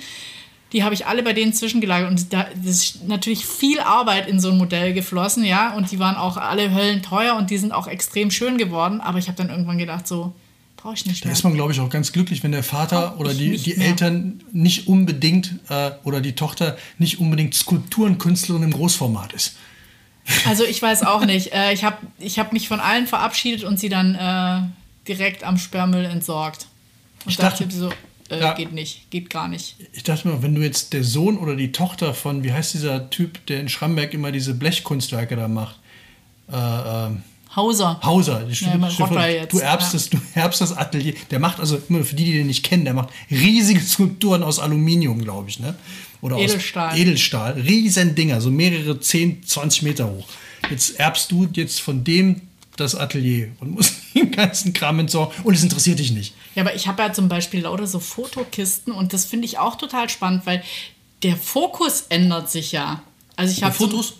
die 0.72 0.82
habe 0.84 0.94
ich 0.94 1.06
alle 1.06 1.22
bei 1.22 1.32
denen 1.34 1.52
zwischengelagert 1.52 2.10
und 2.10 2.32
da 2.32 2.46
das 2.56 2.76
ist 2.76 3.06
natürlich 3.08 3.44
viel 3.46 3.78
Arbeit 3.80 4.26
in 4.28 4.40
so 4.40 4.50
ein 4.50 4.56
Modell 4.58 4.94
geflossen, 4.94 5.44
ja. 5.44 5.74
Und 5.74 5.90
die 5.92 5.98
waren 5.98 6.16
auch 6.16 6.36
alle 6.36 6.70
höllenteuer 6.74 7.36
und 7.36 7.50
die 7.50 7.58
sind 7.58 7.72
auch 7.72 7.86
extrem 7.86 8.30
schön 8.30 8.56
geworden. 8.58 9.00
Aber 9.00 9.18
ich 9.18 9.28
habe 9.28 9.36
dann 9.36 9.50
irgendwann 9.50 9.78
gedadt, 9.78 10.08
so 10.08 10.32
brauche 10.78 10.94
ich 10.94 11.06
nicht 11.06 11.22
Da 11.24 11.28
mehr. 11.28 11.32
ist 11.36 11.44
man, 11.44 11.54
glaube 11.54 11.72
ich, 11.72 11.80
auch 11.80 11.90
ganz 11.90 12.10
glücklich, 12.12 12.42
wenn 12.42 12.52
der 12.52 12.64
Vater 12.64 13.10
Brauch 13.10 13.18
oder 13.20 13.34
die, 13.34 13.56
die 13.56 13.74
mehr. 13.74 13.88
Eltern 13.88 14.40
nicht 14.52 14.88
unbedingt 14.88 15.56
äh, 15.68 15.90
oder 16.04 16.20
die 16.20 16.32
Tochter 16.34 16.76
nicht 16.98 17.20
unbedingt 17.20 17.54
Skulpturenkünstlerin 17.54 18.62
im 18.64 18.72
Großformat 18.72 19.32
ist. 19.34 19.56
Also 20.46 20.64
ich 20.64 20.80
weiß 20.80 21.02
auch 21.04 21.24
nicht. 21.26 21.52
Äh, 21.52 21.72
ich 21.72 21.84
habe 21.84 21.98
ich 22.18 22.38
hab 22.38 22.52
mich 22.52 22.66
von 22.68 22.80
allen 22.80 23.06
verabschiedet 23.06 23.64
und 23.64 23.78
sie 23.78 23.88
dann 23.88 24.14
äh, 24.14 24.62
direkt 25.06 25.44
am 25.44 25.58
Sperrmüll 25.58 26.04
entsorgt. 26.06 26.66
Und 27.24 27.30
Ich 27.32 27.36
dachte- 27.36 27.64
dachte 27.64 27.76
so, 27.76 27.90
äh, 28.32 28.40
Ja. 28.40 28.54
geht 28.54 28.72
nicht, 28.72 29.10
geht 29.10 29.30
gar 29.30 29.48
nicht. 29.48 29.76
Ich 29.92 30.02
dachte 30.02 30.28
mir, 30.28 30.42
wenn 30.42 30.54
du 30.54 30.62
jetzt 30.62 30.92
der 30.92 31.04
Sohn 31.04 31.38
oder 31.38 31.56
die 31.56 31.72
Tochter 31.72 32.14
von, 32.14 32.42
wie 32.42 32.52
heißt 32.52 32.74
dieser 32.74 33.10
Typ, 33.10 33.44
der 33.46 33.60
in 33.60 33.68
Schramberg 33.68 34.14
immer 34.14 34.32
diese 34.32 34.54
Blechkunstwerke 34.54 35.36
da 35.36 35.48
macht? 35.48 35.78
Äh, 36.50 36.56
ähm, 36.56 37.22
Hauser. 37.54 38.00
Hauser, 38.02 38.44
die 38.44 38.64
Ja, 38.64 39.26
jetzt, 39.26 39.52
du 39.52 39.58
erbst 39.58 39.92
ja. 39.92 39.98
das, 39.98 40.08
du 40.10 40.18
erbst 40.34 40.60
das 40.62 40.74
Atelier. 40.74 41.12
Der 41.30 41.38
macht 41.38 41.60
also 41.60 41.78
immer 41.88 42.02
für 42.02 42.16
die, 42.16 42.24
die 42.24 42.32
den 42.32 42.46
nicht 42.46 42.64
kennen, 42.64 42.84
der 42.86 42.94
macht 42.94 43.10
riesige 43.30 43.80
Skulpturen 43.80 44.42
aus 44.42 44.58
Aluminium, 44.58 45.22
glaube 45.22 45.50
ich, 45.50 45.60
ne? 45.60 45.74
Oder 46.22 46.38
Edelstahl. 46.38 46.92
aus 46.92 46.98
Edelstahl, 46.98 47.52
riesen 47.60 48.14
Dinger, 48.14 48.40
so 48.40 48.50
mehrere 48.50 48.98
10, 48.98 49.42
20 49.44 49.82
Meter 49.82 50.08
hoch. 50.08 50.26
Jetzt 50.70 50.98
erbst 50.98 51.30
du 51.30 51.46
jetzt 51.52 51.80
von 51.80 52.04
dem 52.04 52.40
das 52.82 52.94
Atelier 52.94 53.52
und 53.60 53.72
musst 53.72 53.94
den 54.14 54.30
ganzen 54.30 54.72
Kram 54.72 54.98
entsorgen 54.98 55.34
und 55.44 55.54
es 55.54 55.62
interessiert 55.62 55.98
dich 55.98 56.12
nicht. 56.12 56.34
Ja, 56.54 56.62
aber 56.62 56.74
ich 56.74 56.86
habe 56.86 57.02
ja 57.02 57.12
zum 57.12 57.28
Beispiel 57.28 57.62
lauter 57.62 57.86
so 57.86 58.00
Fotokisten 58.00 58.92
und 58.92 59.12
das 59.12 59.24
finde 59.24 59.46
ich 59.46 59.58
auch 59.58 59.76
total 59.76 60.08
spannend, 60.08 60.46
weil 60.46 60.62
der 61.22 61.36
Fokus 61.36 62.06
ändert 62.08 62.50
sich 62.50 62.72
ja. 62.72 63.02
Also 63.36 63.52
ich 63.52 63.62
habe 63.62 63.74
Fotos? 63.74 64.14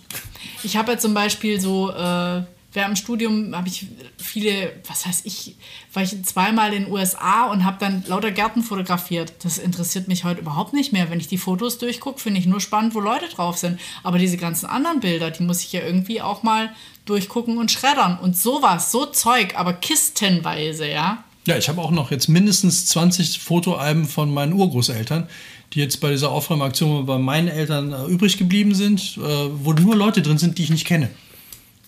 Ich 0.63 0.77
habe 0.77 0.93
ja 0.93 0.97
zum 0.97 1.13
Beispiel 1.13 1.59
so, 1.59 1.91
äh, 1.91 2.43
während 2.73 2.97
dem 2.97 3.01
Studium 3.01 3.55
habe 3.55 3.67
ich 3.67 3.87
viele, 4.17 4.73
was 4.87 5.05
heißt 5.05 5.25
ich, 5.25 5.55
war 5.93 6.03
ich 6.03 6.23
zweimal 6.23 6.73
in 6.73 6.85
den 6.85 6.91
USA 6.91 7.45
und 7.51 7.63
habe 7.63 7.77
dann 7.79 8.03
lauter 8.07 8.31
Gärten 8.31 8.63
fotografiert. 8.63 9.33
Das 9.43 9.57
interessiert 9.57 10.07
mich 10.07 10.23
heute 10.23 10.41
überhaupt 10.41 10.73
nicht 10.73 10.91
mehr. 10.93 11.09
Wenn 11.09 11.19
ich 11.19 11.27
die 11.27 11.37
Fotos 11.37 11.77
durchgucke, 11.77 12.19
finde 12.19 12.39
ich 12.39 12.45
nur 12.45 12.59
spannend, 12.59 12.95
wo 12.95 12.99
Leute 12.99 13.27
drauf 13.27 13.57
sind. 13.57 13.79
Aber 14.03 14.17
diese 14.17 14.37
ganzen 14.37 14.65
anderen 14.65 14.99
Bilder, 14.99 15.31
die 15.31 15.43
muss 15.43 15.61
ich 15.61 15.71
ja 15.73 15.81
irgendwie 15.81 16.21
auch 16.21 16.43
mal 16.43 16.73
durchgucken 17.05 17.57
und 17.57 17.71
schreddern. 17.71 18.17
Und 18.19 18.37
sowas, 18.37 18.91
so 18.91 19.05
Zeug, 19.05 19.55
aber 19.55 19.73
kistenweise, 19.73 20.87
ja. 20.87 21.23
Ja, 21.45 21.57
ich 21.57 21.67
habe 21.67 21.81
auch 21.81 21.91
noch 21.91 22.09
jetzt 22.09 22.29
mindestens 22.29 22.85
20 22.87 23.39
Fotoalben 23.39 24.05
von 24.05 24.33
meinen 24.33 24.53
Urgroßeltern, 24.53 25.27
die 25.73 25.79
jetzt 25.79 25.99
bei 25.99 26.11
dieser 26.11 26.31
Aufräumaktion 26.31 27.05
bei 27.05 27.17
meinen 27.17 27.49
Eltern 27.49 27.91
äh, 27.91 28.05
übrig 28.05 28.37
geblieben 28.37 28.73
sind, 28.75 29.17
äh, 29.17 29.19
wo 29.19 29.73
nur 29.73 29.95
Leute 29.95 30.21
drin 30.21 30.37
sind, 30.37 30.57
die 30.57 30.63
ich 30.63 30.69
nicht 30.69 30.87
kenne. 30.87 31.09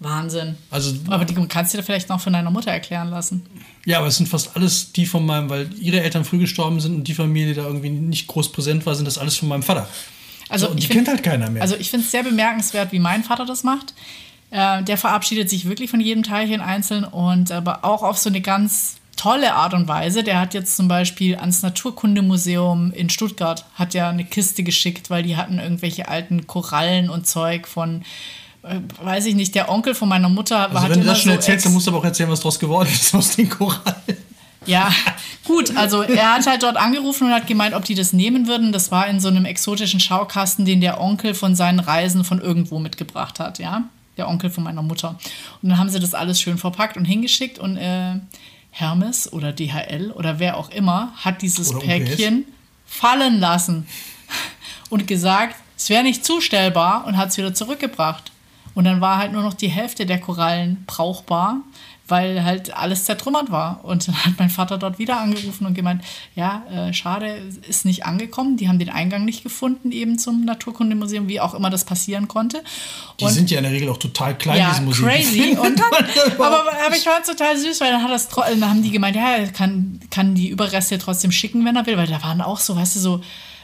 Wahnsinn. 0.06 0.56
Also, 0.72 0.94
Aber 1.10 1.26
die 1.26 1.34
kannst 1.48 1.74
du 1.74 1.78
dir 1.78 1.84
vielleicht 1.84 2.08
noch 2.08 2.22
von 2.22 2.32
deiner 2.32 2.52
Mutter 2.52 2.72
erklären 2.72 3.10
lassen. 3.10 3.46
ja, 3.86 3.98
aber 3.98 4.08
es 4.08 4.16
sind 4.16 4.30
fast 4.30 4.56
alles 4.56 4.94
die 4.94 5.06
von 5.06 5.26
meinem, 5.26 5.50
weil 5.50 5.70
ihre 5.80 6.00
Eltern 6.02 6.24
früh 6.24 6.38
gestorben 6.38 6.80
sind 6.80 6.96
und 6.96 7.04
die 7.10 7.14
Familie 7.14 7.54
da 7.54 7.64
irgendwie 7.66 7.90
nicht 7.90 8.28
groß 8.28 8.52
präsent 8.54 8.86
war, 8.86 8.96
sind 8.96 9.06
das 9.06 9.18
alles 9.18 9.36
von 9.36 9.50
meinem 9.50 9.64
Vater. 9.64 9.88
Also 10.48 10.68
So, 10.68 10.74
die 10.76 10.82
find- 10.84 10.94
kennt 10.94 11.08
halt 11.10 11.24
keiner 11.24 11.50
mehr. 11.50 11.62
Also 11.62 11.76
ich 11.76 11.90
finde 11.90 12.06
es 12.06 12.12
sehr 12.12 12.24
bemerkenswert, 12.24 12.92
wie 12.92 13.00
mein 13.00 13.24
Vater 13.24 13.46
das 13.46 13.64
macht. 13.64 13.94
Äh, 14.52 14.84
der 14.84 14.98
verabschiedet 14.98 15.50
sich 15.50 15.66
wirklich 15.68 15.90
von 15.90 16.00
jedem 16.00 16.24
Teilchen 16.24 16.62
einzeln 16.62 17.04
und 17.04 17.52
aber 17.52 17.84
auch 17.84 18.04
auf 18.04 18.18
so 18.20 18.30
eine 18.30 18.42
ganz 18.42 18.98
tolle 19.18 19.54
Art 19.56 19.74
und 19.74 19.88
Weise. 19.88 20.24
Der 20.24 20.40
hat 20.40 20.54
jetzt 20.54 20.78
zum 20.78 20.88
Beispiel 20.88 21.36
ans 21.38 21.64
Naturkundemuseum 21.64 22.92
in 22.94 23.10
Stuttgart 23.10 23.66
hat 23.76 23.94
ja 23.94 24.10
eine 24.10 24.24
Kiste 24.26 24.62
geschickt, 24.64 25.10
weil 25.10 25.24
die 25.24 25.36
hatten 25.36 25.58
irgendwelche 25.60 26.08
alten 26.08 26.46
Korallen 26.48 27.10
und 27.10 27.26
Zeug 27.28 27.68
von 27.68 28.04
weiß 29.02 29.26
ich 29.28 29.36
nicht, 29.36 29.54
der 29.56 29.70
Onkel 29.70 29.94
von 29.94 30.10
meiner 30.10 30.30
Mutter 30.30 30.56
war 30.56 30.68
also 30.68 30.80
hat 30.80 30.90
wenn 30.90 31.00
du 31.00 31.04
immer 31.04 31.12
das 31.12 31.22
schon 31.22 31.32
so 31.32 31.36
erzählst, 31.36 31.66
dann 31.66 31.74
musst 31.74 31.88
du 31.88 31.92
aber 31.92 32.00
auch 32.00 32.06
erzählen, 32.06 32.30
was 32.30 32.40
draus 32.40 32.60
geworden 32.60 32.90
ist 32.92 33.14
aus 33.14 33.36
den 33.36 33.50
Korallen. 33.50 34.18
Ja, 34.66 34.92
gut, 35.44 35.76
also 35.78 36.02
er 36.02 36.34
hat 36.34 36.48
halt 36.48 36.64
dort 36.64 36.78
angerufen 36.78 37.28
und 37.28 37.34
hat 37.34 37.46
gemeint, 37.46 37.76
ob 37.76 37.86
die 37.86 37.94
das 37.94 38.14
nehmen 38.14 38.48
würden. 38.48 38.72
Das 38.72 38.92
war 38.92 39.08
in 39.08 39.20
so 39.20 39.28
einem 39.28 39.46
exotischen 39.46 40.00
Schaukasten, 40.00 40.66
den 40.66 40.82
der 40.82 41.00
Onkel 41.00 41.36
von 41.36 41.56
seinen 41.56 41.80
Reisen 41.80 42.24
von 42.24 42.42
irgendwo 42.42 42.80
mitgebracht 42.80 43.40
hat, 43.40 43.60
ja. 43.60 43.84
Der 44.18 44.28
Onkel 44.30 44.50
von 44.50 44.64
meiner 44.64 44.82
Mutter. 44.82 45.20
Und 45.62 45.70
dann 45.70 45.78
haben 45.78 45.90
sie 45.90 46.00
das 46.00 46.14
alles 46.14 46.42
schön 46.42 46.58
verpackt 46.58 46.98
und 46.98 47.06
hingeschickt 47.06 47.60
und 47.60 47.78
äh, 47.78 48.16
Hermes 48.72 49.32
oder 49.32 49.54
DHL 49.54 50.12
oder 50.16 50.40
wer 50.40 50.58
auch 50.58 50.70
immer 50.70 51.14
hat 51.18 51.42
dieses 51.42 51.70
Oder 51.70 51.80
UPS. 51.80 51.88
Päckchen 51.88 52.46
fallen 52.86 53.40
lassen 53.40 53.88
und 54.90 55.06
gesagt, 55.06 55.56
es 55.78 55.90
wäre 55.90 56.04
nicht 56.04 56.26
zustellbar 56.26 57.06
und 57.06 57.18
hat 57.18 57.30
es 57.30 57.38
wieder 57.38 57.54
zurückgebracht. 57.54 58.32
Und 58.76 58.84
dann 58.84 59.02
war 59.02 59.18
halt 59.18 59.32
nur 59.32 59.42
noch 59.42 59.54
die 59.54 59.70
Hälfte 59.70 60.06
der 60.06 60.20
Korallen 60.20 60.84
brauchbar, 60.86 61.62
weil 62.08 62.44
halt 62.44 62.76
alles 62.76 63.06
zertrümmert 63.06 63.50
war. 63.50 63.80
Und 63.84 64.08
dann 64.08 64.16
hat 64.26 64.34
mein 64.38 64.50
Vater 64.52 64.78
dort 64.78 65.00
wieder 65.00 65.20
angerufen 65.20 65.66
und 65.66 65.74
gemeint, 65.74 66.04
ja, 66.36 66.64
äh, 66.72 66.94
schade, 66.94 67.36
ist 67.68 67.86
nicht 67.86 68.06
angekommen. 68.06 68.58
Die 68.58 68.68
haben 68.68 68.78
den 68.78 68.90
Eingang 68.90 69.26
nicht 69.26 69.42
gefunden 69.44 69.92
eben 69.92 70.20
zum 70.20 70.46
Naturkundemuseum, 70.46 71.28
wie 71.28 71.40
auch 71.40 71.56
immer 71.56 71.72
das 71.72 71.84
passieren 71.86 72.28
konnte. 72.28 72.62
Die 73.20 73.24
Und- 73.24 73.32
sind 73.32 73.50
ja 73.50 73.58
in 73.58 73.64
der 73.64 73.72
Regel 73.72 73.90
auch 73.90 73.98
total 73.98 74.38
klein, 74.38 74.60
ja, 74.60 74.70
diese 74.72 74.82
Musik. 74.84 75.06
crazy. 75.06 75.58
Und 75.60 75.80
dann, 75.80 76.06
aber, 76.38 76.64
aber 76.86 76.96
ich 76.96 77.04
fand 77.04 77.22
es 77.22 77.28
total 77.36 77.58
süß, 77.58 77.82
weil 77.82 77.92
dann, 77.92 78.04
hat 78.04 78.12
das, 78.12 78.28
dann 78.28 78.70
haben 78.70 78.84
die 78.84 78.92
gemeint, 78.92 79.16
ja, 79.16 79.38
er 79.38 79.48
kann, 79.48 80.00
kann 80.12 80.36
die 80.36 80.50
Überreste 80.50 81.00
trotzdem 81.00 81.32
schicken, 81.32 81.66
wenn 81.66 81.76
er 81.76 81.86
will, 81.88 81.98
weil 81.98 82.08
da 82.08 82.22
waren 82.22 82.42
auch 82.42 82.60
so, 82.60 82.76
weißt 82.76 82.98
du, 82.98 83.00
so 83.00 83.22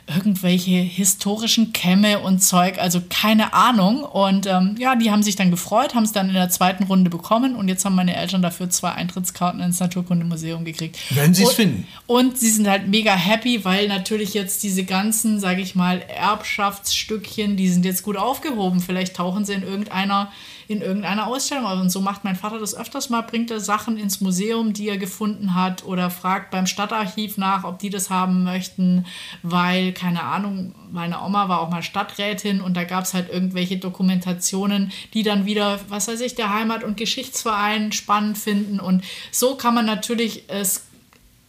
irgendwelche 0.08 0.72
historischen 0.72 1.74
Kämme 1.74 2.20
und 2.20 2.40
Zeug, 2.40 2.80
also 2.80 3.02
keine 3.10 3.54
Ahnung. 3.54 4.04
Und 4.04 4.46
ähm, 4.48 4.76
ja, 4.78 4.96
die 4.96 5.12
haben 5.12 5.24
sich 5.24 5.36
dann 5.36 5.52
gefreut, 5.52 5.96
haben 5.96 6.04
es 6.04 6.12
dann 6.12 6.28
in 6.28 6.34
der 6.34 6.50
zweiten 6.50 6.84
Runde 6.84 7.10
bekommen 7.10 7.56
und 7.56 7.68
jetzt 7.68 7.86
haben 7.86 7.96
meine 7.96 8.16
Eltern 8.16 8.42
dafür 8.42 8.70
zwei 8.70 8.92
Eintrittskarten 8.92 9.62
ins 9.62 9.80
Naturkundemuseum 9.80 10.66
gekriegt. 10.66 10.98
Wenn 11.12 11.34
sie 11.34 11.44
es 11.44 11.54
finden. 11.54 11.88
Und 12.08 12.38
sie 12.38 12.50
sind 12.50 12.68
halt 12.68 12.88
mega 12.88 13.14
happy, 13.14 13.64
weil 13.64 13.88
natürlich 13.88 14.34
jetzt 14.34 14.64
diese 14.64 14.84
ganzen, 14.84 15.40
sage 15.40 15.62
ich 15.62 15.76
mal, 15.76 16.02
Erbschaftsstückchen, 16.08 17.58
die 17.58 17.70
sind 17.70 17.86
jetzt 17.86 18.04
gut 18.04 18.18
aufgehoben. 18.18 18.80
Vielleicht 18.80 19.16
tauchen 19.16 19.46
sie 19.46 19.54
in 19.54 19.64
irgendeiner, 19.64 20.32
in 20.68 20.82
irgendeiner 20.82 21.28
Ausstellung 21.28 21.66
auf. 21.66 21.80
Und 21.80 21.90
so 21.90 22.02
macht 22.02 22.24
mein 22.24 22.36
Vater 22.36 22.60
das 22.60 22.76
öfters 22.76 23.10
mal, 23.10 23.22
bringt 23.22 23.52
er 23.52 23.60
Sachen 23.60 23.98
ins 23.98 24.22
Museum, 24.22 24.74
die 24.74 24.90
er 24.90 24.98
gefunden 24.98 25.56
hat 25.56 25.86
oder 25.86 26.10
fragt 26.10 26.52
beim 26.52 26.68
Stadtarchiv 26.68 27.38
nach, 27.38 27.64
ob 27.64 27.80
die 27.80 27.90
das 27.90 28.10
haben 28.10 28.44
möchten, 28.44 29.06
weil, 29.44 29.91
keine 29.92 30.24
Ahnung, 30.24 30.74
meine 30.92 31.22
Oma 31.22 31.50
war 31.50 31.62
auch 31.62 31.70
mal 31.70 31.84
Stadträtin 31.84 32.62
und 32.62 32.76
da 32.76 32.84
gab 32.84 33.06
es 33.06 33.14
halt 33.14 33.30
irgendwelche 33.30 33.78
Dokumentationen, 33.78 34.92
die 35.14 35.24
dann 35.24 35.46
wieder, 35.46 35.80
was 35.90 36.08
weiß 36.08 36.22
ich, 36.22 36.36
der 36.36 36.54
Heimat- 36.54 36.84
und 36.84 36.98
Geschichtsverein 36.98 37.92
spannend 37.92 38.38
finden. 38.38 38.80
Und 38.80 39.04
so 39.32 39.56
kann 39.56 39.74
man 39.74 39.86
natürlich 39.86 40.44
es 40.48 40.86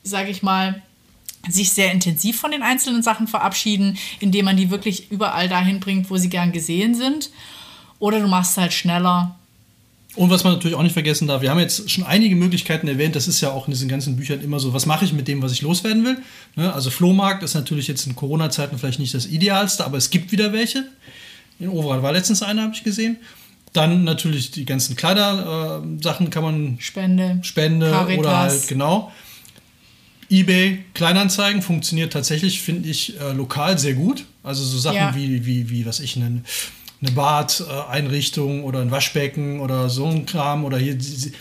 sage 0.03 0.31
ich 0.31 0.43
mal, 0.43 0.83
sich 1.49 1.73
sehr 1.73 1.93
intensiv 1.93 2.39
von 2.39 2.53
den 2.53 2.63
einzelnen 2.63 3.03
Sachen 3.03 3.27
verabschieden, 3.27 3.99
indem 4.21 4.45
man 4.45 4.57
die 4.57 4.71
wirklich 4.71 5.11
überall 5.11 5.49
dahin 5.49 5.81
bringt, 5.81 6.09
wo 6.11 6.17
sie 6.17 6.29
gern 6.29 6.53
gesehen 6.53 6.95
sind. 6.95 7.31
Oder 7.99 8.21
du 8.21 8.29
machst 8.29 8.57
halt 8.57 8.73
schneller. 8.73 9.37
Und 10.15 10.29
was 10.29 10.45
man 10.45 10.53
natürlich 10.53 10.77
auch 10.77 10.83
nicht 10.83 10.93
vergessen 10.93 11.27
darf, 11.27 11.41
wir 11.41 11.51
haben 11.51 11.59
jetzt 11.59 11.91
schon 11.91 12.05
einige 12.05 12.37
Möglichkeiten 12.37 12.87
erwähnt, 12.87 13.17
das 13.17 13.29
ist 13.29 13.41
ja 13.41 13.51
auch 13.51 13.67
in 13.67 13.73
diesen 13.73 13.89
ganzen 13.89 14.17
Büchern 14.17 14.43
immer 14.43 14.61
so, 14.61 14.75
was 14.75 14.85
mache 14.85 15.07
ich 15.07 15.13
mit 15.15 15.27
dem, 15.27 15.41
was 15.41 15.53
ich 15.53 15.63
loswerden 15.63 16.05
will. 16.05 16.19
Ne? 16.55 16.73
Also 16.73 16.91
Flohmarkt 16.91 17.43
ist 17.43 17.55
natürlich 17.55 17.89
jetzt 17.89 18.07
in 18.07 18.15
Corona-Zeiten 18.15 18.79
vielleicht 18.79 18.99
nicht 18.99 19.15
das 19.15 19.27
Idealste, 19.27 19.87
aber 19.87 19.97
es 19.97 20.11
gibt 20.11 20.31
wieder 20.31 20.53
welche. 20.53 20.85
In 21.59 21.71
Overath 21.71 22.03
war 22.03 22.13
letztens 22.13 22.43
einer, 22.43 22.63
habe 22.63 22.75
ich 22.75 22.85
gesehen. 22.85 23.17
Dann 23.73 24.05
natürlich 24.05 24.51
die 24.51 24.67
ganzen 24.67 24.97
Kleidersachen 24.97 26.29
kann 26.29 26.43
man 26.43 26.77
Spende. 26.79 27.39
Spende 27.43 27.91
Caritas. 27.91 28.19
oder 28.19 28.39
halt 28.39 28.69
genau. 28.69 29.13
eBay 30.29 30.85
Kleinanzeigen 30.93 31.63
funktioniert 31.63 32.13
tatsächlich, 32.13 32.61
finde 32.61 32.91
ich, 32.91 33.19
äh, 33.19 33.33
lokal 33.33 33.79
sehr 33.79 33.95
gut. 33.95 34.27
Also 34.43 34.63
so 34.63 34.77
Sachen 34.79 34.97
Ja. 34.97 35.15
wie, 35.15 35.47
wie, 35.47 35.71
wie, 35.71 35.87
was 35.87 36.01
ich, 36.01 36.17
eine, 36.17 36.43
eine 37.03 37.11
Bad-Einrichtung 37.13 38.65
oder 38.65 38.81
ein 38.81 38.91
Waschbecken 38.91 39.61
oder 39.61 39.91
so 39.91 40.07
ein 40.07 40.25
Kram. 40.25 40.65
Oder 40.65 40.79
hier, 40.79 40.97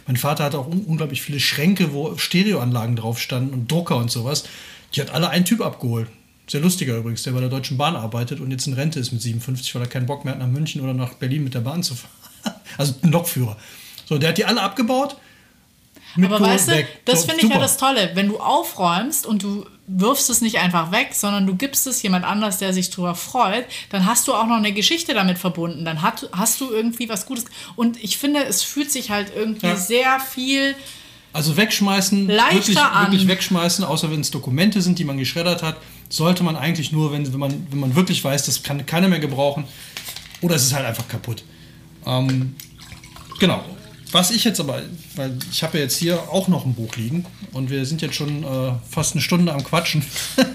mein 0.08 0.18
Vater 0.18 0.44
hat 0.44 0.56
auch 0.56 0.68
un 0.68 0.82
unglaublich 0.82 1.22
viele 1.22 1.40
Schränke, 1.40 1.94
wo 1.94 2.18
Stereoanlagen 2.18 2.96
drauf 2.96 3.20
standen 3.20 3.54
und 3.54 3.72
Drucker 3.72 3.98
und 3.98 4.10
sowas. 4.10 4.44
Die 4.96 5.02
hat 5.02 5.12
alle 5.12 5.30
ein 5.30 5.46
Typ 5.46 5.62
abgeholt. 5.62 6.08
Sehr 6.48 6.62
lustiger 6.62 6.98
übrigens, 6.98 7.24
der 7.24 7.32
bei 7.32 7.40
der 7.40 7.50
Deutschen 7.50 7.78
Bahn 7.78 7.96
arbeitet 7.96 8.40
und 8.40 8.52
jetzt 8.52 8.68
in 8.68 8.74
Rente 8.74 9.00
ist 9.00 9.12
mit 9.12 9.22
57, 9.22 9.74
weil 9.76 9.84
er 9.84 9.88
keinen 9.88 10.08
Bock 10.08 10.26
mehr 10.26 10.34
hat, 10.34 10.42
nach 10.42 10.48
München 10.48 10.82
oder 10.82 10.94
nach 10.94 11.14
Berlin 11.14 11.44
mit 11.44 11.54
der 11.54 11.62
Bahn 11.62 11.84
zu 11.84 11.96
fahren. 11.96 12.12
Also 12.78 12.96
ein 13.04 13.12
Lokführer. 13.12 13.58
So, 14.06 14.18
der 14.18 14.30
hat 14.30 14.38
die 14.38 14.46
alle 14.46 14.62
abgebaut. 14.62 15.18
Aber 16.18 16.40
weißt 16.40 16.70
du, 16.70 16.86
das 17.06 17.22
So, 17.22 17.28
finde 17.28 17.46
ich 17.46 17.52
ja 17.52 17.60
das 17.60 17.78
Tolle. 17.78 18.12
Wenn 18.16 18.28
du 18.28 18.40
aufräumst 18.40 19.26
und 19.26 19.44
du 19.44 19.66
wirfst 19.94 20.30
es 20.30 20.42
nicht 20.42 20.60
einfach 20.60 20.92
weg, 20.92 21.10
sondern 21.14 21.46
du 21.48 21.56
gibst 21.56 21.86
es 21.88 22.02
jemand 22.02 22.24
anders, 22.26 22.58
der 22.60 22.74
sich 22.74 22.90
drüber 22.90 23.14
freut, 23.16 23.66
dann 23.90 24.06
hast 24.06 24.28
du 24.28 24.34
auch 24.34 24.48
noch 24.48 24.56
eine 24.58 24.72
Geschichte 24.72 25.14
damit 25.14 25.38
verbunden. 25.38 25.84
Dann 25.86 26.02
hat, 26.02 26.30
hast 26.32 26.62
du 26.62 26.72
irgendwie 26.72 27.10
was 27.10 27.26
Gutes. 27.26 27.46
Und 27.76 28.02
ich 28.04 28.18
finde, 28.18 28.44
es 28.46 28.64
fühlt 28.64 28.92
sich 28.92 29.12
halt 29.12 29.32
irgendwie 29.36 29.68
Ja. 29.68 29.76
sehr 29.76 30.20
viel 30.20 30.76
Also 31.34 31.58
wegschmeißen, 31.58 32.28
Leichter 32.28 32.56
wirklich, 32.56 32.78
an. 32.80 33.06
wirklich 33.08 33.28
wegschmeißen, 33.28 33.84
außer 33.86 34.12
wenn 34.12 34.22
es 34.22 34.32
Dokumente 34.32 34.82
sind, 34.82 34.98
die 35.00 35.04
man 35.06 35.18
geschreddert 35.18 35.62
hat, 35.64 35.78
sollte 36.10 36.44
man 36.44 36.56
eigentlich 36.58 36.92
nur, 36.92 37.12
wenn, 37.12 37.32
wenn, 37.32 37.40
man, 37.40 37.68
wenn 37.70 37.80
man 37.80 37.96
wirklich 37.96 38.24
weiß, 38.24 38.46
das 38.46 38.64
kann 38.64 38.86
keiner 38.86 39.08
mehr 39.08 39.20
gebrauchen 39.20 39.66
oder 40.42 40.56
es 40.56 40.64
ist 40.64 40.74
halt 40.74 40.86
einfach 40.86 41.08
kaputt. 41.08 41.44
Ähm, 42.06 42.56
genau. 43.40 43.64
Was 44.12 44.32
ich 44.32 44.44
jetzt 44.44 44.60
aber, 44.60 44.82
weil 45.16 45.38
ich 45.52 45.64
habe 45.64 45.78
ja 45.78 45.84
jetzt 45.86 45.98
hier 45.98 46.20
auch 46.30 46.48
noch 46.48 46.66
ein 46.66 46.74
Buch 46.74 46.96
liegen 46.98 47.26
und 47.54 47.70
wir 47.70 47.86
sind 47.86 48.02
jetzt 48.02 48.16
schon 48.16 48.44
äh, 48.44 48.74
fast 48.90 49.14
eine 49.14 49.22
Stunde 49.22 49.54
am 49.54 49.64
Quatschen. 49.64 50.04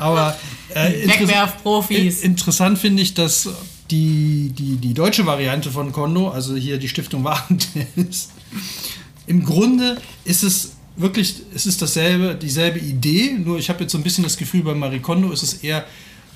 aber 0.00 0.36
äh, 0.74 1.04
interess- 1.04 1.20
Wegwerfprofis. 1.20 2.20
in- 2.22 2.30
interessant 2.32 2.78
finde 2.78 3.02
ich, 3.02 3.14
dass 3.14 3.48
die, 3.90 4.50
die, 4.56 4.76
die 4.76 4.94
deutsche 4.94 5.26
Variante 5.26 5.70
von 5.70 5.92
Kondo, 5.92 6.28
also 6.30 6.56
hier 6.56 6.78
die 6.78 6.88
Stiftung 6.88 7.22
Warentest, 7.24 8.32
im 9.26 9.44
Grunde 9.44 10.00
ist 10.24 10.42
es 10.42 10.72
wirklich, 10.96 11.36
es 11.54 11.66
ist 11.66 11.82
dasselbe, 11.82 12.34
dieselbe 12.34 12.78
Idee, 12.78 13.32
nur 13.38 13.58
ich 13.58 13.68
habe 13.68 13.80
jetzt 13.82 13.92
so 13.92 13.98
ein 13.98 14.04
bisschen 14.04 14.24
das 14.24 14.36
Gefühl, 14.36 14.62
bei 14.62 14.74
Marie 14.74 15.00
Kondo 15.00 15.30
ist 15.32 15.42
es 15.42 15.54
eher 15.54 15.84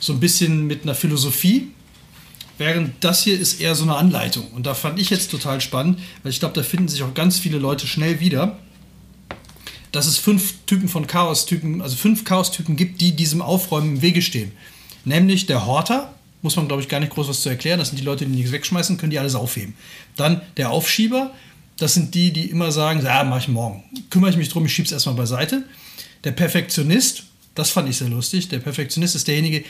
so 0.01 0.13
ein 0.13 0.21
bisschen 0.21 0.67
mit 0.67 0.83
einer 0.83 0.95
Philosophie, 0.95 1.69
während 2.59 3.03
das 3.03 3.23
hier 3.23 3.39
ist 3.39 3.61
eher 3.61 3.75
so 3.75 3.85
eine 3.85 3.97
Anleitung. 3.97 4.49
Und 4.53 4.67
da 4.67 4.75
fand 4.75 5.01
ich 5.01 5.11
jetzt 5.11 5.31
total 5.31 5.61
spannend, 5.61 5.99
weil 6.23 6.31
ich 6.31 6.41
glaube, 6.41 6.55
da 6.55 6.63
finden 6.63 6.89
sich 6.89 7.03
auch 7.03 7.15
ganz 7.15 7.39
viele 7.39 7.59
Leute 7.59 7.87
schnell 7.87 8.21
wieder, 8.21 8.59
dass 9.93 10.07
es 10.07 10.19
fünf 10.19 10.55
Typen 10.67 10.89
von 10.89 11.07
Chaos-Typen, 11.07 11.81
also 11.81 11.97
fünf 11.97 12.25
Chaos-Typen 12.25 12.77
gibt, 12.77 13.01
die 13.01 13.17
diesem 13.17 13.41
Aufräumen 13.41 13.97
im 13.97 14.03
Wege 14.03 14.21
stehen. 14.21 14.53
Nämlich 15.05 15.47
der 15.47 15.65
Horter, 15.67 16.15
muss 16.43 16.57
man 16.57 16.69
glaube 16.69 16.83
ich 16.83 16.89
gar 16.89 17.01
nicht 17.01 17.13
groß 17.13 17.29
was 17.29 17.41
zu 17.41 17.49
erklären, 17.49 17.79
das 17.79 17.89
sind 17.89 17.99
die 17.99 18.05
Leute, 18.05 18.27
die 18.27 18.33
nichts 18.33 18.53
wegschmeißen, 18.53 18.99
können 18.99 19.11
die 19.11 19.19
alles 19.19 19.35
aufheben. 19.35 19.75
Dann 20.17 20.43
der 20.57 20.71
Aufschieber, 20.71 21.33
das 21.79 21.95
sind 21.95 22.15
die, 22.15 22.33
die 22.33 22.51
immer 22.51 22.73
sagen, 22.73 23.03
ja, 23.03 23.25
mach 23.25 23.39
ich 23.39 23.49
morgen. 23.49 23.85
Kümmere 24.11 24.31
ich 24.31 24.37
mich 24.37 24.49
drum, 24.49 24.67
ich 24.67 24.75
schieb's 24.75 24.93
erstmal 24.93 25.15
beiseite. 25.15 25.65
Der 26.25 26.33
Perfektionist, 26.33 27.25
das 27.55 27.71
fand 27.71 27.89
ich 27.89 27.97
sehr 27.97 28.09
lustig, 28.09 28.49
der 28.49 28.59
Perfektionist 28.59 29.15
ist 29.15 29.29
derjenige, 29.29 29.65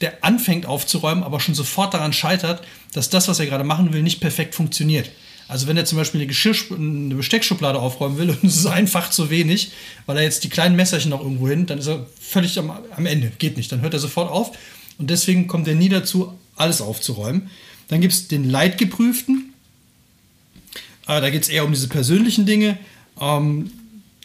der 0.00 0.24
anfängt 0.24 0.66
aufzuräumen, 0.66 1.24
aber 1.24 1.40
schon 1.40 1.54
sofort 1.54 1.94
daran 1.94 2.12
scheitert, 2.12 2.62
dass 2.92 3.10
das, 3.10 3.28
was 3.28 3.38
er 3.38 3.46
gerade 3.46 3.64
machen 3.64 3.92
will, 3.92 4.02
nicht 4.02 4.20
perfekt 4.20 4.54
funktioniert. 4.54 5.10
Also 5.48 5.68
wenn 5.68 5.76
er 5.76 5.84
zum 5.84 5.96
Beispiel 5.96 6.20
eine, 6.20 6.76
eine 6.76 7.14
Besteckschublade 7.14 7.78
aufräumen 7.78 8.18
will 8.18 8.30
und 8.42 8.44
es 8.44 8.56
ist 8.56 8.66
einfach 8.66 9.10
zu 9.10 9.30
wenig, 9.30 9.72
weil 10.06 10.16
er 10.18 10.24
jetzt 10.24 10.44
die 10.44 10.48
kleinen 10.48 10.76
Messerchen 10.76 11.10
noch 11.10 11.22
irgendwo 11.22 11.48
hin, 11.48 11.66
dann 11.66 11.78
ist 11.78 11.86
er 11.86 12.06
völlig 12.20 12.58
am, 12.58 12.70
am 12.70 13.06
Ende. 13.06 13.32
Geht 13.38 13.56
nicht. 13.56 13.70
Dann 13.72 13.80
hört 13.80 13.94
er 13.94 14.00
sofort 14.00 14.30
auf. 14.30 14.56
Und 14.98 15.10
deswegen 15.10 15.46
kommt 15.46 15.68
er 15.68 15.74
nie 15.74 15.88
dazu, 15.88 16.32
alles 16.56 16.80
aufzuräumen. 16.80 17.50
Dann 17.88 18.00
gibt 18.00 18.14
es 18.14 18.28
den 18.28 18.48
Leidgeprüften. 18.48 19.52
Äh, 21.06 21.20
da 21.20 21.30
geht 21.30 21.42
es 21.42 21.48
eher 21.48 21.64
um 21.64 21.72
diese 21.72 21.88
persönlichen 21.88 22.46
Dinge. 22.46 22.78
Ähm, 23.20 23.70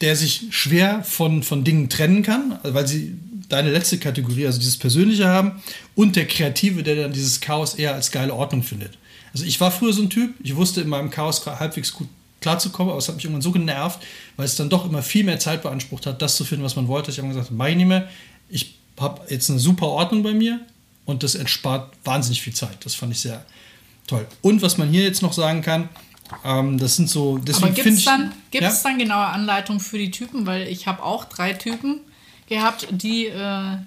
der 0.02 0.16
sich 0.16 0.48
schwer 0.50 1.04
von, 1.04 1.44
von 1.44 1.62
Dingen 1.62 1.88
trennen 1.88 2.22
kann, 2.24 2.58
weil 2.64 2.86
sie 2.86 3.14
deine 3.52 3.70
letzte 3.70 3.98
Kategorie, 3.98 4.46
also 4.46 4.58
dieses 4.58 4.78
Persönliche 4.78 5.28
haben, 5.28 5.62
und 5.94 6.16
der 6.16 6.26
Kreative, 6.26 6.82
der 6.82 6.96
dann 6.96 7.12
dieses 7.12 7.40
Chaos 7.40 7.74
eher 7.74 7.94
als 7.94 8.10
geile 8.10 8.34
Ordnung 8.34 8.62
findet. 8.62 8.96
Also 9.32 9.44
ich 9.44 9.60
war 9.60 9.70
früher 9.70 9.92
so 9.92 10.02
ein 10.02 10.10
Typ, 10.10 10.34
ich 10.42 10.56
wusste 10.56 10.80
in 10.80 10.88
meinem 10.88 11.10
Chaos 11.10 11.44
halbwegs 11.46 11.92
gut 11.92 12.08
klarzukommen, 12.40 12.90
aber 12.90 12.98
es 12.98 13.08
hat 13.08 13.16
mich 13.16 13.24
irgendwann 13.24 13.42
so 13.42 13.52
genervt, 13.52 14.00
weil 14.36 14.46
es 14.46 14.56
dann 14.56 14.68
doch 14.68 14.86
immer 14.86 15.02
viel 15.02 15.24
mehr 15.24 15.38
Zeit 15.38 15.62
beansprucht 15.62 16.06
hat, 16.06 16.20
das 16.20 16.36
zu 16.36 16.44
finden, 16.44 16.64
was 16.64 16.76
man 16.76 16.88
wollte. 16.88 17.10
Ich 17.10 17.18
habe 17.18 17.28
gesagt, 17.28 17.50
nicht 17.50 17.86
mehr. 17.86 18.08
Ich 18.48 18.74
habe 18.98 19.20
jetzt 19.28 19.48
eine 19.50 19.58
super 19.58 19.86
Ordnung 19.86 20.22
bei 20.22 20.32
mir 20.32 20.60
und 21.04 21.22
das 21.22 21.34
entspart 21.34 21.92
wahnsinnig 22.04 22.42
viel 22.42 22.54
Zeit. 22.54 22.84
Das 22.84 22.94
fand 22.94 23.12
ich 23.12 23.20
sehr 23.20 23.44
toll. 24.06 24.26
Und 24.40 24.62
was 24.62 24.76
man 24.76 24.88
hier 24.88 25.02
jetzt 25.02 25.22
noch 25.22 25.32
sagen 25.32 25.62
kann, 25.62 25.88
ähm, 26.44 26.78
das 26.78 26.96
sind 26.96 27.08
so. 27.08 27.40
Aber 27.54 27.70
gibt 27.70 27.86
es 27.86 28.04
dann, 28.04 28.32
ja? 28.52 28.72
dann 28.82 28.98
genaue 28.98 29.26
Anleitungen 29.26 29.80
für 29.80 29.98
die 29.98 30.10
Typen? 30.10 30.46
Weil 30.46 30.68
ich 30.68 30.86
habe 30.86 31.02
auch 31.02 31.26
drei 31.26 31.52
Typen 31.52 32.00
gehabt, 32.52 32.86
die 32.90 33.26
äh, 33.26 33.78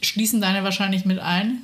schließen 0.00 0.40
deine 0.40 0.64
wahrscheinlich 0.64 1.04
mit 1.04 1.18
ein. 1.18 1.62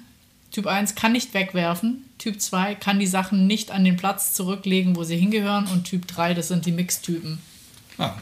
Typ 0.50 0.66
1 0.66 0.94
kann 0.94 1.12
nicht 1.12 1.34
wegwerfen. 1.34 2.04
Typ 2.18 2.40
2 2.40 2.76
kann 2.76 3.00
die 3.00 3.06
Sachen 3.06 3.46
nicht 3.46 3.70
an 3.70 3.84
den 3.84 3.96
Platz 3.96 4.34
zurücklegen, 4.34 4.94
wo 4.96 5.04
sie 5.04 5.16
hingehören. 5.16 5.66
Und 5.66 5.84
Typ 5.84 6.06
3, 6.06 6.34
das 6.34 6.48
sind 6.48 6.66
die 6.66 6.72
Mixtypen. 6.72 7.38
Ah. 7.98 8.14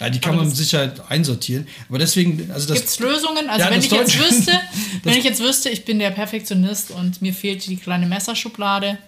Ja, 0.00 0.10
die 0.10 0.20
kann 0.20 0.34
Aber 0.34 0.42
man 0.42 0.48
mit 0.48 0.56
Sicherheit 0.56 1.00
einsortieren. 1.10 1.66
Aber 1.88 1.98
deswegen, 1.98 2.50
also 2.52 2.68
das. 2.68 2.76
Gibt 2.76 2.88
es 2.88 3.00
Lösungen? 3.00 3.48
Also 3.48 3.64
ja, 3.64 3.70
wenn 3.72 3.80
ich 3.80 3.90
jetzt 3.90 4.18
wüsste, 4.18 4.52
wenn 5.02 5.18
ich 5.18 5.24
jetzt 5.24 5.40
wüsste, 5.40 5.70
ich 5.70 5.84
bin 5.84 5.98
der 5.98 6.10
Perfektionist 6.10 6.92
und 6.92 7.20
mir 7.20 7.34
fehlt 7.34 7.66
die 7.66 7.76
kleine 7.76 8.06
Messerschublade. 8.06 8.98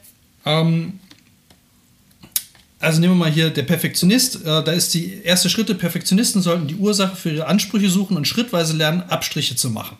Ähm, 0.44 0.98
also 2.80 2.98
nehmen 2.98 3.12
wir 3.12 3.26
mal 3.26 3.30
hier 3.30 3.50
der 3.50 3.62
Perfektionist. 3.62 4.36
Äh, 4.36 4.64
da 4.64 4.72
ist 4.72 4.94
die 4.94 5.22
erste 5.22 5.50
Schritte. 5.50 5.74
Perfektionisten 5.74 6.40
sollten 6.40 6.66
die 6.66 6.76
Ursache 6.76 7.14
für 7.14 7.30
ihre 7.30 7.46
Ansprüche 7.46 7.90
suchen 7.90 8.16
und 8.16 8.26
schrittweise 8.26 8.74
lernen, 8.74 9.02
Abstriche 9.02 9.54
zu 9.54 9.70
machen. 9.70 9.98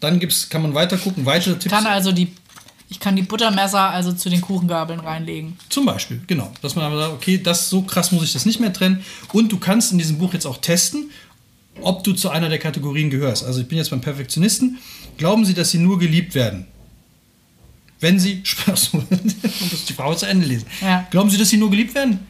Dann 0.00 0.18
gibt's, 0.18 0.48
kann 0.48 0.62
man 0.62 0.74
weiter 0.74 0.96
gucken, 0.96 1.26
weitere 1.26 1.58
Tipps. 1.58 1.74
Kann 1.74 1.86
also 1.86 2.10
die, 2.10 2.28
ich 2.88 3.00
kann 3.00 3.16
die 3.16 3.22
Buttermesser 3.22 3.90
also 3.90 4.12
zu 4.12 4.30
den 4.30 4.40
Kuchengabeln 4.40 5.00
reinlegen. 5.00 5.58
Zum 5.68 5.84
Beispiel, 5.84 6.22
genau. 6.26 6.52
Dass 6.62 6.74
man 6.74 6.86
aber 6.86 6.98
sagt, 6.98 7.12
okay, 7.12 7.38
das 7.42 7.68
so 7.68 7.82
krass 7.82 8.10
muss 8.10 8.24
ich 8.24 8.32
das 8.32 8.46
nicht 8.46 8.60
mehr 8.60 8.72
trennen. 8.72 9.04
Und 9.32 9.52
du 9.52 9.58
kannst 9.58 9.92
in 9.92 9.98
diesem 9.98 10.16
Buch 10.16 10.32
jetzt 10.32 10.46
auch 10.46 10.56
testen, 10.56 11.10
ob 11.82 12.02
du 12.02 12.14
zu 12.14 12.30
einer 12.30 12.48
der 12.48 12.58
Kategorien 12.58 13.10
gehörst. 13.10 13.44
Also 13.44 13.60
ich 13.60 13.68
bin 13.68 13.76
jetzt 13.76 13.90
beim 13.90 14.00
Perfektionisten. 14.00 14.78
Glauben 15.18 15.44
Sie, 15.44 15.52
dass 15.52 15.70
Sie 15.70 15.78
nur 15.78 15.98
geliebt 15.98 16.34
werden? 16.34 16.66
Wenn 18.00 18.18
Sie, 18.18 18.40
Spaß, 18.44 18.92
muss 18.92 19.84
die 19.88 19.92
Frau 19.92 20.14
zu 20.14 20.26
Ende 20.26 20.46
lesen. 20.46 20.66
Ja. 20.80 21.06
Glauben 21.10 21.30
Sie, 21.30 21.38
dass 21.38 21.48
Sie 21.48 21.56
nur 21.56 21.70
geliebt 21.70 21.94
werden? 21.94 22.20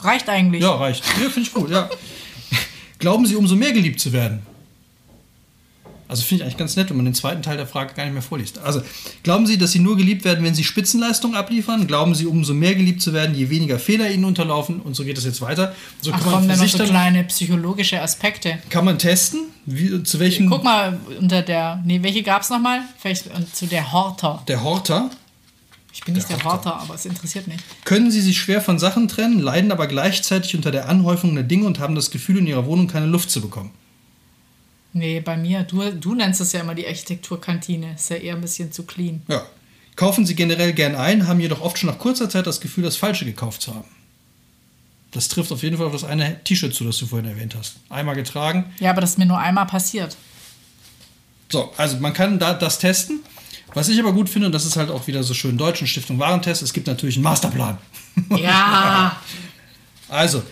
Reicht 0.00 0.28
eigentlich. 0.28 0.62
Ja, 0.62 0.74
reicht. 0.74 1.04
Ja, 1.06 1.30
finde 1.30 1.40
ich 1.48 1.52
gut, 1.52 1.70
ja. 1.70 1.88
Glauben 2.98 3.26
Sie, 3.26 3.36
umso 3.36 3.56
mehr 3.56 3.72
geliebt 3.72 4.00
zu 4.00 4.12
werden? 4.12 4.42
Also 6.08 6.22
finde 6.22 6.42
ich 6.42 6.44
eigentlich 6.44 6.56
ganz 6.56 6.76
nett, 6.76 6.88
wenn 6.90 6.96
man 6.96 7.04
den 7.04 7.14
zweiten 7.14 7.42
Teil 7.42 7.56
der 7.56 7.66
Frage 7.66 7.94
gar 7.94 8.04
nicht 8.04 8.12
mehr 8.12 8.22
vorliest. 8.22 8.58
Also, 8.58 8.80
glauben 9.24 9.46
Sie, 9.46 9.58
dass 9.58 9.72
Sie 9.72 9.80
nur 9.80 9.96
geliebt 9.96 10.24
werden, 10.24 10.44
wenn 10.44 10.54
Sie 10.54 10.62
Spitzenleistungen 10.62 11.36
abliefern? 11.36 11.86
Glauben 11.86 12.14
Sie, 12.14 12.26
umso 12.26 12.54
mehr 12.54 12.74
geliebt 12.74 13.02
zu 13.02 13.12
werden, 13.12 13.34
je 13.34 13.50
weniger 13.50 13.78
Fehler 13.78 14.10
Ihnen 14.10 14.24
unterlaufen? 14.24 14.80
Und 14.80 14.94
so 14.94 15.04
geht 15.04 15.18
es 15.18 15.24
jetzt 15.24 15.40
weiter. 15.40 15.74
So 16.00 16.12
Ach, 16.12 16.20
kann 16.22 16.46
man 16.46 16.56
kommen 16.56 16.68
so 16.68 16.84
kleine 16.84 17.24
psychologische 17.24 18.00
Aspekte. 18.00 18.58
Kann 18.70 18.84
man 18.84 18.98
testen? 18.98 19.40
Wie, 19.64 20.02
zu 20.04 20.20
welchen? 20.20 20.48
Guck 20.48 20.62
mal, 20.62 20.98
unter 21.20 21.42
der, 21.42 21.82
nee, 21.84 22.00
welche 22.02 22.22
gab 22.22 22.42
es 22.42 22.50
nochmal? 22.50 22.82
Vielleicht 22.98 23.26
äh, 23.26 23.30
zu 23.52 23.66
der 23.66 23.92
Horter. 23.92 24.42
Der 24.46 24.62
Horter? 24.62 25.10
Ich 25.92 26.04
bin 26.04 26.14
nicht 26.14 26.28
der, 26.28 26.36
der 26.36 26.44
Horter, 26.44 26.76
aber 26.78 26.94
es 26.94 27.06
interessiert 27.06 27.48
mich. 27.48 27.56
Können 27.84 28.10
Sie 28.10 28.20
sich 28.20 28.38
schwer 28.38 28.60
von 28.60 28.78
Sachen 28.78 29.08
trennen, 29.08 29.40
leiden 29.40 29.72
aber 29.72 29.86
gleichzeitig 29.86 30.54
unter 30.54 30.70
der 30.70 30.88
Anhäufung 30.88 31.34
der 31.34 31.42
Dinge 31.42 31.66
und 31.66 31.80
haben 31.80 31.94
das 31.94 32.10
Gefühl, 32.10 32.38
in 32.38 32.46
Ihrer 32.46 32.66
Wohnung 32.66 32.86
keine 32.86 33.06
Luft 33.06 33.30
zu 33.30 33.40
bekommen? 33.40 33.70
Nee, 34.96 35.20
bei 35.20 35.36
mir, 35.36 35.62
du, 35.62 35.92
du 35.92 36.14
nennst 36.14 36.40
es 36.40 36.52
ja 36.52 36.60
immer 36.60 36.74
die 36.74 36.86
Architekturkantine. 36.86 37.92
Ist 37.96 38.08
ja 38.08 38.16
eher 38.16 38.34
ein 38.34 38.40
bisschen 38.40 38.72
zu 38.72 38.84
clean. 38.84 39.20
Ja. 39.28 39.44
Kaufen 39.94 40.24
Sie 40.24 40.34
generell 40.34 40.72
gern 40.72 40.94
ein, 40.94 41.28
haben 41.28 41.38
jedoch 41.38 41.60
oft 41.60 41.78
schon 41.78 41.90
nach 41.90 41.98
kurzer 41.98 42.30
Zeit 42.30 42.46
das 42.46 42.62
Gefühl, 42.62 42.82
das 42.84 42.96
Falsche 42.96 43.26
gekauft 43.26 43.60
zu 43.60 43.74
haben. 43.74 43.88
Das 45.10 45.28
trifft 45.28 45.52
auf 45.52 45.62
jeden 45.62 45.76
Fall 45.76 45.86
auf 45.86 45.92
das 45.92 46.04
eine 46.04 46.42
T-Shirt 46.44 46.72
zu, 46.74 46.84
das 46.84 46.96
du 46.96 47.06
vorhin 47.06 47.28
erwähnt 47.28 47.54
hast. 47.54 47.76
Einmal 47.90 48.14
getragen. 48.14 48.72
Ja, 48.80 48.90
aber 48.90 49.02
das 49.02 49.10
ist 49.10 49.18
mir 49.18 49.26
nur 49.26 49.38
einmal 49.38 49.66
passiert. 49.66 50.16
So, 51.50 51.70
also 51.76 51.98
man 51.98 52.14
kann 52.14 52.38
da 52.38 52.54
das 52.54 52.78
testen. 52.78 53.20
Was 53.74 53.90
ich 53.90 54.00
aber 54.00 54.14
gut 54.14 54.30
finde, 54.30 54.46
und 54.46 54.52
das 54.52 54.64
ist 54.64 54.76
halt 54.76 54.90
auch 54.90 55.06
wieder 55.06 55.22
so 55.22 55.34
schön 55.34 55.58
deutsch, 55.58 55.84
Stiftung 55.84 56.18
Warentest, 56.18 56.62
es 56.62 56.72
gibt 56.72 56.86
natürlich 56.86 57.16
einen 57.16 57.24
Masterplan. 57.24 57.76
Ja. 58.30 59.20
also, 60.08 60.42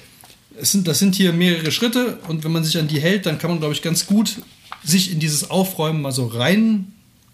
es 0.65 0.73
sind, 0.73 0.89
das 0.89 0.99
sind 0.99 1.15
hier 1.15 1.35
mehrere 1.35 1.71
Schritte 1.71 2.19
und 2.27 2.43
wenn 2.43 2.51
man 2.51 2.65
sich 2.65 2.79
an 2.79 2.89
die 2.89 2.99
hält, 2.99 3.27
dann 3.27 3.39
kann 3.39 3.51
man, 3.51 3.61
glaube 3.61 3.75
ich, 3.75 3.83
ganz 3.83 4.07
gut 4.07 4.37
sich 4.83 5.13
in 5.13 5.21
dieses 5.21 5.51
Aufräumen 5.51 6.01
mal 6.01 6.11
so 6.11 6.27
rein. 6.27 6.93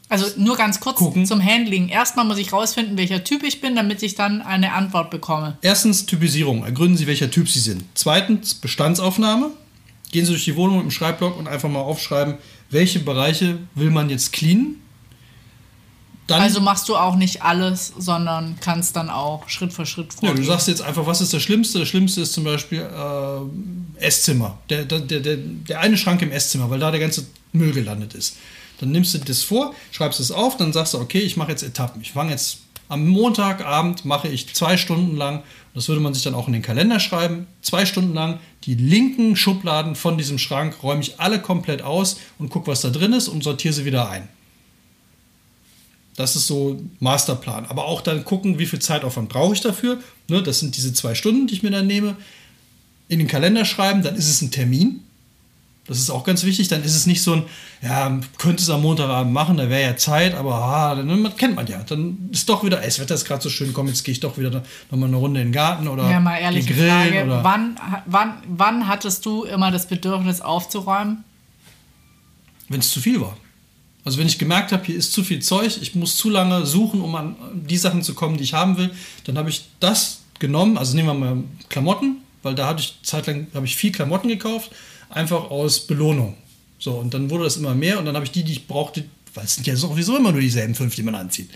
Also 0.09 0.27
nur 0.37 0.57
ganz 0.57 0.81
kurz 0.81 0.99
gucken. 0.99 1.27
zum 1.27 1.41
Handling. 1.45 1.89
Erstmal 1.89 2.25
muss 2.25 2.39
ich 2.39 2.53
rausfinden, 2.53 2.97
welcher 2.97 3.23
Typ 3.23 3.45
ich 3.45 3.61
bin, 3.61 3.77
damit 3.77 4.03
ich 4.03 4.17
dann 4.17 4.43
eine 4.43 4.73
Antwort 4.73 5.11
bekomme. 5.11 5.57
Erstens 5.63 6.07
Typisierung. 6.07 6.65
Ergründen 6.65 6.97
Sie, 6.97 7.07
welcher 7.07 7.31
Typ 7.31 7.49
Sie 7.49 7.61
sind. 7.61 7.85
Zweitens 7.95 8.55
Bestandsaufnahme. 8.55 9.51
Gehen 10.11 10.25
Sie 10.25 10.33
durch 10.33 10.45
die 10.45 10.57
Wohnung 10.57 10.79
mit 10.79 10.87
dem 10.87 10.91
Schreibblock 10.91 11.39
und 11.39 11.47
einfach 11.47 11.69
mal 11.69 11.81
aufschreiben, 11.81 12.35
welche 12.69 12.99
Bereiche 12.99 13.59
will 13.77 13.91
man 13.91 14.11
jetzt 14.11 14.33
cleanen 14.33 14.83
dann, 16.31 16.43
also 16.43 16.61
machst 16.61 16.89
du 16.89 16.97
auch 16.97 17.17
nicht 17.17 17.43
alles, 17.43 17.93
sondern 17.99 18.57
kannst 18.61 18.97
dann 18.97 19.11
auch 19.11 19.49
Schritt 19.49 19.73
für 19.73 19.87
Schritt 19.87 20.13
vorgehen. 20.13 20.37
Ja, 20.37 20.41
du 20.41 20.47
sagst 20.47 20.69
jetzt 20.69 20.83
einfach, 20.83 21.07
was 21.07 21.21
ist 21.21 21.33
das 21.33 21.43
Schlimmste? 21.43 21.79
Das 21.79 21.89
Schlimmste 21.89 22.21
ist 22.21 22.33
zum 22.33 22.45
Beispiel 22.45 22.81
äh, 22.81 24.05
Esszimmer. 24.05 24.59
Der, 24.69 24.85
der, 24.85 25.01
der, 25.01 25.37
der 25.37 25.81
eine 25.81 25.97
Schrank 25.97 26.23
im 26.23 26.31
Esszimmer, 26.31 26.71
weil 26.71 26.79
da 26.79 26.91
der 26.91 27.01
ganze 27.01 27.27
Müll 27.53 27.73
gelandet 27.73 28.15
ist. 28.15 28.37
Dann 28.79 28.93
nimmst 28.93 29.13
du 29.13 29.19
das 29.19 29.43
vor, 29.43 29.75
schreibst 29.91 30.21
es 30.21 30.31
auf, 30.31 30.57
dann 30.57 30.73
sagst 30.73 30.95
du, 30.95 30.99
okay, 30.99 31.21
ich 31.21 31.37
mache 31.37 31.51
jetzt 31.51 31.63
Etappen. 31.63 32.01
Ich 32.01 32.13
fange 32.13 32.31
jetzt 32.31 32.59
am 32.89 33.07
Montagabend, 33.07 34.05
mache 34.05 34.29
ich 34.29 34.53
zwei 34.55 34.77
Stunden 34.77 35.17
lang, 35.17 35.43
das 35.75 35.89
würde 35.89 36.01
man 36.01 36.15
sich 36.15 36.25
dann 36.25 36.35
auch 36.35 36.49
in 36.49 36.55
den 36.55 36.63
Kalender 36.63 36.99
schreiben, 36.99 37.47
zwei 37.63 37.87
Stunden 37.87 38.15
lang 38.15 38.41
die 38.65 38.75
linken 38.75 39.37
Schubladen 39.37 39.95
von 39.95 40.19
diesem 40.19 40.39
Schrank 40.39 40.83
räume 40.83 41.01
ich 41.01 41.19
alle 41.19 41.41
komplett 41.41 41.83
aus 41.83 42.19
und 42.39 42.51
gucke, 42.51 42.67
was 42.67 42.83
da 42.83 42.91
drin 42.91 43.13
ist 43.13 43.29
und 43.29 43.43
sortiere 43.43 43.73
sie 43.73 43.85
wieder 43.85 44.11
ein. 44.11 44.29
Das 46.21 46.37
ist 46.37 46.47
so 46.47 46.81
Masterplan. 46.99 47.67
Aber 47.67 47.87
auch 47.87 48.03
dann 48.03 48.25
gucken, 48.25 48.59
wie 48.59 48.67
viel 48.67 48.79
Zeitaufwand 48.79 49.31
brauche 49.31 49.55
ich 49.55 49.63
dafür. 49.63 49.99
Ne, 50.29 50.43
das 50.43 50.61
sind 50.61 50.77
diese 50.77 50.93
zwei 50.93 51.15
Stunden, 51.15 51.47
die 51.47 51.55
ich 51.55 51.63
mir 51.63 51.71
dann 51.71 51.87
nehme. 51.87 52.17
In 53.09 53.19
den 53.19 53.27
Kalender 53.27 53.65
schreiben, 53.65 54.03
dann 54.03 54.17
ist 54.17 54.29
es 54.29 54.43
ein 54.43 54.51
Termin. 54.51 55.01
Das 55.87 55.99
ist 55.99 56.11
auch 56.11 56.23
ganz 56.23 56.45
wichtig. 56.45 56.69
Dann 56.69 56.85
ist 56.85 56.95
es 56.95 57.07
nicht 57.07 57.23
so 57.23 57.33
ein, 57.33 57.43
ja, 57.83 58.21
könnte 58.39 58.63
es 58.63 58.69
am 58.69 58.83
Montagabend 58.83 59.33
machen, 59.33 59.57
da 59.57 59.69
wäre 59.71 59.83
ja 59.83 59.97
Zeit, 59.97 60.35
aber 60.35 60.55
ah, 60.57 60.95
dann 60.95 61.37
kennt 61.37 61.57
man 61.57 61.67
ja. 61.67 61.83
Dann 61.83 62.29
ist 62.31 62.49
doch 62.49 62.63
wieder, 62.63 62.81
ey, 62.81 62.87
das 62.87 63.01
Wetter 63.01 63.15
ist 63.15 63.25
gerade 63.25 63.43
so 63.43 63.49
schön, 63.49 63.73
komm, 63.73 63.89
jetzt 63.89 64.05
gehe 64.05 64.13
ich 64.13 64.21
doch 64.21 64.37
wieder 64.37 64.63
noch 64.91 64.99
mal 64.99 65.07
eine 65.07 65.17
Runde 65.17 65.41
in 65.41 65.49
den 65.49 65.53
Garten 65.53 65.89
oder 65.89 66.09
ja, 66.09 66.21
mal 66.21 66.37
ehrlich 66.37 66.73
Frage, 66.73 67.25
oder 67.25 67.43
wann, 67.43 67.77
wann, 68.05 68.35
wann 68.47 68.87
hattest 68.87 69.25
du 69.25 69.45
immer 69.45 69.71
das 69.71 69.89
Bedürfnis 69.89 70.43
aufzuräumen? 70.43 71.25
Wenn 72.69 72.81
es 72.81 72.91
zu 72.91 73.01
viel 73.01 73.21
war. 73.21 73.37
Also 74.05 74.19
wenn 74.19 74.27
ich 74.27 74.39
gemerkt 74.39 74.73
habe, 74.73 74.85
hier 74.85 74.97
ist 74.97 75.13
zu 75.13 75.23
viel 75.23 75.41
Zeug, 75.41 75.79
ich 75.81 75.95
muss 75.95 76.17
zu 76.17 76.31
lange 76.31 76.65
suchen, 76.65 77.01
um 77.03 77.15
an 77.15 77.37
die 77.53 77.77
Sachen 77.77 78.03
zu 78.03 78.15
kommen, 78.15 78.39
die 78.39 78.45
ich 78.45 78.55
haben 78.55 78.79
will, 78.79 78.91
dann 79.25 79.37
habe 79.37 79.51
ich 79.51 79.67
das 79.79 80.21
genommen. 80.39 80.79
Also 80.79 80.97
nehmen 80.97 81.09
wir 81.09 81.15
mal 81.15 81.45
Klamotten, 81.69 82.17
weil 82.43 82.55
da 82.55 82.67
hatte 82.67 82.81
ich 82.81 82.99
zeitlang 83.03 83.47
habe 83.55 83.67
ich 83.67 83.77
viel 83.77 83.93
Klamotten 83.93 84.29
gekauft, 84.29 84.71
einfach 85.11 85.51
aus 85.51 85.87
Belohnung. 85.87 86.37
So 86.79 86.93
und 86.93 87.13
dann 87.13 87.29
wurde 87.29 87.45
das 87.45 87.57
immer 87.57 87.75
mehr 87.75 87.99
und 87.99 88.07
dann 88.07 88.15
habe 88.15 88.25
ich 88.25 88.33
die, 88.33 88.43
die 88.43 88.53
ich 88.53 88.67
brauchte, 88.67 89.05
weil 89.35 89.45
es 89.45 89.55
sind 89.55 89.67
ja 89.67 89.77
sowieso 89.77 90.17
immer 90.17 90.33
nur 90.33 90.41
dieselben 90.41 90.75
fünf, 90.75 90.95
die 90.95 91.03
man 91.03 91.15
anzieht. 91.15 91.51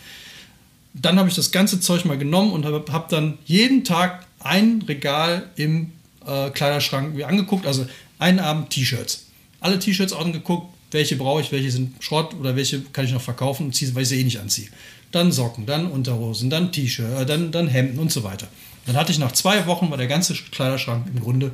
Dann 0.92 1.18
habe 1.18 1.28
ich 1.28 1.34
das 1.34 1.50
ganze 1.50 1.80
Zeug 1.80 2.04
mal 2.04 2.18
genommen 2.18 2.52
und 2.52 2.66
habe 2.66 2.84
hab 2.92 3.08
dann 3.08 3.38
jeden 3.46 3.84
Tag 3.84 4.26
ein 4.38 4.84
Regal 4.86 5.50
im 5.56 5.92
äh, 6.26 6.50
Kleiderschrank 6.50 7.20
angeguckt, 7.24 7.66
also 7.66 7.86
einen 8.18 8.38
Abend 8.38 8.70
T-Shirts. 8.70 9.26
Alle 9.60 9.78
T-Shirts 9.78 10.12
angeguckt, 10.12 10.73
welche 10.94 11.16
brauche 11.16 11.42
ich, 11.42 11.52
welche 11.52 11.70
sind 11.70 12.02
Schrott 12.02 12.34
oder 12.34 12.56
welche 12.56 12.80
kann 12.80 13.04
ich 13.04 13.12
noch 13.12 13.20
verkaufen 13.20 13.66
und 13.66 13.74
ziehe, 13.74 13.94
weil 13.94 14.04
ich 14.04 14.08
sie 14.08 14.20
eh 14.20 14.24
nicht 14.24 14.40
anziehe. 14.40 14.68
Dann 15.10 15.32
Socken, 15.32 15.66
dann 15.66 15.90
Unterhosen, 15.90 16.48
dann 16.48 16.72
T-Shirt, 16.72 17.20
äh, 17.20 17.26
dann, 17.26 17.52
dann 17.52 17.68
Hemden 17.68 17.98
und 17.98 18.10
so 18.10 18.24
weiter. 18.24 18.48
Dann 18.86 18.96
hatte 18.96 19.12
ich 19.12 19.18
nach 19.18 19.32
zwei 19.32 19.66
Wochen 19.66 19.90
war 19.90 19.98
der 19.98 20.06
ganze 20.06 20.34
Kleiderschrank 20.34 21.06
im 21.12 21.20
Grunde 21.20 21.52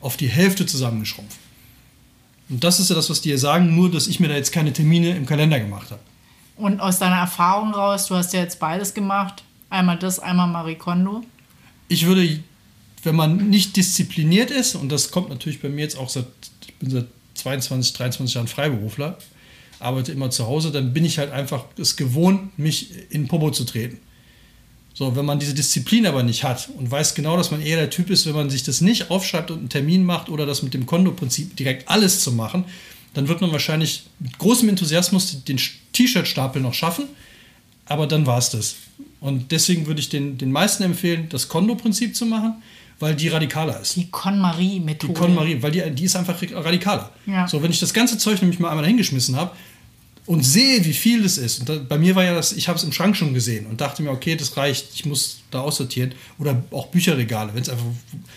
auf 0.00 0.16
die 0.16 0.28
Hälfte 0.28 0.64
zusammengeschrumpft. 0.64 1.38
Und 2.48 2.64
das 2.64 2.80
ist 2.80 2.88
ja 2.88 2.94
das, 2.94 3.10
was 3.10 3.20
die 3.20 3.30
hier 3.30 3.38
sagen, 3.38 3.74
nur 3.74 3.90
dass 3.90 4.06
ich 4.06 4.20
mir 4.20 4.28
da 4.28 4.34
jetzt 4.34 4.52
keine 4.52 4.72
Termine 4.72 5.16
im 5.16 5.26
Kalender 5.26 5.60
gemacht 5.60 5.90
habe. 5.90 6.00
Und 6.56 6.80
aus 6.80 6.98
deiner 6.98 7.16
Erfahrung 7.16 7.74
raus, 7.74 8.06
du 8.06 8.14
hast 8.14 8.32
ja 8.32 8.40
jetzt 8.40 8.58
beides 8.58 8.94
gemacht, 8.94 9.44
einmal 9.70 9.98
das, 9.98 10.18
einmal 10.18 10.48
Marie 10.48 10.76
Kondo. 10.76 11.22
Ich 11.88 12.06
würde, 12.06 12.40
wenn 13.02 13.16
man 13.16 13.50
nicht 13.50 13.76
diszipliniert 13.76 14.50
ist, 14.50 14.74
und 14.74 14.88
das 14.88 15.10
kommt 15.10 15.28
natürlich 15.28 15.60
bei 15.60 15.68
mir 15.68 15.82
jetzt 15.82 15.96
auch 15.96 16.08
seit, 16.08 16.26
ich 16.66 16.74
bin 16.76 16.90
seit 16.90 17.06
22, 17.38 17.92
23 17.94 18.34
Jahren 18.34 18.48
Freiberufler, 18.48 19.18
arbeite 19.80 20.12
immer 20.12 20.30
zu 20.30 20.46
Hause, 20.46 20.70
dann 20.70 20.92
bin 20.92 21.04
ich 21.04 21.18
halt 21.18 21.32
einfach 21.32 21.64
es 21.78 21.96
gewohnt, 21.96 22.58
mich 22.58 22.90
in 23.10 23.28
Popo 23.28 23.50
zu 23.50 23.64
treten. 23.64 23.98
So, 24.94 25.14
wenn 25.14 25.24
man 25.24 25.38
diese 25.38 25.54
Disziplin 25.54 26.06
aber 26.06 26.24
nicht 26.24 26.42
hat 26.42 26.68
und 26.76 26.90
weiß 26.90 27.14
genau, 27.14 27.36
dass 27.36 27.52
man 27.52 27.62
eher 27.62 27.76
der 27.76 27.90
Typ 27.90 28.10
ist, 28.10 28.26
wenn 28.26 28.34
man 28.34 28.50
sich 28.50 28.64
das 28.64 28.80
nicht 28.80 29.12
aufschreibt 29.12 29.52
und 29.52 29.58
einen 29.58 29.68
Termin 29.68 30.04
macht 30.04 30.28
oder 30.28 30.44
das 30.44 30.64
mit 30.64 30.74
dem 30.74 30.86
Kondo-Prinzip 30.86 31.56
direkt 31.56 31.88
alles 31.88 32.20
zu 32.20 32.32
machen, 32.32 32.64
dann 33.14 33.28
wird 33.28 33.40
man 33.40 33.52
wahrscheinlich 33.52 34.06
mit 34.18 34.36
großem 34.38 34.68
Enthusiasmus 34.68 35.44
den 35.44 35.60
T-Shirt-Stapel 35.92 36.60
noch 36.60 36.74
schaffen, 36.74 37.04
aber 37.86 38.08
dann 38.08 38.26
war 38.26 38.38
es 38.38 38.50
das. 38.50 38.74
Und 39.20 39.52
deswegen 39.52 39.86
würde 39.86 40.00
ich 40.00 40.08
den, 40.08 40.36
den 40.36 40.50
meisten 40.50 40.82
empfehlen, 40.82 41.28
das 41.28 41.48
Kondo-Prinzip 41.48 42.16
zu 42.16 42.26
machen, 42.26 42.62
weil 42.98 43.14
die 43.14 43.28
radikaler 43.28 43.80
ist. 43.80 43.96
Die 43.96 44.10
KonMari-Methode. 44.10 45.12
Die 45.12 45.18
KonMari, 45.18 45.62
weil 45.62 45.70
die, 45.70 45.90
die 45.90 46.04
ist 46.04 46.16
einfach 46.16 46.40
radikaler. 46.52 47.10
Ja. 47.26 47.46
So, 47.46 47.62
wenn 47.62 47.70
ich 47.70 47.80
das 47.80 47.94
ganze 47.94 48.18
Zeug 48.18 48.40
nämlich 48.40 48.58
mal 48.58 48.70
einmal 48.70 48.86
hingeschmissen 48.86 49.36
habe, 49.36 49.52
und 50.28 50.42
sehe, 50.42 50.84
wie 50.84 50.92
viel 50.92 51.22
das 51.22 51.38
ist. 51.38 51.60
Und 51.60 51.70
da, 51.70 51.78
bei 51.78 51.96
mir 51.96 52.14
war 52.14 52.22
ja 52.22 52.34
das, 52.34 52.52
ich 52.52 52.68
habe 52.68 52.78
es 52.78 52.84
im 52.84 52.92
Schrank 52.92 53.16
schon 53.16 53.32
gesehen 53.32 53.64
und 53.64 53.80
dachte 53.80 54.02
mir, 54.02 54.10
okay, 54.10 54.36
das 54.36 54.58
reicht, 54.58 54.88
ich 54.94 55.06
muss 55.06 55.38
da 55.50 55.60
aussortieren. 55.60 56.12
Oder 56.38 56.62
auch 56.70 56.88
Bücherregale, 56.88 57.54
wenn 57.54 57.62
es 57.62 57.70
einfach, 57.70 57.86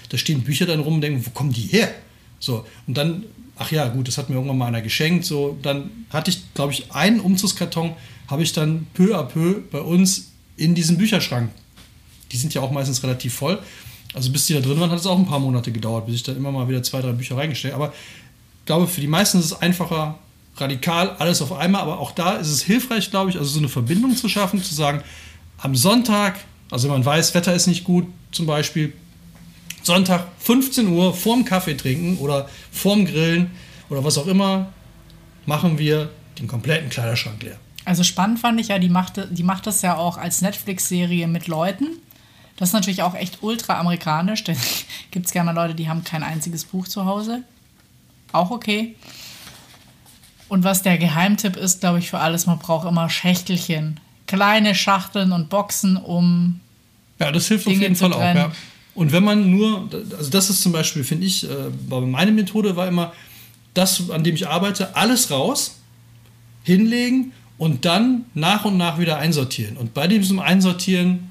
da 0.08 0.18
stehen 0.18 0.42
Bücher 0.42 0.66
dann 0.66 0.80
rum 0.80 0.96
und 0.96 1.02
denken, 1.02 1.26
wo 1.26 1.32
kommen 1.32 1.52
die 1.52 1.64
her? 1.64 1.94
So, 2.40 2.66
und 2.88 2.96
dann, 2.96 3.26
ach 3.58 3.74
ja, 3.74 3.90
gut, 3.90 4.08
das 4.08 4.18
hat 4.18 4.30
mir 4.30 4.36
irgendwann 4.36 4.58
mal 4.58 4.68
einer 4.68 4.82
geschenkt. 4.82 5.26
So, 5.26 5.60
dann 5.62 5.90
hatte 6.10 6.32
ich, 6.32 6.54
glaube 6.54 6.72
ich, 6.72 6.90
einen 6.94 7.20
Umzugskarton, 7.20 7.94
habe 8.28 8.42
ich 8.42 8.54
dann 8.54 8.88
peu 8.94 9.14
à 9.14 9.24
peu 9.24 9.62
bei 9.70 9.82
uns 9.82 10.32
in 10.56 10.76
diesem 10.76 10.98
Bücherschrank. 10.98 11.52
Die 12.32 12.38
sind 12.38 12.54
ja 12.54 12.62
auch 12.62 12.72
meistens 12.72 13.04
relativ 13.04 13.34
voll. 13.34 13.60
Also 14.14 14.32
bis 14.32 14.46
die 14.46 14.54
da 14.54 14.60
drin 14.60 14.80
waren, 14.80 14.92
hat 14.92 15.00
es 15.00 15.06
auch 15.06 15.18
ein 15.18 15.26
paar 15.26 15.40
Monate 15.40 15.72
gedauert, 15.72 16.06
bis 16.06 16.16
ich 16.16 16.24
dann 16.24 16.36
immer 16.36 16.52
mal 16.52 16.68
wieder 16.68 16.84
zwei, 16.84 17.02
drei 17.02 17.12
Bücher 17.12 17.38
reingestellt 17.38 17.74
habe. 17.74 17.86
Aber 17.86 17.94
ich 17.94 18.66
glaube, 18.66 18.88
für 18.88 19.02
die 19.02 19.08
meisten 19.08 19.40
ist 19.40 19.46
es 19.46 19.62
einfacher, 19.62 20.20
radikal 20.58 21.16
alles 21.18 21.42
auf 21.42 21.54
einmal, 21.54 21.82
aber 21.82 22.00
auch 22.00 22.12
da 22.12 22.34
ist 22.34 22.50
es 22.50 22.62
hilfreich, 22.62 23.10
glaube 23.10 23.30
ich, 23.30 23.38
also 23.38 23.50
so 23.50 23.60
eine 23.60 23.70
Verbindung 23.70 24.16
zu 24.16 24.28
schaffen, 24.28 24.62
zu 24.62 24.74
sagen, 24.76 25.02
am 25.58 25.76
Sonntag, 25.76 26.40
also 26.70 26.88
wenn 26.88 26.96
man 26.96 27.06
weiß, 27.06 27.34
Wetter 27.34 27.54
ist 27.54 27.68
nicht 27.68 27.84
gut, 27.84 28.06
zum 28.32 28.46
Beispiel, 28.46 28.94
Sonntag 29.84 30.28
15 30.40 30.88
Uhr 30.88 31.14
vorm 31.14 31.46
Kaffee 31.46 31.76
trinken 31.76 32.18
oder 32.18 32.48
vorm 32.72 33.06
Grillen 33.06 33.52
oder 33.90 34.04
was 34.04 34.18
auch 34.18 34.28
immer, 34.28 34.72
machen 35.46 35.78
wir 35.80 36.10
den 36.40 36.48
kompletten 36.48 36.90
Kleiderschrank 36.90 37.42
leer. 37.44 37.58
Also 37.84 38.04
spannend 38.04 38.40
fand 38.40 38.60
ich 38.60 38.68
ja, 38.68 38.78
die 38.78 38.90
macht, 38.90 39.20
die 39.32 39.44
macht 39.44 39.66
das 39.66 39.82
ja 39.82 39.98
auch 39.98 40.18
als 40.18 40.42
Netflix-Serie 40.42 41.28
mit 41.28 41.48
Leuten. 41.48 41.88
Das 42.62 42.70
ist 42.70 42.74
natürlich 42.74 43.02
auch 43.02 43.16
echt 43.16 43.40
ultra 43.42 43.80
amerikanisch. 43.80 44.44
Da 44.44 44.54
gibt 45.12 45.26
es 45.26 45.32
gerne 45.32 45.52
Leute, 45.52 45.74
die 45.74 45.90
haben 45.90 46.04
kein 46.04 46.22
einziges 46.22 46.64
Buch 46.64 46.88
zu 46.88 47.06
Hause. 47.06 47.42
Auch 48.34 48.52
okay. 48.52 48.96
Und 50.48 50.64
was 50.64 50.84
der 50.84 51.00
Geheimtipp 51.00 51.56
ist, 51.56 51.80
glaube 51.80 51.98
ich, 51.98 52.12
für 52.12 52.20
alles, 52.20 52.46
man 52.46 52.60
braucht 52.60 52.88
immer 52.88 53.10
Schächtelchen. 53.10 54.00
Kleine 54.28 54.76
Schachteln 54.76 55.32
und 55.32 55.50
Boxen, 55.50 55.98
um. 55.98 56.60
Ja, 57.18 57.32
das 57.32 57.48
hilft 57.48 57.66
Dinge 57.66 57.78
auf 57.78 57.82
jeden 57.82 57.96
Fall 57.96 58.14
auch. 58.14 58.20
Ja. 58.20 58.52
Und 58.94 59.12
wenn 59.12 59.24
man 59.24 59.50
nur, 59.50 59.90
also 60.16 60.30
das 60.30 60.52
ist 60.52 60.62
zum 60.62 60.72
Beispiel, 60.72 61.04
finde 61.04 61.26
ich, 61.26 61.50
äh, 61.50 61.70
meine 61.90 62.32
Methode 62.32 62.76
war 62.76 62.88
immer, 62.88 63.12
das, 63.74 64.12
an 64.12 64.24
dem 64.24 64.36
ich 64.36 64.48
arbeite, 64.48 64.96
alles 64.96 65.32
raus, 65.32 65.80
hinlegen 66.62 67.32
und 67.58 67.86
dann 67.86 68.26
nach 68.36 68.66
und 68.66 68.78
nach 68.78 69.00
wieder 69.00 69.18
einsortieren. 69.18 69.78
Und 69.78 69.96
bei 69.96 70.06
diesem 70.06 70.40
Einsortieren, 70.40 71.31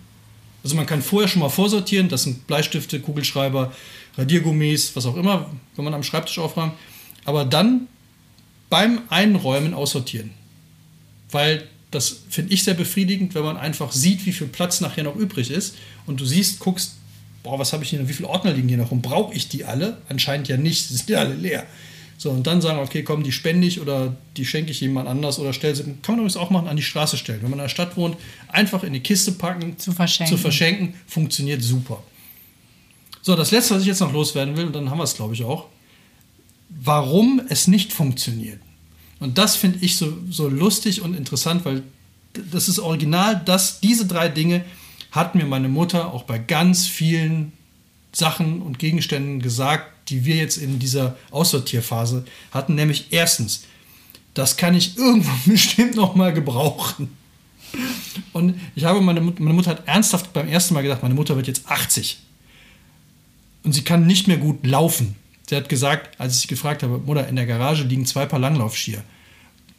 also 0.62 0.76
man 0.76 0.86
kann 0.86 1.02
vorher 1.02 1.28
schon 1.28 1.40
mal 1.40 1.48
vorsortieren, 1.48 2.08
das 2.08 2.24
sind 2.24 2.46
Bleistifte, 2.46 3.00
Kugelschreiber, 3.00 3.72
Radiergummis, 4.16 4.94
was 4.94 5.06
auch 5.06 5.16
immer, 5.16 5.50
wenn 5.76 5.84
man 5.84 5.94
am 5.94 6.02
Schreibtisch 6.02 6.38
aufräumt. 6.38 6.74
Aber 7.24 7.44
dann 7.44 7.86
beim 8.68 9.02
Einräumen 9.08 9.74
aussortieren. 9.74 10.30
Weil 11.30 11.66
das 11.90 12.22
finde 12.28 12.52
ich 12.52 12.62
sehr 12.62 12.74
befriedigend, 12.74 13.34
wenn 13.34 13.42
man 13.42 13.56
einfach 13.56 13.92
sieht, 13.92 14.24
wie 14.26 14.32
viel 14.32 14.46
Platz 14.46 14.80
nachher 14.80 15.04
noch 15.04 15.16
übrig 15.16 15.50
ist 15.50 15.76
und 16.06 16.20
du 16.20 16.24
siehst, 16.24 16.60
guckst, 16.60 16.96
boah, 17.42 17.58
was 17.58 17.72
habe 17.72 17.82
ich 17.82 17.90
hier 17.90 18.00
noch, 18.00 18.08
wie 18.08 18.12
viele 18.12 18.28
Ordner 18.28 18.52
liegen 18.52 18.68
hier 18.68 18.78
noch 18.78 18.92
und 18.92 19.02
brauche 19.02 19.34
ich 19.34 19.48
die 19.48 19.64
alle? 19.64 19.98
Anscheinend 20.08 20.48
ja 20.48 20.56
nicht, 20.56 20.88
sie 20.88 20.96
sind 20.96 21.10
ja 21.10 21.18
alle 21.18 21.34
leer. 21.34 21.66
So, 22.20 22.28
und 22.28 22.46
dann 22.46 22.60
sagen, 22.60 22.80
okay, 22.80 23.02
komm, 23.02 23.22
die 23.22 23.32
spende 23.32 23.66
ich 23.66 23.80
oder 23.80 24.14
die 24.36 24.44
schenke 24.44 24.72
ich 24.72 24.80
jemand 24.82 25.08
anders 25.08 25.38
oder 25.38 25.54
stelle 25.54 25.74
sie, 25.74 25.84
kann 25.84 25.96
man 26.08 26.16
übrigens 26.16 26.36
auch 26.36 26.50
machen, 26.50 26.68
an 26.68 26.76
die 26.76 26.82
Straße 26.82 27.16
stellen. 27.16 27.40
Wenn 27.40 27.48
man 27.48 27.58
in 27.60 27.64
der 27.64 27.70
Stadt 27.70 27.96
wohnt, 27.96 28.18
einfach 28.48 28.84
in 28.84 28.92
die 28.92 29.00
Kiste 29.00 29.32
packen, 29.32 29.78
zu 29.78 29.92
verschenken. 29.92 30.36
zu 30.36 30.38
verschenken, 30.38 30.94
funktioniert 31.06 31.62
super. 31.62 32.02
So, 33.22 33.36
das 33.36 33.52
letzte, 33.52 33.74
was 33.74 33.80
ich 33.80 33.88
jetzt 33.88 34.00
noch 34.00 34.12
loswerden 34.12 34.54
will, 34.58 34.66
und 34.66 34.74
dann 34.74 34.90
haben 34.90 34.98
wir 34.98 35.04
es, 35.04 35.14
glaube 35.14 35.32
ich, 35.32 35.44
auch 35.44 35.68
warum 36.68 37.40
es 37.48 37.68
nicht 37.68 37.90
funktioniert. 37.90 38.60
Und 39.18 39.38
das 39.38 39.56
finde 39.56 39.78
ich 39.80 39.96
so, 39.96 40.12
so 40.28 40.46
lustig 40.46 41.00
und 41.00 41.14
interessant, 41.14 41.64
weil 41.64 41.82
das 42.52 42.68
ist 42.68 42.80
original, 42.80 43.40
dass 43.46 43.80
diese 43.80 44.06
drei 44.06 44.28
Dinge 44.28 44.62
hat 45.10 45.34
mir 45.34 45.46
meine 45.46 45.70
Mutter 45.70 46.12
auch 46.12 46.24
bei 46.24 46.38
ganz 46.38 46.86
vielen 46.86 47.52
Sachen 48.12 48.60
und 48.60 48.78
Gegenständen 48.78 49.40
gesagt, 49.40 49.89
die 50.10 50.24
wir 50.24 50.36
jetzt 50.36 50.58
in 50.58 50.78
dieser 50.78 51.16
Aussortierphase 51.30 52.24
hatten. 52.50 52.74
Nämlich 52.74 53.06
erstens, 53.10 53.64
das 54.34 54.56
kann 54.56 54.74
ich 54.74 54.96
irgendwann 54.96 55.40
bestimmt 55.46 55.94
noch 55.94 56.14
mal 56.14 56.32
gebrauchen. 56.32 57.16
Und 58.32 58.60
ich 58.74 58.84
habe 58.84 59.00
meine, 59.00 59.20
meine 59.20 59.52
Mutter 59.52 59.70
hat 59.70 59.86
ernsthaft 59.86 60.32
beim 60.32 60.48
ersten 60.48 60.74
Mal 60.74 60.82
gedacht, 60.82 61.02
meine 61.02 61.14
Mutter 61.14 61.36
wird 61.36 61.46
jetzt 61.46 61.70
80 61.70 62.18
und 63.62 63.72
sie 63.72 63.82
kann 63.82 64.06
nicht 64.06 64.26
mehr 64.26 64.38
gut 64.38 64.66
laufen. 64.66 65.14
Sie 65.48 65.56
hat 65.56 65.68
gesagt, 65.68 66.18
als 66.20 66.34
ich 66.34 66.42
sie 66.42 66.48
gefragt 66.48 66.82
habe, 66.82 66.98
Mutter, 66.98 67.28
in 67.28 67.36
der 67.36 67.46
Garage 67.46 67.84
liegen 67.84 68.06
zwei 68.06 68.26
Paar 68.26 68.38
Langlaufskier 68.38 69.04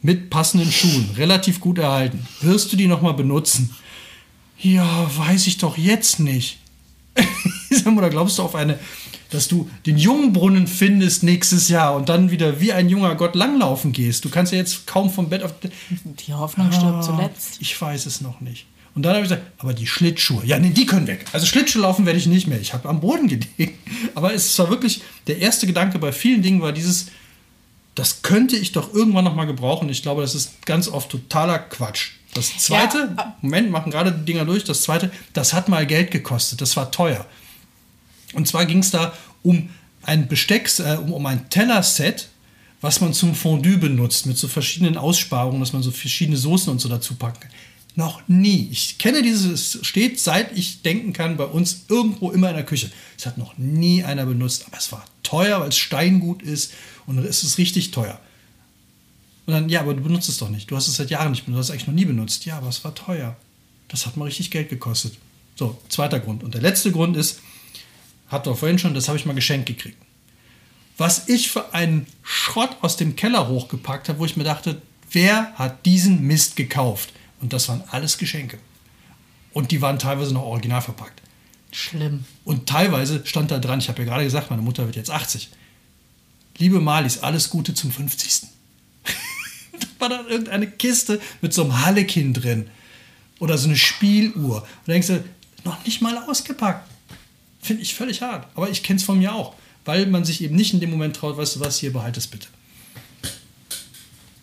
mit 0.02 0.30
passenden 0.30 0.70
Schuhen, 0.70 1.10
relativ 1.16 1.60
gut 1.60 1.78
erhalten. 1.78 2.26
Wirst 2.40 2.72
du 2.72 2.76
die 2.76 2.88
nochmal 2.88 3.14
benutzen? 3.14 3.74
Ja, 4.58 5.08
weiß 5.16 5.46
ich 5.46 5.58
doch 5.58 5.78
jetzt 5.78 6.18
nicht. 6.18 6.58
Oder 7.96 8.10
glaubst 8.10 8.38
du 8.38 8.42
auf 8.42 8.54
eine, 8.54 8.78
dass 9.32 9.48
du 9.48 9.68
den 9.86 9.96
Jungbrunnen 9.96 10.66
findest 10.66 11.22
nächstes 11.22 11.68
Jahr 11.68 11.96
und 11.96 12.08
dann 12.08 12.30
wieder 12.30 12.60
wie 12.60 12.72
ein 12.72 12.88
junger 12.88 13.14
Gott 13.14 13.34
langlaufen 13.34 13.92
gehst? 13.92 14.24
Du 14.24 14.28
kannst 14.28 14.52
ja 14.52 14.58
jetzt 14.58 14.86
kaum 14.86 15.10
vom 15.10 15.28
Bett 15.28 15.42
auf. 15.42 15.54
Die 16.04 16.34
Hoffnung 16.34 16.68
ah, 16.68 16.72
stirbt 16.72 17.04
zuletzt. 17.04 17.56
Ich 17.60 17.80
weiß 17.80 18.06
es 18.06 18.20
noch 18.20 18.40
nicht. 18.40 18.66
Und 18.94 19.04
dann 19.04 19.14
habe 19.14 19.24
ich 19.24 19.30
gesagt, 19.30 19.50
aber 19.58 19.72
die 19.72 19.86
Schlittschuhe, 19.86 20.44
ja, 20.44 20.58
nee, 20.58 20.68
die 20.68 20.84
können 20.84 21.06
weg. 21.06 21.24
Also 21.32 21.46
Schlittschuh 21.46 21.80
laufen 21.80 22.04
werde 22.04 22.18
ich 22.18 22.26
nicht 22.26 22.46
mehr. 22.46 22.60
Ich 22.60 22.74
habe 22.74 22.88
am 22.90 23.00
Boden 23.00 23.26
gelegen. 23.26 23.78
Aber 24.14 24.34
es 24.34 24.58
war 24.58 24.68
wirklich, 24.68 25.00
der 25.26 25.38
erste 25.38 25.66
Gedanke 25.66 25.98
bei 25.98 26.12
vielen 26.12 26.42
Dingen 26.42 26.60
war 26.60 26.72
dieses, 26.72 27.06
das 27.94 28.20
könnte 28.20 28.56
ich 28.56 28.72
doch 28.72 28.92
irgendwann 28.92 29.24
noch 29.24 29.34
mal 29.34 29.46
gebrauchen. 29.46 29.88
Ich 29.88 30.02
glaube, 30.02 30.20
das 30.20 30.34
ist 30.34 30.66
ganz 30.66 30.88
oft 30.88 31.10
totaler 31.10 31.58
Quatsch. 31.58 32.10
Das 32.34 32.58
zweite, 32.58 33.14
ja. 33.16 33.36
Moment, 33.40 33.70
machen 33.70 33.90
gerade 33.90 34.12
die 34.12 34.24
Dinger 34.26 34.44
durch. 34.44 34.64
Das 34.64 34.82
zweite, 34.82 35.10
das 35.32 35.54
hat 35.54 35.70
mal 35.70 35.86
Geld 35.86 36.10
gekostet. 36.10 36.60
Das 36.60 36.76
war 36.76 36.90
teuer. 36.90 37.26
Und 38.32 38.48
zwar 38.48 38.66
ging 38.66 38.78
es 38.78 38.90
da 38.90 39.12
um 39.42 39.68
ein 40.02 40.28
Bestecks, 40.28 40.80
äh, 40.80 40.98
um, 41.00 41.12
um 41.12 41.26
ein 41.26 41.48
Tellerset, 41.50 42.28
was 42.80 43.00
man 43.00 43.14
zum 43.14 43.34
Fondue 43.34 43.78
benutzt, 43.78 44.26
mit 44.26 44.36
so 44.36 44.48
verschiedenen 44.48 44.96
Aussparungen, 44.96 45.60
dass 45.60 45.72
man 45.72 45.82
so 45.82 45.90
verschiedene 45.90 46.36
Soßen 46.36 46.70
und 46.70 46.80
so 46.80 46.88
dazu 46.88 47.14
packen 47.14 47.40
kann. 47.40 47.50
Noch 47.94 48.26
nie. 48.26 48.68
Ich 48.72 48.98
kenne 48.98 49.22
dieses, 49.22 49.78
steht 49.82 50.18
seit 50.18 50.56
ich 50.56 50.82
denken 50.82 51.12
kann 51.12 51.36
bei 51.36 51.44
uns 51.44 51.84
irgendwo 51.88 52.30
immer 52.30 52.48
in 52.48 52.56
der 52.56 52.64
Küche. 52.64 52.90
Es 53.18 53.26
hat 53.26 53.36
noch 53.36 53.58
nie 53.58 54.02
einer 54.02 54.24
benutzt, 54.24 54.64
aber 54.66 54.78
es 54.78 54.90
war 54.90 55.04
teuer, 55.22 55.60
weil 55.60 55.68
es 55.68 55.76
Steingut 55.76 56.42
ist 56.42 56.72
und 57.06 57.18
es 57.18 57.44
ist 57.44 57.58
richtig 57.58 57.90
teuer. 57.90 58.18
Und 59.46 59.52
dann, 59.52 59.68
ja, 59.68 59.80
aber 59.80 59.94
du 59.94 60.02
benutzt 60.02 60.28
es 60.28 60.38
doch 60.38 60.48
nicht. 60.48 60.70
Du 60.70 60.76
hast 60.76 60.88
es 60.88 60.96
seit 60.96 61.10
Jahren 61.10 61.32
nicht 61.32 61.44
benutzt, 61.44 61.56
du 61.56 61.60
hast 61.60 61.66
es 61.66 61.70
eigentlich 61.72 61.88
noch 61.88 61.94
nie 61.94 62.04
benutzt. 62.06 62.46
Ja, 62.46 62.58
aber 62.58 62.68
es 62.68 62.82
war 62.82 62.94
teuer. 62.94 63.36
Das 63.88 64.06
hat 64.06 64.16
mal 64.16 64.24
richtig 64.24 64.50
Geld 64.50 64.70
gekostet. 64.70 65.18
So, 65.56 65.78
zweiter 65.88 66.18
Grund. 66.18 66.42
Und 66.42 66.54
der 66.54 66.62
letzte 66.62 66.92
Grund 66.92 67.16
ist, 67.16 67.40
habt 68.32 68.46
ihr 68.46 68.56
vorhin 68.56 68.78
schon, 68.78 68.94
das 68.94 69.08
habe 69.08 69.18
ich 69.18 69.26
mal 69.26 69.34
geschenkt 69.34 69.66
gekriegt. 69.66 69.98
Was 70.96 71.28
ich 71.28 71.50
für 71.50 71.74
einen 71.74 72.06
Schrott 72.22 72.76
aus 72.80 72.96
dem 72.96 73.16
Keller 73.16 73.48
hochgepackt 73.48 74.08
habe, 74.08 74.18
wo 74.18 74.24
ich 74.24 74.36
mir 74.36 74.44
dachte, 74.44 74.80
wer 75.10 75.52
hat 75.54 75.84
diesen 75.86 76.22
Mist 76.26 76.56
gekauft? 76.56 77.12
Und 77.40 77.52
das 77.52 77.68
waren 77.68 77.82
alles 77.90 78.18
Geschenke. 78.18 78.58
Und 79.52 79.70
die 79.70 79.82
waren 79.82 79.98
teilweise 79.98 80.32
noch 80.32 80.42
original 80.42 80.80
verpackt. 80.80 81.20
Schlimm. 81.72 82.24
Und 82.44 82.68
teilweise 82.68 83.22
stand 83.24 83.50
da 83.50 83.58
dran, 83.58 83.78
ich 83.78 83.88
habe 83.88 84.02
ja 84.02 84.08
gerade 84.08 84.24
gesagt, 84.24 84.50
meine 84.50 84.62
Mutter 84.62 84.86
wird 84.86 84.96
jetzt 84.96 85.10
80. 85.10 85.50
Liebe 86.58 86.80
Malis, 86.80 87.18
alles 87.18 87.50
Gute 87.50 87.74
zum 87.74 87.90
50. 87.90 88.42
da 89.72 89.86
war 89.98 90.08
dann 90.10 90.28
irgendeine 90.28 90.70
Kiste 90.70 91.20
mit 91.40 91.54
so 91.54 91.62
einem 91.62 91.84
Hallekin 91.84 92.34
drin. 92.34 92.68
Oder 93.40 93.58
so 93.58 93.68
eine 93.68 93.76
Spieluhr. 93.76 94.62
Und 94.62 94.68
da 94.86 94.92
denkst 94.92 95.08
du, 95.08 95.24
noch 95.64 95.84
nicht 95.84 96.02
mal 96.02 96.16
ausgepackt. 96.28 96.91
Finde 97.62 97.82
ich 97.82 97.94
völlig 97.94 98.20
hart. 98.20 98.46
Aber 98.54 98.68
ich 98.68 98.82
kenne 98.82 98.98
es 98.98 99.04
von 99.04 99.18
mir 99.18 99.34
auch. 99.34 99.54
Weil 99.84 100.06
man 100.06 100.24
sich 100.24 100.42
eben 100.42 100.56
nicht 100.56 100.74
in 100.74 100.80
dem 100.80 100.90
Moment 100.90 101.16
traut, 101.16 101.36
weißt 101.36 101.56
du 101.56 101.60
was, 101.60 101.78
hier 101.78 101.92
behalte 101.92 102.18
es 102.18 102.26
bitte. 102.26 102.48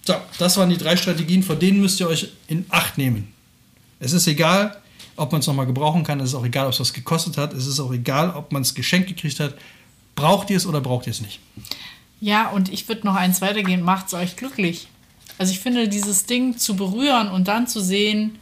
So, 0.05 0.15
das 0.39 0.57
waren 0.57 0.69
die 0.69 0.77
drei 0.77 0.97
Strategien, 0.97 1.43
vor 1.43 1.55
denen 1.55 1.81
müsst 1.81 1.99
ihr 1.99 2.07
euch 2.07 2.29
in 2.47 2.65
Acht 2.69 2.97
nehmen. 2.97 3.31
Es 3.99 4.13
ist 4.13 4.27
egal, 4.27 4.75
ob 5.15 5.31
man 5.31 5.41
es 5.41 5.47
nochmal 5.47 5.65
gebrauchen 5.65 6.03
kann, 6.03 6.19
es 6.19 6.29
ist 6.29 6.35
auch 6.35 6.45
egal, 6.45 6.65
ob 6.65 6.73
es 6.73 6.79
was 6.79 6.93
gekostet 6.93 7.37
hat, 7.37 7.53
es 7.53 7.67
ist 7.67 7.79
auch 7.79 7.91
egal, 7.91 8.31
ob 8.31 8.51
man 8.51 8.61
es 8.61 8.73
geschenkt 8.73 9.07
gekriegt 9.07 9.39
hat. 9.39 9.53
Braucht 10.15 10.49
ihr 10.49 10.57
es 10.57 10.65
oder 10.65 10.81
braucht 10.81 11.07
ihr 11.07 11.11
es 11.11 11.21
nicht? 11.21 11.39
Ja, 12.21 12.49
und 12.49 12.71
ich 12.71 12.87
würde 12.87 13.05
noch 13.05 13.15
eins 13.15 13.41
weitergehen, 13.41 13.83
macht 13.83 14.07
es 14.07 14.13
euch 14.13 14.35
glücklich. 14.35 14.87
Also 15.37 15.53
ich 15.53 15.59
finde, 15.59 15.87
dieses 15.87 16.25
Ding 16.25 16.57
zu 16.57 16.75
berühren 16.75 17.29
und 17.29 17.47
dann 17.47 17.67
zu 17.67 17.81
sehen, 17.81 18.39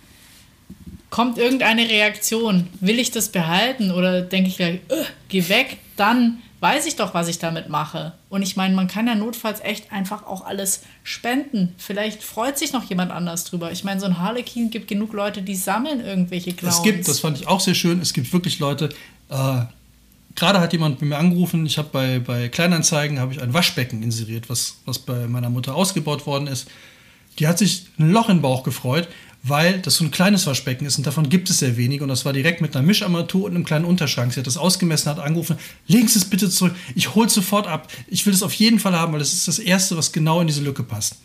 kommt 1.09 1.37
irgendeine 1.37 1.87
Reaktion, 1.87 2.67
will 2.79 2.99
ich 2.99 3.11
das 3.11 3.29
behalten 3.29 3.91
oder 3.91 4.21
denke 4.21 4.49
ich 4.49 4.57
gleich, 4.57 4.75
äh, 4.89 5.03
geh 5.29 5.47
weg, 5.49 5.77
dann 5.95 6.39
weiß 6.59 6.87
ich 6.87 6.95
doch, 6.95 7.13
was 7.13 7.27
ich 7.27 7.39
damit 7.39 7.69
mache. 7.69 8.13
Und 8.29 8.41
ich 8.41 8.55
meine, 8.55 8.75
man 8.75 8.87
kann 8.87 9.07
ja 9.07 9.15
notfalls 9.15 9.61
echt 9.61 9.91
einfach 9.91 10.25
auch 10.25 10.45
alles 10.45 10.81
spenden. 11.03 11.75
Vielleicht 11.77 12.23
freut 12.23 12.57
sich 12.57 12.73
noch 12.73 12.83
jemand 12.85 13.11
anders 13.11 13.43
drüber. 13.43 13.71
Ich 13.71 13.83
meine, 13.83 13.99
so 13.99 14.07
ein 14.07 14.19
Harlequin 14.19 14.69
gibt 14.69 14.87
genug 14.87 15.13
Leute, 15.13 15.43
die 15.43 15.55
sammeln 15.55 16.03
irgendwelche 16.03 16.53
Clowns. 16.53 16.77
Es 16.77 16.83
gibt, 16.83 17.07
das 17.07 17.19
fand 17.19 17.39
ich 17.39 17.47
auch 17.47 17.59
sehr 17.59 17.75
schön, 17.75 18.01
es 18.01 18.13
gibt 18.13 18.33
wirklich 18.33 18.57
Leute, 18.57 18.89
äh, 19.29 19.61
gerade 20.35 20.59
hat 20.59 20.73
jemand 20.73 20.99
bei 20.99 21.05
mir 21.05 21.17
angerufen, 21.17 21.65
ich 21.65 21.77
habe 21.77 21.89
bei, 21.91 22.19
bei 22.19 22.49
Kleinanzeigen 22.49 23.19
habe 23.19 23.33
ich 23.33 23.41
ein 23.41 23.53
Waschbecken 23.53 24.01
inseriert, 24.01 24.49
was, 24.49 24.77
was 24.85 24.99
bei 24.99 25.27
meiner 25.27 25.49
Mutter 25.49 25.75
ausgebaut 25.75 26.25
worden 26.25 26.47
ist. 26.47 26.67
Die 27.39 27.47
hat 27.47 27.59
sich 27.59 27.85
ein 27.99 28.09
Loch 28.09 28.29
im 28.29 28.41
Bauch 28.41 28.63
gefreut, 28.63 29.07
weil 29.43 29.79
das 29.79 29.97
so 29.97 30.03
ein 30.03 30.11
kleines 30.11 30.45
Waschbecken 30.45 30.85
ist 30.85 30.97
und 30.97 31.07
davon 31.07 31.29
gibt 31.29 31.49
es 31.49 31.59
sehr 31.59 31.77
wenig. 31.77 32.01
Und 32.01 32.09
das 32.09 32.25
war 32.25 32.33
direkt 32.33 32.61
mit 32.61 32.75
einer 32.75 32.85
Mischarmatur 32.85 33.45
und 33.45 33.55
einem 33.55 33.65
kleinen 33.65 33.85
Unterschrank. 33.85 34.33
Sie 34.33 34.39
hat 34.39 34.47
das 34.47 34.57
ausgemessen, 34.57 35.09
hat 35.09 35.19
angerufen, 35.19 35.57
legen 35.87 36.07
Sie 36.07 36.19
es 36.19 36.25
bitte 36.25 36.49
zurück, 36.49 36.75
ich 36.95 37.15
hole 37.15 37.27
es 37.27 37.33
sofort 37.33 37.67
ab. 37.67 37.87
Ich 38.07 38.25
will 38.25 38.33
es 38.33 38.43
auf 38.43 38.53
jeden 38.53 38.79
Fall 38.79 38.97
haben, 38.97 39.13
weil 39.13 39.19
das 39.19 39.33
ist 39.33 39.47
das 39.47 39.59
Erste, 39.59 39.97
was 39.97 40.11
genau 40.11 40.41
in 40.41 40.47
diese 40.47 40.61
Lücke 40.61 40.83
passt. 40.83 41.17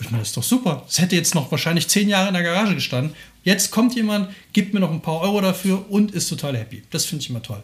Ich 0.00 0.10
meine, 0.10 0.22
das 0.22 0.28
ist 0.28 0.36
doch 0.36 0.42
super. 0.42 0.82
Das 0.86 0.98
hätte 0.98 1.14
jetzt 1.14 1.34
noch 1.34 1.50
wahrscheinlich 1.50 1.88
zehn 1.88 2.08
Jahre 2.08 2.28
in 2.28 2.34
der 2.34 2.42
Garage 2.42 2.74
gestanden. 2.74 3.14
Jetzt 3.44 3.70
kommt 3.70 3.94
jemand, 3.94 4.30
gibt 4.52 4.74
mir 4.74 4.80
noch 4.80 4.90
ein 4.90 5.02
paar 5.02 5.20
Euro 5.20 5.40
dafür 5.40 5.90
und 5.90 6.12
ist 6.12 6.28
total 6.28 6.56
happy. 6.56 6.82
Das 6.90 7.04
finde 7.04 7.22
ich 7.22 7.30
immer 7.30 7.42
toll. 7.42 7.62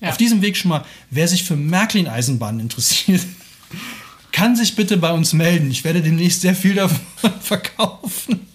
Ja. 0.00 0.10
Auf 0.10 0.16
diesem 0.16 0.40
Weg 0.42 0.56
schon 0.56 0.68
mal, 0.70 0.84
wer 1.10 1.26
sich 1.28 1.42
für 1.44 1.56
Märklin-Eisenbahnen 1.56 2.60
interessiert, 2.60 3.22
kann 4.32 4.56
sich 4.56 4.76
bitte 4.76 4.96
bei 4.96 5.12
uns 5.12 5.32
melden. 5.32 5.70
Ich 5.70 5.84
werde 5.84 6.00
demnächst 6.00 6.42
sehr 6.42 6.54
viel 6.54 6.74
davon 6.74 7.00
verkaufen. 7.40 8.49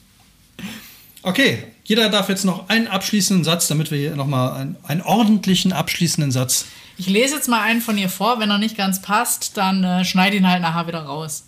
Okay, 1.25 1.63
jeder 1.85 2.09
darf 2.09 2.29
jetzt 2.29 2.45
noch 2.45 2.69
einen 2.69 2.87
abschließenden 2.87 3.43
Satz, 3.43 3.67
damit 3.67 3.89
wir 3.89 3.97
hier 3.97 4.15
nochmal 4.15 4.61
einen, 4.61 4.77
einen 4.83 5.01
ordentlichen 5.01 5.73
abschließenden 5.73 6.31
Satz. 6.31 6.67
Ich 6.97 7.07
lese 7.07 7.33
jetzt 7.33 7.49
mal 7.49 7.61
einen 7.61 7.81
von 7.81 7.97
ihr 7.97 8.09
vor. 8.09 8.39
Wenn 8.39 8.51
er 8.51 8.59
nicht 8.59 8.77
ganz 8.77 9.01
passt, 9.01 9.57
dann 9.57 9.83
äh, 9.83 10.05
schneide 10.05 10.37
ihn 10.37 10.47
halt 10.47 10.61
nachher 10.61 10.85
wieder 10.85 11.01
raus. 11.01 11.47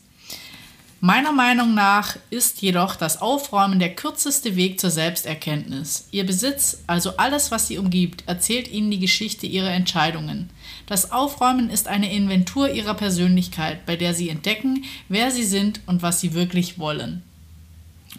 Meiner 1.00 1.32
Meinung 1.32 1.76
nach 1.76 2.16
ist 2.32 2.64
jedoch 2.64 2.96
das 2.96 3.22
Aufräumen 3.22 3.78
der 3.78 3.94
kürzeste 3.94 4.56
Weg 4.56 4.80
zur 4.80 4.90
Selbsterkenntnis. 4.90 6.08
Ihr 6.10 6.26
Besitz, 6.26 6.80
also 6.88 7.18
alles, 7.18 7.52
was 7.52 7.68
sie 7.68 7.78
umgibt, 7.78 8.24
erzählt 8.26 8.68
ihnen 8.68 8.90
die 8.90 9.00
Geschichte 9.00 9.46
ihrer 9.46 9.70
Entscheidungen. 9.70 10.50
Das 10.88 11.12
Aufräumen 11.12 11.70
ist 11.70 11.88
eine 11.88 12.12
Inventur 12.12 12.72
ihrer 12.72 12.96
Persönlichkeit, 12.96 13.86
bei 13.86 13.96
der 13.96 14.16
sie 14.16 14.30
entdecken, 14.30 14.86
wer 15.08 15.30
sie 15.30 15.44
sind 15.44 15.82
und 15.86 16.02
was 16.02 16.20
sie 16.20 16.34
wirklich 16.34 16.80
wollen. 16.80 17.22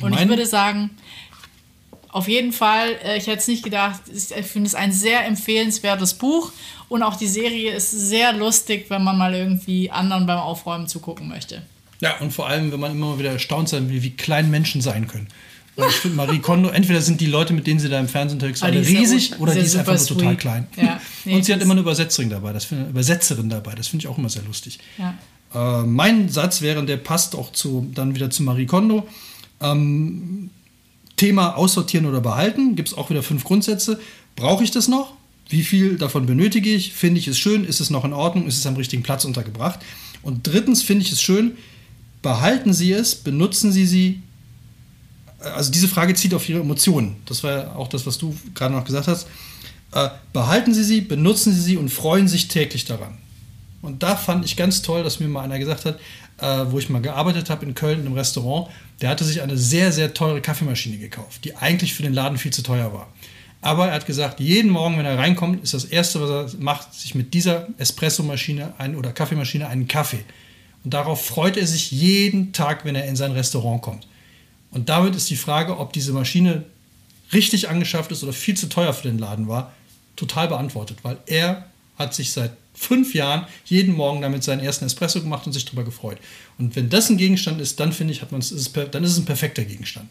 Und 0.01 0.11
mein 0.11 0.23
ich 0.23 0.29
würde 0.29 0.47
sagen, 0.47 0.91
auf 2.11 2.29
jeden 2.29 2.53
Fall, 2.53 2.97
äh, 3.05 3.19
ich 3.19 3.27
hätte 3.27 3.39
es 3.39 3.49
nicht 3.49 3.63
gedacht, 3.63 4.01
ich 4.13 4.47
finde 4.47 4.67
es 4.67 4.75
ein 4.75 4.93
sehr 4.93 5.27
empfehlenswertes 5.27 6.15
Buch 6.15 6.53
und 6.89 7.03
auch 7.03 7.17
die 7.17 7.27
Serie 7.27 7.73
ist 7.73 7.91
sehr 7.91 8.33
lustig, 8.33 8.87
wenn 8.89 9.05
man 9.05 9.19
mal 9.19 9.35
irgendwie 9.35 9.91
anderen 9.91 10.27
beim 10.27 10.39
Aufräumen 10.39 10.89
zugucken 10.89 11.29
möchte. 11.29 11.63
Ja, 12.01 12.19
und 12.19 12.33
vor 12.33 12.49
allem, 12.49 12.73
wenn 12.73 12.81
man 12.81 12.93
immer 12.93 13.19
wieder 13.19 13.33
erstaunt 13.33 13.69
sein 13.69 13.91
will, 13.91 14.03
wie 14.03 14.11
klein 14.11 14.51
Menschen 14.51 14.81
sein 14.81 15.09
können. 15.09 15.29
Und 15.77 15.89
ich 15.89 15.97
finde, 15.97 16.17
Marie 16.17 16.41
Kondo, 16.41 16.71
entweder 16.71 17.01
sind 17.01 17.21
die 17.21 17.27
Leute, 17.27 17.53
mit 17.53 17.67
denen 17.67 17.79
sie 17.79 17.89
da 17.89 18.01
im 18.01 18.09
Fernsehen 18.09 18.37
unterwegs 18.37 18.61
sind, 18.61 18.75
riesig 18.75 19.31
ja, 19.31 19.37
oder 19.39 19.55
die 19.55 19.61
ist 19.61 19.77
einfach 19.77 19.97
nur 19.97 20.07
total 20.07 20.37
klein. 20.37 20.67
Ja, 20.77 21.01
nee, 21.25 21.35
und 21.37 21.45
sie 21.45 21.53
hat 21.53 21.61
immer 21.61 21.73
eine 21.73 21.83
Übersetzerin 21.83 22.31
dabei, 22.31 22.53
das 22.53 22.65
find, 22.65 22.91
Übersetzerin 22.91 23.49
dabei, 23.49 23.77
das 23.77 23.87
finde 23.87 24.05
ich 24.05 24.09
auch 24.09 24.19
immer 24.19 24.29
sehr 24.29 24.43
lustig. 24.43 24.81
Ja. 24.99 25.15
Äh, 25.55 25.87
mein 25.87 26.29
Satz 26.29 26.63
wäre, 26.63 26.85
der 26.85 26.97
passt 26.97 27.37
auch 27.37 27.53
zu, 27.53 27.89
dann 27.95 28.15
wieder 28.17 28.29
zu 28.29 28.43
Marie 28.43 28.67
Kondo. 28.67 29.07
Ähm, 29.61 30.51
Thema 31.19 31.57
aussortieren 31.57 32.07
oder 32.07 32.23
behalten, 32.23 32.75
gibt 32.75 32.89
es 32.89 32.95
auch 32.97 33.11
wieder 33.11 33.23
fünf 33.23 33.45
Grundsätze. 33.45 34.01
Brauche 34.37 34.65
ich 34.65 34.71
das 34.71 34.89
noch? 34.89 35.13
Wie 35.49 35.63
viel 35.63 35.97
davon 35.97 36.27
benötige 36.27 36.71
ich? 36.71 36.95
Finde 36.95 37.21
ich 37.21 37.29
es 37.29 37.39
schön? 37.39 37.65
Ist 37.65 37.81
es 37.81 37.91
noch 37.91 38.05
in 38.05 38.13
Ordnung? 38.13 38.47
Ist 38.47 38.59
es 38.59 38.67
am 38.67 38.77
richtigen 38.77 39.03
Platz 39.03 39.25
untergebracht? 39.25 39.81
Und 40.23 40.47
drittens 40.47 40.83
finde 40.83 41.05
ich 41.05 41.13
es 41.13 41.23
schön, 41.23 41.53
behalten 42.23 42.73
Sie 42.73 42.93
es, 42.93 43.15
benutzen 43.15 43.73
Sie 43.73 43.87
sie. 43.87 44.23
Also 45.41 45.71
diese 45.71 45.89
Frage 45.89 46.15
zieht 46.15 46.35
auf 46.35 46.49
Ihre 46.49 46.61
Emotionen. 46.61 47.17
Das 47.27 47.45
war 47.45 47.53
ja 47.53 47.77
auch 47.77 47.89
das, 47.89 48.07
was 48.07 48.19
du 48.19 48.37
gerade 48.55 48.75
noch 48.75 48.85
gesagt 48.85 49.09
hast. 49.09 49.27
Äh, 49.93 50.09
behalten 50.33 50.75
Sie 50.75 50.85
sie, 50.85 51.01
benutzen 51.01 51.53
Sie 51.53 51.61
sie 51.61 51.77
und 51.77 51.89
freuen 51.89 52.29
sich 52.29 52.49
täglich 52.49 52.85
daran. 52.85 53.17
Und 53.81 54.03
da 54.03 54.17
fand 54.17 54.45
ich 54.45 54.57
ganz 54.57 54.83
toll, 54.83 55.05
dass 55.05 55.21
mir 55.21 55.29
mal 55.29 55.43
einer 55.43 55.59
gesagt 55.59 55.85
hat, 55.85 55.99
äh, 56.39 56.65
wo 56.71 56.79
ich 56.79 56.89
mal 56.89 57.03
gearbeitet 57.03 57.51
habe 57.51 57.65
in 57.67 57.75
Köln 57.75 58.07
im 58.07 58.13
Restaurant, 58.13 58.69
der 59.01 59.11
hatte 59.11 59.25
sich 59.25 59.43
eine 59.43 59.57
sehr, 59.57 59.93
sehr 59.93 60.15
teure 60.15 60.41
Kaffeemaschine 60.41 60.99
gekauft, 60.99 61.45
die 61.45 61.57
eigentlich 61.57 61.95
für 61.95 62.03
den 62.03 62.15
Laden 62.15 62.39
viel 62.39 62.53
zu 62.53 62.63
teuer 62.63 62.93
war. 62.93 63.09
Aber 63.61 63.89
er 63.89 63.95
hat 63.95 64.07
gesagt, 64.07 64.39
jeden 64.39 64.71
Morgen, 64.71 64.99
wenn 64.99 65.07
er 65.07 65.19
reinkommt, 65.19 65.65
ist 65.65 65.75
das 65.75 65.85
Erste, 65.85 66.21
was 66.21 66.55
er 66.55 66.61
macht, 66.61 66.95
sich 66.95 67.15
mit 67.15 67.35
dieser 67.35 67.69
Espressomaschine 67.79 68.75
ein, 68.79 68.95
oder 68.95 69.13
Kaffeemaschine 69.13 69.69
einen 69.69 69.89
Kaffee 69.89 70.25
und 70.85 70.95
darauf 70.95 71.27
freut 71.27 71.57
er 71.57 71.67
sich 71.67 71.91
jeden 71.91 72.53
Tag, 72.53 72.85
wenn 72.85 72.95
er 72.95 73.05
in 73.05 73.17
sein 73.17 73.33
Restaurant 73.33 73.83
kommt. 73.83 74.07
Und 74.71 74.89
damit 74.89 75.17
ist 75.17 75.31
die 75.31 75.37
Frage, 75.37 75.79
ob 75.79 75.93
diese 75.93 76.13
Maschine 76.13 76.65
richtig 77.33 77.69
angeschafft 77.69 78.13
ist 78.13 78.23
oder 78.23 78.33
viel 78.33 78.57
zu 78.57 78.69
teuer 78.69 78.93
für 78.93 79.09
den 79.09 79.19
Laden 79.19 79.49
war, 79.49 79.73
total 80.17 80.49
beantwortet, 80.49 80.99
weil 81.03 81.19
er 81.27 81.67
hat 81.99 82.15
sich 82.15 82.33
seit 82.33 82.53
fünf 82.79 83.15
Jahren 83.15 83.47
jeden 83.65 83.95
Morgen 83.95 84.23
damit 84.23 84.45
seinen 84.45 84.61
ersten 84.61 84.85
Espresso 84.85 85.21
gemacht 85.21 85.47
und 85.47 85.53
sich 85.53 85.65
darüber 85.65 85.85
gefreut. 85.85 86.19
Und 86.59 86.77
wenn 86.77 86.89
das 86.89 87.11
ein 87.11 87.17
Gegenstand 87.17 87.61
ist, 87.61 87.81
dann 87.81 87.93
finde 87.93 88.13
ich, 88.13 88.23
hat 88.23 88.31
dann 88.33 88.41
ist 89.05 89.11
es 89.11 89.19
ein 89.19 89.25
perfekter 89.25 89.65
Gegenstand. 89.65 90.09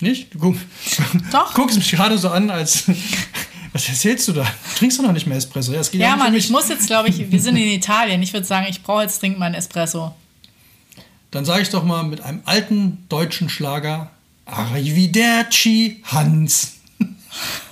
Nicht? 0.00 0.34
Du 0.34 0.38
guck, 0.38 0.56
Doch. 1.30 1.54
guckst 1.54 1.76
mich 1.76 1.90
gerade 1.90 2.18
so 2.18 2.28
an, 2.28 2.50
als 2.50 2.84
was 3.72 3.88
erzählst 3.88 4.26
du 4.28 4.32
da? 4.32 4.46
Trinkst 4.76 4.98
du 4.98 5.02
noch 5.02 5.12
nicht 5.12 5.26
mehr 5.26 5.38
Espresso? 5.38 5.72
Ja, 5.72 5.80
ja, 5.80 5.98
ja 5.98 6.16
Mann, 6.16 6.34
ich 6.34 6.50
muss 6.50 6.68
jetzt, 6.68 6.88
glaube 6.88 7.08
ich, 7.08 7.30
wir 7.30 7.40
sind 7.40 7.56
in 7.56 7.68
Italien. 7.68 8.20
Ich 8.22 8.32
würde 8.32 8.44
sagen, 8.44 8.66
ich 8.68 8.82
brauche 8.82 9.02
jetzt 9.02 9.22
dringend 9.22 9.38
meinen 9.38 9.54
Espresso. 9.54 10.12
Dann 11.30 11.44
sage 11.44 11.62
ich 11.62 11.70
doch 11.70 11.84
mal 11.84 12.02
mit 12.02 12.20
einem 12.20 12.42
alten 12.44 13.06
deutschen 13.08 13.48
Schlager 13.48 14.10
Arrivederci 14.44 16.02
Hans. 16.04 16.74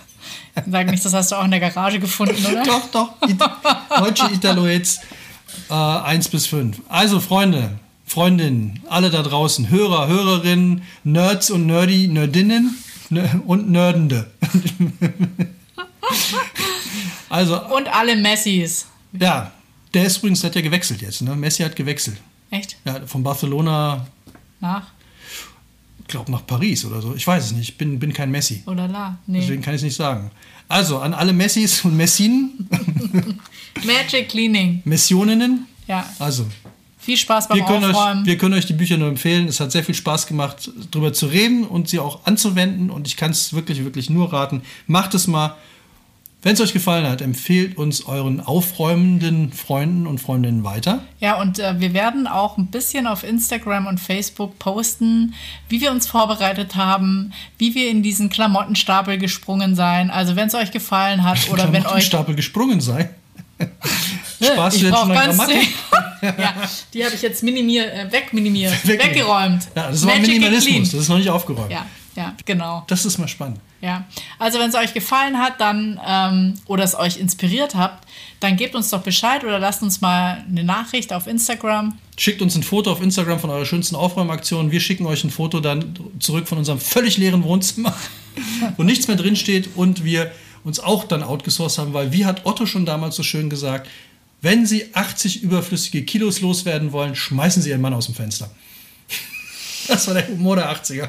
Sag 0.70 0.90
nicht, 0.90 1.04
das 1.04 1.14
hast 1.14 1.32
du 1.32 1.36
auch 1.36 1.44
in 1.44 1.50
der 1.50 1.60
Garage 1.60 1.98
gefunden, 1.98 2.44
oder? 2.44 2.64
doch, 2.64 2.90
doch. 2.90 3.12
Deutsche 3.98 4.30
Italo-Hits 4.32 5.00
äh, 5.68 5.74
1 5.74 6.28
bis 6.28 6.46
5. 6.46 6.80
Also, 6.88 7.20
Freunde, 7.20 7.78
Freundinnen, 8.06 8.80
alle 8.88 9.10
da 9.10 9.22
draußen, 9.22 9.70
Hörer, 9.70 10.08
Hörerinnen, 10.08 10.82
Nerds 11.04 11.50
und 11.50 11.66
Nerdy, 11.66 12.08
Nerdinnen 12.08 12.76
und 13.46 13.70
Nerdende. 13.70 14.30
also, 17.28 17.64
und 17.68 17.88
alle 17.88 18.16
Messis. 18.16 18.86
Ja, 19.12 19.52
der 19.94 20.04
ist 20.04 20.18
übrigens, 20.18 20.40
der 20.40 20.50
hat 20.50 20.56
ja 20.56 20.62
gewechselt 20.62 21.02
jetzt. 21.02 21.22
Ne? 21.22 21.36
Messi 21.36 21.62
hat 21.62 21.76
gewechselt. 21.76 22.16
Echt? 22.50 22.76
Ja, 22.84 23.06
von 23.06 23.22
Barcelona 23.22 24.06
nach? 24.60 24.88
Ich 26.10 26.12
glaube 26.12 26.32
nach 26.32 26.44
Paris 26.44 26.84
oder 26.84 27.00
so. 27.00 27.14
Ich 27.14 27.24
weiß 27.24 27.44
es 27.44 27.52
nicht. 27.52 27.68
Ich 27.68 27.78
bin, 27.78 28.00
bin 28.00 28.12
kein 28.12 28.32
Messi. 28.32 28.64
Oder 28.66 28.88
la. 28.88 29.16
Nee. 29.28 29.42
Deswegen 29.42 29.62
kann 29.62 29.74
ich 29.74 29.78
es 29.78 29.84
nicht 29.84 29.94
sagen. 29.94 30.32
Also 30.66 30.98
an 30.98 31.14
alle 31.14 31.32
Messis 31.32 31.84
und 31.84 31.96
Messinen. 31.96 32.68
Magic 33.84 34.28
Cleaning. 34.28 34.82
Missioninnen. 34.84 35.68
Ja. 35.86 36.04
Also. 36.18 36.46
Viel 36.98 37.16
Spaß 37.16 37.46
beim 37.46 37.58
wir 37.58 37.64
können 37.64 37.84
Aufräumen. 37.84 38.22
Euch, 38.22 38.26
wir 38.26 38.38
können 38.38 38.54
euch 38.54 38.66
die 38.66 38.72
Bücher 38.72 38.96
nur 38.96 39.06
empfehlen. 39.06 39.46
Es 39.46 39.60
hat 39.60 39.70
sehr 39.70 39.84
viel 39.84 39.94
Spaß 39.94 40.26
gemacht, 40.26 40.72
darüber 40.90 41.12
zu 41.12 41.26
reden 41.26 41.62
und 41.62 41.88
sie 41.88 42.00
auch 42.00 42.26
anzuwenden. 42.26 42.90
Und 42.90 43.06
ich 43.06 43.16
kann 43.16 43.30
es 43.30 43.52
wirklich, 43.52 43.84
wirklich 43.84 44.10
nur 44.10 44.32
raten. 44.32 44.62
Macht 44.88 45.14
es 45.14 45.28
mal. 45.28 45.54
Wenn 46.42 46.54
es 46.54 46.60
euch 46.60 46.72
gefallen 46.72 47.06
hat, 47.06 47.20
empfehlt 47.20 47.76
uns 47.76 48.06
euren 48.06 48.40
aufräumenden 48.40 49.52
Freunden 49.52 50.06
und 50.06 50.20
Freundinnen 50.20 50.64
weiter. 50.64 51.04
Ja, 51.18 51.38
und 51.38 51.58
äh, 51.58 51.78
wir 51.80 51.92
werden 51.92 52.26
auch 52.26 52.56
ein 52.56 52.68
bisschen 52.68 53.06
auf 53.06 53.24
Instagram 53.24 53.86
und 53.86 54.00
Facebook 54.00 54.58
posten, 54.58 55.34
wie 55.68 55.82
wir 55.82 55.90
uns 55.90 56.06
vorbereitet 56.06 56.76
haben, 56.76 57.32
wie 57.58 57.74
wir 57.74 57.90
in 57.90 58.02
diesen 58.02 58.30
Klamottenstapel 58.30 59.18
gesprungen 59.18 59.74
sein. 59.74 60.10
Also 60.10 60.34
wenn 60.34 60.48
es 60.48 60.54
euch 60.54 60.70
gefallen 60.70 61.24
hat 61.24 61.50
oder 61.50 61.72
wenn 61.74 61.86
euch... 61.86 62.06
Stapel 62.06 62.34
gesprungen 62.34 62.80
sein. 62.80 63.10
Spaß 64.42 64.76
ich 64.76 64.90
brauche 64.90 65.12
ganz 65.12 65.38
ja, 66.22 66.54
die 66.94 67.04
habe 67.04 67.14
ich 67.14 67.22
jetzt 67.22 67.42
minimier, 67.42 67.92
äh, 67.92 68.10
wegminimiert, 68.10 68.74
weggeräumt. 68.86 69.68
Ja, 69.74 69.90
das 69.90 70.06
war 70.06 70.14
Magic 70.14 70.40
Minimalismus, 70.40 70.92
das 70.92 71.00
ist 71.02 71.08
noch 71.08 71.18
nicht 71.18 71.28
aufgeräumt. 71.28 71.70
Ja, 71.70 71.84
ja, 72.16 72.34
genau. 72.44 72.84
Das 72.86 73.04
ist 73.04 73.18
mal 73.18 73.28
spannend. 73.28 73.60
Ja, 73.80 74.06
also 74.38 74.58
wenn 74.58 74.68
es 74.68 74.74
euch 74.74 74.92
gefallen 74.92 75.38
hat, 75.38 75.58
dann 75.58 75.98
ähm, 76.06 76.54
oder 76.66 76.84
es 76.84 76.94
euch 76.94 77.16
inspiriert 77.16 77.74
habt, 77.74 78.06
dann 78.40 78.56
gebt 78.56 78.74
uns 78.74 78.90
doch 78.90 79.02
Bescheid 79.02 79.42
oder 79.42 79.58
lasst 79.58 79.82
uns 79.82 80.02
mal 80.02 80.44
eine 80.46 80.64
Nachricht 80.64 81.14
auf 81.14 81.26
Instagram. 81.26 81.96
Schickt 82.18 82.42
uns 82.42 82.54
ein 82.56 82.62
Foto 82.62 82.92
auf 82.92 83.00
Instagram 83.00 83.40
von 83.40 83.48
eurer 83.48 83.64
schönsten 83.64 83.96
Aufräumaktion. 83.96 84.70
Wir 84.70 84.80
schicken 84.80 85.06
euch 85.06 85.24
ein 85.24 85.30
Foto 85.30 85.60
dann 85.60 85.98
zurück 86.18 86.46
von 86.46 86.58
unserem 86.58 86.78
völlig 86.78 87.16
leeren 87.16 87.42
Wohnzimmer, 87.42 87.96
wo 88.76 88.82
nichts 88.82 89.08
mehr 89.08 89.16
drin 89.16 89.36
steht 89.36 89.70
und 89.76 90.04
wir 90.04 90.30
uns 90.62 90.78
auch 90.78 91.04
dann 91.04 91.22
outgesourced 91.22 91.78
haben, 91.78 91.94
weil 91.94 92.12
wie 92.12 92.26
hat 92.26 92.44
Otto 92.44 92.66
schon 92.66 92.84
damals 92.84 93.16
so 93.16 93.22
schön 93.22 93.48
gesagt, 93.48 93.88
wenn 94.42 94.66
Sie 94.66 94.94
80 94.94 95.42
überflüssige 95.42 96.02
Kilos 96.04 96.42
loswerden 96.42 96.92
wollen, 96.92 97.14
schmeißen 97.14 97.62
Sie 97.62 97.70
Ihren 97.70 97.80
Mann 97.80 97.94
aus 97.94 98.06
dem 98.06 98.14
Fenster. 98.14 98.50
Das 99.88 100.06
war 100.06 100.14
der 100.14 100.28
Humor 100.28 100.56
der 100.56 100.70
80er. 100.70 101.08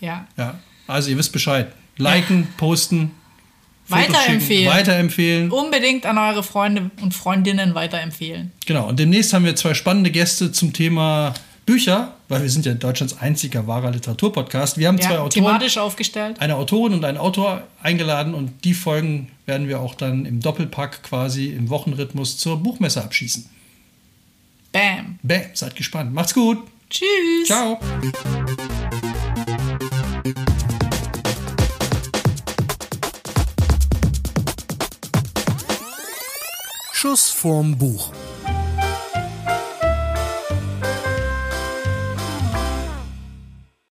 Ja. 0.00 0.26
Ja. 0.36 0.58
Also 0.86 1.10
ihr 1.10 1.18
wisst 1.18 1.32
Bescheid. 1.32 1.72
Liken, 1.96 2.46
posten, 2.56 3.12
Fotos 3.86 4.08
Weiterempfehlen. 4.08 4.40
schicken, 4.64 4.66
weiterempfehlen. 4.78 5.50
Unbedingt 5.50 6.06
an 6.06 6.18
eure 6.18 6.42
Freunde 6.42 6.90
und 7.00 7.14
Freundinnen 7.14 7.74
weiterempfehlen. 7.74 8.52
Genau. 8.66 8.88
Und 8.88 8.98
demnächst 8.98 9.32
haben 9.32 9.44
wir 9.44 9.54
zwei 9.56 9.74
spannende 9.74 10.10
Gäste 10.10 10.50
zum 10.52 10.72
Thema 10.72 11.32
Bücher, 11.66 12.14
weil 12.28 12.42
wir 12.42 12.50
sind 12.50 12.66
ja 12.66 12.74
Deutschlands 12.74 13.18
einziger 13.20 13.66
wahrer 13.66 13.90
Literaturpodcast. 13.92 14.78
Wir 14.78 14.88
haben 14.88 15.00
zwei 15.00 15.14
Ja, 15.14 15.18
Autoren, 15.20 15.30
thematisch 15.30 15.78
aufgestellt. 15.78 16.40
eine 16.40 16.56
Autorin 16.56 16.94
und 16.94 17.04
einen 17.04 17.18
Autor 17.18 17.62
eingeladen 17.82 18.34
und 18.34 18.64
die 18.64 18.74
Folgen 18.74 19.30
werden 19.46 19.68
wir 19.68 19.80
auch 19.80 19.94
dann 19.94 20.26
im 20.26 20.40
Doppelpack 20.40 21.02
quasi 21.02 21.46
im 21.46 21.68
Wochenrhythmus 21.70 22.38
zur 22.38 22.56
Buchmesse 22.62 23.02
abschießen. 23.02 23.48
Bam. 24.72 25.18
Bäm, 25.22 25.42
seid 25.54 25.74
gespannt. 25.76 26.12
Macht's 26.12 26.34
gut. 26.34 26.58
Tschüss. 26.90 27.46
Ciao. 27.46 27.80
Schuss 37.06 37.30
vorm 37.30 37.78
Buch. 37.78 38.10